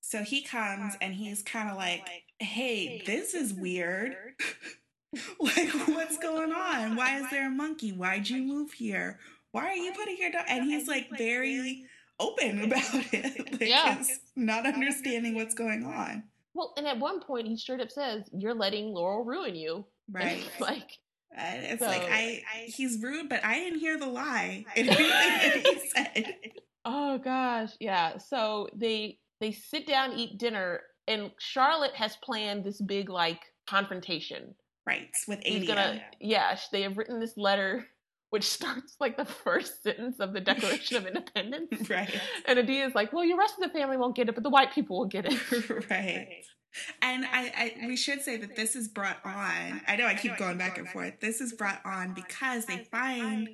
So 0.00 0.22
he 0.22 0.42
comes 0.42 0.94
and 1.00 1.14
he's 1.14 1.42
kind 1.42 1.70
of 1.70 1.76
like, 1.76 2.06
"Hey, 2.38 3.02
this 3.06 3.34
is 3.34 3.52
weird. 3.52 4.16
like, 5.40 5.70
what's 5.88 6.18
going 6.18 6.52
on? 6.52 6.96
Why 6.96 7.18
is 7.20 7.30
there 7.30 7.48
a 7.48 7.50
monkey? 7.50 7.92
Why'd 7.92 8.28
you 8.28 8.42
move 8.42 8.72
here? 8.72 9.18
Why 9.52 9.66
are 9.66 9.74
you 9.76 9.92
putting 9.92 10.16
your 10.18 10.30
dog?" 10.30 10.44
And 10.48 10.64
he's 10.64 10.86
like 10.86 11.08
very 11.16 11.84
open 12.20 12.62
about 12.64 12.82
it. 13.12 13.52
like, 13.60 13.68
Yeah. 13.68 14.02
not 14.36 14.66
understanding 14.66 15.34
what's 15.34 15.54
going 15.54 15.84
on. 15.84 16.24
Well, 16.54 16.74
and 16.76 16.86
at 16.86 16.98
one 16.98 17.20
point 17.20 17.46
he 17.48 17.56
straight 17.56 17.80
up 17.80 17.90
says, 17.90 18.24
"You're 18.32 18.54
letting 18.54 18.92
Laurel 18.92 19.24
ruin 19.24 19.54
you." 19.56 19.84
Right. 20.10 20.42
like, 20.60 20.98
And 21.36 21.64
it's 21.64 21.80
So- 21.80 21.86
like 21.88 22.02
I, 22.02 22.42
I 22.52 22.58
he's 22.66 23.02
rude, 23.02 23.28
but 23.28 23.44
I 23.44 23.54
didn't 23.54 23.80
hear 23.80 23.98
the 23.98 24.06
lie 24.06 24.64
in 24.76 24.86
that 24.86 25.62
he 25.64 25.88
said. 25.88 26.34
oh 26.84 27.18
gosh, 27.18 27.70
yeah. 27.80 28.18
So 28.18 28.68
they 28.74 29.18
they 29.40 29.52
sit 29.52 29.86
down, 29.86 30.12
eat 30.12 30.38
dinner, 30.38 30.82
and 31.08 31.30
Charlotte 31.38 31.94
has 31.94 32.16
planned 32.16 32.62
this 32.64 32.80
big 32.80 33.08
like 33.08 33.40
confrontation. 33.68 34.54
Right, 34.90 35.16
with 35.28 35.40
He's 35.44 35.62
Adia. 35.62 35.66
gonna, 35.74 36.02
yeah. 36.20 36.58
They 36.72 36.82
have 36.82 36.98
written 36.98 37.20
this 37.20 37.36
letter, 37.36 37.86
which 38.30 38.44
starts 38.44 38.96
like 39.00 39.16
the 39.16 39.24
first 39.24 39.82
sentence 39.84 40.20
of 40.20 40.32
the 40.32 40.40
Declaration 40.40 40.96
of 40.96 41.06
Independence. 41.12 41.88
Right. 41.88 42.12
And 42.46 42.58
Adia 42.58 42.86
is 42.86 42.94
like, 42.94 43.12
"Well, 43.12 43.24
your 43.24 43.38
rest 43.38 43.54
of 43.58 43.62
the 43.70 43.78
family 43.78 43.96
won't 43.96 44.16
get 44.16 44.28
it, 44.28 44.34
but 44.34 44.42
the 44.44 44.50
white 44.50 44.72
people 44.72 44.98
will 44.98 45.06
get 45.06 45.26
it." 45.26 45.88
right. 45.90 46.42
And 47.02 47.24
I, 47.24 47.74
I 47.82 47.86
we 47.88 47.96
should 47.96 48.22
say 48.22 48.36
that 48.36 48.54
this 48.56 48.76
is 48.76 48.88
brought 48.88 49.18
on. 49.24 49.80
I 49.88 49.96
know 49.96 50.06
I 50.06 50.14
keep 50.14 50.36
going 50.36 50.56
back 50.58 50.78
and 50.78 50.88
forth. 50.88 51.14
This 51.20 51.40
is 51.40 51.52
brought 51.52 51.80
on 51.84 52.14
because 52.14 52.66
they 52.66 52.84
find 52.92 53.48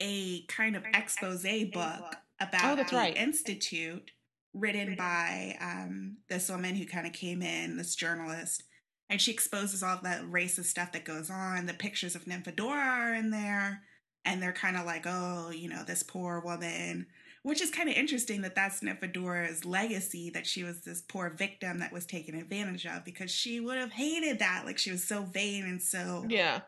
a 0.00 0.42
kind 0.46 0.74
of 0.76 0.84
expose 0.94 1.42
book 1.42 1.74
Oh, 1.84 2.10
about 2.40 2.76
that's 2.76 2.90
the 2.90 2.96
right. 2.96 3.16
institute 3.16 4.10
written 4.54 4.96
by 4.96 5.56
um, 5.60 6.16
this 6.28 6.48
woman 6.50 6.74
who 6.74 6.84
kind 6.84 7.06
of 7.06 7.12
came 7.12 7.40
in, 7.42 7.76
this 7.76 7.94
journalist, 7.94 8.64
and 9.12 9.20
she 9.20 9.30
exposes 9.30 9.82
all 9.82 10.00
that 10.02 10.22
racist 10.24 10.64
stuff 10.66 10.90
that 10.92 11.04
goes 11.04 11.30
on. 11.30 11.66
The 11.66 11.74
pictures 11.74 12.14
of 12.16 12.24
Nymphadora 12.24 12.70
are 13.10 13.14
in 13.14 13.30
there, 13.30 13.82
and 14.24 14.42
they're 14.42 14.52
kind 14.52 14.76
of 14.76 14.84
like, 14.86 15.04
oh, 15.06 15.50
you 15.50 15.68
know, 15.68 15.84
this 15.86 16.02
poor 16.02 16.40
woman, 16.40 17.06
which 17.44 17.60
is 17.60 17.70
kind 17.70 17.88
of 17.88 17.94
interesting 17.94 18.40
that 18.42 18.54
that's 18.54 18.80
Nymphadora's 18.82 19.64
legacy, 19.64 20.30
that 20.30 20.46
she 20.46 20.64
was 20.64 20.80
this 20.82 21.02
poor 21.02 21.30
victim 21.30 21.78
that 21.80 21.92
was 21.92 22.06
taken 22.06 22.34
advantage 22.34 22.86
of, 22.86 23.04
because 23.04 23.30
she 23.30 23.60
would 23.60 23.78
have 23.78 23.92
hated 23.92 24.38
that. 24.40 24.64
Like 24.66 24.78
she 24.78 24.90
was 24.90 25.06
so 25.06 25.22
vain 25.24 25.64
and 25.64 25.80
so 25.82 26.24
Yeah. 26.28 26.60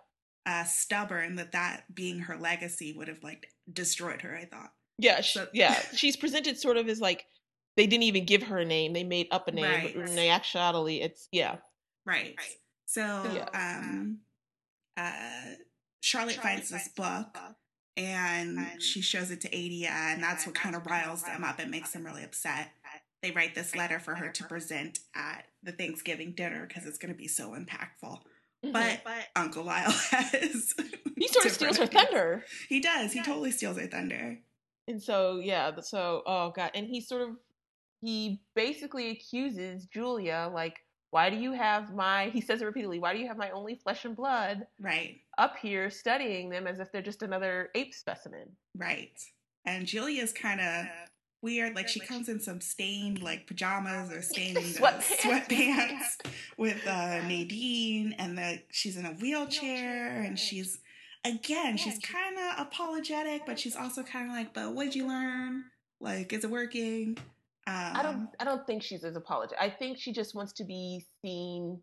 uh, 0.46 0.64
stubborn 0.64 1.36
that 1.36 1.52
that 1.52 1.84
being 1.94 2.20
her 2.20 2.36
legacy 2.36 2.92
would 2.96 3.08
have 3.08 3.22
like 3.22 3.46
destroyed 3.72 4.20
her. 4.22 4.36
I 4.36 4.44
thought. 4.44 4.72
Yeah, 4.98 5.20
sh 5.22 5.34
So- 5.34 5.48
yeah. 5.54 5.80
She's 5.96 6.16
presented 6.16 6.58
sort 6.58 6.76
of 6.76 6.88
as 6.88 7.00
like 7.00 7.24
they 7.76 7.86
didn't 7.86 8.04
even 8.04 8.24
give 8.26 8.42
her 8.44 8.58
a 8.58 8.64
name; 8.64 8.92
they 8.92 9.02
made 9.04 9.28
up 9.32 9.48
a 9.48 9.52
name. 9.52 9.64
Right. 9.64 9.94
But 9.96 10.10
in 10.10 10.18
actuality, 10.18 10.96
it's 11.00 11.28
yeah, 11.32 11.56
Right. 12.04 12.36
So, 12.86 13.00
Yeah. 13.02 13.48
um, 13.54 14.20
uh, 14.96 15.54
Charlotte 16.00 16.36
finds 16.36 16.68
this 16.68 16.88
book 16.88 17.36
and 17.96 18.82
she 18.82 19.00
shows 19.00 19.30
it 19.30 19.40
to 19.42 19.48
Adia, 19.48 19.88
and 19.90 20.22
that's 20.22 20.46
what 20.46 20.54
kind 20.54 20.74
of 20.76 20.84
riles 20.86 21.22
them 21.22 21.44
up 21.44 21.58
and 21.60 21.70
makes 21.70 21.92
them 21.92 22.04
really 22.04 22.24
upset. 22.24 22.72
They 23.22 23.30
write 23.30 23.54
this 23.54 23.74
letter 23.74 23.98
for 23.98 24.14
her 24.16 24.30
to 24.30 24.44
present 24.44 24.98
at 25.14 25.46
the 25.62 25.72
Thanksgiving 25.72 26.32
dinner 26.34 26.66
because 26.66 26.84
it's 26.86 26.98
going 26.98 27.12
to 27.12 27.16
be 27.16 27.28
so 27.28 27.52
impactful. 27.52 28.20
Mhm. 28.64 28.72
But 28.72 29.28
Uncle 29.36 29.62
Lyle 29.64 29.90
has. 30.10 30.74
he 31.16 31.28
sort 31.28 31.46
of 31.46 31.52
steals 31.52 31.78
her 31.78 31.86
thunder, 31.86 32.44
He 32.68 32.80
does. 32.80 33.12
He 33.12 33.22
totally 33.22 33.50
steals 33.52 33.78
her 33.78 33.86
thunder. 33.86 34.38
and 34.88 35.02
so 35.02 35.38
yeah, 35.38 35.70
so 35.80 36.22
oh 36.26 36.50
god, 36.50 36.72
and 36.74 36.86
he 36.86 37.00
sort 37.00 37.22
of 37.22 37.36
he 38.02 38.42
basically 38.54 39.10
accuses 39.10 39.86
Julia 39.86 40.50
like, 40.52 40.76
why 41.14 41.30
do 41.30 41.36
you 41.36 41.52
have 41.52 41.94
my? 41.94 42.30
He 42.30 42.40
says 42.40 42.60
it 42.60 42.64
repeatedly. 42.64 42.98
Why 42.98 43.12
do 43.12 43.20
you 43.20 43.28
have 43.28 43.36
my 43.36 43.50
only 43.50 43.76
flesh 43.76 44.04
and 44.04 44.16
blood 44.16 44.66
Right. 44.80 45.20
up 45.38 45.56
here 45.62 45.88
studying 45.88 46.48
them 46.50 46.66
as 46.66 46.80
if 46.80 46.90
they're 46.90 47.02
just 47.02 47.22
another 47.22 47.68
ape 47.76 47.94
specimen? 47.94 48.48
Right. 48.76 49.16
And 49.64 49.86
Julia's 49.86 50.32
kind 50.32 50.60
of 50.60 50.86
weird. 51.40 51.76
Like 51.76 51.86
she 51.88 52.00
comes 52.00 52.28
in 52.28 52.40
some 52.40 52.60
stained 52.60 53.22
like 53.22 53.46
pajamas 53.46 54.10
or 54.10 54.22
stained 54.22 54.58
uh, 54.58 54.62
Sweatpants. 54.62 55.20
sweatpants 55.20 56.32
with 56.58 56.84
uh, 56.84 57.20
Nadine, 57.28 58.16
and 58.18 58.36
the 58.36 58.60
she's 58.72 58.96
in 58.96 59.06
a 59.06 59.12
wheelchair, 59.12 60.20
and 60.20 60.36
she's 60.36 60.80
again 61.24 61.76
she's 61.76 62.00
kind 62.00 62.36
of 62.38 62.66
apologetic, 62.66 63.42
but 63.46 63.60
she's 63.60 63.76
also 63.76 64.02
kind 64.02 64.28
of 64.28 64.34
like, 64.34 64.52
"But 64.52 64.74
what'd 64.74 64.96
you 64.96 65.06
learn? 65.06 65.62
Like, 66.00 66.32
is 66.32 66.42
it 66.42 66.50
working?" 66.50 67.18
Um, 67.66 67.74
I 67.96 68.02
don't 68.02 68.28
I 68.40 68.44
don't 68.44 68.66
think 68.66 68.82
she's 68.82 69.04
as 69.04 69.16
apologetic. 69.16 69.58
I 69.60 69.70
think 69.70 69.98
she 69.98 70.12
just 70.12 70.34
wants 70.34 70.52
to 70.54 70.64
be 70.64 71.04
seen. 71.22 71.80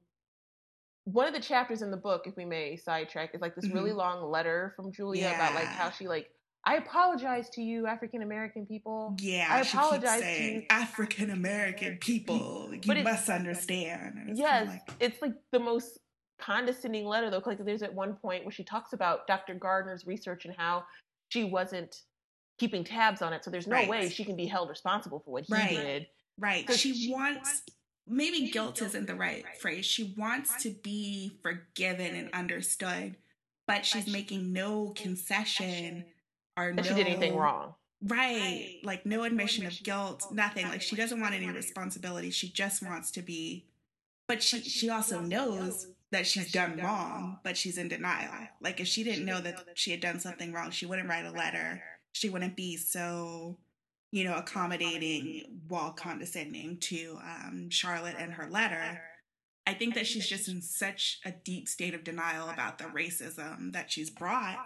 One 1.06 1.28
of 1.28 1.34
the 1.34 1.40
chapters 1.40 1.82
in 1.82 1.90
the 1.90 1.98
book, 1.98 2.28
if 2.28 2.36
we 2.38 2.46
may 2.46 2.76
sidetrack, 2.78 3.34
is 3.34 3.42
like 3.42 3.56
this 3.56 3.68
really 3.70 3.90
Mhm. 3.92 3.96
long 3.98 4.24
letter 4.30 4.74
from 4.76 4.92
Julia 4.92 5.32
about 5.34 5.56
like 5.56 5.66
how 5.68 5.90
she 5.90 6.08
like 6.08 6.30
I 6.64 6.76
apologize 6.76 7.50
to 7.52 7.62
you 7.64 7.88
African 7.88 8.22
American 8.22 8.68
people. 8.68 9.16
Yeah, 9.20 9.48
I 9.50 9.62
apologize 9.62 10.20
to 10.20 10.26
saying 10.26 10.56
you. 10.62 10.66
African 10.70 11.32
American 11.32 11.98
people. 11.98 12.70
You 12.72 12.82
But 12.86 13.04
must 13.04 13.30
understand. 13.30 14.20
And 14.20 14.30
it's 14.30 14.40
Yes, 14.40 14.68
like, 14.68 14.92
it's 15.00 15.22
like 15.24 15.34
the 15.52 15.60
most 15.60 15.98
condescending 16.40 17.06
letter 17.06 17.32
though. 17.32 17.42
Like 17.44 17.66
there's 17.66 17.82
at 17.82 17.92
one 17.94 18.16
point 18.16 18.46
where 18.46 18.52
she 18.52 18.64
talks 18.64 18.94
about 18.94 19.26
Dr. 19.26 19.56
Gardner's 19.56 20.06
research 20.06 20.46
and 20.46 20.56
how 20.56 20.86
she 21.30 21.44
wasn't 21.46 22.04
keeping 22.62 22.84
tabs 22.84 23.24
on 23.24 23.34
it, 23.34 23.44
so 23.44 23.50
there's 23.50 23.66
no 23.66 23.76
Right. 23.76 23.90
way 23.90 24.08
she 24.10 24.24
can 24.24 24.36
be 24.36 24.46
held 24.46 24.70
responsible 24.70 25.20
for 25.20 25.32
what 25.32 25.46
he 25.46 25.54
Right. 25.54 25.70
did. 25.72 26.08
Right. 26.38 26.72
She, 26.72 26.94
she 26.94 27.12
wants, 27.12 27.64
maybe 28.06 28.52
guilt 28.52 28.80
isn't 28.84 29.08
the 29.08 29.16
right 29.16 29.44
phrase. 29.58 29.84
She 29.84 30.14
wants 30.16 30.62
to 30.62 30.70
be 30.70 31.40
forgiven 31.42 32.16
and 32.16 32.30
understood, 32.34 33.18
but 33.66 33.84
she's 33.84 34.06
making 34.06 34.54
no 34.54 34.90
concession 34.92 36.06
or 36.56 36.68
That 36.74 36.76
no. 36.76 36.84
she 36.84 36.94
did 36.94 37.08
anything 37.08 37.36
wrong. 37.36 37.74
Right. 38.04 38.80
Like 38.84 39.08
no 39.08 39.24
admission 39.24 39.66
of 39.66 39.82
guilt, 39.82 40.32
nothing. 40.32 40.68
Like 40.68 40.84
she 40.84 40.96
doesn't 40.96 41.20
want 41.20 41.34
any 41.34 41.50
responsibility. 41.50 42.30
She 42.30 42.48
just 42.50 42.84
wants 42.84 43.10
to 43.12 43.24
be. 43.24 43.66
But 44.28 44.44
she, 44.44 44.62
she 44.62 44.90
also 44.90 45.20
knows 45.20 45.88
that 46.12 46.28
she's 46.28 46.52
done 46.52 46.78
wrong, 46.78 47.40
but 47.44 47.58
she's 47.58 47.80
in 47.80 47.88
denial. 47.88 48.48
Like 48.62 48.80
if 48.80 48.88
she 48.88 49.04
didn't 49.04 49.26
know 49.26 49.42
that 49.42 49.66
she 49.74 49.90
had 49.92 50.00
done 50.00 50.20
something 50.20 50.54
wrong, 50.54 50.70
she 50.70 50.86
wouldn't 50.86 51.10
write 51.10 51.26
a 51.26 51.32
letter. 51.32 51.82
She 52.14 52.30
wouldn't 52.30 52.56
be 52.56 52.78
so, 52.78 53.58
you 54.12 54.24
know, 54.24 54.36
accommodating 54.36 55.62
while 55.68 55.92
condescending 55.92 56.78
to 56.80 57.20
um, 57.24 57.70
Charlotte 57.70 58.16
and 58.18 58.34
her 58.34 58.50
letter. 58.50 59.02
I 59.68 59.74
think 59.74 59.96
that 59.96 60.08
she's 60.08 60.28
just 60.28 60.48
in 60.48 60.62
such 60.62 61.20
a 61.24 61.32
deep 61.32 61.68
state 61.68 61.94
of 61.94 62.04
denial 62.04 62.50
about 62.50 62.78
the 62.78 62.86
racism 62.86 63.74
that 63.74 63.92
she's 63.92 64.10
brought 64.10 64.58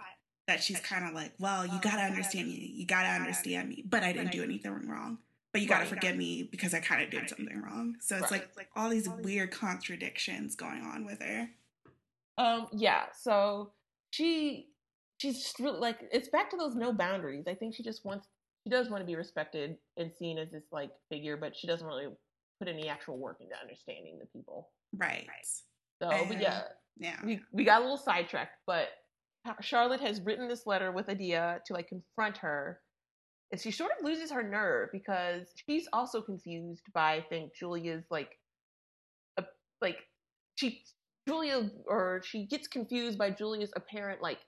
that 0.46 0.62
she's 0.62 0.80
kind 0.80 1.06
of 1.06 1.12
like, 1.12 1.32
well, 1.38 1.66
you 1.66 1.78
gotta 1.80 2.02
understand 2.02 2.46
me, 2.48 2.72
you 2.74 2.86
gotta 2.86 3.08
understand 3.08 3.68
me, 3.68 3.82
but 3.88 4.02
I 4.02 4.12
didn't 4.12 4.32
do 4.32 4.42
anything 4.42 4.88
wrong. 4.88 5.18
But 5.52 5.62
you 5.62 5.68
gotta 5.68 5.86
forgive 5.86 6.16
me 6.16 6.48
because 6.50 6.74
I 6.74 6.80
kind 6.80 7.02
of 7.02 7.10
did 7.10 7.28
something 7.28 7.60
wrong. 7.62 7.96
So 8.00 8.16
it's 8.16 8.30
like 8.30 8.48
all 8.76 8.90
these 8.90 9.08
weird 9.08 9.50
contradictions 9.50 10.54
going 10.54 10.82
on 10.82 11.04
with 11.04 11.20
her. 11.22 11.48
Um, 12.38 12.68
yeah, 12.72 13.06
so 13.18 13.72
she 14.10 14.68
she's 15.18 15.42
just 15.42 15.58
really 15.58 15.78
like 15.78 15.98
it's 16.12 16.28
back 16.28 16.50
to 16.50 16.56
those 16.56 16.74
no 16.74 16.92
boundaries. 16.92 17.44
I 17.48 17.54
think 17.54 17.74
she 17.74 17.82
just 17.82 18.04
wants 18.04 18.28
she 18.64 18.70
does 18.70 18.90
want 18.90 19.00
to 19.00 19.06
be 19.06 19.14
respected 19.16 19.76
and 19.96 20.12
seen 20.12 20.38
as 20.38 20.50
this 20.50 20.64
like 20.72 20.90
figure, 21.10 21.36
but 21.36 21.56
she 21.56 21.66
doesn't 21.66 21.86
really 21.86 22.08
put 22.58 22.68
any 22.68 22.88
actual 22.88 23.18
work 23.18 23.38
into 23.40 23.54
understanding 23.60 24.18
the 24.18 24.26
people. 24.26 24.70
Right. 24.96 25.26
So, 26.02 26.10
but 26.28 26.40
yeah, 26.40 26.62
Yeah. 26.98 27.16
we 27.24 27.40
we 27.52 27.64
got 27.64 27.78
a 27.80 27.82
little 27.84 27.96
sidetracked, 27.96 28.58
but 28.66 28.88
Charlotte 29.60 30.00
has 30.00 30.20
written 30.20 30.48
this 30.48 30.66
letter 30.66 30.90
with 30.90 31.08
Adia 31.08 31.60
to 31.66 31.72
like 31.74 31.88
confront 31.88 32.38
her. 32.38 32.80
And 33.52 33.60
she 33.60 33.70
sort 33.70 33.92
of 33.96 34.04
loses 34.04 34.32
her 34.32 34.42
nerve 34.42 34.88
because 34.92 35.46
she's 35.68 35.86
also 35.92 36.20
confused 36.20 36.82
by 36.92 37.14
I 37.14 37.24
think 37.28 37.54
Julia's 37.54 38.04
like 38.10 38.36
a, 39.38 39.44
like 39.80 39.98
she 40.56 40.82
Julia 41.28 41.70
or 41.86 42.22
she 42.24 42.46
gets 42.46 42.66
confused 42.66 43.16
by 43.18 43.30
Julia's 43.30 43.72
apparent 43.76 44.20
like 44.20 44.38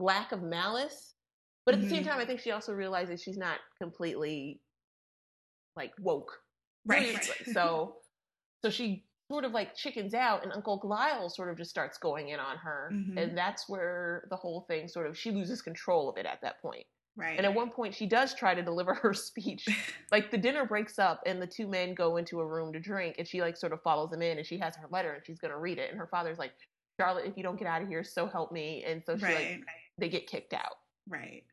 lack 0.00 0.32
of 0.32 0.42
malice. 0.42 1.14
But 1.66 1.74
at 1.76 1.82
the 1.82 1.88
same 1.90 2.02
Mhm. 2.02 2.08
time 2.08 2.18
I 2.20 2.24
think 2.26 2.40
she 2.40 2.50
also 2.50 2.72
realizes 2.72 3.22
she's 3.22 3.36
not 3.38 3.58
completely 3.80 4.62
like 5.76 5.92
woke. 6.00 6.42
Right. 6.84 7.22
So 7.52 7.96
so 8.64 8.70
she 8.70 9.06
sort 9.30 9.44
of 9.44 9.52
like 9.52 9.74
chickens 9.76 10.12
out 10.12 10.42
and 10.42 10.52
Uncle 10.52 10.80
Lyle 10.82 11.28
sort 11.30 11.50
of 11.50 11.56
just 11.56 11.70
starts 11.70 11.98
going 11.98 12.28
in 12.30 12.40
on 12.40 12.56
her. 12.58 12.90
Mhm. 12.92 13.16
And 13.16 13.38
that's 13.38 13.68
where 13.68 14.26
the 14.30 14.36
whole 14.36 14.62
thing 14.62 14.88
sort 14.88 15.06
of 15.06 15.16
she 15.16 15.30
loses 15.30 15.62
control 15.62 16.08
of 16.08 16.16
it 16.16 16.26
at 16.26 16.40
that 16.42 16.60
point. 16.60 16.86
right. 17.16 17.36
And 17.36 17.44
at 17.46 17.52
one 17.54 17.70
point 17.70 17.94
she 17.94 18.06
does 18.06 18.34
try 18.34 18.54
to 18.54 18.62
deliver 18.62 18.94
her 19.04 19.12
speech. 19.14 19.66
like 20.12 20.30
the 20.30 20.38
dinner 20.38 20.64
breaks 20.64 20.98
up 20.98 21.20
and 21.26 21.40
the 21.40 21.46
two 21.46 21.68
men 21.68 21.94
go 21.94 22.16
into 22.16 22.40
a 22.40 22.46
room 22.46 22.72
to 22.72 22.80
drink 22.80 23.16
and 23.18 23.28
she 23.28 23.40
like 23.40 23.56
sort 23.56 23.72
of 23.72 23.82
follows 23.82 24.10
them 24.10 24.22
in 24.22 24.38
and 24.38 24.46
she 24.46 24.58
has 24.58 24.74
her 24.76 24.88
letter 24.90 25.12
and 25.12 25.24
she's 25.26 25.38
gonna 25.38 25.58
read 25.58 25.78
it. 25.78 25.90
And 25.90 25.98
her 25.98 26.06
father's 26.08 26.38
like, 26.38 26.52
Charlotte, 26.98 27.26
if 27.26 27.36
you 27.36 27.42
don't 27.42 27.56
get 27.58 27.66
out 27.68 27.82
of 27.82 27.88
here, 27.88 28.02
so 28.04 28.26
help 28.26 28.50
me. 28.52 28.84
And 28.84 29.02
so 29.04 29.16
she 29.16 29.24
right. 29.24 29.50
like 29.58 29.64
they 30.00 30.08
get 30.08 30.26
kicked 30.26 30.52
out. 30.52 30.78
Right. 31.08 31.44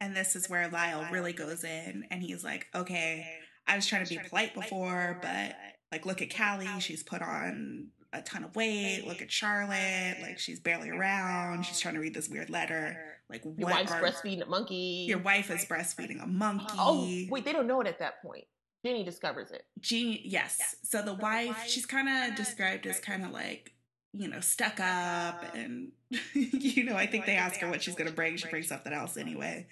And 0.00 0.14
this 0.14 0.36
is 0.36 0.48
where 0.48 0.68
Lyle 0.68 1.06
really 1.10 1.32
goes 1.32 1.64
in 1.64 2.04
and 2.10 2.22
he's 2.22 2.44
like, 2.44 2.66
okay, 2.74 3.26
I 3.66 3.76
was 3.76 3.86
trying 3.86 4.04
to 4.04 4.10
be 4.10 4.20
polite 4.28 4.54
before, 4.54 5.18
but 5.20 5.56
like, 5.90 6.06
look 6.06 6.22
at 6.22 6.34
Callie. 6.34 6.68
She's 6.80 7.02
put 7.02 7.22
on 7.22 7.88
a 8.12 8.22
ton 8.22 8.44
of 8.44 8.54
weight. 8.54 9.04
Look 9.06 9.22
at 9.22 9.30
Charlotte. 9.30 10.18
Like, 10.22 10.38
she's 10.38 10.60
barely 10.60 10.90
around. 10.90 11.64
She's 11.64 11.80
trying 11.80 11.94
to 11.94 12.00
read 12.00 12.14
this 12.14 12.28
weird 12.28 12.50
letter. 12.50 12.96
Like, 13.28 13.44
Your 13.44 13.68
wife's 13.68 13.92
are- 13.92 14.00
breastfeeding 14.00 14.42
a 14.42 14.46
monkey. 14.46 15.06
Your 15.08 15.18
wife 15.18 15.50
is 15.50 15.64
breastfeeding 15.64 16.20
a 16.20 16.24
oh, 16.24 16.28
monkey. 16.28 16.66
Oh, 16.78 17.26
wait, 17.30 17.44
they 17.44 17.52
don't 17.52 17.66
know 17.66 17.80
it 17.80 17.86
at 17.86 17.98
that 17.98 18.22
point. 18.22 18.44
Jenny 18.84 19.02
discovers 19.04 19.50
it. 19.50 19.64
Jean, 19.80 20.20
yes. 20.24 20.76
So 20.84 21.02
the 21.02 21.14
wife, 21.14 21.64
she's 21.66 21.84
kind 21.84 22.08
of 22.08 22.36
described 22.36 22.86
as 22.86 23.00
kind 23.00 23.24
of 23.24 23.32
like, 23.32 23.72
you 24.18 24.28
know, 24.28 24.40
stuck 24.40 24.80
up. 24.80 25.54
And, 25.54 25.92
you 26.34 26.84
know, 26.84 26.96
I 26.96 27.06
think 27.06 27.24
they 27.26 27.36
ask 27.36 27.60
her 27.60 27.68
what 27.70 27.82
she's 27.82 27.94
going 27.94 28.08
to 28.10 28.14
bring. 28.14 28.36
She 28.36 28.48
brings 28.48 28.68
something 28.68 28.92
else 28.92 29.16
anyway. 29.16 29.66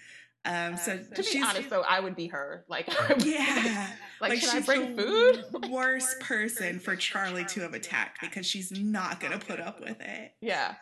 Um, 0.44 0.76
so 0.76 0.96
To 0.96 1.04
be 1.16 1.22
she's, 1.24 1.44
honest, 1.44 1.68
though, 1.70 1.82
I 1.82 1.98
would 1.98 2.14
be 2.14 2.28
her. 2.28 2.64
Like, 2.68 2.88
yeah. 3.24 3.88
like, 4.20 4.38
should 4.40 4.50
I 4.54 4.60
bring 4.60 4.96
food? 4.96 5.44
Worst 5.68 6.20
person 6.20 6.78
for 6.78 6.94
Charlie 6.94 7.44
to 7.46 7.60
have 7.62 7.74
attacked 7.74 8.20
because 8.20 8.46
she's 8.46 8.70
not 8.70 9.18
going 9.18 9.38
to 9.38 9.44
put 9.44 9.58
up 9.60 9.80
with 9.80 10.00
it. 10.00 10.32
yeah. 10.40 10.76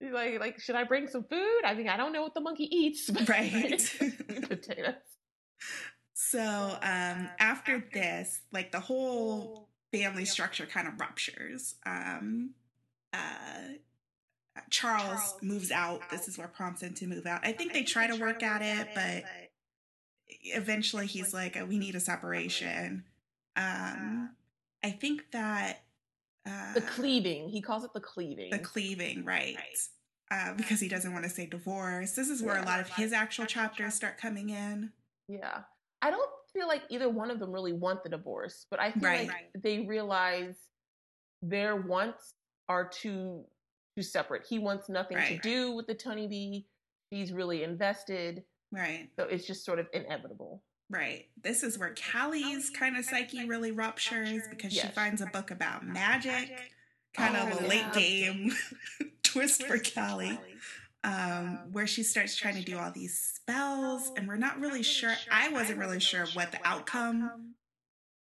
Like, 0.00 0.38
like, 0.38 0.60
should 0.60 0.76
I 0.76 0.84
bring 0.84 1.08
some 1.08 1.24
food? 1.24 1.62
I 1.64 1.74
mean, 1.74 1.88
I 1.88 1.96
don't 1.96 2.12
know 2.12 2.22
what 2.22 2.32
the 2.34 2.40
monkey 2.40 2.68
eats. 2.72 3.10
but- 3.10 3.28
Right. 3.28 3.82
Potatoes. 4.48 4.94
So 6.14 6.40
um, 6.40 7.28
after 7.40 7.84
this, 7.92 8.40
like 8.52 8.70
the 8.70 8.78
whole 8.80 9.68
family 9.92 10.24
structure 10.24 10.66
kind 10.66 10.86
of 10.86 11.00
ruptures. 11.00 11.74
Um, 11.86 12.50
uh, 13.12 13.74
Charles 14.70 15.36
moves 15.42 15.70
out. 15.70 16.00
This 16.10 16.28
is 16.28 16.38
where 16.38 16.48
prompts 16.48 16.82
him 16.82 16.94
to 16.94 17.06
move 17.06 17.26
out. 17.26 17.40
I 17.44 17.52
think 17.52 17.72
they 17.72 17.82
try 17.82 18.06
to 18.06 18.16
work 18.16 18.42
at 18.42 18.62
it, 18.62 18.88
but 18.94 19.24
eventually 20.42 21.06
he's 21.06 21.32
like, 21.32 21.56
oh, 21.56 21.64
"We 21.64 21.78
need 21.78 21.94
a 21.94 22.00
separation." 22.00 23.04
Um, 23.56 24.30
I 24.84 24.90
think 24.90 25.30
that 25.32 25.82
uh, 26.46 26.74
the 26.74 26.80
cleaving. 26.80 27.48
He 27.48 27.60
calls 27.60 27.84
it 27.84 27.92
the 27.94 28.00
cleaving. 28.00 28.50
The 28.50 28.58
cleaving, 28.58 29.24
right? 29.24 29.56
Uh, 30.30 30.52
because 30.54 30.80
he 30.80 30.88
doesn't 30.88 31.12
want 31.12 31.24
to 31.24 31.30
say 31.30 31.46
divorce. 31.46 32.12
This 32.12 32.28
is 32.28 32.42
where 32.42 32.56
yeah. 32.56 32.64
a 32.64 32.66
lot 32.66 32.80
of 32.80 32.88
his 32.90 33.12
actual 33.12 33.46
chapters 33.46 33.94
start 33.94 34.18
coming 34.18 34.50
in. 34.50 34.92
Yeah, 35.28 35.60
I 36.02 36.10
don't 36.10 36.30
feel 36.52 36.68
like 36.68 36.82
either 36.90 37.08
one 37.08 37.30
of 37.30 37.38
them 37.38 37.52
really 37.52 37.72
want 37.72 38.02
the 38.02 38.10
divorce, 38.10 38.66
but 38.70 38.80
I 38.80 38.92
feel 38.92 39.02
right. 39.02 39.28
like 39.28 39.50
they 39.62 39.80
realize 39.80 40.56
their 41.42 41.76
wants 41.76 42.34
are 42.68 42.88
too 42.88 43.44
too 43.96 44.02
separate. 44.02 44.46
He 44.48 44.58
wants 44.58 44.88
nothing 44.88 45.16
right. 45.16 45.42
to 45.42 45.48
do 45.48 45.72
with 45.72 45.86
the 45.86 45.94
Toneybee. 45.94 46.64
She's 47.12 47.32
really 47.32 47.64
invested. 47.64 48.44
Right. 48.70 49.08
So 49.18 49.24
it's 49.24 49.46
just 49.46 49.64
sort 49.64 49.78
of 49.78 49.88
inevitable. 49.92 50.62
Right. 50.90 51.26
This 51.42 51.62
is 51.62 51.78
where 51.78 51.94
Callie's 52.12 52.70
kind 52.70 52.96
of 52.96 53.04
psyche 53.04 53.46
really 53.46 53.72
ruptures 53.72 54.42
because 54.48 54.74
yes. 54.74 54.86
she 54.86 54.92
finds 54.92 55.20
a 55.20 55.26
book 55.26 55.50
about 55.50 55.86
magic, 55.86 56.50
kind 57.14 57.36
oh, 57.36 57.46
of 57.46 57.62
a 57.62 57.66
late 57.66 57.92
game 57.92 58.52
twist 59.22 59.64
for 59.64 59.78
Callie, 59.78 60.38
um, 61.04 61.60
where 61.72 61.86
she 61.86 62.02
starts 62.02 62.36
trying 62.36 62.54
to 62.54 62.62
do 62.62 62.78
all 62.78 62.90
these 62.90 63.18
spells, 63.34 64.12
and 64.16 64.26
we're 64.26 64.36
not 64.36 64.60
really 64.60 64.82
sure. 64.82 65.12
I 65.30 65.50
wasn't 65.50 65.78
really 65.78 66.00
sure 66.00 66.24
what 66.32 66.52
the 66.52 66.58
outcome 66.64 67.54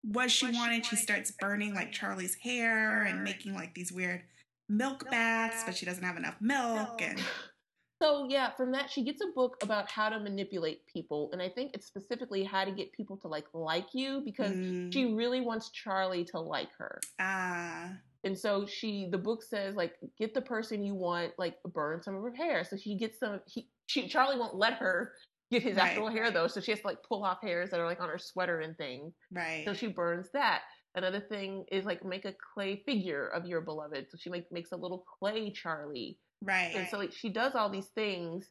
was 0.03 0.31
she 0.31 0.51
wanted. 0.51 0.85
She 0.85 0.97
starts 0.97 1.31
burning 1.31 1.73
like 1.73 1.93
Charlie's 1.93 2.35
hair 2.35 3.03
and 3.03 3.23
making 3.23 3.53
like 3.53 3.75
these 3.75 3.93
weird 3.93 4.23
milk 4.69 5.09
baths, 5.09 5.63
but 5.65 5.75
she 5.75 5.85
doesn't 5.85 6.03
have 6.03 6.17
enough 6.17 6.35
milk 6.41 7.01
and 7.01 7.19
so 8.01 8.27
yeah, 8.29 8.51
from 8.51 8.71
that 8.73 8.89
she 8.89 9.03
gets 9.03 9.21
a 9.21 9.27
book 9.35 9.57
about 9.63 9.89
how 9.89 10.09
to 10.09 10.19
manipulate 10.19 10.85
people, 10.87 11.29
and 11.33 11.41
I 11.41 11.49
think 11.49 11.71
it's 11.73 11.87
specifically 11.87 12.43
how 12.43 12.65
to 12.65 12.71
get 12.71 12.91
people 12.91 13.17
to 13.17 13.27
like 13.27 13.45
like 13.53 13.87
you 13.93 14.21
because 14.23 14.51
mm. 14.51 14.93
she 14.93 15.13
really 15.13 15.41
wants 15.41 15.71
Charlie 15.71 16.25
to 16.25 16.39
like 16.39 16.69
her. 16.77 16.99
Ah. 17.19 17.91
And 18.23 18.37
so 18.37 18.65
she, 18.65 19.07
the 19.09 19.17
book 19.17 19.41
says 19.41 19.75
like 19.75 19.95
get 20.19 20.33
the 20.33 20.41
person 20.41 20.83
you 20.83 20.95
want, 20.95 21.31
like 21.37 21.55
burn 21.73 22.01
some 22.03 22.15
of 22.15 22.23
her 22.23 22.33
hair. 22.33 22.63
So 22.63 22.75
she 22.75 22.97
gets 22.97 23.19
some. 23.19 23.39
He, 23.47 23.69
she 23.85 24.07
Charlie 24.07 24.37
won't 24.37 24.55
let 24.55 24.73
her 24.73 25.13
get 25.49 25.63
his 25.63 25.77
right, 25.77 25.85
actual 25.85 26.09
hair 26.09 26.29
though, 26.29 26.47
so 26.47 26.59
she 26.59 26.71
has 26.71 26.81
to 26.81 26.87
like 26.87 26.97
pull 27.07 27.23
off 27.23 27.39
hairs 27.41 27.69
that 27.69 27.79
are 27.79 27.85
like 27.85 28.01
on 28.01 28.09
her 28.09 28.17
sweater 28.17 28.59
and 28.59 28.77
things. 28.77 29.13
Right. 29.31 29.63
So 29.65 29.73
she 29.73 29.87
burns 29.87 30.29
that. 30.33 30.61
Another 30.97 31.21
thing 31.21 31.63
is 31.71 31.85
like 31.85 32.03
make 32.03 32.25
a 32.25 32.33
clay 32.53 32.83
figure 32.85 33.27
of 33.27 33.45
your 33.45 33.61
beloved. 33.61 34.07
So 34.09 34.17
she 34.19 34.29
like 34.29 34.47
makes 34.51 34.73
a 34.73 34.75
little 34.75 35.05
clay 35.19 35.51
Charlie 35.51 36.17
Right. 36.41 36.73
And 36.75 36.87
so 36.89 36.97
like 36.97 37.13
she 37.13 37.29
does 37.29 37.55
all 37.55 37.69
these 37.69 37.87
things 37.87 38.45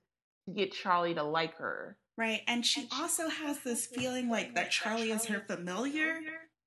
to 0.46 0.54
get 0.54 0.72
Charlie 0.72 1.14
to 1.14 1.22
like 1.22 1.56
her. 1.58 1.96
Right. 2.16 2.40
And 2.48 2.64
she 2.64 2.88
also 2.92 3.28
has 3.28 3.60
this 3.60 3.86
feeling 3.86 4.28
like 4.28 4.54
that 4.54 4.70
Charlie 4.70 5.10
is 5.10 5.26
her 5.26 5.40
familiar, 5.46 6.18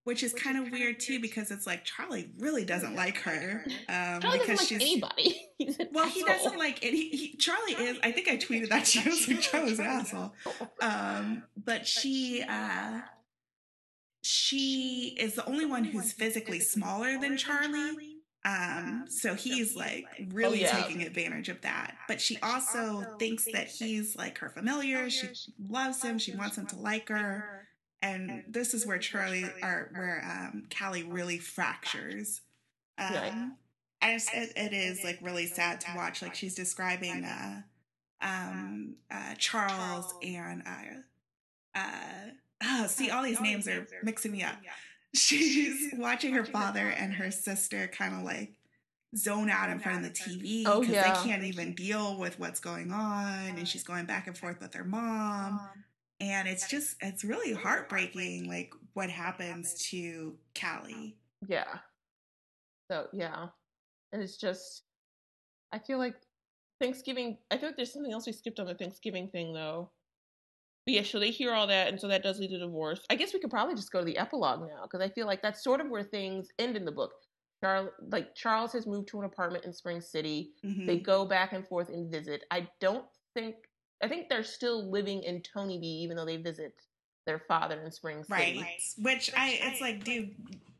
which 0.03 0.21
is 0.21 0.31
kind 0.33 0.57
of 0.57 0.71
weird 0.71 0.99
too 0.99 1.19
because 1.19 1.49
it's 1.49 1.65
like 1.65 1.83
Charlie 1.83 2.31
really 2.37 2.63
doesn't 2.63 2.95
like 2.95 3.17
her. 3.17 3.65
Um, 3.89 4.21
Charlie 4.21 4.39
because 4.39 4.59
doesn't 4.59 4.79
like 4.79 4.81
anybody. 4.81 5.89
well, 5.91 6.07
he 6.07 6.23
doesn't 6.23 6.57
like 6.57 6.85
it. 6.85 6.93
He, 6.93 7.35
Charlie 7.37 7.73
is. 7.73 7.97
I 8.03 8.11
think 8.11 8.27
I 8.27 8.37
tweeted 8.37 8.69
that 8.69 8.85
she 8.85 9.07
was 9.07 9.27
like 9.27 9.39
Charlie's 9.41 9.79
an 9.79 9.85
asshole. 9.87 10.33
Um, 10.81 11.43
but 11.57 11.87
she. 11.87 12.43
Uh, 12.47 13.01
she 14.21 15.15
is 15.19 15.35
the 15.35 15.45
only 15.45 15.65
one 15.65 15.83
who's 15.83 16.11
physically 16.11 16.59
smaller 16.59 17.19
than 17.19 17.37
Charlie 17.37 18.19
um, 18.45 19.05
so 19.09 19.35
he's 19.35 19.75
like 19.75 20.05
really 20.29 20.65
oh, 20.65 20.69
yeah. 20.69 20.81
taking 20.81 21.03
advantage 21.03 21.49
of 21.49 21.61
that. 21.61 21.95
But 22.07 22.21
she 22.21 22.37
also 22.41 23.03
thinks 23.19 23.45
that 23.51 23.67
he's 23.67 24.15
like 24.15 24.37
her 24.37 24.49
familiar. 24.49 25.09
She 25.09 25.27
loves 25.67 26.01
him. 26.01 26.17
She 26.17 26.35
wants 26.35 26.57
him 26.57 26.65
to 26.67 26.77
like 26.77 27.09
her. 27.09 27.67
And 28.01 28.43
this 28.47 28.73
is 28.73 28.87
where 28.87 28.97
Charlie 28.97 29.43
or 29.61 29.91
where 29.93 30.23
um, 30.23 30.67
Callie 30.77 31.03
really 31.03 31.37
fractures. 31.37 32.41
Um, 32.97 33.57
and 34.01 34.15
it's, 34.15 34.33
it, 34.33 34.53
it 34.55 34.73
is 34.73 35.03
like 35.03 35.19
really 35.21 35.47
sad 35.47 35.81
to 35.81 35.87
watch. 35.97 36.21
Like 36.21 36.33
she's 36.33 36.55
describing 36.55 37.25
uh, 37.25 37.61
um, 38.21 38.95
uh, 39.11 39.35
Charles 39.37 40.13
and 40.23 40.63
uh, 40.65 41.77
uh, 41.79 42.29
oh, 42.63 42.87
see, 42.87 43.09
all 43.09 43.23
these 43.23 43.41
names 43.41 43.67
are 43.67 43.87
mixing 44.03 44.31
me 44.31 44.43
up 44.43 44.55
she's 45.15 45.91
watching 45.97 46.33
her 46.33 46.45
father 46.45 46.93
and 46.97 47.13
her 47.13 47.31
sister 47.31 47.87
kind 47.87 48.13
of 48.13 48.23
like 48.23 48.53
zone 49.15 49.49
out 49.49 49.69
in 49.69 49.79
front 49.79 50.05
of 50.05 50.13
the 50.13 50.19
TV 50.19 50.63
because 50.63 50.77
oh, 50.77 50.81
yeah. 50.83 51.13
they 51.13 51.27
can't 51.27 51.43
even 51.43 51.73
deal 51.73 52.17
with 52.19 52.39
what's 52.39 52.59
going 52.59 52.91
on, 52.91 53.57
and 53.57 53.67
she's 53.67 53.83
going 53.83 54.05
back 54.05 54.27
and 54.27 54.37
forth 54.37 54.59
with 54.61 54.73
her 54.73 54.83
mom. 54.83 55.59
And 56.19 56.47
it's 56.47 56.67
just, 56.67 56.97
it's 57.01 57.23
really 57.23 57.53
heartbreaking, 57.53 58.47
like 58.47 58.73
what 58.93 59.09
happens 59.09 59.73
to 59.89 60.35
Callie. 60.59 61.15
Yeah. 61.47 61.77
So, 62.91 63.07
yeah. 63.13 63.47
And 64.11 64.21
it's 64.21 64.37
just, 64.37 64.83
I 65.71 65.79
feel 65.79 65.97
like 65.97 66.15
Thanksgiving, 66.81 67.37
I 67.49 67.57
feel 67.57 67.69
like 67.69 67.77
there's 67.77 67.93
something 67.93 68.11
else 68.11 68.27
we 68.27 68.33
skipped 68.33 68.59
on 68.59 68.65
the 68.65 68.75
Thanksgiving 68.75 69.29
thing, 69.29 69.53
though. 69.53 69.89
But 70.89 70.95
yeah, 70.95 71.03
so 71.03 71.19
they 71.19 71.29
hear 71.29 71.53
all 71.53 71.67
that, 71.67 71.89
and 71.89 72.01
so 72.01 72.07
that 72.07 72.23
does 72.23 72.39
lead 72.39 72.49
to 72.49 72.57
divorce. 72.57 72.99
I 73.11 73.15
guess 73.15 73.31
we 73.31 73.39
could 73.39 73.51
probably 73.51 73.75
just 73.75 73.91
go 73.91 73.99
to 73.99 74.05
the 74.05 74.17
epilogue 74.17 74.61
now 74.61 74.81
because 74.81 75.01
I 75.01 75.09
feel 75.09 75.27
like 75.27 75.39
that's 75.43 75.63
sort 75.63 75.81
of 75.81 75.89
where 75.91 76.01
things 76.01 76.47
end 76.57 76.75
in 76.75 76.83
the 76.83 76.91
book. 76.91 77.11
Charles, 77.63 77.89
like 78.11 78.33
Charles 78.33 78.73
has 78.73 78.87
moved 78.87 79.07
to 79.09 79.19
an 79.19 79.25
apartment 79.25 79.65
in 79.65 79.71
Spring 79.71 80.01
City. 80.01 80.53
Mm-hmm. 80.65 80.87
They 80.87 80.97
go 80.97 81.25
back 81.25 81.53
and 81.53 81.67
forth 81.67 81.89
and 81.89 82.11
visit. 82.11 82.43
I 82.49 82.67
don't 82.81 83.05
think 83.35 83.53
I 84.01 84.07
think 84.07 84.29
they're 84.29 84.43
still 84.43 84.89
living 84.89 85.21
in 85.21 85.43
Toneybee, 85.43 86.01
even 86.01 86.17
though 86.17 86.25
they 86.25 86.37
visit 86.37 86.73
their 87.27 87.37
father 87.37 87.79
in 87.83 87.91
Spring 87.91 88.23
City. 88.23 88.57
Right. 88.57 88.81
Which 88.97 89.29
I, 89.37 89.59
it's 89.61 89.81
like, 89.81 90.03
dude, 90.03 90.31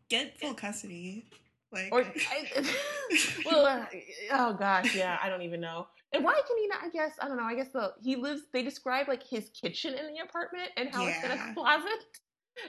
get 0.10 0.40
full 0.40 0.56
custody. 0.56 1.26
Like, 1.72 1.90
or, 1.92 2.02
I, 2.02 2.66
well, 3.46 3.64
uh, 3.64 3.86
oh 4.32 4.54
gosh, 4.54 4.96
yeah, 4.96 5.20
I 5.22 5.30
don't 5.30 5.44
even 5.44 5.62
know. 5.62 5.86
And 6.12 6.24
why 6.24 6.42
can 6.48 6.58
he 6.58 6.68
not? 6.68 6.80
I 6.84 6.90
guess 6.90 7.18
I 7.22 7.28
don't 7.28 7.38
know. 7.38 7.44
I 7.44 7.56
guess 7.56 7.70
the 7.70 7.94
he 8.02 8.16
lives. 8.16 8.42
They 8.52 8.64
describe 8.64 9.08
like 9.08 9.24
his 9.24 9.50
kitchen 9.50 9.94
in 9.94 10.08
the 10.08 10.20
apartment 10.24 10.70
and 10.76 10.90
how 10.94 11.04
yeah. 11.04 11.16
it's 11.16 11.26
in 11.26 11.32
a 11.32 11.54
closet. 11.54 12.06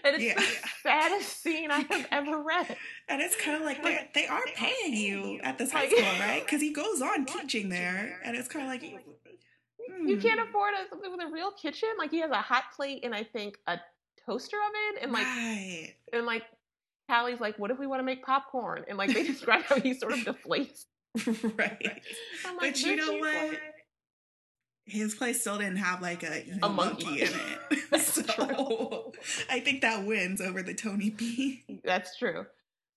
And 0.05 0.15
it's 0.15 0.25
yeah. 0.25 0.35
the 0.35 0.69
saddest 0.83 1.43
scene 1.43 1.71
I 1.71 1.81
have 1.91 2.07
ever 2.13 2.43
read. 2.43 2.77
And 3.09 3.21
it's 3.21 3.35
kind 3.37 3.57
of 3.57 3.63
like 3.63 3.83
they 3.83 4.09
they 4.15 4.27
are 4.27 4.45
paying 4.55 4.95
you 4.95 5.41
at 5.43 5.59
this 5.59 5.73
high 5.73 5.89
school, 5.89 6.03
right? 6.21 6.43
Because 6.45 6.61
he 6.61 6.73
goes 6.73 7.01
on 7.03 7.25
teaching 7.25 7.71
there, 7.71 8.21
and 8.25 8.37
it's 8.37 8.49
kind 8.49 8.67
of 8.67 8.71
like 8.71 8.83
hmm. 8.83 10.07
you 10.07 10.19
can't 10.19 10.41
afford 10.41 10.75
a, 10.75 10.89
something 10.89 11.11
with 11.11 11.21
a 11.21 11.33
real 11.33 11.51
kitchen. 11.51 11.89
Like 11.99 12.11
he 12.11 12.21
has 12.21 12.31
a 12.31 12.37
hot 12.37 12.65
plate 12.77 13.01
and 13.05 13.15
I 13.15 13.25
think 13.25 13.57
a 13.67 13.79
toaster 14.27 14.57
oven, 14.57 15.03
and 15.03 15.13
like 15.13 15.25
right. 15.25 15.95
and 16.13 16.27
like 16.27 16.45
Callie's 17.09 17.41
like, 17.41 17.59
what 17.59 17.71
if 17.71 17.79
we 17.79 17.87
want 17.87 18.01
to 18.01 18.05
make 18.05 18.25
popcorn? 18.25 18.85
And 18.87 18.97
like 18.97 19.13
they 19.13 19.25
describe 19.27 19.65
how 19.65 19.81
he 19.81 19.95
sort 19.95 20.13
of 20.13 20.21
deflates 20.21 20.85
right. 21.57 21.79
Like, 21.83 22.03
but 22.61 22.81
you 22.83 22.97
know 22.97 23.19
what? 23.19 23.59
His 24.87 25.15
place 25.15 25.41
still 25.41 25.59
didn't 25.59 25.77
have 25.77 26.03
like 26.03 26.23
a, 26.23 26.45
a 26.63 26.69
monkey. 26.69 27.05
monkey 27.05 27.23
in 27.23 27.31
it. 27.93 28.01
so 28.01 29.13
I 29.49 29.61
think 29.61 29.83
that 29.83 30.05
wins 30.05 30.41
over 30.41 30.63
the 30.63 30.75
Toneybee. 30.75 31.81
That's 31.85 32.17
true. 32.17 32.47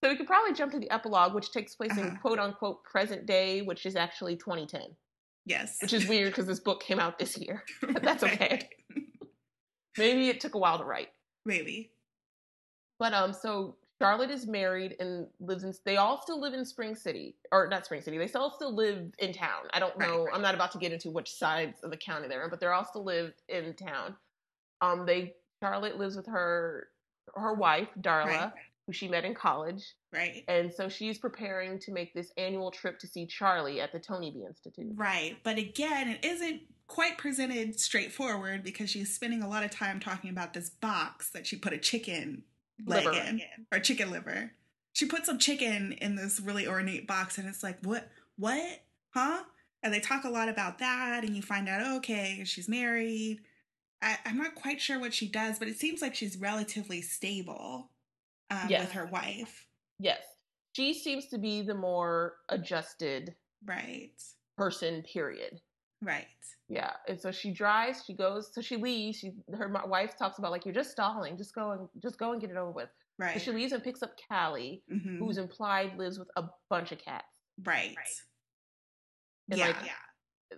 So 0.04 0.10
we 0.10 0.18
could 0.18 0.28
probably 0.28 0.54
jump 0.54 0.72
to 0.74 0.80
the 0.80 0.92
epilogue, 0.92 1.34
which 1.34 1.52
takes 1.52 1.76
place 1.76 1.92
uh-huh. 1.92 2.02
in 2.02 2.16
quote 2.18 2.40
unquote 2.40 2.84
present 2.84 3.26
day, 3.26 3.62
which 3.62 3.86
is 3.86 3.96
actually 3.96 4.36
2010. 4.36 4.82
Yes. 5.46 5.78
Which 5.82 5.94
is 5.94 6.08
weird 6.08 6.32
because 6.32 6.48
this 6.48 6.60
book 6.60 6.82
came 6.82 7.00
out 7.00 7.20
this 7.20 7.38
year. 7.38 7.64
But 7.82 8.02
that's 8.02 8.24
okay. 8.24 8.70
Maybe 9.98 10.30
it 10.30 10.40
took 10.40 10.56
a 10.56 10.58
while 10.58 10.80
to 10.80 10.86
write. 10.86 11.10
Maybe. 11.46 11.92
But 12.98 13.14
um, 13.14 13.34
so 13.34 13.76
Charlotte 14.04 14.32
is 14.32 14.46
married 14.46 14.98
and 15.00 15.28
lives 15.40 15.64
in. 15.64 15.74
They 15.86 15.96
all 15.96 16.22
still 16.22 16.42
live 16.42 16.54
in 16.54 16.66
Spring 16.66 16.94
City, 16.94 17.36
or 17.54 17.68
not 17.68 17.86
Spring 17.86 18.02
City. 18.02 18.18
They 18.18 18.30
all 18.34 18.54
still 18.54 18.76
live 18.76 19.12
in 19.20 19.32
town. 19.32 19.64
I 19.74 19.80
don't 19.80 19.98
know. 19.98 20.06
Right, 20.06 20.26
right. 20.26 20.36
I'm 20.36 20.42
not 20.42 20.56
about 20.56 20.74
to 20.74 20.78
get 20.78 20.92
into 20.92 21.10
which 21.10 21.32
sides 21.32 21.80
of 21.84 21.92
the 21.92 21.98
county 21.98 22.28
they're 22.28 22.44
in, 22.44 22.50
but 22.50 22.60
they're 22.60 22.74
all 22.74 22.84
still 22.84 23.06
live 23.06 23.34
in 23.48 23.74
town. 23.76 24.16
Um, 24.82 25.06
they 25.06 25.36
Charlotte 25.62 25.98
lives 25.98 26.18
with 26.18 26.28
her 26.28 26.90
her 27.36 27.54
wife 27.54 27.88
Darla, 28.02 28.26
right. 28.26 28.52
who 28.86 28.92
she 28.92 29.08
met 29.08 29.24
in 29.24 29.34
college. 29.34 29.94
Right. 30.12 30.44
And 30.50 30.72
so 30.72 30.90
she's 30.90 31.18
preparing 31.18 31.80
to 31.80 31.94
make 31.94 32.14
this 32.14 32.32
annual 32.38 32.72
trip 32.72 33.00
to 33.00 33.08
see 33.08 33.26
Charlie 33.26 33.80
at 33.80 33.94
the 33.94 34.00
Toneybee 34.00 34.46
Institute. 34.46 34.92
Right. 34.96 35.38
But 35.44 35.58
again, 35.58 36.10
it 36.10 36.26
isn't 36.26 36.62
quite 36.88 37.18
presented 37.18 37.80
straightforward 37.80 38.64
because 38.64 38.90
she's 38.90 39.16
spending 39.16 39.42
a 39.42 39.48
lot 39.48 39.64
of 39.64 39.72
time 39.72 40.02
talking 40.02 40.30
about 40.30 40.54
this 40.54 40.70
box 40.70 41.30
that 41.30 41.48
she 41.48 41.56
put 41.56 41.72
a 41.72 41.78
chicken 41.78 42.44
leg 42.86 43.06
liver. 43.06 43.18
in 43.18 43.42
or 43.72 43.80
chicken 43.80 44.12
liver. 44.12 44.52
She 44.94 45.06
put 45.06 45.26
some 45.26 45.40
chicken 45.40 45.94
in 45.94 46.16
this 46.16 46.40
really 46.40 46.68
ornate 46.68 47.08
box, 47.08 47.38
and 47.38 47.48
it's 47.48 47.64
like, 47.64 47.80
what? 47.84 48.10
What? 48.38 48.84
Huh? 49.12 49.44
And 49.82 49.94
they 49.94 50.00
talk 50.00 50.24
a 50.24 50.30
lot 50.30 50.50
about 50.50 50.80
that, 50.80 51.24
and 51.24 51.36
you 51.36 51.42
find 51.42 51.68
out, 51.68 51.98
okay, 51.98 52.44
she's 52.46 52.70
married. 52.70 53.42
I, 54.02 54.18
am 54.26 54.38
not 54.38 54.56
quite 54.56 54.82
sure 54.82 55.00
what 55.00 55.14
she 55.14 55.28
does, 55.28 55.60
but 55.60 55.68
it 55.68 55.80
seems 55.80 56.02
like 56.02 56.14
she's 56.14 56.38
relatively 56.38 57.02
stable 57.02 57.90
um, 58.52 58.68
yes. 58.70 58.82
with 58.82 58.92
her 58.92 59.06
wife. 59.06 59.68
Yes. 60.00 60.22
She 60.74 60.94
seems 60.94 61.28
to 61.28 61.38
be 61.38 61.62
the 61.62 61.74
more 61.74 62.36
adjusted 62.50 63.36
right 63.66 64.12
person. 64.58 65.04
Period. 65.04 65.62
Right. 66.02 66.26
Yeah, 66.74 66.92
and 67.08 67.20
so 67.22 67.32
she 67.32 67.52
drives. 67.54 68.04
She 68.06 68.14
goes. 68.14 68.50
So 68.54 68.60
she 68.62 68.78
leaves. 68.78 69.20
She 69.20 69.34
her 69.54 69.72
wife 69.86 70.18
talks 70.18 70.40
about 70.40 70.52
like 70.52 70.66
you're 70.66 70.74
just 70.74 70.90
stalling. 70.92 71.38
Just 71.38 71.54
go 71.54 71.72
and 71.72 71.88
just 72.02 72.18
go 72.18 72.32
and 72.32 72.42
get 72.42 72.50
it 72.50 72.58
over 72.58 72.72
with. 72.72 72.90
So 72.90 73.26
Right. 73.26 73.40
she 73.42 73.52
leaves 73.52 73.74
and 73.74 73.84
picks 73.84 74.02
up 74.02 74.12
Callie, 74.28 74.82
Mhm. 74.92 75.20
who's 75.20 75.38
implied 75.38 75.96
lives 76.00 76.18
with 76.18 76.30
a 76.36 76.46
bunch 76.70 76.92
of 76.92 76.98
cats. 77.00 77.26
right. 77.64 77.96
And, 79.52 79.60
yeah. 79.60 79.68
like, 79.68 79.92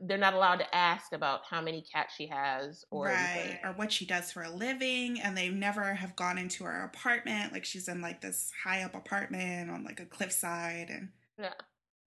They're 0.01 0.17
not 0.17 0.33
allowed 0.33 0.57
to 0.59 0.75
ask 0.75 1.11
about 1.13 1.41
how 1.49 1.61
many 1.61 1.81
cats 1.81 2.13
she 2.15 2.27
has 2.27 2.83
or 2.91 3.05
right. 3.07 3.15
anything. 3.37 3.59
Or 3.65 3.71
what 3.73 3.91
she 3.93 4.05
does 4.05 4.31
for 4.31 4.43
a 4.43 4.49
living, 4.49 5.19
and 5.21 5.37
they 5.37 5.47
never 5.49 5.93
have 5.95 6.15
gone 6.17 6.37
into 6.37 6.63
her 6.65 6.83
apartment. 6.83 7.51
Like 7.53 7.63
she's 7.65 7.87
in 7.89 7.99
like 8.01 8.19
this 8.21 8.51
high 8.63 8.83
up 8.83 8.93
apartment 8.95 9.69
on 9.71 9.83
like 9.83 9.99
a 9.99 10.05
cliffside, 10.05 10.89
and 10.89 11.11
Yeah. 11.37 11.53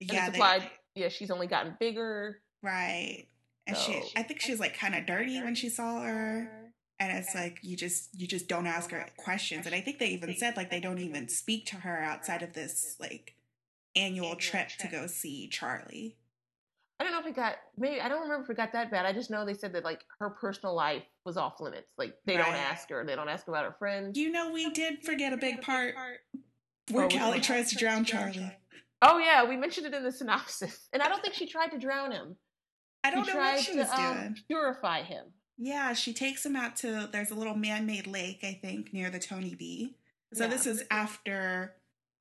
Yeah, 0.01 0.29
it's 0.29 0.37
they- 0.39 0.39
implied, 0.39 0.71
yeah, 0.95 1.09
she's 1.09 1.31
only 1.31 1.47
gotten 1.47 1.77
bigger. 1.81 2.43
right. 2.63 3.27
And 3.69 3.77
she, 3.77 4.03
I 4.17 4.23
think 4.23 4.41
she 4.41 4.51
was 4.51 4.61
like 4.61 4.77
kind 4.77 4.95
of 4.95 5.07
dirty 5.07 5.41
when 5.43 5.55
she 5.55 5.69
saw 5.69 6.01
her. 6.03 6.51
and 6.99 7.17
it's 7.17 7.35
like 7.35 7.59
you 7.63 7.77
just 7.77 8.09
you 8.19 8.27
just 8.27 8.49
don't 8.49 8.67
ask 8.67 8.91
her 8.91 9.07
questions 9.17 9.67
and 9.67 9.75
i 9.75 9.81
think 9.81 9.99
they 10.01 10.09
even 10.09 10.35
said 10.37 10.57
like 10.57 10.69
they 10.69 10.81
don't 10.81 10.99
even 10.99 11.29
speak 11.29 11.65
to 11.67 11.77
her 11.77 12.03
outside 12.03 12.43
of 12.43 12.55
this 12.55 12.97
like 12.99 13.37
annual 13.95 14.35
trip 14.35 14.69
to 14.81 14.89
go 14.89 15.07
see 15.07 15.49
charlie 15.49 16.17
I 17.01 17.05
don't 17.05 17.13
know 17.13 17.21
if 17.21 17.27
it 17.27 17.37
got 17.37 17.55
maybe 17.77 18.01
I 18.01 18.09
don't 18.09 18.23
remember 18.23 18.43
if 18.43 18.51
it 18.51 18.57
got 18.57 18.73
that 18.73 18.91
bad. 18.91 19.07
I 19.07 19.13
just 19.13 19.31
know 19.31 19.45
they 19.47 19.55
said 19.55 19.73
that 19.75 19.85
like 19.85 20.01
her 20.19 20.31
personal 20.31 20.75
life 20.75 21.05
was 21.25 21.37
off 21.37 21.61
limits. 21.61 21.87
Like 21.97 22.17
they 22.27 22.37
don't 22.37 22.49
ask 22.49 22.91
her. 22.91 23.05
They 23.07 23.15
don't 23.15 23.29
ask 23.29 23.47
about 23.47 23.65
her 23.65 23.77
friends. 23.79 24.19
you 24.19 24.33
know 24.33 24.51
we 24.51 24.69
did 24.71 25.05
forget 25.05 25.33
a 25.33 25.37
big 25.37 25.63
part 25.63 25.95
Oh, 25.97 26.41
where 26.91 27.07
which 27.07 27.17
callie 27.17 27.39
tries 27.41 27.71
to 27.71 27.77
drown 27.77 28.05
charlie 28.05 28.51
Oh 29.01 29.19
yeah, 29.19 29.49
we 29.49 29.57
mentioned 29.57 29.87
it 29.87 29.95
in 29.95 30.03
the 30.03 30.11
synopsis, 30.11 30.89
and 30.93 31.01
I 31.01 31.09
don't 31.09 31.23
think 31.23 31.35
she 31.35 31.47
tried 31.47 31.69
to 31.69 31.79
drown 31.79 32.11
him. 32.11 32.35
I 33.05 33.11
don't 33.11 33.25
she 33.25 33.33
know 33.33 33.39
what 33.39 33.61
she 33.61 33.73
to 33.73 33.79
was 33.79 33.89
um, 33.91 34.15
doing 34.15 34.37
purify 34.49 35.03
him. 35.03 35.25
yeah 35.57 35.93
she 35.93 36.13
takes 36.13 36.45
him 36.45 36.57
out 36.57 36.77
to 36.77 37.09
there's 37.13 37.31
a 37.31 37.35
little 37.35 37.55
man-made 37.57 38.07
lake 38.07 38.41
i 38.43 38.53
think 38.61 38.93
near 38.93 39.11
the 39.11 39.19
toneybee 39.19 39.91
so 40.35 40.45
Yeah. 40.45 40.51
this 40.51 40.67
is 40.67 40.83
after 40.91 41.75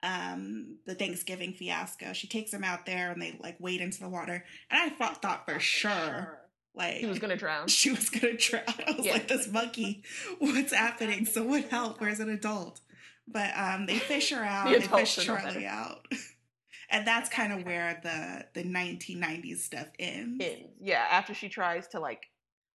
um 0.04 0.78
the 0.86 0.94
thanksgiving 0.96 1.54
fiasco 1.54 2.14
she 2.14 2.28
takes 2.28 2.54
him 2.54 2.64
out 2.64 2.86
there 2.86 3.12
and 3.12 3.22
they 3.22 3.38
like 3.42 3.58
wade 3.60 3.82
into 3.82 4.00
the 4.00 4.10
water 4.10 4.44
and 4.70 4.80
i 4.80 4.90
thought, 4.96 5.22
thought 5.22 5.46
for 5.46 5.60
sure 5.60 6.40
like 6.76 6.98
He 6.98 7.08
was 7.08 7.18
gonna 7.18 7.36
drown. 7.36 7.68
she 7.80 7.90
was 7.90 8.08
gonna 8.12 8.38
drown. 8.38 8.62
I 8.88 8.92
was 8.96 9.04
Yeah. 9.08 9.14
like, 9.14 9.28
this 9.28 9.48
monkey, 9.48 10.04
what's 10.38 10.72
happening? 10.72 11.26
Someone 11.26 11.64
help. 11.64 12.00
Where's 12.00 12.20
an 12.20 12.30
adult? 12.30 12.82
But 13.28 13.50
um 13.58 13.88
they 13.88 13.98
fish 13.98 14.30
her 14.30 14.44
out, 14.44 14.72
The 14.72 14.80
they 14.82 14.86
fish 14.86 15.16
Charlie 15.16 15.66
out. 15.66 16.06
and 16.90 17.06
that's 17.08 17.30
kind 17.30 17.54
of 17.54 17.64
where 17.66 18.00
the 18.04 18.46
the 18.54 18.64
1990s 18.68 19.58
stuff 19.64 19.88
ends. 20.00 20.44
ends. 20.44 20.70
Yeah, 20.82 21.06
after 21.10 21.34
she 21.34 21.50
tries 21.50 21.88
to 21.90 22.00
like, 22.00 22.24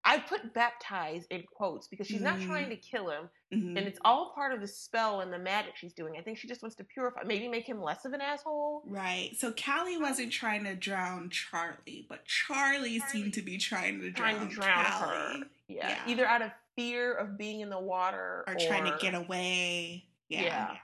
I 0.05 0.19
put 0.19 0.53
baptize 0.53 1.27
in 1.31 1.45
quotes 1.55 1.87
because 1.87 2.09
she's 2.09 2.21
not 2.21 2.39
Mm. 2.39 2.47
trying 2.47 2.71
to 2.71 2.77
kill 2.77 3.09
him, 3.11 3.31
Mhm. 3.53 3.79
and 3.79 3.87
it's 3.87 4.01
all 4.05 4.33
part 4.35 4.53
of 4.53 4.61
the 4.61 4.67
spell 4.67 5.21
and 5.21 5.33
the 5.33 5.39
magic 5.39 5.77
she's 5.77 5.93
doing. 5.93 6.17
I 6.19 6.23
think 6.23 6.39
she 6.39 6.49
just 6.49 6.61
wants 6.61 6.75
to 6.77 6.85
purify, 6.85 7.23
maybe 7.25 7.47
make 7.47 7.69
him 7.69 7.81
less 7.81 8.05
of 8.05 8.13
an 8.13 8.21
asshole. 8.21 8.83
Right. 8.85 9.31
So 9.39 9.53
Callie 9.53 9.99
wasn't 9.99 10.33
trying 10.33 10.65
to 10.65 10.75
drown 10.75 11.31
Charlie, 11.31 12.07
but 12.09 12.25
Charlie 12.25 12.99
seemed 12.99 13.35
to 13.35 13.43
be 13.43 13.59
trying 13.59 14.01
to 14.01 14.11
drown, 14.11 14.35
Trying 14.35 14.49
to 14.49 14.55
drown 14.57 14.85
Callie. 14.87 15.41
her. 15.43 15.47
Yeah. 15.69 15.89
Yeah. 15.89 16.05
either 16.09 16.27
out 16.27 16.43
of 16.43 16.51
fear 16.75 17.15
of 17.15 17.39
being 17.39 17.61
in 17.61 17.71
the 17.71 17.79
water 17.79 18.43
Or 18.49 18.57
trying 18.57 18.85
to 18.91 18.99
get 19.01 19.15
away. 19.15 20.07
Yeah. 20.29 20.43
Yeah. 20.43 20.77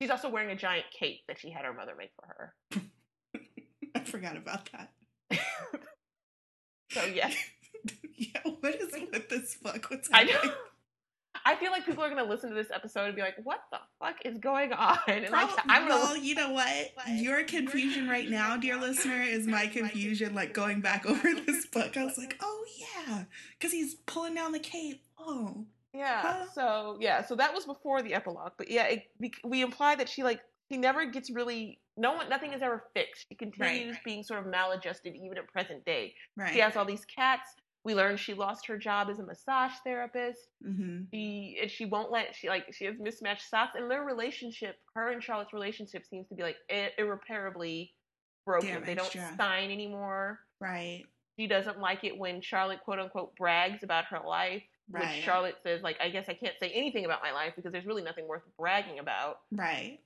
She's 0.00 0.10
also 0.10 0.28
wearing 0.28 0.50
a 0.50 0.56
giant 0.56 0.86
cape 0.98 1.20
that 1.28 1.38
she 1.38 1.50
had 1.50 1.64
her 1.64 1.72
mother 1.72 1.94
make 1.96 2.10
for 2.16 2.26
her. 2.26 2.82
I 3.94 4.00
forgot 4.00 4.36
about 4.36 4.68
that. 4.72 4.90
So 6.94 7.04
yeah. 7.06 7.30
yeah, 8.16 8.40
what 8.60 8.74
is 8.76 8.92
with 9.12 9.28
this 9.28 9.56
book? 9.56 9.86
What's 9.90 10.08
I 10.12 10.24
happening? 10.24 10.50
know. 10.50 10.54
I 11.44 11.56
feel 11.56 11.72
like 11.72 11.84
people 11.84 12.02
are 12.04 12.08
gonna 12.08 12.24
listen 12.24 12.50
to 12.50 12.54
this 12.54 12.70
episode 12.72 13.06
and 13.06 13.16
be 13.16 13.20
like, 13.20 13.34
"What 13.42 13.60
the 13.70 13.78
fuck 13.98 14.16
is 14.24 14.38
going 14.38 14.72
on?" 14.72 14.98
And 15.08 15.28
like, 15.30 15.50
I'm 15.68 15.88
gonna 15.88 16.00
well, 16.00 16.16
you 16.16 16.34
know 16.36 16.52
what? 16.52 16.92
Your 17.08 17.42
confusion 17.44 18.08
right 18.08 18.30
now, 18.30 18.56
dear 18.56 18.78
listener, 18.78 19.20
is 19.20 19.46
my 19.46 19.66
confusion. 19.66 20.34
Like 20.34 20.54
going 20.54 20.80
back 20.80 21.04
over 21.06 21.28
this 21.46 21.66
book, 21.66 21.96
I 21.96 22.04
was 22.04 22.16
like, 22.16 22.36
oh 22.40 22.64
yeah, 22.78 23.24
because 23.58 23.72
he's 23.72 23.96
pulling 24.06 24.34
down 24.36 24.52
the 24.52 24.60
cape. 24.60 25.02
Oh, 25.18 25.66
Yeah. 25.94 26.44
So 26.54 26.98
yeah. 27.00 27.24
So 27.24 27.36
that 27.36 27.54
was 27.54 27.64
before 27.64 28.02
the 28.02 28.14
epilogue, 28.14 28.52
but 28.58 28.70
yeah, 28.70 28.84
it, 28.84 29.04
we, 29.18 29.32
we 29.44 29.62
imply 29.62 29.94
that 29.94 30.08
she 30.08 30.22
like 30.22 30.40
she 30.70 30.76
never 30.76 31.06
gets 31.06 31.30
really 31.30 31.80
no 31.96 32.12
one 32.12 32.28
nothing 32.28 32.52
is 32.52 32.62
ever 32.62 32.84
fixed. 32.94 33.26
She 33.28 33.36
continues 33.36 33.96
being 34.04 34.22
sort 34.24 34.40
of 34.40 34.46
maladjusted 34.46 35.14
even 35.14 35.38
in 35.38 35.44
present 35.46 35.84
day. 35.84 36.14
right. 36.36 36.52
She 36.52 36.58
has 36.58 36.76
all 36.76 36.84
these 36.84 37.04
cats. 37.04 37.48
We 37.84 37.94
learned 37.94 38.18
she 38.18 38.32
lost 38.32 38.66
her 38.66 38.78
job 38.78 39.08
as 39.10 39.18
a 39.18 39.22
massage 39.22 39.72
therapist. 39.84 40.40
hmm 40.62 41.02
She 41.12 41.58
and 41.62 41.70
she 41.70 41.84
won't 41.84 42.10
let 42.10 42.34
she 42.34 42.48
like 42.48 42.64
she 42.72 42.86
has 42.86 42.96
mismatched 42.98 43.48
socks 43.48 43.72
and 43.76 43.90
their 43.90 44.02
relationship, 44.02 44.76
her 44.94 45.12
and 45.12 45.22
Charlotte's 45.22 45.52
relationship 45.52 46.04
seems 46.06 46.28
to 46.28 46.34
be 46.34 46.42
like 46.42 46.56
ir- 46.68 46.90
irreparably 46.98 47.92
broken. 48.44 48.82
they 48.84 48.94
don't 48.94 49.14
yeah. 49.14 49.36
sign 49.36 49.70
anymore. 49.70 50.40
Right. 50.60 51.04
She 51.38 51.46
doesn't 51.46 51.78
like 51.78 52.04
it 52.04 52.16
when 52.16 52.40
Charlotte 52.40 52.80
quote 52.84 52.98
unquote 52.98 53.36
brags 53.36 53.82
about 53.82 54.06
her 54.06 54.20
life 54.26 54.62
which 54.88 55.24
Charlotte 55.24 55.56
says, 55.62 55.82
like, 55.82 55.96
I 56.00 56.10
guess 56.10 56.28
I 56.28 56.34
can't 56.34 56.54
say 56.60 56.70
anything 56.70 57.04
about 57.04 57.22
my 57.22 57.32
life 57.32 57.54
because 57.56 57.72
there's 57.72 57.86
really 57.86 58.02
nothing 58.02 58.28
worth 58.28 58.42
bragging 58.58 58.98
about. 58.98 59.38
Right. 59.50 59.98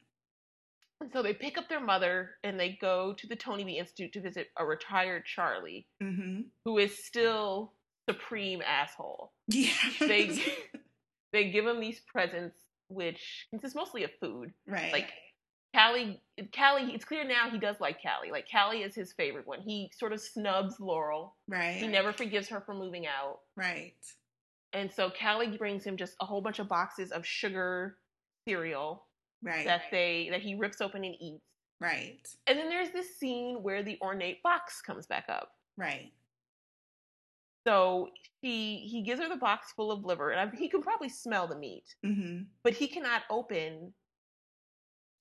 And 1.01 1.13
so 1.13 1.23
they 1.23 1.33
pick 1.35 1.57
up 1.59 1.69
their 1.69 1.81
mother 1.81 2.31
and 2.43 2.59
they 2.59 2.77
go 2.81 3.15
to 3.15 3.27
the 3.27 3.37
Toneybee 3.37 3.79
Institute 3.79 4.13
to 4.15 4.21
visit 4.21 4.49
a 4.57 4.65
retired 4.65 5.25
Charlie 5.27 5.87
hmm 6.01 6.41
who 6.65 6.79
is 6.79 7.05
still 7.07 7.73
supreme 8.09 8.63
asshole. 8.63 9.33
Yeah. 9.49 9.71
They 10.01 10.43
they 11.33 11.51
give 11.51 11.67
him 11.67 11.81
these 11.81 12.01
presents, 12.01 12.57
which 12.89 13.47
consist 13.51 13.77
mostly 13.77 14.05
of 14.05 14.11
food. 14.21 14.53
right. 14.67 14.93
Like 14.93 15.11
Callie, 15.75 16.21
Callie, 16.57 16.95
it's 16.95 17.05
clear 17.05 17.25
now 17.25 17.51
he 17.51 17.59
does 17.59 17.77
like 17.79 18.03
Callie. 18.03 18.33
Like 18.33 18.47
Callie 18.51 18.83
is 18.83 18.95
his 18.95 19.13
favorite 19.13 19.47
one. 19.47 19.61
He 19.61 19.91
sort 19.97 20.13
of 20.13 20.21
snubs 20.21 20.81
Laurel. 20.81 21.37
right. 21.47 21.77
He 21.77 21.87
never 21.87 22.13
forgives 22.13 22.49
her 22.49 22.61
for 22.63 22.75
moving 22.75 23.07
out. 23.07 23.41
right. 23.57 23.95
And 24.73 24.93
so 24.93 25.11
Callie 25.11 25.57
brings 25.57 25.85
him 25.85 25.97
just 25.97 26.15
a 26.21 26.27
whole 26.27 26.41
bunch 26.43 26.59
of 26.59 26.69
boxes 26.69 27.11
of 27.13 27.25
sugar 27.27 27.99
cereal 28.47 29.07
Right. 29.43 29.65
that 29.67 29.83
they 29.91 30.29
that 30.31 30.41
he 30.41 30.55
rips 30.57 30.81
open 30.81 31.05
and 31.05 31.15
eats. 31.21 31.45
right. 31.81 32.19
And 32.49 32.59
then 32.59 32.69
there's 32.69 32.91
this 32.91 33.17
scene 33.19 33.63
where 33.63 33.83
the 33.85 33.97
ornate 34.03 34.43
box 34.43 34.81
comes 34.83 35.07
back 35.07 35.27
up. 35.29 35.53
Right. 35.77 36.13
So 37.67 38.09
he 38.41 38.79
he 38.89 39.03
gives 39.03 39.21
her 39.21 39.29
the 39.29 39.37
box 39.37 39.73
full 39.73 39.93
of 39.93 40.05
liver, 40.05 40.31
and 40.31 40.41
I, 40.51 40.57
he 40.57 40.69
can 40.69 40.83
probably 40.83 41.09
smell 41.09 41.47
the 41.47 41.57
meat, 41.57 41.95
hmm 42.03 42.43
but 42.65 42.75
he 42.75 42.89
cannot 42.89 43.23
open 43.31 43.93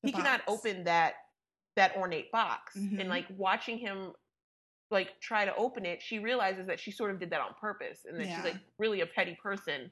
The 0.03 0.09
he 0.09 0.11
cannot 0.13 0.41
open 0.47 0.83
that 0.85 1.15
that 1.75 1.95
ornate 1.95 2.31
box. 2.31 2.75
Mhm. 2.75 2.99
And 3.01 3.09
like 3.09 3.27
watching 3.37 3.77
him 3.77 4.13
like 4.91 5.19
try 5.19 5.45
to 5.45 5.55
open 5.55 5.85
it, 5.85 6.01
she 6.01 6.19
realizes 6.19 6.67
that 6.67 6.79
she 6.79 6.91
sort 6.91 7.11
of 7.11 7.19
did 7.19 7.29
that 7.31 7.41
on 7.41 7.53
purpose, 7.59 8.05
and 8.07 8.19
that 8.19 8.25
Yeah. 8.27 8.35
she's 8.37 8.45
like 8.45 8.61
really 8.77 9.01
a 9.01 9.05
petty 9.05 9.37
person, 9.41 9.91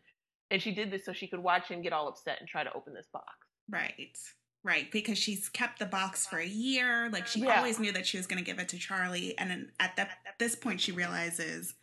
and 0.51 0.61
she 0.61 0.73
did 0.73 0.91
this 0.91 1.05
so 1.05 1.13
she 1.13 1.27
could 1.27 1.39
watch 1.39 1.67
him 1.69 1.81
get 1.81 1.93
all 1.93 2.07
upset 2.07 2.37
and 2.39 2.47
try 2.47 2.63
to 2.63 2.73
open 2.73 2.93
this 2.93 3.07
box. 3.11 3.33
Right. 3.69 4.17
Right. 4.63 4.91
Because 4.91 5.17
she's 5.17 5.47
kept 5.49 5.79
the 5.79 5.85
box 5.85 6.25
for 6.25 6.37
a 6.39 6.45
year. 6.45 7.09
Like 7.11 7.27
she 7.27 7.41
Yeah. 7.41 7.57
always 7.57 7.79
knew 7.79 7.91
that 7.91 8.07
she 8.07 8.17
was 8.17 8.25
going 8.25 8.39
to 8.39 8.45
give 8.45 8.57
it 8.59 8.69
to 8.69 8.77
Charlie. 8.79 9.37
And 9.37 9.49
then 9.51 9.71
at 9.79 9.95
that, 9.97 10.17
this 10.39 10.55
point, 10.55 10.81
she 10.81 10.91
realizes 10.91 11.75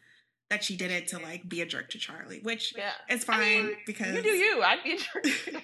that 0.51 0.65
she 0.65 0.77
did 0.77 0.91
it 0.91 1.07
to 1.09 1.19
like 1.19 1.49
be 1.49 1.61
a 1.61 1.67
jerk 1.67 1.91
to 1.91 1.99
Charlie, 1.99 2.41
which 2.41 2.75
Yeah. 2.77 2.93
is 3.09 3.23
I 3.29 3.37
fine 3.37 3.67
mean, 3.67 3.77
because 3.87 4.15
You 4.17 4.23
do 4.23 4.31
you. 4.31 4.63
I'd 4.63 4.83
be 4.83 4.93
a 4.93 4.99
jerk. 4.99 5.63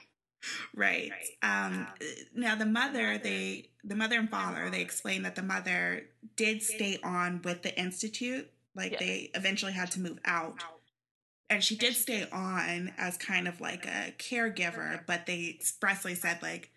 Right. 0.74 1.10
Um, 1.42 1.86
now 2.34 2.54
the 2.54 2.66
mother, 2.66 3.18
they, 3.18 3.70
the 3.84 3.94
mother 3.96 4.18
and 4.18 4.30
father, 4.30 4.70
they 4.70 4.80
explain 4.80 5.22
that 5.22 5.34
the 5.34 5.42
mother 5.42 6.04
did 6.36 6.62
stay 6.62 6.98
on 7.02 7.42
with 7.42 7.62
the 7.62 7.76
institute. 7.78 8.50
Like 8.74 8.92
Yes. 8.92 9.00
they 9.00 9.30
eventually 9.34 9.72
had 9.72 9.90
to 9.92 10.00
move 10.00 10.20
out, 10.24 10.62
and 11.50 11.64
she 11.64 11.74
did 11.74 11.94
stay 11.94 12.28
on 12.30 12.92
as 12.96 13.16
kind 13.16 13.48
of 13.48 13.60
like 13.60 13.86
a 13.86 14.14
caregiver. 14.18 15.04
But 15.06 15.26
they 15.26 15.48
expressly 15.48 16.14
said 16.14 16.40
like, 16.42 16.70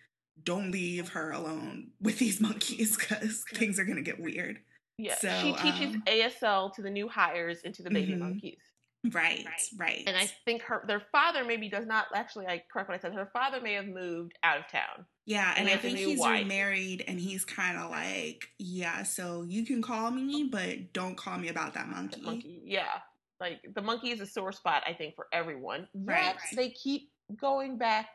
"Don't 0.43 0.71
leave 0.71 1.09
her 1.09 1.31
alone 1.31 1.91
with 2.01 2.17
these 2.17 2.41
monkeys 2.41 2.97
because 2.97 3.43
things 3.53 3.77
are 3.77 3.85
gonna 3.85 4.01
get 4.01 4.19
weird." 4.19 4.61
Yeah. 4.97 5.15
So, 5.15 5.29
she 5.41 5.53
teaches 5.53 5.95
um, 5.95 6.03
ASL 6.07 6.73
to 6.75 6.81
the 6.81 6.89
new 6.89 7.07
hires 7.07 7.59
and 7.63 7.73
to 7.75 7.83
the 7.83 7.91
baby 7.91 8.13
Mhm. 8.13 8.19
monkeys. 8.19 8.61
Right. 9.11 9.45
Right. 9.77 10.03
And 10.05 10.15
I 10.15 10.29
think 10.45 10.61
her 10.63 10.83
their 10.87 11.01
father 11.11 11.43
maybe 11.43 11.69
does 11.69 11.87
not 11.87 12.05
actually 12.13 12.45
I 12.47 12.63
correct 12.71 12.87
what 12.89 12.95
I 12.97 13.01
said. 13.01 13.13
Her 13.13 13.29
father 13.33 13.59
may 13.59 13.73
have 13.73 13.87
moved 13.87 14.33
out 14.43 14.59
of 14.59 14.67
town. 14.67 15.05
Yeah, 15.25 15.53
And 15.57 15.67
and 15.67 15.69
I 15.69 15.81
think 15.81 15.97
he's 15.97 16.19
wife. 16.19 16.41
remarried, 16.41 17.03
and 17.07 17.19
he's 17.19 17.45
kind 17.45 17.77
of 17.77 17.89
like, 17.91 18.43
yeah. 18.59 19.03
So 19.03 19.43
you 19.47 19.65
can 19.65 19.81
call 19.81 20.11
me, 20.11 20.49
but 20.51 20.93
don't 20.93 21.15
call 21.17 21.37
me 21.37 21.47
about 21.49 21.73
that 21.75 21.87
monkey. 21.87 22.21
Monkey. 22.21 22.61
Yeah. 22.65 22.99
Like 23.39 23.61
the 23.73 23.81
monkey 23.81 24.11
is 24.11 24.21
a 24.21 24.25
sore 24.27 24.51
spot, 24.51 24.83
I 24.85 24.93
think, 24.93 25.15
for 25.15 25.27
everyone. 25.33 25.87
Right. 25.95 26.35
they 26.55 26.69
keep 26.69 27.09
going 27.39 27.77
back 27.77 28.07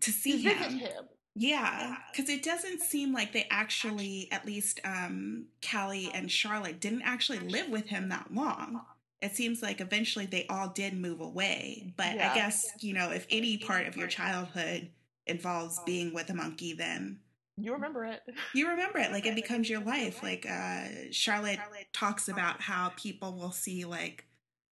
To 0.00 0.06
to 0.06 0.10
see 0.12 0.42
visit 0.42 0.58
him, 0.58 0.78
him. 0.78 1.04
Yeah, 1.36 1.94
because 2.12 2.28
it 2.28 2.42
doesn't 2.42 2.80
seem 2.82 3.12
like 3.12 3.32
they 3.32 3.46
actually, 3.50 4.28
at 4.32 4.44
least 4.44 4.80
um, 4.84 5.46
Callie 5.68 6.10
and 6.12 6.30
Charlotte, 6.30 6.80
didn't 6.80 7.02
actually 7.02 7.38
live 7.38 7.68
with 7.68 7.86
him 7.86 8.08
that 8.10 8.34
long. 8.34 8.82
It 9.22 9.36
seems 9.36 9.62
like 9.62 9.80
eventually 9.80 10.26
they 10.26 10.46
all 10.48 10.68
did 10.68 10.94
move 10.94 11.20
away. 11.20 11.92
But 11.96 12.16
Yeah. 12.16 12.30
I 12.30 12.34
guess, 12.34 12.70
you 12.80 12.94
know, 12.94 13.10
if 13.10 13.26
any 13.30 13.58
part 13.58 13.86
of 13.86 13.96
your 13.96 14.08
childhood 14.08 14.90
involves 15.26 15.78
being 15.84 16.14
with 16.14 16.30
a 16.30 16.34
monkey, 16.34 16.72
then 16.72 17.20
You 17.58 17.72
remember 17.74 18.04
it. 18.06 18.22
you 18.54 18.68
remember 18.68 18.98
it. 18.98 19.12
Like 19.12 19.26
it 19.26 19.34
becomes 19.42 19.68
your 19.68 19.80
life. 19.80 20.22
Like 20.22 20.46
uh, 20.48 20.84
Charlotte 21.10 21.58
talks 21.92 22.28
about 22.28 22.62
how 22.62 22.92
people 22.96 23.34
will 23.34 23.52
see 23.52 23.84
like 23.84 24.24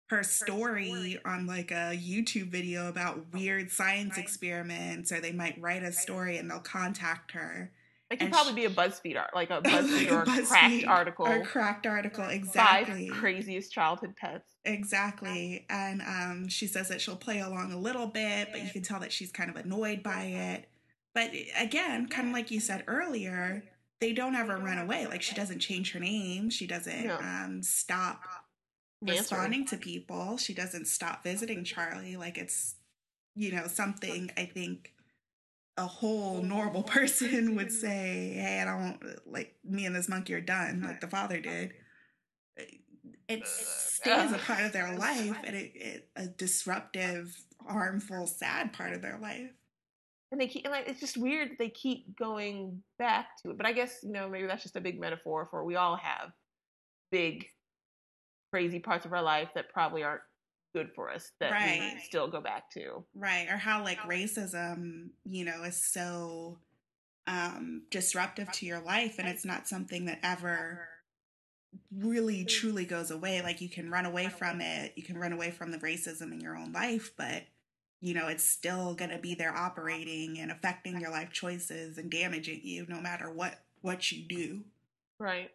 her 0.06 0.22
story 0.22 1.18
on 1.26 1.46
like 1.46 1.70
a 1.70 1.92
YouTube 1.94 2.48
video 2.50 2.88
about 2.88 3.30
weird 3.34 3.70
science 3.70 4.16
experiments, 4.16 5.12
or 5.12 5.20
they 5.20 5.32
might 5.32 5.60
write 5.60 5.82
a 5.82 5.92
story 5.92 6.38
and 6.38 6.50
they'll 6.50 6.60
contact 6.60 7.32
her. 7.32 7.70
It 8.10 8.18
could 8.20 8.32
probably 8.32 8.52
sh- 8.52 8.56
be 8.56 8.64
a 8.64 8.70
BuzzFeed 8.70 9.18
art, 9.18 9.34
like 9.34 9.50
a 9.50 9.54
Like 9.64 9.64
BuzzFeed 9.64 10.10
or 10.10 10.22
a 10.22 10.26
BuzzFeed 10.26 10.46
cracked 10.48 10.84
article. 10.86 11.26
Or 11.26 11.36
a 11.36 11.44
cracked 11.44 11.86
article, 11.86 12.24
exactly. 12.24 13.08
Five 13.10 13.18
craziest 13.18 13.70
childhood 13.72 14.14
pets. 14.16 14.54
Exactly. 14.64 15.66
And 15.68 16.00
um, 16.02 16.48
she 16.48 16.66
says 16.66 16.88
that 16.88 17.00
she'll 17.02 17.16
play 17.16 17.40
along 17.40 17.72
a 17.72 17.78
little 17.78 18.06
bit, 18.06 18.48
but 18.50 18.62
you 18.64 18.70
can 18.70 18.82
tell 18.82 19.00
that 19.00 19.12
she's 19.12 19.30
kind 19.30 19.50
of 19.50 19.56
annoyed 19.56 20.02
by 20.02 20.22
it. 20.24 20.68
But 21.14 21.32
again, 21.58 22.08
kind 22.08 22.28
of 22.28 22.34
like 22.34 22.50
you 22.50 22.60
said 22.60 22.84
earlier, 22.86 23.64
they 24.00 24.12
don't 24.12 24.34
ever 24.36 24.56
run 24.56 24.78
away. 24.78 25.06
Like 25.06 25.20
she 25.22 25.34
doesn't 25.34 25.58
change 25.58 25.92
her 25.92 26.00
name. 26.00 26.48
She 26.50 26.66
doesn't 26.66 27.06
No. 27.06 27.16
um, 27.16 27.62
stop 27.62 28.22
Answering. 29.02 29.18
responding 29.18 29.66
to 29.66 29.76
people. 29.76 30.36
She 30.38 30.54
doesn't 30.54 30.86
stop 30.86 31.24
visiting 31.24 31.64
Charlie. 31.64 32.16
Like 32.16 32.38
it's, 32.38 32.76
you 33.34 33.52
know, 33.52 33.66
something 33.66 34.30
I 34.36 34.44
think 34.46 34.92
a 35.78 35.86
whole 35.86 36.42
normal 36.42 36.82
person 36.98 37.56
would 37.56 37.72
say, 37.72 38.34
Hey, 38.34 38.60
I 38.60 38.64
don't 38.64 38.98
like 39.26 39.54
me 39.64 39.86
and 39.86 39.94
this 39.94 40.08
monkey 40.08 40.34
are 40.34 40.40
done, 40.40 40.82
like 40.82 41.00
the 41.00 41.08
father 41.08 41.40
did. 41.40 41.72
It 43.28 43.42
uh, 43.42 43.46
stays 43.46 44.32
a 44.32 44.38
part 44.38 44.64
of 44.64 44.72
their 44.72 44.94
life 44.98 45.36
and 45.44 45.56
it, 45.56 45.72
it 45.74 46.08
a 46.16 46.26
disruptive, 46.26 47.34
harmful, 47.66 48.26
sad 48.26 48.72
part 48.72 48.92
of 48.92 49.02
their 49.02 49.18
life. 49.18 49.50
And 50.30 50.38
they 50.38 50.46
keep, 50.46 50.64
and 50.64 50.72
like, 50.72 50.88
it's 50.88 51.00
just 51.00 51.16
weird 51.16 51.50
that 51.50 51.58
they 51.58 51.70
keep 51.70 52.18
going 52.18 52.82
back 52.98 53.28
to 53.42 53.50
it. 53.50 53.56
But 53.56 53.66
I 53.66 53.72
guess, 53.72 54.00
you 54.02 54.12
know, 54.12 54.28
maybe 54.28 54.46
that's 54.46 54.62
just 54.62 54.76
a 54.76 54.80
big 54.80 55.00
metaphor 55.00 55.48
for 55.50 55.64
we 55.64 55.76
all 55.76 55.96
have 55.96 56.32
big, 57.10 57.46
crazy 58.52 58.78
parts 58.78 59.06
of 59.06 59.12
our 59.14 59.22
life 59.22 59.48
that 59.54 59.70
probably 59.72 60.02
aren't 60.02 60.20
good 60.72 60.90
for 60.94 61.10
us 61.10 61.30
that 61.40 61.52
Right. 61.52 61.94
we 61.94 62.00
still 62.02 62.28
go 62.28 62.40
back 62.40 62.70
to. 62.72 63.04
Right. 63.14 63.48
Or 63.48 63.56
how 63.56 63.82
like 63.82 63.98
racism, 64.00 65.10
you 65.24 65.44
know, 65.44 65.62
is 65.64 65.76
so 65.76 66.58
um 67.26 67.82
disruptive 67.90 68.50
to 68.52 68.64
your 68.66 68.80
life 68.80 69.16
and 69.18 69.28
it's 69.28 69.44
not 69.44 69.68
something 69.68 70.06
that 70.06 70.18
ever 70.22 70.88
really 71.94 72.44
truly 72.44 72.84
goes 72.84 73.10
away. 73.10 73.42
Like 73.42 73.60
you 73.60 73.68
can 73.68 73.90
run 73.90 74.06
away 74.06 74.28
from 74.28 74.60
it, 74.60 74.92
you 74.96 75.02
can 75.02 75.18
run 75.18 75.32
away 75.32 75.50
from 75.50 75.70
the 75.70 75.78
racism 75.78 76.32
in 76.32 76.40
your 76.40 76.56
own 76.56 76.72
life, 76.72 77.12
but 77.16 77.42
you 78.00 78.14
know, 78.14 78.28
it's 78.28 78.44
still 78.44 78.94
gonna 78.94 79.18
be 79.18 79.34
there 79.34 79.54
operating 79.54 80.38
and 80.38 80.50
affecting 80.50 81.00
your 81.00 81.10
life 81.10 81.32
choices 81.32 81.98
and 81.98 82.10
damaging 82.10 82.60
you 82.62 82.86
no 82.88 83.00
matter 83.00 83.30
what 83.30 83.60
what 83.80 84.10
you 84.12 84.26
do. 84.26 84.64
Right. 85.18 85.50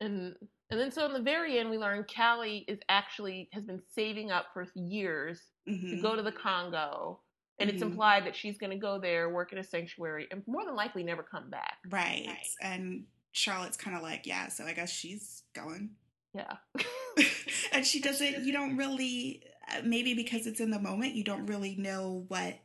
And 0.00 0.36
and 0.70 0.78
then 0.78 0.90
so 0.90 1.04
in 1.06 1.12
the 1.12 1.20
very 1.20 1.58
end 1.58 1.70
we 1.70 1.78
learn 1.78 2.04
Callie 2.14 2.64
is 2.68 2.78
actually 2.88 3.48
has 3.52 3.64
been 3.64 3.82
saving 3.92 4.30
up 4.30 4.46
for 4.52 4.66
years 4.74 5.40
to 5.66 5.72
Mhm. 5.72 6.02
go 6.02 6.16
to 6.16 6.22
the 6.22 6.32
Congo. 6.32 7.20
And 7.58 7.68
it's 7.68 7.82
Mhm. 7.82 7.88
implied 7.88 8.24
that 8.24 8.34
she's 8.34 8.56
going 8.56 8.70
to 8.70 8.78
go 8.78 8.98
there, 8.98 9.28
work 9.28 9.52
in 9.52 9.58
a 9.58 9.64
sanctuary, 9.64 10.26
and 10.30 10.42
more 10.46 10.64
than 10.64 10.74
likely 10.74 11.02
never 11.02 11.22
come 11.22 11.50
back. 11.50 11.76
Right. 11.90 12.42
And 12.62 13.06
Charlotte's 13.32 13.76
kind 13.76 13.94
of 13.94 14.02
like, 14.02 14.26
yeah, 14.26 14.48
so 14.48 14.64
I 14.64 14.72
guess 14.72 14.90
she's 14.90 15.42
going. 15.52 15.94
Yeah. 16.32 16.56
and 17.72 17.86
she 17.86 18.00
doesn't 18.00 18.44
you 18.44 18.52
don't 18.52 18.76
really 18.76 19.44
uh, 19.68 19.82
maybe 19.84 20.14
because 20.14 20.46
it's 20.46 20.60
in 20.60 20.70
the 20.70 20.78
moment 20.78 21.14
you 21.14 21.24
don't 21.24 21.46
really 21.46 21.74
know 21.76 22.24
what 22.28 22.58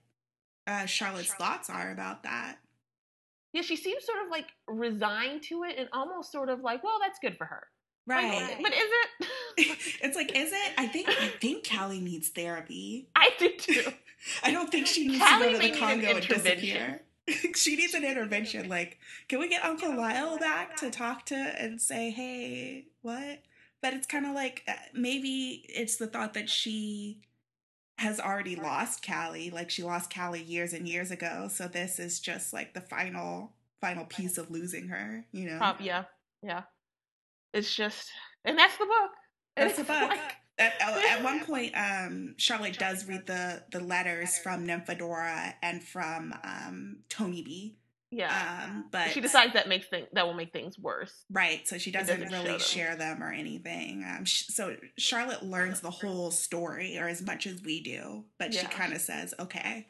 uh, 0.68 0.86
charlotte's 0.86 1.34
thoughts 1.34 1.70
are 1.70 1.92
about 1.92 2.24
that 2.24 2.60
yeah, 3.56 3.62
she 3.62 3.78
seems 3.78 4.06
sort 4.06 4.22
of 4.22 4.30
like 4.30 4.52
resigned 4.68 5.42
to 5.44 5.64
it 5.64 5.78
and 5.78 5.88
almost 5.94 6.30
sort 6.30 6.50
of 6.50 6.60
like, 6.60 6.84
well, 6.84 6.98
that's 7.02 7.20
good 7.20 7.38
for 7.38 7.46
her. 7.46 7.64
Like, 8.08 8.24
right 8.24 8.58
but 8.62 8.72
is 8.74 8.80
it? 8.80 9.28
it's 10.02 10.16
like 10.16 10.38
is 10.38 10.52
it 10.52 10.74
i 10.78 10.86
think 10.86 11.10
i 11.10 11.28
think 11.42 11.68
callie 11.68 12.02
needs 12.02 12.30
therapy 12.30 13.08
I 13.16 13.32
do 13.40 13.50
too. 13.58 13.84
i 14.44 14.52
don't 14.52 14.70
think 14.72 14.88
she 14.88 15.08
needs 15.08 15.24
Callie 15.24 15.40
to 15.40 15.46
go 15.46 15.52
to 15.54 15.58
the 15.58 15.64
need 15.64 15.74
an 15.74 15.80
congo 15.80 16.08
and 16.08 16.18
intervention. 16.18 16.44
disappear 16.44 17.02
she 17.56 17.76
needs 17.76 17.94
an 17.94 18.04
intervention 18.04 18.70
like 18.70 19.00
can 19.28 19.40
we 19.40 19.50
get 19.50 19.64
uncle 19.66 19.96
lyle 19.96 20.38
back 20.38 20.76
to 20.78 20.92
talk 20.92 21.26
to 21.28 21.36
and 21.36 21.82
say 21.82 22.12
hey 22.12 22.86
what 23.02 23.40
but 23.82 23.94
it's 23.94 24.08
kind 24.08 24.26
of 24.26 24.36
like 24.36 24.64
uh, 24.68 24.74
maybe 24.94 25.66
it's 25.70 25.98
the 25.98 26.08
thought 26.08 26.34
that 26.34 26.50
she 26.50 27.20
has 27.98 28.20
already 28.20 28.56
lost 28.56 29.06
Callie. 29.06 29.50
Like 29.50 29.70
she 29.70 29.84
lost 29.84 30.14
Callie 30.14 30.42
years 30.42 30.74
and 30.74 30.88
years 30.88 31.12
ago. 31.12 31.48
So 31.52 31.68
this 31.68 32.00
is 32.00 32.20
just 32.20 32.54
like 32.54 32.74
the 32.74 32.82
final 32.82 33.54
final 33.82 34.06
piece 34.06 34.38
of 34.38 34.50
losing 34.50 34.88
her, 34.88 35.26
you 35.32 35.50
know. 35.50 35.76
Yeah, 35.80 36.06
yeah. 36.42 36.64
It's 37.56 37.74
just, 37.74 38.10
and 38.44 38.60
that's 38.60 38.78
the 38.78 38.86
book. 38.86 39.12
And 39.58 39.70
That's 39.70 39.78
the 39.78 39.86
book. 39.86 40.10
like- 40.10 40.20
At, 40.58 40.74
oh, 40.88 41.02
at 41.10 41.22
one 41.22 41.40
point, 41.46 41.74
um, 41.76 42.36
Charlotte 42.38 42.78
does 42.80 43.06
read 43.10 43.26
the 43.28 43.62
the 43.74 43.82
letters 43.82 44.38
from 44.38 44.66
Nymphadora 44.66 45.54
and 45.62 45.84
from 45.84 46.34
um, 46.46 47.00
Toneybee. 47.10 47.74
yeah. 48.10 48.64
Um, 48.70 48.86
but 48.90 49.10
she 49.10 49.20
decides 49.20 49.52
that 49.52 49.68
makes 49.68 49.88
things 49.88 50.08
that 50.14 50.26
will 50.26 50.34
make 50.34 50.54
things 50.54 50.80
worse. 50.80 51.26
Right, 51.30 51.68
so 51.68 51.78
she 51.78 51.92
doesn't, 51.92 52.22
doesn't 52.22 52.34
really 52.34 52.52
them. 52.52 52.60
share 52.60 52.96
them 52.96 53.22
or 53.22 53.34
anything. 53.34 54.06
Um, 54.10 54.24
sh- 54.24 54.46
so 54.48 54.78
Charlotte 54.98 55.44
learns 55.44 55.82
the 55.82 55.92
whole 55.92 56.32
story, 56.32 56.98
or 56.98 57.10
as 57.10 57.22
much 57.22 57.48
as 57.48 57.62
we 57.62 57.82
do, 57.84 58.24
but 58.40 58.54
she 58.54 58.66
kind 58.68 58.94
of 58.94 59.02
says, 59.02 59.34
"Okay." 59.38 59.88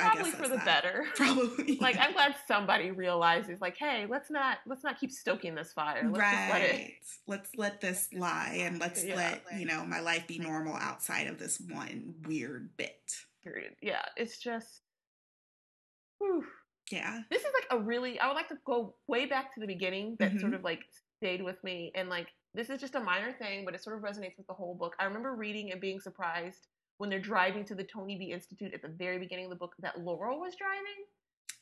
Probably 0.00 0.30
for 0.32 0.48
the 0.48 0.56
that. 0.56 0.64
better. 0.64 1.04
Probably, 1.14 1.76
Like 1.80 1.96
I'm 1.98 2.12
glad 2.12 2.34
somebody 2.46 2.90
realizes, 2.90 3.60
like, 3.60 3.76
hey, 3.76 4.06
let's 4.08 4.30
not 4.30 4.58
let's 4.66 4.82
not 4.84 4.98
keep 4.98 5.10
stoking 5.12 5.54
this 5.54 5.72
fire. 5.72 6.02
Let's 6.10 6.18
just 6.30 6.50
let 6.50 6.62
it. 6.62 6.72
right. 6.72 6.94
Let's 7.26 7.50
let 7.56 7.80
this 7.80 8.08
lie, 8.12 8.56
and 8.60 8.80
let's 8.80 9.04
Yeah. 9.04 9.14
let 9.16 9.42
you 9.58 9.66
know 9.66 9.84
my 9.84 10.00
life 10.00 10.26
be 10.26 10.38
normal 10.38 10.74
outside 10.76 11.26
of 11.26 11.38
this 11.38 11.60
one 11.60 12.14
weird 12.26 12.76
bit. 12.76 13.12
Period. 13.44 13.74
Yeah, 13.80 14.02
it's 14.16 14.38
just. 14.38 14.82
Whew. 16.18 16.44
Yeah. 16.90 17.20
This 17.30 17.42
is 17.42 17.48
like 17.54 17.78
a 17.80 17.82
really. 17.82 18.18
I 18.18 18.26
would 18.26 18.34
like 18.34 18.48
to 18.48 18.58
go 18.66 18.94
way 19.06 19.26
back 19.26 19.54
to 19.54 19.60
the 19.60 19.66
beginning. 19.66 20.16
That 20.18 20.32
Mhm. 20.32 20.40
sort 20.40 20.54
of 20.54 20.64
like 20.64 20.80
stayed 21.18 21.42
with 21.42 21.62
me, 21.64 21.92
and 21.94 22.08
like 22.08 22.28
this 22.54 22.68
is 22.68 22.80
just 22.80 22.96
a 22.96 23.00
minor 23.00 23.32
thing, 23.32 23.64
but 23.64 23.74
it 23.74 23.82
sort 23.82 23.96
of 23.96 24.02
resonates 24.02 24.36
with 24.36 24.46
the 24.48 24.52
whole 24.54 24.74
book. 24.74 24.94
I 24.98 25.04
remember 25.04 25.34
reading 25.34 25.70
and 25.70 25.80
being 25.80 26.00
surprised 26.00 26.66
when 27.00 27.08
they're 27.08 27.18
driving 27.18 27.64
to 27.64 27.74
the 27.74 27.82
Toneybee 27.82 28.30
Institute 28.30 28.74
at 28.74 28.82
the 28.82 28.88
very 28.88 29.18
beginning 29.18 29.46
of 29.46 29.50
the 29.50 29.56
book 29.56 29.74
that 29.78 29.98
Laurel 29.98 30.38
was 30.38 30.54
driving 30.54 31.06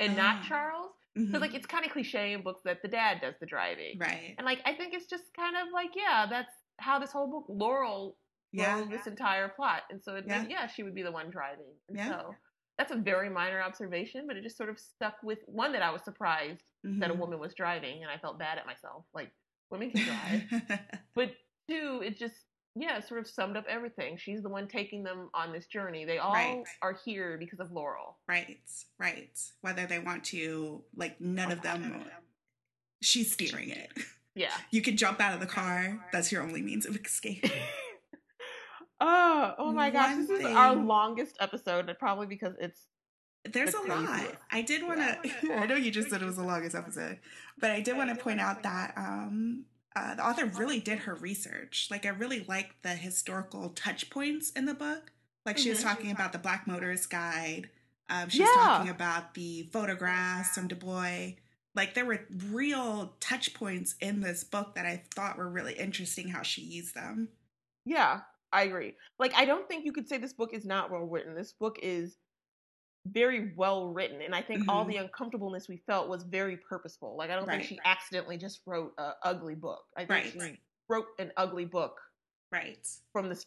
and 0.01 0.16
not 0.16 0.40
Oh. 0.43 0.48
Charles. 0.48 0.93
Mhm. 1.16 1.27
Because 1.28 1.40
like 1.40 1.55
it's 1.55 1.65
kind 1.66 1.85
of 1.86 1.93
cliche 1.93 2.32
in 2.32 2.43
books 2.43 2.60
that 2.65 2.82
the 2.82 2.89
dad 2.89 3.20
does 3.20 3.35
the 3.39 3.47
driving. 3.47 3.98
right. 4.01 4.35
And 4.36 4.44
like 4.44 4.60
I 4.65 4.74
think 4.74 4.94
it's 4.94 5.06
just 5.06 5.32
kind 5.35 5.56
of 5.56 5.69
like 5.73 5.90
yeah, 5.94 6.27
that's 6.28 6.52
how 6.78 6.98
this 6.98 7.12
whole 7.12 7.28
book 7.31 7.44
Laurel 7.48 8.16
Yeah. 8.51 8.78
drove 8.78 8.90
this 8.90 9.06
entire 9.06 9.48
plot, 9.48 9.82
and 9.90 10.02
so 10.02 10.16
it, 10.16 10.24
Yeah. 10.27 10.44
yeah. 10.48 10.66
she 10.66 10.82
would 10.82 10.94
be 10.97 11.02
the 11.02 11.12
one 11.12 11.31
driving. 11.31 11.73
And 11.89 11.97
Yeah. 11.98 12.09
so 12.09 12.35
that's 12.77 12.90
a 12.90 12.97
very 12.97 13.28
minor 13.31 13.60
observation, 13.62 14.27
but 14.27 14.36
it 14.36 14.43
just 14.43 14.56
sort 14.56 14.70
of 14.70 14.78
stuck 14.81 15.23
with 15.23 15.39
one 15.47 15.70
that 15.73 15.82
I 15.82 15.90
was 15.90 16.02
surprised 16.02 16.65
that 16.82 17.10
a 17.10 17.15
Mhm. 17.15 17.19
woman 17.19 17.39
was 17.39 17.55
driving, 17.55 18.02
and 18.02 18.10
I 18.10 18.19
felt 18.19 18.39
bad 18.40 18.59
at 18.59 18.66
myself, 18.66 19.05
like 19.15 19.31
women 19.70 19.93
can 19.93 20.02
drive. 20.05 20.43
but 21.15 21.36
two, 21.69 22.01
it 22.05 22.16
just 22.16 22.47
yeah, 22.80 23.00
sort 23.00 23.20
of 23.20 23.26
summed 23.28 23.56
up 23.56 23.64
everything. 23.68 24.16
She's 24.16 24.42
the 24.42 24.48
one 24.48 24.68
taking 24.68 25.02
them 25.02 25.30
on 25.34 25.52
this 25.52 25.66
journey. 25.66 26.05
They 26.05 26.18
all 26.18 26.32
Right. 26.32 26.64
are 26.82 26.96
here 27.05 27.36
because 27.38 27.60
of 27.60 27.72
Laurel. 27.72 28.16
Right, 28.28 28.59
right. 28.98 29.38
Whether 29.60 29.86
they 29.86 29.98
want 29.98 30.24
to, 30.24 30.82
like, 30.96 31.20
none 31.20 31.50
of 31.52 31.62
them, 31.62 32.05
she's 33.02 33.32
steering 33.32 33.70
it. 33.70 33.90
Yeah. 34.34 34.50
You 34.70 34.82
can 34.82 34.96
jump 34.96 35.20
out 35.20 35.34
of 35.34 35.40
the 35.40 35.46
car. 35.46 36.06
That's 36.12 36.30
your 36.30 36.42
only 36.42 36.62
means 36.62 36.86
of 36.86 36.94
escape. 36.96 37.44
oh, 39.00 39.55
oh 39.59 39.72
my 39.72 39.90
gosh, 39.90 40.10
One 40.16 40.26
this 40.26 40.30
is 40.40 40.44
our 40.46 40.74
longest 40.74 41.36
episode, 41.40 41.94
probably 41.98 42.26
because 42.26 42.55
it's 42.60 42.86
There's 43.44 43.72
The 43.72 43.80
a 43.80 43.88
lot. 43.88 44.36
I 44.50 44.62
did 44.62 44.82
want 44.86 45.00
to, 45.00 45.52
I 45.55 45.66
know 45.66 45.74
you 45.76 45.90
just 45.90 46.10
said 46.10 46.22
it 46.22 46.26
was 46.26 46.36
the 46.36 46.44
longest 46.44 46.76
episode, 46.76 47.18
but 47.59 47.70
I 47.70 47.80
did 47.80 47.96
want 47.96 48.10
to 48.10 48.16
point 48.22 48.40
out 48.40 48.62
that 48.62 48.92
um, 48.96 49.64
uh, 49.98 50.14
the 50.14 50.26
author 50.26 50.46
really 50.46 50.80
did 50.80 51.00
her 51.00 51.14
research. 51.14 51.88
Like, 51.90 52.06
I 52.06 52.10
really 52.10 52.44
liked 52.48 52.82
the 52.82 52.90
historical 52.90 53.70
touch 53.70 54.10
points 54.10 54.50
in 54.50 54.64
the 54.66 54.74
book. 54.74 55.12
Like, 55.44 55.58
she 55.58 55.70
was 55.70 55.80
Mhm. 55.80 55.84
talking 55.84 56.10
about 56.10 56.32
the 56.32 56.38
Black 56.38 56.66
Motorist 56.66 57.10
Guide. 57.10 57.70
Um, 58.08 58.28
she 58.28 58.42
was 58.42 58.50
Yeah. 58.50 58.56
talking 58.56 58.88
about 58.90 59.34
the 59.34 59.64
photographs 59.72 60.54
from 60.54 60.68
Du 60.68 60.74
Bois. 60.76 61.32
Like, 61.74 61.94
there 61.94 62.04
were 62.06 62.26
real 62.30 63.16
touch 63.20 63.54
points 63.54 63.94
in 64.00 64.20
this 64.20 64.44
book 64.44 64.74
that 64.74 64.86
I 64.86 65.04
thought 65.14 65.36
were 65.38 65.48
really 65.48 65.74
interesting 65.74 66.28
how 66.28 66.42
she 66.42 66.62
used 66.62 66.94
them. 66.94 67.28
Yeah, 67.84 68.22
I 68.52 68.64
agree. 68.64 68.96
Like, 69.18 69.34
I 69.34 69.44
don't 69.44 69.68
think 69.68 69.84
you 69.84 69.92
could 69.92 70.08
say 70.08 70.18
this 70.18 70.32
book 70.32 70.52
is 70.52 70.64
not 70.64 70.90
well 70.90 71.04
written. 71.04 71.34
This 71.34 71.52
book 71.52 71.78
is 71.82 72.16
very 73.12 73.52
well 73.55 73.93
written, 73.93 74.20
and 74.22 74.35
I 74.35 74.43
think 74.43 74.68
all 74.68 74.85
Mhm. 74.85 74.89
the 74.89 74.97
uncomfortableness 74.98 75.68
we 75.68 75.78
felt 75.86 76.09
was 76.09 76.22
very 76.24 76.56
purposeful. 76.56 77.16
Like 77.16 77.30
I 77.30 77.36
don't 77.36 77.47
Right. 77.47 77.56
think 77.59 77.68
she 77.68 77.80
accidentally 77.85 78.36
just 78.39 78.60
wrote 78.66 78.94
a 78.98 79.14
ugly 79.22 79.55
book. 79.55 79.85
I 79.97 80.01
think 80.01 80.10
Right. 80.10 80.32
she 80.32 80.39
Right. 80.39 80.62
wrote 80.89 81.06
an 81.18 81.32
ugly 81.36 81.64
book 81.64 82.01
Right. 82.52 82.86
from 83.12 83.28
the 83.28 83.44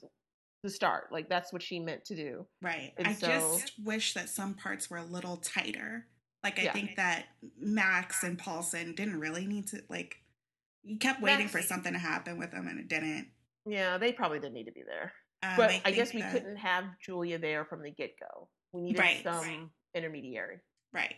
the 0.63 0.69
start. 0.69 1.11
Like 1.11 1.27
that's 1.27 1.51
what 1.51 1.63
she 1.63 1.79
meant 1.79 2.05
to 2.05 2.15
do. 2.15 2.47
Right. 2.61 2.93
And 2.97 3.07
I 3.07 3.13
so- 3.13 3.25
just 3.25 3.79
wish 3.79 4.13
that 4.13 4.29
some 4.29 4.53
parts 4.53 4.91
were 4.91 4.97
a 4.97 5.03
little 5.03 5.37
tighter. 5.37 6.07
Like 6.43 6.59
I 6.59 6.63
Yeah. 6.63 6.73
think 6.73 6.97
that 6.97 7.29
Max 7.57 8.23
and 8.23 8.37
Paulson 8.37 8.93
didn't 8.93 9.19
really 9.19 9.47
need 9.47 9.67
to 9.69 9.83
like 9.89 10.17
you 10.83 10.97
kept 10.99 11.19
waiting 11.21 11.47
for 11.47 11.61
something 11.63 11.93
to 11.93 11.99
happen 11.99 12.37
with 12.37 12.51
them 12.51 12.67
and 12.67 12.79
it 12.79 12.87
didn't. 12.87 13.31
Yeah, 13.65 13.97
they 13.97 14.13
probably 14.13 14.39
didn't 14.39 14.53
need 14.53 14.65
to 14.65 14.71
be 14.71 14.83
there. 14.83 15.13
Um, 15.43 15.55
But 15.57 15.69
I, 15.71 15.79
think 15.79 15.95
guess 15.95 16.13
we 16.13 16.21
that- 16.21 16.31
couldn't 16.31 16.57
have 16.57 16.99
Julia 16.99 17.39
there 17.39 17.65
from 17.65 17.81
the 17.81 17.89
get 17.91 18.15
go. 18.19 18.47
We 18.71 18.81
needed 18.81 18.99
Right. 18.99 19.23
some 19.23 19.41
Right. 19.45 19.69
intermediary. 19.93 20.59
Right. 20.93 21.15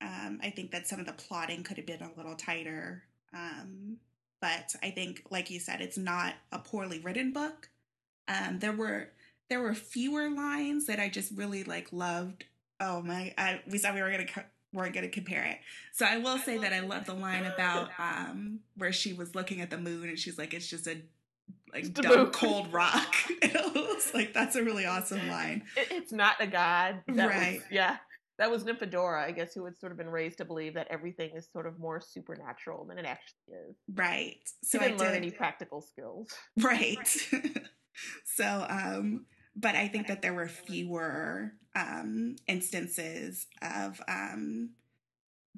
Um, 0.00 0.40
I 0.42 0.50
think 0.50 0.70
that 0.72 0.86
some 0.86 1.00
of 1.00 1.06
the 1.06 1.12
plotting 1.12 1.62
could 1.62 1.76
have 1.76 1.86
been 1.86 2.02
a 2.02 2.12
little 2.16 2.36
tighter. 2.36 3.04
Um, 3.32 3.98
but 4.40 4.74
I 4.82 4.90
think, 4.90 5.22
like 5.30 5.50
you 5.50 5.58
said, 5.60 5.80
it's 5.80 5.96
not 5.96 6.34
a 6.52 6.58
poorly 6.58 6.98
written 7.00 7.32
book. 7.32 7.70
Um, 8.28 8.58
there 8.58 8.72
were 8.72 9.10
there 9.48 9.60
were 9.60 9.74
fewer 9.74 10.30
lines 10.30 10.86
that 10.86 10.98
I 10.98 11.08
just 11.08 11.32
really 11.36 11.64
like 11.64 11.92
loved. 11.92 12.44
Oh 12.80 13.02
my! 13.02 13.34
I, 13.38 13.62
we 13.66 13.78
said 13.78 13.94
we 13.94 14.02
were 14.02 14.10
gonna 14.10 14.26
co- 14.26 14.42
weren't 14.72 14.94
gonna 14.94 15.08
compare 15.08 15.44
it. 15.44 15.58
So 15.92 16.04
I 16.06 16.18
will 16.18 16.38
say 16.38 16.58
that 16.58 16.72
I 16.72 16.80
love 16.80 17.06
the 17.06 17.14
line 17.14 17.44
about 17.44 17.90
um 17.98 18.60
where 18.76 18.92
she 18.92 19.12
was 19.12 19.34
looking 19.34 19.60
at 19.60 19.70
the 19.70 19.78
moon 19.78 20.08
and 20.08 20.18
she's 20.18 20.38
like, 20.38 20.52
"It's 20.54 20.66
just 20.68 20.86
a 20.86 21.00
like 21.72 21.92
dumb 21.94 22.30
cold 22.30 22.72
rock." 22.72 23.14
it 23.42 23.74
was 23.74 24.12
like 24.14 24.32
that's 24.32 24.56
a 24.56 24.62
really 24.62 24.86
awesome 24.86 25.28
line. 25.28 25.62
It, 25.76 25.88
it's 25.90 26.12
not 26.12 26.36
a 26.40 26.46
god. 26.46 27.02
That 27.08 27.28
Right. 27.28 27.60
Was, 27.60 27.62
yeah. 27.70 27.96
That 28.38 28.50
was 28.50 28.64
Nymphadora, 28.64 29.22
I 29.24 29.30
guess, 29.30 29.54
who 29.54 29.64
had 29.64 29.78
sort 29.78 29.92
of 29.92 29.98
been 29.98 30.08
raised 30.08 30.38
to 30.38 30.44
believe 30.44 30.74
that 30.74 30.88
everything 30.90 31.30
is 31.36 31.48
sort 31.52 31.66
of 31.66 31.78
more 31.78 32.00
supernatural 32.00 32.84
than 32.84 32.98
it 32.98 33.06
actually 33.06 33.54
is. 33.68 33.76
Right. 33.94 34.40
So 34.64 34.80
I 34.80 34.88
didn't 34.88 34.98
learn 34.98 35.12
did 35.12 35.18
any 35.18 35.30
practical 35.30 35.80
skills. 35.80 36.28
Right. 36.60 36.98
so, 38.24 38.66
um, 38.68 39.26
but 39.54 39.76
I 39.76 39.86
think 39.86 40.08
that 40.08 40.20
there 40.20 40.34
were 40.34 40.48
fewer 40.48 41.52
um, 41.76 42.34
instances 42.48 43.46
of 43.62 44.00
um, 44.08 44.70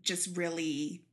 just 0.03 0.37
really 0.37 1.06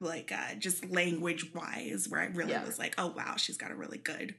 like 0.00 0.32
uh, 0.32 0.54
just 0.58 0.90
language 0.90 1.52
wise 1.54 2.08
where 2.08 2.20
I 2.20 2.26
really 2.26 2.52
Yeah. 2.52 2.64
was 2.64 2.78
like, 2.78 2.94
oh 2.98 3.08
wow, 3.08 3.36
she's 3.36 3.56
got 3.56 3.70
a 3.70 3.74
really 3.74 3.98
good 3.98 4.34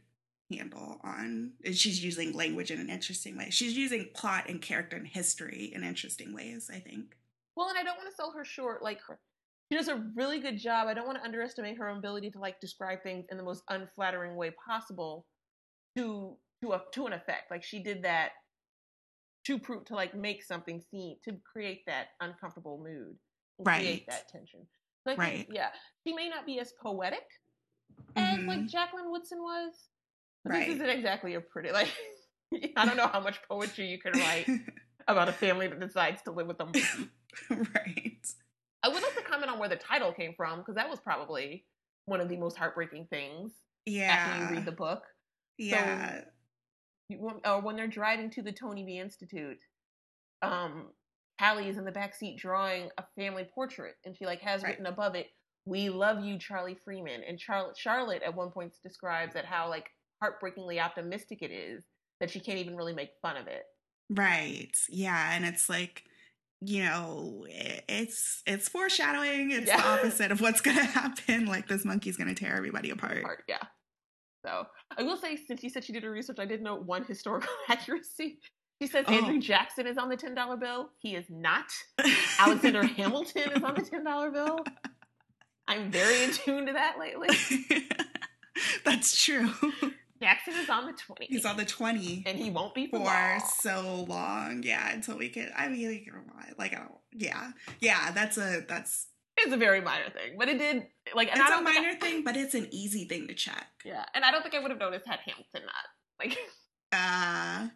handle 0.51 0.99
on 1.03 1.53
and 1.63 1.75
she's 1.75 2.03
using 2.03 2.33
language 2.33 2.71
in 2.71 2.79
an 2.79 2.89
interesting 2.89 3.37
way. 3.37 3.49
She's 3.51 3.77
using 3.77 4.09
plot 4.13 4.49
and 4.49 4.61
character 4.61 4.97
and 4.97 5.07
history 5.07 5.71
in 5.73 5.83
interesting 5.83 6.33
ways, 6.33 6.69
I 6.71 6.79
think. 6.79 7.15
Well, 7.55 7.69
and 7.69 7.77
I 7.77 7.83
don't 7.83 7.97
want 7.97 8.09
to 8.09 8.15
sell 8.15 8.31
her 8.31 8.43
short. 8.43 8.81
Like, 8.81 8.99
her, 9.07 9.19
she 9.71 9.77
does 9.77 9.87
a 9.87 10.03
really 10.15 10.39
good 10.39 10.57
job. 10.57 10.87
I 10.87 10.93
don't 10.93 11.05
want 11.05 11.19
to 11.19 11.23
underestimate 11.23 11.77
her 11.77 11.87
ability 11.89 12.31
to 12.31 12.39
like 12.39 12.59
describe 12.59 13.03
things 13.03 13.25
in 13.29 13.37
the 13.37 13.43
most 13.43 13.63
unflattering 13.69 14.35
way 14.35 14.51
possible 14.65 15.25
to 15.97 16.35
to 16.63 16.73
a 16.73 16.81
to 16.93 17.07
an 17.07 17.13
effect. 17.13 17.51
Like 17.51 17.63
she 17.63 17.81
did 17.81 18.03
that 18.03 18.31
to 19.45 19.59
prove 19.59 19.85
to 19.85 19.95
like 19.95 20.15
make 20.15 20.43
something 20.43 20.81
seem 20.91 21.15
to 21.23 21.37
create 21.51 21.81
that 21.87 22.07
uncomfortable 22.19 22.83
mood, 22.83 23.15
Right. 23.59 23.79
Create 23.79 24.07
that 24.07 24.27
tension. 24.29 24.67
So 25.03 25.11
think, 25.15 25.19
Right. 25.19 25.47
yeah, 25.51 25.69
she 26.05 26.13
may 26.13 26.29
not 26.29 26.45
be 26.45 26.59
as 26.59 26.73
poetic 26.81 27.23
as 28.15 28.37
Mhm. 28.39 28.47
like 28.47 28.65
Jacqueline 28.67 29.09
Woodson 29.11 29.41
was. 29.41 29.73
But 30.43 30.51
Right. 30.53 30.67
This 30.67 30.75
isn't 30.75 30.89
exactly 30.89 31.35
a 31.35 31.41
pretty 31.41 31.71
like. 31.71 31.89
I 32.77 32.85
don't 32.85 32.97
know 32.97 33.07
how 33.07 33.19
much 33.19 33.41
poetry 33.47 33.85
you 33.87 33.99
can 33.99 34.13
write 34.13 34.45
about 35.07 35.29
a 35.29 35.33
family 35.33 35.67
that 35.67 35.79
decides 35.79 36.21
to 36.23 36.31
live 36.31 36.47
with 36.47 36.59
monkey. 36.59 36.83
right. 37.49 38.27
I 38.83 38.87
would 38.89 39.01
like 39.01 39.15
to 39.15 39.21
comment 39.23 39.51
on 39.51 39.59
where 39.59 39.69
the 39.69 39.75
title 39.77 40.11
came 40.11 40.33
from 40.35 40.59
because 40.59 40.75
that 40.75 40.89
was 40.89 40.99
probably 40.99 41.65
one 42.05 42.19
of 42.19 42.29
the 42.29 42.37
most 42.37 42.57
heartbreaking 42.57 43.07
things 43.07 43.53
Yeah. 43.85 44.11
after 44.11 44.43
you 44.43 44.51
read 44.57 44.65
the 44.65 44.71
book. 44.71 45.03
yeah. 45.57 46.25
You- 47.09 47.41
Or 47.45 47.61
when 47.61 47.75
they're 47.75 47.87
driving 47.87 48.29
to 48.31 48.41
the 48.41 48.51
Toneybee 48.53 48.97
Institute, 48.99 49.59
um, 50.41 50.93
Callie 51.41 51.69
is 51.69 51.77
in 51.77 51.85
the 51.85 51.91
back 51.91 52.13
seat 52.13 52.37
drawing 52.37 52.89
a 52.97 53.03
family 53.17 53.47
portrait, 53.55 53.95
and 54.05 54.15
she 54.15 54.25
like 54.25 54.41
has 54.41 54.61
Right. 54.61 54.71
written 54.71 54.85
above 54.85 55.15
it, 55.15 55.27
"We 55.65 55.89
love 55.89 56.23
you, 56.23 56.37
Charlie 56.37 56.75
Freeman." 56.85 57.23
And 57.23 57.39
Charlotte, 57.39 57.77
Charlotte 57.77 58.21
at 58.23 58.35
one 58.35 58.51
point 58.51 58.73
describes 58.83 59.33
that 59.33 59.45
how 59.45 59.69
like 59.69 59.89
heartbreakingly 60.21 60.79
optimistic 60.79 61.41
it 61.41 61.51
is 61.51 61.83
that 62.19 62.29
she 62.29 62.39
can't 62.39 62.59
even 62.59 62.75
really 62.75 62.93
make 62.93 63.09
fun 63.21 63.37
of 63.37 63.47
it. 63.47 63.63
Right. 64.09 64.77
Yeah, 64.89 65.33
and 65.33 65.45
it's 65.45 65.67
like 65.69 66.03
you 66.63 66.83
know, 66.83 67.45
it's 67.49 68.43
it's 68.45 68.69
foreshadowing. 68.69 69.49
It's 69.51 69.71
the 69.71 69.81
opposite 69.87 70.31
of 70.31 70.41
what's 70.41 70.61
going 70.61 70.77
to 70.77 70.83
happen. 70.83 71.47
Like 71.47 71.67
this 71.67 71.83
monkey's 71.83 72.17
going 72.17 72.33
to 72.33 72.35
tear 72.35 72.55
everybody 72.55 72.91
apart. 72.91 73.23
part. 73.23 73.43
Yeah. 73.47 73.63
So 74.45 74.65
I 74.95 75.03
will 75.03 75.17
say, 75.17 75.35
since 75.35 75.63
you 75.63 75.69
said 75.69 75.83
she 75.83 75.93
did 75.93 76.03
her 76.03 76.11
research, 76.11 76.37
I 76.39 76.45
did 76.45 76.61
note 76.61 76.83
one 76.85 77.03
historical 77.03 77.49
accuracy. 77.69 78.39
She 78.81 78.87
says 78.87 79.05
Oh. 79.07 79.13
Andrew 79.13 79.39
Jackson 79.39 79.85
is 79.85 79.97
on 79.97 80.09
the 80.09 80.17
ten 80.17 80.33
dollar 80.33 80.57
bill. 80.57 80.89
He 80.97 81.15
is 81.15 81.25
not. 81.29 81.65
Alexander 82.39 82.83
Hamilton 82.83 83.51
is 83.55 83.63
on 83.63 83.75
the 83.75 83.83
ten 83.83 84.03
dollar 84.03 84.31
bill. 84.31 84.59
I'm 85.67 85.91
very 85.91 86.23
in 86.23 86.31
tune 86.31 86.65
to 86.65 86.73
that 86.73 86.95
lately. 86.99 87.29
That's 88.83 89.23
true. 89.23 89.49
Jackson 90.21 90.53
is 90.55 90.69
on 90.69 90.85
the 90.87 90.93
twenty. 90.93 91.27
He's 91.29 91.45
on 91.45 91.57
the 91.57 91.65
20 91.65 92.23
and 92.25 92.37
he 92.37 92.49
won't 92.49 92.73
be 92.75 92.87
for, 92.87 92.97
for 92.97 93.05
long. 93.05 93.41
so 93.59 94.05
long. 94.07 94.61
Yeah, 94.63 94.91
until 94.91 95.17
we 95.17 95.29
can 95.29 95.51
I 95.55 95.67
mean 95.69 96.05
like, 96.35 96.57
like 96.59 96.73
I 96.73 96.77
don't 96.79 96.91
yeah. 97.13 97.51
Yeah, 97.79 98.11
that's 98.11 98.37
a 98.37 98.63
that's 98.67 99.07
It's 99.37 99.53
a 99.53 99.57
very 99.57 99.81
minor 99.81 100.09
thing, 100.09 100.37
but 100.37 100.47
it 100.49 100.57
did 100.57 100.87
like. 101.15 101.29
And 101.31 101.39
it's 101.39 101.49
I 101.49 101.53
a 101.53 101.57
think 101.63 101.69
I- 101.69 101.73
minor 101.81 101.99
thing, 101.99 102.23
but 102.23 102.35
it's 102.35 102.53
an 102.55 102.67
easy 102.71 103.05
thing 103.05 103.27
to 103.27 103.33
check. 103.35 103.67
yeah, 103.85 104.05
and 104.15 104.23
I 104.25 104.31
don't 104.31 104.41
think 104.41 104.55
I 104.55 104.59
would 104.59 104.71
have 104.71 104.79
noticed 104.79 105.07
had 105.07 105.19
Hamilton 105.19 105.61
not 105.65 106.25
like. 106.25 106.37
Uh 106.93 107.69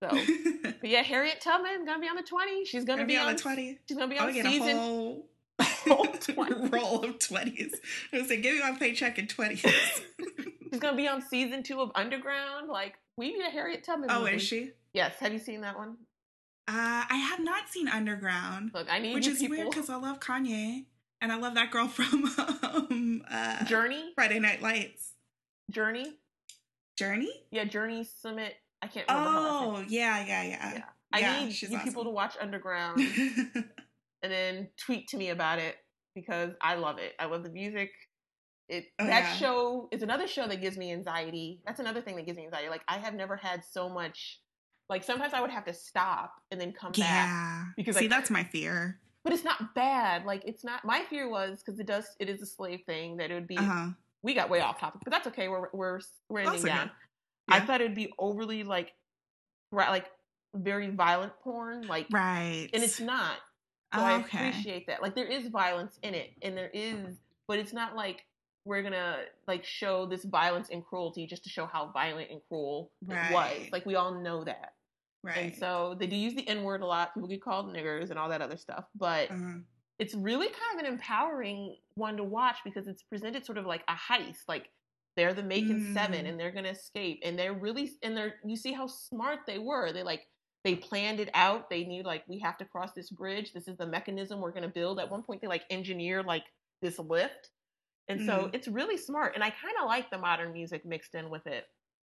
So, 0.00 0.08
but 0.62 0.88
yeah, 0.88 1.02
Harriet 1.02 1.40
Tubman 1.40 1.84
gonna 1.84 2.00
be 2.00 2.08
on 2.08 2.16
the 2.16 2.22
twenty. 2.22 2.64
She's 2.64 2.84
gonna, 2.84 2.98
gonna 3.02 3.06
be, 3.06 3.14
be 3.14 3.18
on 3.18 3.34
the 3.34 3.38
20. 3.38 3.78
She's 3.86 3.96
gonna 3.96 4.08
be 4.10 4.18
on 4.18 4.26
we 4.28 4.32
get 4.32 4.46
a 4.46 4.48
season. 4.50 4.76
whole 4.76 5.26
whole 5.60 6.06
roll 6.70 7.04
of 7.04 7.18
20s. 7.18 7.74
I 8.12 8.18
was 8.18 8.30
like, 8.30 8.42
give 8.42 8.54
me 8.54 8.60
my 8.60 8.72
paycheck 8.78 9.18
in 9.18 9.26
20s. 9.26 9.60
She's 10.70 10.80
gonna 10.80 10.96
be 10.96 11.06
on 11.06 11.20
season 11.20 11.62
two 11.62 11.80
of 11.80 11.90
Underground. 11.94 12.68
Like 12.68 12.94
we 13.16 13.32
need 13.32 13.44
a 13.46 13.50
Harriet 13.50 13.84
Tubman. 13.84 14.10
oh, 14.10 14.20
movie. 14.20 14.36
is 14.36 14.42
she? 14.42 14.70
Yes. 14.94 15.16
Have 15.20 15.32
you 15.32 15.38
seen 15.38 15.60
that 15.60 15.76
one? 15.76 15.96
Uh, 16.68 17.04
I 17.10 17.16
have 17.16 17.40
not 17.40 17.68
seen 17.68 17.88
Underground, 17.88 18.70
Look, 18.72 18.86
I 18.88 19.00
need 19.00 19.14
which 19.14 19.26
is 19.26 19.40
people. 19.40 19.56
weird 19.56 19.70
because 19.70 19.90
I 19.90 19.96
love 19.96 20.20
Kanye 20.20 20.84
and 21.20 21.32
I 21.32 21.36
love 21.36 21.54
that 21.54 21.72
girl 21.72 21.88
from 21.88 22.26
um, 22.26 23.22
uh, 23.28 23.56
Jurnee, 23.64 24.14
Friday 24.14 24.38
Night 24.38 24.62
Lights. 24.62 25.14
Jurnee, 25.72 26.12
Jurnee? 26.96 27.26
yeah, 27.50 27.64
Jurnee 27.64 28.06
Summit. 28.06 28.54
I 28.82 28.86
can't 28.86 29.06
remember. 29.08 29.30
her 29.30 29.38
last 29.40 29.62
name. 29.62 29.74
Oh, 29.74 29.84
yeah, 29.88 30.24
yeah, 30.26 30.42
yeah. 30.42 30.72
Yeah. 30.74 30.82
I 31.12 31.18
Yeah, 31.20 31.44
need 31.44 31.62
you 31.62 31.78
people 31.80 32.04
to 32.04 32.10
watch 32.10 32.36
Underground 32.40 33.00
and 34.22 34.32
then 34.32 34.68
tweet 34.76 35.08
to 35.08 35.16
me 35.16 35.30
about 35.30 35.58
it 35.58 35.76
because 36.14 36.52
I 36.60 36.74
love 36.76 36.98
it. 36.98 37.14
I 37.18 37.26
love 37.26 37.42
the 37.42 37.50
music. 37.50 37.90
It 38.68 38.84
Oh, 39.00 39.06
that 39.06 39.24
yeah. 39.24 39.32
show 39.34 39.88
is 39.90 40.02
another 40.02 40.26
show 40.28 40.46
that 40.46 40.60
gives 40.60 40.76
me 40.78 40.92
anxiety. 40.92 41.60
That's 41.66 41.80
another 41.80 42.00
thing 42.00 42.16
that 42.16 42.26
gives 42.26 42.36
me 42.38 42.44
anxiety. 42.44 42.68
Like 42.68 42.82
I 42.86 42.98
have 42.98 43.14
never 43.14 43.36
had 43.36 43.64
so 43.64 43.88
much. 43.88 44.40
Like 44.88 45.02
sometimes 45.04 45.34
I 45.34 45.40
would 45.40 45.50
have 45.50 45.64
to 45.66 45.74
stop 45.74 46.34
and 46.50 46.60
then 46.60 46.72
come 46.72 46.92
back. 46.92 46.98
yeah. 46.98 47.64
Because, 47.76 47.96
See, 47.96 48.02
like- 48.02 48.10
that's 48.10 48.30
my 48.30 48.44
fear. 48.44 48.98
But 49.22 49.34
it's 49.34 49.44
not 49.44 49.74
bad. 49.74 50.24
Like 50.24 50.42
it's 50.46 50.64
not. 50.64 50.84
My 50.84 51.02
fear 51.10 51.28
was 51.28 51.62
because 51.62 51.78
it 51.78 51.86
does. 51.86 52.06
It 52.18 52.30
is 52.30 52.40
a 52.40 52.46
slave 52.46 52.80
thing 52.86 53.18
that 53.18 53.30
it 53.30 53.34
would 53.34 53.46
be. 53.48 53.58
Uh 53.58 53.62
huh. 53.62 53.86
We 54.22 54.32
got 54.34 54.48
way 54.48 54.60
off 54.60 54.78
topic, 54.80 55.02
but 55.04 55.10
that's 55.10 55.26
okay. 55.26 55.48
We're 55.48 55.68
we're 55.74 56.00
we're 56.30 56.40
ending 56.40 56.62
That's 56.62 56.64
okay. 56.64 56.90
Down. 57.50 57.62
I 57.62 57.64
thought 57.64 57.80
it'd 57.80 57.94
be 57.94 58.12
overly 58.18 58.62
like, 58.64 58.92
ra- 59.72 59.90
like 59.90 60.06
very 60.54 60.90
violent 60.90 61.32
porn. 61.42 61.86
Like, 61.86 62.06
Right. 62.10 62.68
and 62.72 62.82
it's 62.82 63.00
not. 63.00 63.36
So 63.94 64.00
Oh, 64.00 64.04
I 64.04 64.14
okay. 64.20 64.48
appreciate 64.48 64.86
that. 64.86 65.02
Like 65.02 65.14
there 65.14 65.26
is 65.26 65.48
violence 65.48 65.98
in 66.02 66.14
it, 66.14 66.30
and 66.42 66.56
there 66.56 66.70
is, 66.72 67.18
but 67.48 67.58
it's 67.58 67.72
not 67.72 67.96
like 67.96 68.24
we're 68.64 68.82
gonna 68.82 69.22
like 69.48 69.64
show 69.64 70.06
this 70.06 70.24
violence 70.24 70.68
and 70.70 70.84
cruelty 70.84 71.26
just 71.26 71.42
to 71.44 71.48
show 71.48 71.66
how 71.66 71.90
violent 71.92 72.30
and 72.30 72.40
cruel 72.48 72.92
it 73.08 73.32
was. 73.32 73.56
Like 73.72 73.86
we 73.86 73.96
all 73.96 74.14
know 74.22 74.44
that. 74.44 74.74
Right. 75.22 75.36
And 75.38 75.56
so 75.56 75.96
they 75.98 76.06
do 76.06 76.16
use 76.16 76.34
the 76.34 76.46
N 76.48 76.62
word 76.62 76.82
a 76.82 76.86
lot. 76.86 77.14
People 77.14 77.28
get 77.28 77.42
called 77.42 77.74
niggers 77.74 78.10
and 78.10 78.18
all 78.18 78.28
that 78.28 78.40
other 78.40 78.56
stuff. 78.56 78.84
But 78.94 79.30
uh-huh. 79.30 79.58
it's 79.98 80.14
really 80.14 80.46
kind 80.46 80.78
of 80.78 80.86
an 80.86 80.92
empowering 80.92 81.76
one 81.94 82.16
to 82.16 82.24
watch 82.24 82.58
because 82.64 82.86
it's 82.86 83.02
presented 83.02 83.44
sort 83.44 83.58
of 83.58 83.66
like 83.66 83.82
a 83.88 83.94
heist. 83.94 84.44
Like 84.48 84.70
they're 85.16 85.34
the 85.34 85.42
Seven 85.42 86.24
Mm. 86.24 86.28
and 86.28 86.40
they're 86.40 86.52
gonna 86.52 86.68
escape. 86.70 87.20
And 87.24 87.38
they're 87.38 87.52
really 87.54 87.90
and 88.02 88.16
they're 88.16 88.34
you 88.44 88.56
see 88.56 88.72
how 88.72 88.86
smart 88.86 89.40
they 89.46 89.58
were. 89.58 89.92
They 89.92 90.02
like 90.02 90.26
they 90.64 90.76
planned 90.76 91.20
it 91.20 91.30
out. 91.34 91.70
They 91.70 91.84
knew 91.84 92.02
like 92.02 92.24
we 92.28 92.38
have 92.40 92.56
to 92.58 92.64
cross 92.64 92.92
this 92.92 93.10
bridge. 93.10 93.52
This 93.52 93.66
is 93.68 93.76
the 93.76 93.86
mechanism 93.86 94.40
we're 94.40 94.52
gonna 94.52 94.68
build. 94.68 94.98
At 95.00 95.10
one 95.10 95.22
point 95.22 95.40
they 95.40 95.46
like 95.48 95.64
engineer 95.70 96.22
like 96.22 96.44
this 96.82 96.98
lift. 96.98 97.50
And 98.08 98.26
so 98.26 98.32
Mhm. 98.44 98.54
it's 98.54 98.68
really 98.68 98.96
smart. 98.96 99.34
And 99.34 99.44
I 99.44 99.50
kind 99.50 99.74
of 99.80 99.86
like 99.86 100.10
the 100.10 100.18
modern 100.18 100.52
music 100.52 100.84
mixed 100.84 101.14
in 101.14 101.30
with 101.30 101.46
it 101.46 101.66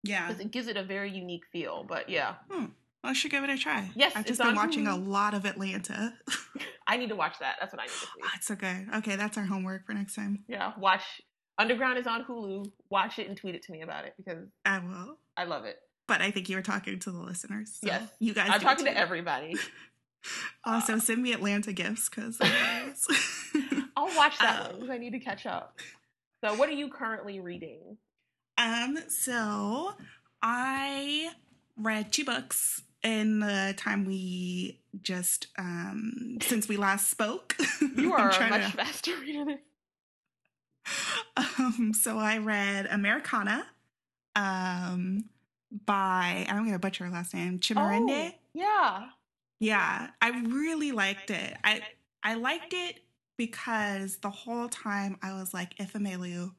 Yeah. 0.02 0.26
because 0.26 0.40
it 0.40 0.50
gives 0.50 0.66
it 0.68 0.76
a 0.76 0.82
very 0.82 1.10
unique 1.10 1.44
feel. 1.52 1.84
But 1.84 2.08
yeah. 2.08 2.36
Hmm. 2.50 2.66
Well, 3.02 3.10
I 3.10 3.12
should 3.12 3.30
give 3.30 3.44
it 3.44 3.50
a 3.50 3.58
try. 3.58 3.90
Yes, 3.94 4.12
I've 4.16 4.24
just 4.26 4.38
been 4.40 4.48
on 4.48 4.56
watching 4.56 4.86
a 4.86 4.96
lot 4.96 5.34
of 5.34 5.44
Atlanta. 5.44 6.18
I 6.86 6.96
need 6.96 7.10
to 7.10 7.16
watch 7.16 7.38
that. 7.38 7.56
That's 7.60 7.72
what 7.72 7.80
I 7.80 7.84
need 7.84 7.90
to 7.92 7.98
see. 8.06 8.08
Oh, 8.22 8.28
it's 8.34 8.46
so 8.46 8.56
good. 8.56 8.88
Okay, 8.96 9.16
that's 9.16 9.36
our 9.38 9.44
homework 9.44 9.86
for 9.86 9.92
next 9.94 10.14
time. 10.14 10.44
Yeah, 10.48 10.72
watch 10.78 11.02
Underground 11.59 11.98
is 11.98 12.06
on 12.06 12.24
Hulu. 12.24 12.70
Watch 12.90 13.18
it 13.18 13.28
and 13.28 13.36
tweet 13.36 13.55
it 13.55 13.62
to 13.64 13.72
me 13.72 13.82
about 13.82 14.05
it 14.05 14.14
because 14.16 14.48
I 14.64 14.78
will. 14.81 15.18
I 15.36 15.44
love 15.44 15.64
it. 15.64 15.78
But 16.06 16.20
I 16.20 16.31
think 16.31 16.48
you 16.48 16.56
were 16.56 16.62
talking 16.62 16.98
to 16.98 17.10
the 17.10 17.18
listeners. 17.18 17.78
So 17.81 17.86
Yes. 17.86 18.09
You 18.18 18.35
guys. 18.35 18.51
I'm 18.52 18.60
talking 18.60 18.86
to 18.86 18.97
everybody. 18.97 19.55
Also, 20.64 20.97
send 20.98 21.22
me 21.22 21.35
Atlanta 21.35 21.70
gifts 21.74 22.09
because. 22.09 22.39
I'll 23.97 24.16
watch 24.16 24.39
that 24.39 24.72
because 24.72 24.89
I 24.89 24.97
need 24.97 25.10
to 25.12 25.18
catch 25.18 25.44
up. 25.44 25.78
So, 26.43 26.55
what 26.55 26.68
are 26.70 26.72
you 26.72 26.89
currently 26.89 27.40
reading? 27.40 27.98
um. 28.56 28.97
So 29.09 29.93
I 30.43 31.31
read 31.76 32.10
two 32.12 32.24
books 32.24 32.82
in 33.02 33.40
the 33.40 33.74
time 33.76 34.06
we 34.06 34.81
just 35.02 35.48
um 35.59 36.39
since 36.40 36.68
we 36.68 36.78
last 36.78 37.10
spoke. 37.10 37.56
You 37.94 38.14
are 38.14 38.31
a 38.31 38.48
much 38.48 38.70
to- 38.70 38.76
faster 38.78 39.12
reader 39.20 39.44
than 39.44 39.59
Um, 41.36 41.93
so 41.94 42.19
I 42.19 42.39
read 42.39 42.86
Americana, 42.90 43.66
um, 44.36 45.24
by 45.85 46.47
I'm 46.48 46.65
gonna 46.65 46.78
butcher 46.78 47.05
her 47.05 47.11
last 47.11 47.35
name, 47.35 47.59
Chimarinde. 47.59 48.31
Oh, 48.32 48.39
yeah. 48.52 49.09
Yeah, 49.61 50.09
I 50.20 50.28
really 50.31 50.93
liked 50.93 51.31
it. 51.31 51.56
I 51.65 51.82
I 52.23 52.35
liked 52.35 52.73
it 52.73 53.01
because 53.36 54.19
the 54.19 54.31
whole 54.31 54.69
time 54.69 55.16
I 55.23 55.32
was 55.35 55.52
like, 55.52 55.77
Ifemelu, 55.78 56.52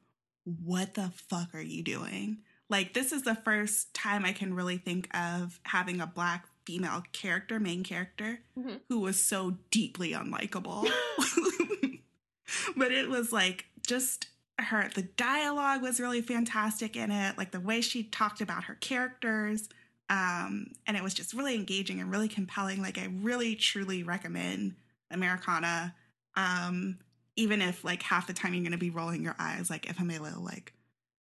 what 0.44 0.94
the 0.94 1.10
fuck 1.28 1.54
are 1.54 1.60
you 1.60 1.82
doing? 1.82 2.38
Like, 2.68 2.92
this 2.94 3.12
is 3.12 3.22
the 3.22 3.34
first 3.36 3.94
time 3.94 4.24
I 4.24 4.32
can 4.32 4.52
really 4.54 4.76
think 4.78 5.08
of 5.16 5.60
having 5.64 6.00
a 6.00 6.06
black 6.06 6.46
female 6.66 7.02
character, 7.12 7.58
main 7.60 7.82
character, 7.84 8.40
Mhm. 8.58 8.80
who 8.88 9.00
was 9.00 9.22
so 9.22 9.58
deeply 9.70 10.12
unlikable. 10.12 10.90
but 12.76 12.92
it 12.92 13.08
was 13.08 13.32
like 13.32 13.66
just 13.86 14.26
her 14.58 14.88
the 14.94 15.02
dialogue 15.02 15.82
was 15.82 16.00
really 16.00 16.20
fantastic 16.22 16.96
in 16.96 17.10
it 17.10 17.36
like 17.38 17.50
the 17.50 17.60
way 17.60 17.80
she 17.80 18.02
talked 18.04 18.40
about 18.40 18.64
her 18.64 18.74
characters 18.76 19.68
um 20.08 20.68
and 20.86 20.96
it 20.96 21.02
was 21.02 21.12
just 21.14 21.34
really 21.34 21.54
engaging 21.54 22.00
and 22.00 22.10
really 22.10 22.28
compelling 22.28 22.80
like 22.80 22.98
i 22.98 23.08
really 23.20 23.54
truly 23.54 24.02
recommend 24.02 24.74
americana 25.10 25.94
um 26.36 26.98
even 27.36 27.60
if 27.60 27.84
like 27.84 28.02
half 28.02 28.26
the 28.26 28.32
time 28.32 28.54
you're 28.54 28.64
gonna 28.64 28.78
be 28.78 28.90
rolling 28.90 29.22
your 29.22 29.36
eyes 29.38 29.68
like 29.68 29.88
if 29.90 30.00
i'm 30.00 30.10
a 30.10 30.18
little 30.18 30.42
like 30.42 30.72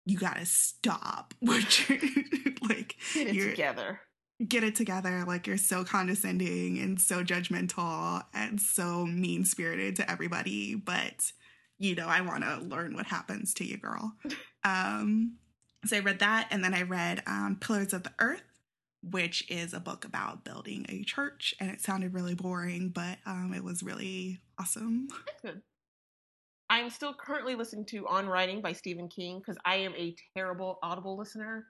you 0.05 0.17
gotta 0.17 0.45
stop 0.45 1.33
you're 1.41 1.55
like 2.69 2.95
Get 3.13 3.27
it 3.27 3.33
You're- 3.35 3.49
together. 3.51 4.01
get 4.47 4.63
it 4.63 4.75
together. 4.75 5.23
Like 5.25 5.47
you're 5.47 5.57
so 5.57 5.83
condescending 5.83 6.77
and 6.79 6.99
so 6.99 7.23
judgmental 7.23 8.23
and 8.33 8.59
so 8.59 9.05
mean 9.05 9.45
spirited 9.45 9.95
to 9.97 10.11
everybody. 10.11 10.75
But 10.75 11.31
you 11.77 11.95
know, 11.95 12.07
I 12.07 12.21
want 12.21 12.43
to 12.43 12.59
learn 12.59 12.95
what 12.95 13.07
happens 13.07 13.53
to 13.55 13.65
you, 13.65 13.77
girl. 13.77 14.13
Um, 14.63 15.37
so 15.85 15.97
I 15.97 15.99
read 15.99 16.19
that, 16.19 16.47
and 16.51 16.63
then 16.63 16.73
I 16.73 16.81
read 16.83 17.21
um, 17.27 17.57
Pillars 17.59 17.93
of 17.93 18.03
the 18.03 18.13
Earth, 18.19 18.43
which 19.03 19.49
is 19.51 19.73
a 19.73 19.79
book 19.79 20.05
about 20.05 20.43
building 20.43 20.85
a 20.89 21.03
church, 21.03 21.53
and 21.59 21.69
it 21.69 21.81
sounded 21.81 22.13
really 22.13 22.33
boring, 22.33 22.89
but 22.89 23.17
um, 23.25 23.53
it 23.55 23.63
was 23.63 23.83
really 23.83 24.39
awesome. 24.59 25.07
That's 25.25 25.41
good. 25.41 25.61
I'm 26.69 26.89
still 26.89 27.13
currently 27.13 27.53
listening 27.55 27.85
to 27.87 28.07
On 28.07 28.27
Writing 28.27 28.61
by 28.61 28.73
Stephen 28.73 29.07
King 29.07 29.39
because 29.39 29.57
I 29.63 29.75
am 29.75 29.93
a 29.95 30.15
terrible 30.35 30.79
Audible 30.81 31.15
listener. 31.15 31.67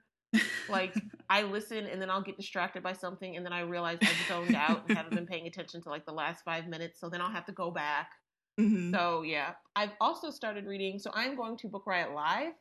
Like, 0.70 0.94
I 1.28 1.42
listen 1.42 1.86
and 1.86 2.00
then 2.00 2.08
I'll 2.08 2.22
get 2.22 2.38
distracted 2.38 2.82
by 2.82 2.94
something, 2.94 3.36
and 3.36 3.44
then 3.44 3.52
I 3.52 3.60
realize 3.60 3.98
I've 4.00 4.28
zoned 4.28 4.54
out 4.54 4.84
and 4.88 4.96
haven't 4.96 5.14
been 5.14 5.26
paying 5.26 5.46
attention 5.46 5.82
to 5.82 5.90
like 5.90 6.06
the 6.06 6.12
last 6.12 6.42
five 6.44 6.66
minutes. 6.66 6.98
So 7.00 7.10
then 7.10 7.20
I'll 7.20 7.30
have 7.30 7.44
to 7.46 7.52
go 7.52 7.70
back. 7.70 8.10
Mhm. 8.58 8.92
So 8.94 9.22
yeah, 9.22 9.54
I've 9.74 9.92
also 10.00 10.30
started 10.30 10.66
reading. 10.66 10.98
So 10.98 11.10
I'm 11.14 11.36
going 11.36 11.56
to 11.58 11.68
Book 11.68 11.86
Riot 11.86 12.12
Live 12.12 12.54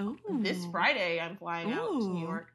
Ooh. 0.00 0.18
this 0.42 0.66
Friday. 0.66 1.20
I'm 1.20 1.36
flying 1.38 1.72
out 1.72 2.00
to 2.02 2.12
New 2.12 2.20
York, 2.20 2.52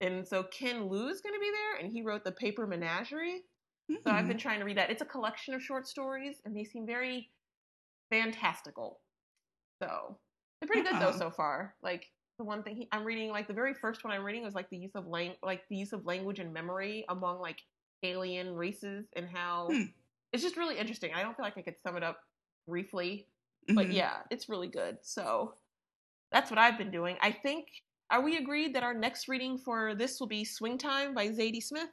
and 0.00 0.26
so 0.26 0.44
Ken 0.44 0.88
Liu's 0.88 1.20
going 1.22 1.34
to 1.34 1.40
be 1.40 1.50
there, 1.52 1.76
and 1.76 1.92
he 1.92 2.02
wrote 2.02 2.24
the 2.24 2.32
Paper 2.32 2.66
Menagerie. 2.66 3.42
So 4.06 4.12
I've 4.12 4.26
Mhm. 4.26 4.28
been 4.28 4.38
trying 4.38 4.60
to 4.60 4.66
read 4.66 4.78
that. 4.78 4.90
It's 4.90 5.02
a 5.02 5.06
collection 5.06 5.54
of 5.54 5.62
short 5.62 5.86
stories, 5.88 6.42
and 6.44 6.56
they 6.56 6.64
seem 6.64 6.86
very 6.86 7.32
fantastical. 8.10 9.02
So 9.82 10.20
they're 10.60 10.68
pretty 10.68 10.82
good 10.82 11.00
though 11.00 11.12
Oh. 11.12 11.18
so 11.18 11.30
far. 11.30 11.76
Like 11.82 12.12
the 12.38 12.44
one 12.44 12.62
thing 12.62 12.76
he, 12.76 12.88
I'm 12.92 13.04
reading, 13.04 13.30
like 13.30 13.48
the 13.48 13.54
very 13.54 13.74
first 13.74 14.04
one 14.04 14.12
I'm 14.12 14.24
reading 14.24 14.44
was 14.44 14.54
like 14.54 14.70
the 14.70 14.78
use 14.78 14.94
of 14.94 15.06
lang- 15.06 15.36
like 15.42 15.68
the 15.68 15.76
use 15.76 15.92
of 15.92 16.04
language 16.06 16.38
and 16.40 16.52
memory 16.52 17.04
among 17.08 17.40
like 17.40 17.60
alien 18.02 18.54
races 18.54 19.08
and 19.16 19.28
how 19.28 19.68
Hmm. 19.70 19.84
It's 20.34 20.42
just 20.42 20.56
really 20.56 20.76
interesting. 20.76 21.12
I 21.14 21.22
don't 21.22 21.36
feel 21.36 21.44
like 21.44 21.56
I 21.56 21.62
could 21.62 21.76
sum 21.86 21.96
it 21.96 22.02
up 22.02 22.18
briefly, 22.66 23.28
but 23.68 23.86
Mhm. 23.86 23.94
yeah, 23.94 24.22
it's 24.30 24.48
really 24.48 24.66
good. 24.68 24.98
So 25.02 25.54
that's 26.32 26.50
what 26.50 26.58
I've 26.58 26.76
been 26.76 26.90
doing. 26.90 27.16
I 27.22 27.30
think. 27.30 27.68
Are 28.10 28.20
we 28.20 28.36
agreed 28.36 28.74
that 28.74 28.82
our 28.82 28.92
next 28.92 29.28
reading 29.28 29.56
for 29.56 29.94
this 29.94 30.20
will 30.20 30.26
be 30.26 30.44
Swing 30.44 30.76
Time 30.76 31.14
by 31.14 31.28
Zadie 31.28 31.62
Smith? 31.62 31.88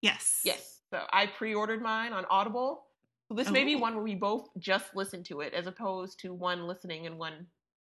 Yes. 0.00 0.40
Yes. 0.44 0.80
So 0.90 1.04
I 1.12 1.26
pre-ordered 1.26 1.82
mine 1.82 2.12
on 2.14 2.24
Audible. 2.30 2.86
So 3.28 3.34
this 3.34 3.50
may 3.50 3.62
be 3.64 3.76
one 3.76 3.94
where 3.94 4.02
we 4.02 4.14
both 4.14 4.48
just 4.58 4.94
listen 4.96 5.22
to 5.24 5.40
it 5.42 5.52
as 5.52 5.66
opposed 5.66 6.18
to 6.20 6.32
one 6.32 6.66
listening 6.66 7.06
and 7.06 7.18
one 7.18 7.46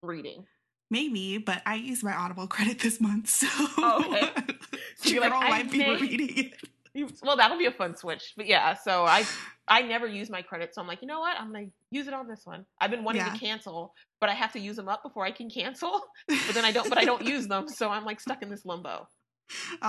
reading. 0.04 0.46
Maybe, 0.92 1.38
but 1.40 1.62
I 1.66 1.76
used 1.76 2.04
my 2.04 2.14
Audible 2.14 2.48
credit 2.48 2.80
this 2.80 3.02
month, 3.02 3.28
so 3.30 3.48
Oh, 3.78 4.04
okay. 4.06 4.32
So 4.98 5.10
you're 5.10 5.22
like, 5.22 5.34
I 5.34 5.50
might 5.50 5.72
be 5.72 5.80
reading 5.84 6.38
it. 6.38 6.54
Well, 7.24 7.38
that'll 7.38 7.58
be 7.60 7.66
a 7.68 7.72
fun 7.72 7.96
switch. 7.96 8.34
But 8.36 8.48
yeah, 8.48 8.74
so 8.74 9.06
I 9.06 9.26
I 9.68 9.82
never 9.82 10.08
use 10.08 10.30
my 10.30 10.42
credit, 10.42 10.74
so 10.74 10.82
I'm 10.82 10.88
like, 10.88 11.02
you 11.02 11.08
know 11.08 11.20
what? 11.20 11.38
I'm 11.40 11.52
gonna 11.52 11.66
use 11.92 12.08
it 12.08 12.14
on 12.14 12.28
this 12.28 12.42
one. 12.46 12.66
I've 12.80 12.92
been 12.92 13.04
wanting 13.04 13.22
Yeah. 13.26 13.34
to 13.34 13.38
cancel, 13.40 13.94
but 14.22 14.30
I 14.30 14.34
have 14.34 14.54
to 14.54 14.60
use 14.60 14.76
them 14.78 14.88
up 14.88 15.04
before 15.04 15.26
I 15.26 15.32
can 15.32 15.50
cancel. 15.50 16.02
But 16.28 16.54
then 16.56 16.66
I 16.66 16.72
don't. 16.72 16.88
But 16.90 16.98
I 16.98 17.06
don't 17.06 17.24
use 17.26 17.48
them, 17.48 17.68
so 17.68 17.90
I'm 17.90 18.06
like 18.06 18.20
stuck 18.20 18.42
in 18.42 18.50
this 18.50 18.66
limbo. 18.66 19.08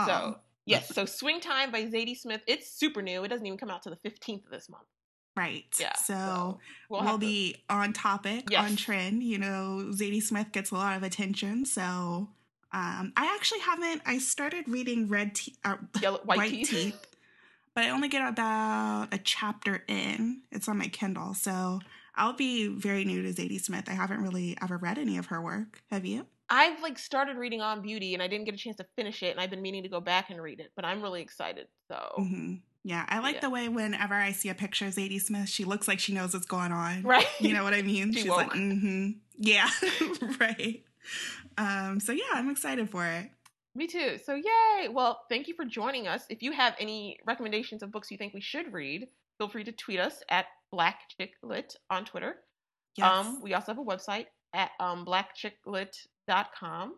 So 0.06 0.36
yes, 0.66 0.88
so 0.94 1.04
Swing 1.04 1.40
Time 1.40 1.70
by 1.70 1.84
Zadie 1.84 2.16
Smith. 2.16 2.40
It's 2.46 2.70
super 2.70 3.02
new. 3.02 3.22
It 3.24 3.28
doesn't 3.28 3.46
even 3.46 3.58
come 3.58 3.70
out 3.70 3.82
to 3.84 3.90
the 3.90 3.96
15th 4.08 4.44
of 4.44 4.50
this 4.50 4.68
month. 4.68 4.84
right. 5.36 5.64
Yeah. 5.78 5.94
So, 5.94 6.58
we'll, 6.90 7.00
we'll, 7.00 7.02
have 7.02 7.12
to- 7.14 7.18
be 7.26 7.56
on 7.70 7.92
topic, 7.92 8.44
Yes. 8.50 8.64
on 8.70 8.76
trend. 8.76 9.22
You 9.22 9.38
know, 9.38 9.90
Zadie 9.92 10.22
Smith 10.22 10.48
gets 10.52 10.70
a 10.70 10.74
lot 10.74 10.96
of 10.96 11.02
attention. 11.04 11.64
So, 11.64 12.28
um, 12.72 13.12
I 13.16 13.34
actually 13.36 13.60
haven't. 13.60 14.02
I 14.04 14.18
started 14.18 14.68
reading 14.68 15.08
Red 15.08 15.36
Te- 15.36 15.54
uh, 15.64 15.76
yellow 16.02 16.20
white, 16.24 16.38
White, 16.38 16.50
teeth. 16.50 16.70
Teeth, 16.70 17.06
but 17.78 17.84
I 17.84 17.90
only 17.90 18.08
get 18.08 18.26
about 18.26 19.06
a 19.12 19.18
chapter 19.18 19.84
in. 19.86 20.40
It's 20.50 20.68
on 20.68 20.78
my 20.78 20.88
Kindle, 20.88 21.32
so 21.32 21.78
I'll 22.16 22.32
be 22.32 22.66
very 22.66 23.04
new 23.04 23.22
to 23.22 23.28
Zadie 23.32 23.60
Smith. 23.60 23.84
I 23.86 23.92
haven't 23.92 24.20
really 24.20 24.58
ever 24.60 24.76
read 24.78 24.98
any 24.98 25.16
of 25.16 25.26
her 25.26 25.40
work. 25.40 25.80
Have 25.92 26.04
you? 26.04 26.26
I've 26.50 26.82
like 26.82 26.98
started 26.98 27.36
reading 27.36 27.60
On 27.60 27.80
Beauty 27.80 28.14
and 28.14 28.22
I 28.22 28.26
didn't 28.26 28.46
get 28.46 28.54
a 28.54 28.58
chance 28.58 28.78
to 28.78 28.86
finish 28.96 29.22
it 29.22 29.30
and 29.30 29.38
I've 29.40 29.50
been 29.50 29.62
meaning 29.62 29.84
to 29.84 29.88
go 29.88 30.00
back 30.00 30.28
and 30.30 30.42
read 30.42 30.58
it, 30.58 30.72
but 30.74 30.84
I'm 30.84 31.00
really 31.00 31.22
excited. 31.22 31.68
So 31.86 32.14
hmm 32.16 32.54
Yeah, 32.82 33.06
I 33.08 33.20
like 33.20 33.36
Yeah. 33.36 33.42
the 33.42 33.50
way 33.50 33.68
whenever 33.68 34.14
I 34.14 34.32
see 34.32 34.48
a 34.48 34.56
picture 34.56 34.86
of 34.86 34.94
Zadie 34.94 35.20
Smith, 35.20 35.48
she 35.48 35.64
looks 35.64 35.86
like 35.86 36.00
she 36.00 36.12
knows 36.12 36.34
what's 36.34 36.46
going 36.46 36.72
on. 36.72 37.04
right. 37.04 37.28
You 37.40 37.52
know 37.52 37.62
what 37.62 37.74
I 37.74 37.82
mean? 37.82 38.12
She 38.12 38.22
She's 38.22 38.28
like, 38.28 38.50
mm-hmm. 38.50 39.10
Yeah, 39.36 39.68
right. 40.40 40.82
Um, 41.56 42.00
so 42.00 42.10
yeah, 42.10 42.24
I'm 42.32 42.50
excited 42.50 42.90
for 42.90 43.06
it. 43.06 43.30
Me 43.74 43.86
too. 43.86 44.18
So 44.24 44.34
yay! 44.34 44.88
Well, 44.88 45.20
thank 45.28 45.46
you 45.48 45.54
for 45.54 45.64
joining 45.64 46.06
us. 46.08 46.22
If 46.28 46.42
you 46.42 46.52
have 46.52 46.74
any 46.80 47.18
recommendations 47.26 47.82
of 47.82 47.92
books 47.92 48.10
you 48.10 48.16
think 48.18 48.34
we 48.34 48.40
should 48.40 48.72
read, 48.72 49.06
feel 49.38 49.48
free 49.48 49.64
to 49.64 49.72
tweet 49.72 50.00
us 50.00 50.22
at 50.30 50.46
Black 50.72 51.00
Chick 51.16 51.32
Lit 51.42 51.76
on 51.90 52.04
Twitter. 52.04 52.36
Yes. 52.96 53.26
Um, 53.26 53.40
we 53.42 53.54
also 53.54 53.72
have 53.72 53.78
a 53.78 53.84
website 53.84 54.26
at 54.54 54.70
um, 54.80 55.04
blackchicklit.com. 55.06 56.94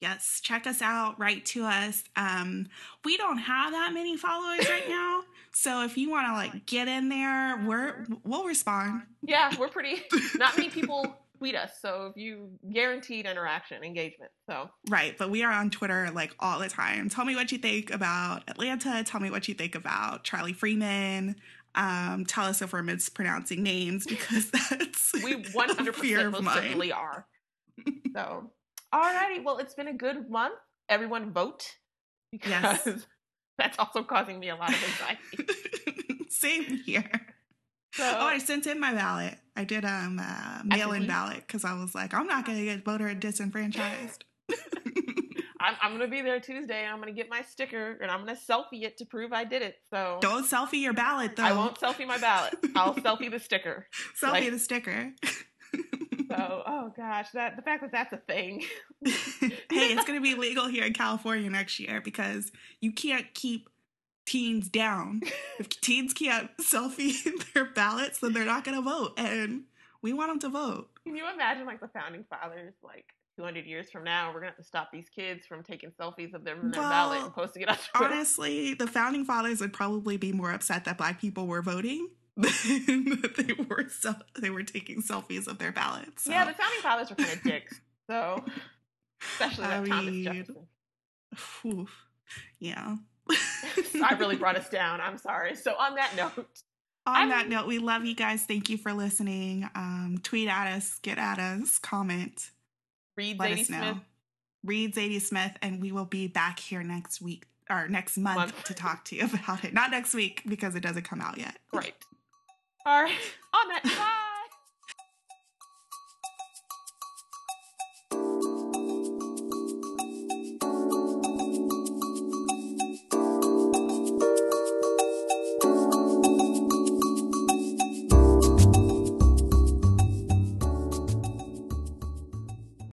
yes. 0.00 0.40
Check 0.42 0.66
us 0.66 0.82
out. 0.82 1.18
Write 1.18 1.44
to 1.46 1.64
us. 1.64 2.02
Um, 2.16 2.66
we 3.04 3.16
don't 3.16 3.38
have 3.38 3.72
that 3.72 3.92
many 3.92 4.16
followers 4.16 4.68
right 4.68 4.84
now. 4.88 5.22
So 5.52 5.84
if 5.84 5.96
you 5.96 6.10
want 6.10 6.26
to 6.28 6.32
like 6.32 6.66
get 6.66 6.88
in 6.88 7.08
there, 7.08 7.62
we're 7.66 8.06
we'll 8.24 8.44
respond. 8.44 9.02
Yeah, 9.22 9.54
we're 9.58 9.68
pretty. 9.68 10.02
Not 10.36 10.56
many 10.56 10.70
people 10.70 11.16
tweet 11.38 11.54
us, 11.54 11.70
so 11.80 12.06
if 12.14 12.20
you 12.20 12.50
guaranteed 12.72 13.26
interaction, 13.26 13.82
engagement. 13.82 14.30
So 14.48 14.70
Right, 14.90 15.16
but 15.16 15.30
we 15.30 15.42
are 15.44 15.52
on 15.52 15.70
Twitter 15.70 16.10
like 16.12 16.34
all 16.40 16.58
the 16.58 16.68
time. 16.68 17.08
Tell 17.08 17.24
me 17.24 17.34
what 17.36 17.50
you 17.52 17.58
think 17.58 17.90
about 17.92 18.42
Atlanta. 18.48 19.02
Tell 19.04 19.20
me 19.20 19.30
what 19.30 19.48
you 19.48 19.54
think 19.54 19.74
about 19.74 20.24
Charlie 20.24 20.52
Freeman. 20.52 21.36
Um, 21.74 22.24
tell 22.26 22.46
us 22.46 22.60
if 22.62 22.72
we're 22.72 22.82
mispronouncing 22.82 23.62
names 23.62 24.06
because 24.06 24.50
that's 24.70 25.12
we 25.22 25.42
100% 25.42 25.94
fear 25.94 26.26
of 26.28 26.42
most 26.42 26.54
certainly 26.54 26.92
are. 26.92 27.26
So, 28.12 28.50
alrighty. 28.92 29.44
Well, 29.44 29.58
it's 29.58 29.74
been 29.74 29.86
a 29.86 29.92
good 29.92 30.28
month. 30.28 30.58
Everyone 30.88 31.32
vote 31.32 31.76
because 32.32 32.50
Yes. 32.50 33.06
that's 33.58 33.78
also 33.78 34.02
causing 34.02 34.40
me 34.40 34.48
a 34.48 34.56
lot 34.56 34.70
of 34.70 34.82
anxiety. 34.82 36.24
Same 36.28 36.64
here. 36.84 37.08
So, 37.98 38.04
Oh, 38.20 38.26
I 38.26 38.38
sent 38.38 38.66
in 38.68 38.78
my 38.78 38.94
ballot. 38.94 39.34
I 39.56 39.64
did 39.64 39.84
um 39.84 40.20
uh, 40.22 40.60
mail 40.64 40.92
in 40.92 41.06
ballot 41.08 41.38
because 41.46 41.64
I 41.64 41.74
was 41.74 41.94
like, 41.94 42.14
I'm 42.14 42.28
not 42.28 42.46
going 42.46 42.58
to 42.58 42.64
get 42.64 42.84
voter 42.84 43.12
disenfranchised. 43.12 44.24
I'm, 45.60 45.74
I'm 45.82 45.92
gonna 45.94 46.06
be 46.06 46.22
there 46.22 46.38
Tuesday. 46.38 46.86
I'm 46.86 47.00
gonna 47.00 47.10
get 47.10 47.28
my 47.28 47.42
sticker 47.42 47.98
and 48.00 48.08
I'm 48.12 48.20
gonna 48.20 48.36
selfie 48.48 48.84
it 48.84 48.96
to 48.98 49.04
prove 49.04 49.32
I 49.32 49.42
did 49.42 49.62
it. 49.62 49.74
So 49.90 50.18
Don't 50.22 50.46
selfie 50.48 50.80
your 50.80 50.92
ballot 50.92 51.34
though. 51.34 51.42
I 51.42 51.52
won't 51.52 51.76
selfie 51.80 52.06
my 52.06 52.18
ballot. 52.18 52.54
I'll 52.76 52.94
selfie 53.06 53.28
the 53.28 53.40
sticker. 53.40 53.88
selfie 54.22 54.30
like- 54.32 54.50
the 54.52 54.58
sticker. 54.60 55.12
So 56.30 56.62
oh 56.64 56.92
gosh, 56.96 57.30
that 57.32 57.56
the 57.56 57.62
fact 57.62 57.82
that 57.82 57.90
that's 57.90 58.12
a 58.12 58.18
thing. 58.18 58.62
hey, 59.04 59.10
it's 59.70 60.04
going 60.04 60.18
to 60.18 60.22
be 60.22 60.34
legal 60.36 60.68
here 60.68 60.84
in 60.84 60.92
California 60.92 61.50
next 61.50 61.80
year 61.80 62.00
because 62.02 62.52
you 62.80 62.92
can't 62.92 63.26
keep 63.34 63.68
teens 64.28 64.68
down. 64.68 65.22
if 65.58 65.68
teens 65.80 66.12
can't 66.12 66.50
selfie 66.58 67.14
their 67.54 67.64
ballots, 67.66 68.20
then 68.20 68.32
they're 68.32 68.44
not 68.44 68.64
going 68.64 68.76
to 68.76 68.82
vote, 68.82 69.14
and 69.16 69.62
we 70.02 70.12
want 70.12 70.30
them 70.30 70.38
to 70.40 70.48
vote. 70.48 70.88
Can 71.04 71.16
you 71.16 71.24
imagine 71.32 71.66
like 71.66 71.80
the 71.80 71.88
founding 71.88 72.24
fathers 72.30 72.74
like 72.82 73.06
200 73.36 73.66
years 73.66 73.88
from 73.90 74.02
now, 74.04 74.28
we're 74.28 74.40
gonna 74.40 74.46
have 74.50 74.56
to 74.56 74.64
stop 74.64 74.90
these 74.92 75.08
kids 75.08 75.46
from 75.46 75.62
taking 75.62 75.90
selfies 75.92 76.34
of 76.34 76.42
them 76.44 76.58
in 76.60 76.70
their 76.72 76.82
ballot 76.82 77.22
and 77.22 77.32
posting 77.32 77.62
it 77.62 77.68
on 77.68 77.76
Twitter. 77.94 78.12
Honestly, 78.12 78.74
the 78.74 78.86
founding 78.88 79.24
fathers 79.24 79.60
would 79.60 79.72
probably 79.72 80.16
be 80.16 80.32
more 80.32 80.50
upset 80.52 80.84
that 80.86 80.98
black 80.98 81.20
people 81.20 81.46
were 81.46 81.62
voting 81.62 82.08
than 82.36 83.04
that 83.22 83.34
they 83.36 83.52
were 83.64 83.88
sel- 83.88 84.20
they 84.40 84.50
were 84.50 84.64
taking 84.64 85.00
selfies 85.02 85.46
of 85.46 85.58
their 85.58 85.70
ballots. 85.72 86.24
So, 86.24 86.30
Yeah, 86.32 86.46
the 86.46 86.52
founding 86.54 86.80
fathers 86.80 87.10
were 87.10 87.16
kind 87.16 87.32
of 87.32 87.42
dicks. 87.44 87.80
So 88.10 88.44
especially 89.22 89.64
I 89.66 89.80
that 89.80 89.86
Thomas 89.88 90.04
mean, 90.12 90.24
Jefferson. 90.24 90.66
oof. 91.66 91.90
yeah. 92.58 92.96
I 94.04 94.14
really 94.18 94.36
brought 94.36 94.56
us 94.56 94.68
down. 94.68 95.00
I'm 95.00 95.18
sorry. 95.18 95.54
So 95.56 95.74
on 95.78 95.94
that 95.96 96.14
note, 96.16 96.46
On 97.06 97.14
I'm- 97.14 97.28
that 97.30 97.48
note, 97.48 97.66
we 97.66 97.78
love 97.78 98.04
you 98.04 98.14
guys. 98.14 98.44
Thank 98.44 98.68
you 98.68 98.76
for 98.78 98.92
listening. 98.92 99.68
Um, 99.74 100.20
tweet 100.22 100.48
at 100.48 100.66
us, 100.76 100.98
get 101.02 101.18
at 101.18 101.38
us, 101.38 101.78
comment, 101.78 102.50
read 103.16 103.38
let 103.38 103.52
Zadie 103.52 103.60
us 103.60 103.70
know. 103.70 103.80
Smith. 103.80 103.96
Read 104.64 104.94
Zadie 104.94 105.20
Smith, 105.20 105.52
and 105.62 105.80
we 105.80 105.92
will 105.92 106.04
be 106.04 106.26
back 106.26 106.58
here 106.58 106.82
next 106.82 107.20
week 107.20 107.46
or 107.70 107.86
next 107.88 108.16
month, 108.18 108.36
Month. 108.38 108.64
to 108.64 108.74
talk 108.74 109.04
to 109.06 109.16
you 109.16 109.24
about 109.32 109.64
it. 109.64 109.72
Not 109.72 109.90
next 109.90 110.14
week 110.14 110.42
because 110.46 110.74
it 110.74 110.80
doesn't 110.80 111.04
come 111.04 111.20
out 111.20 111.38
yet. 111.38 111.56
Great. 111.70 111.94
All 112.86 113.02
right. 113.02 113.12
On 113.54 113.68
that. 113.68 113.82
Bye. 113.84 114.14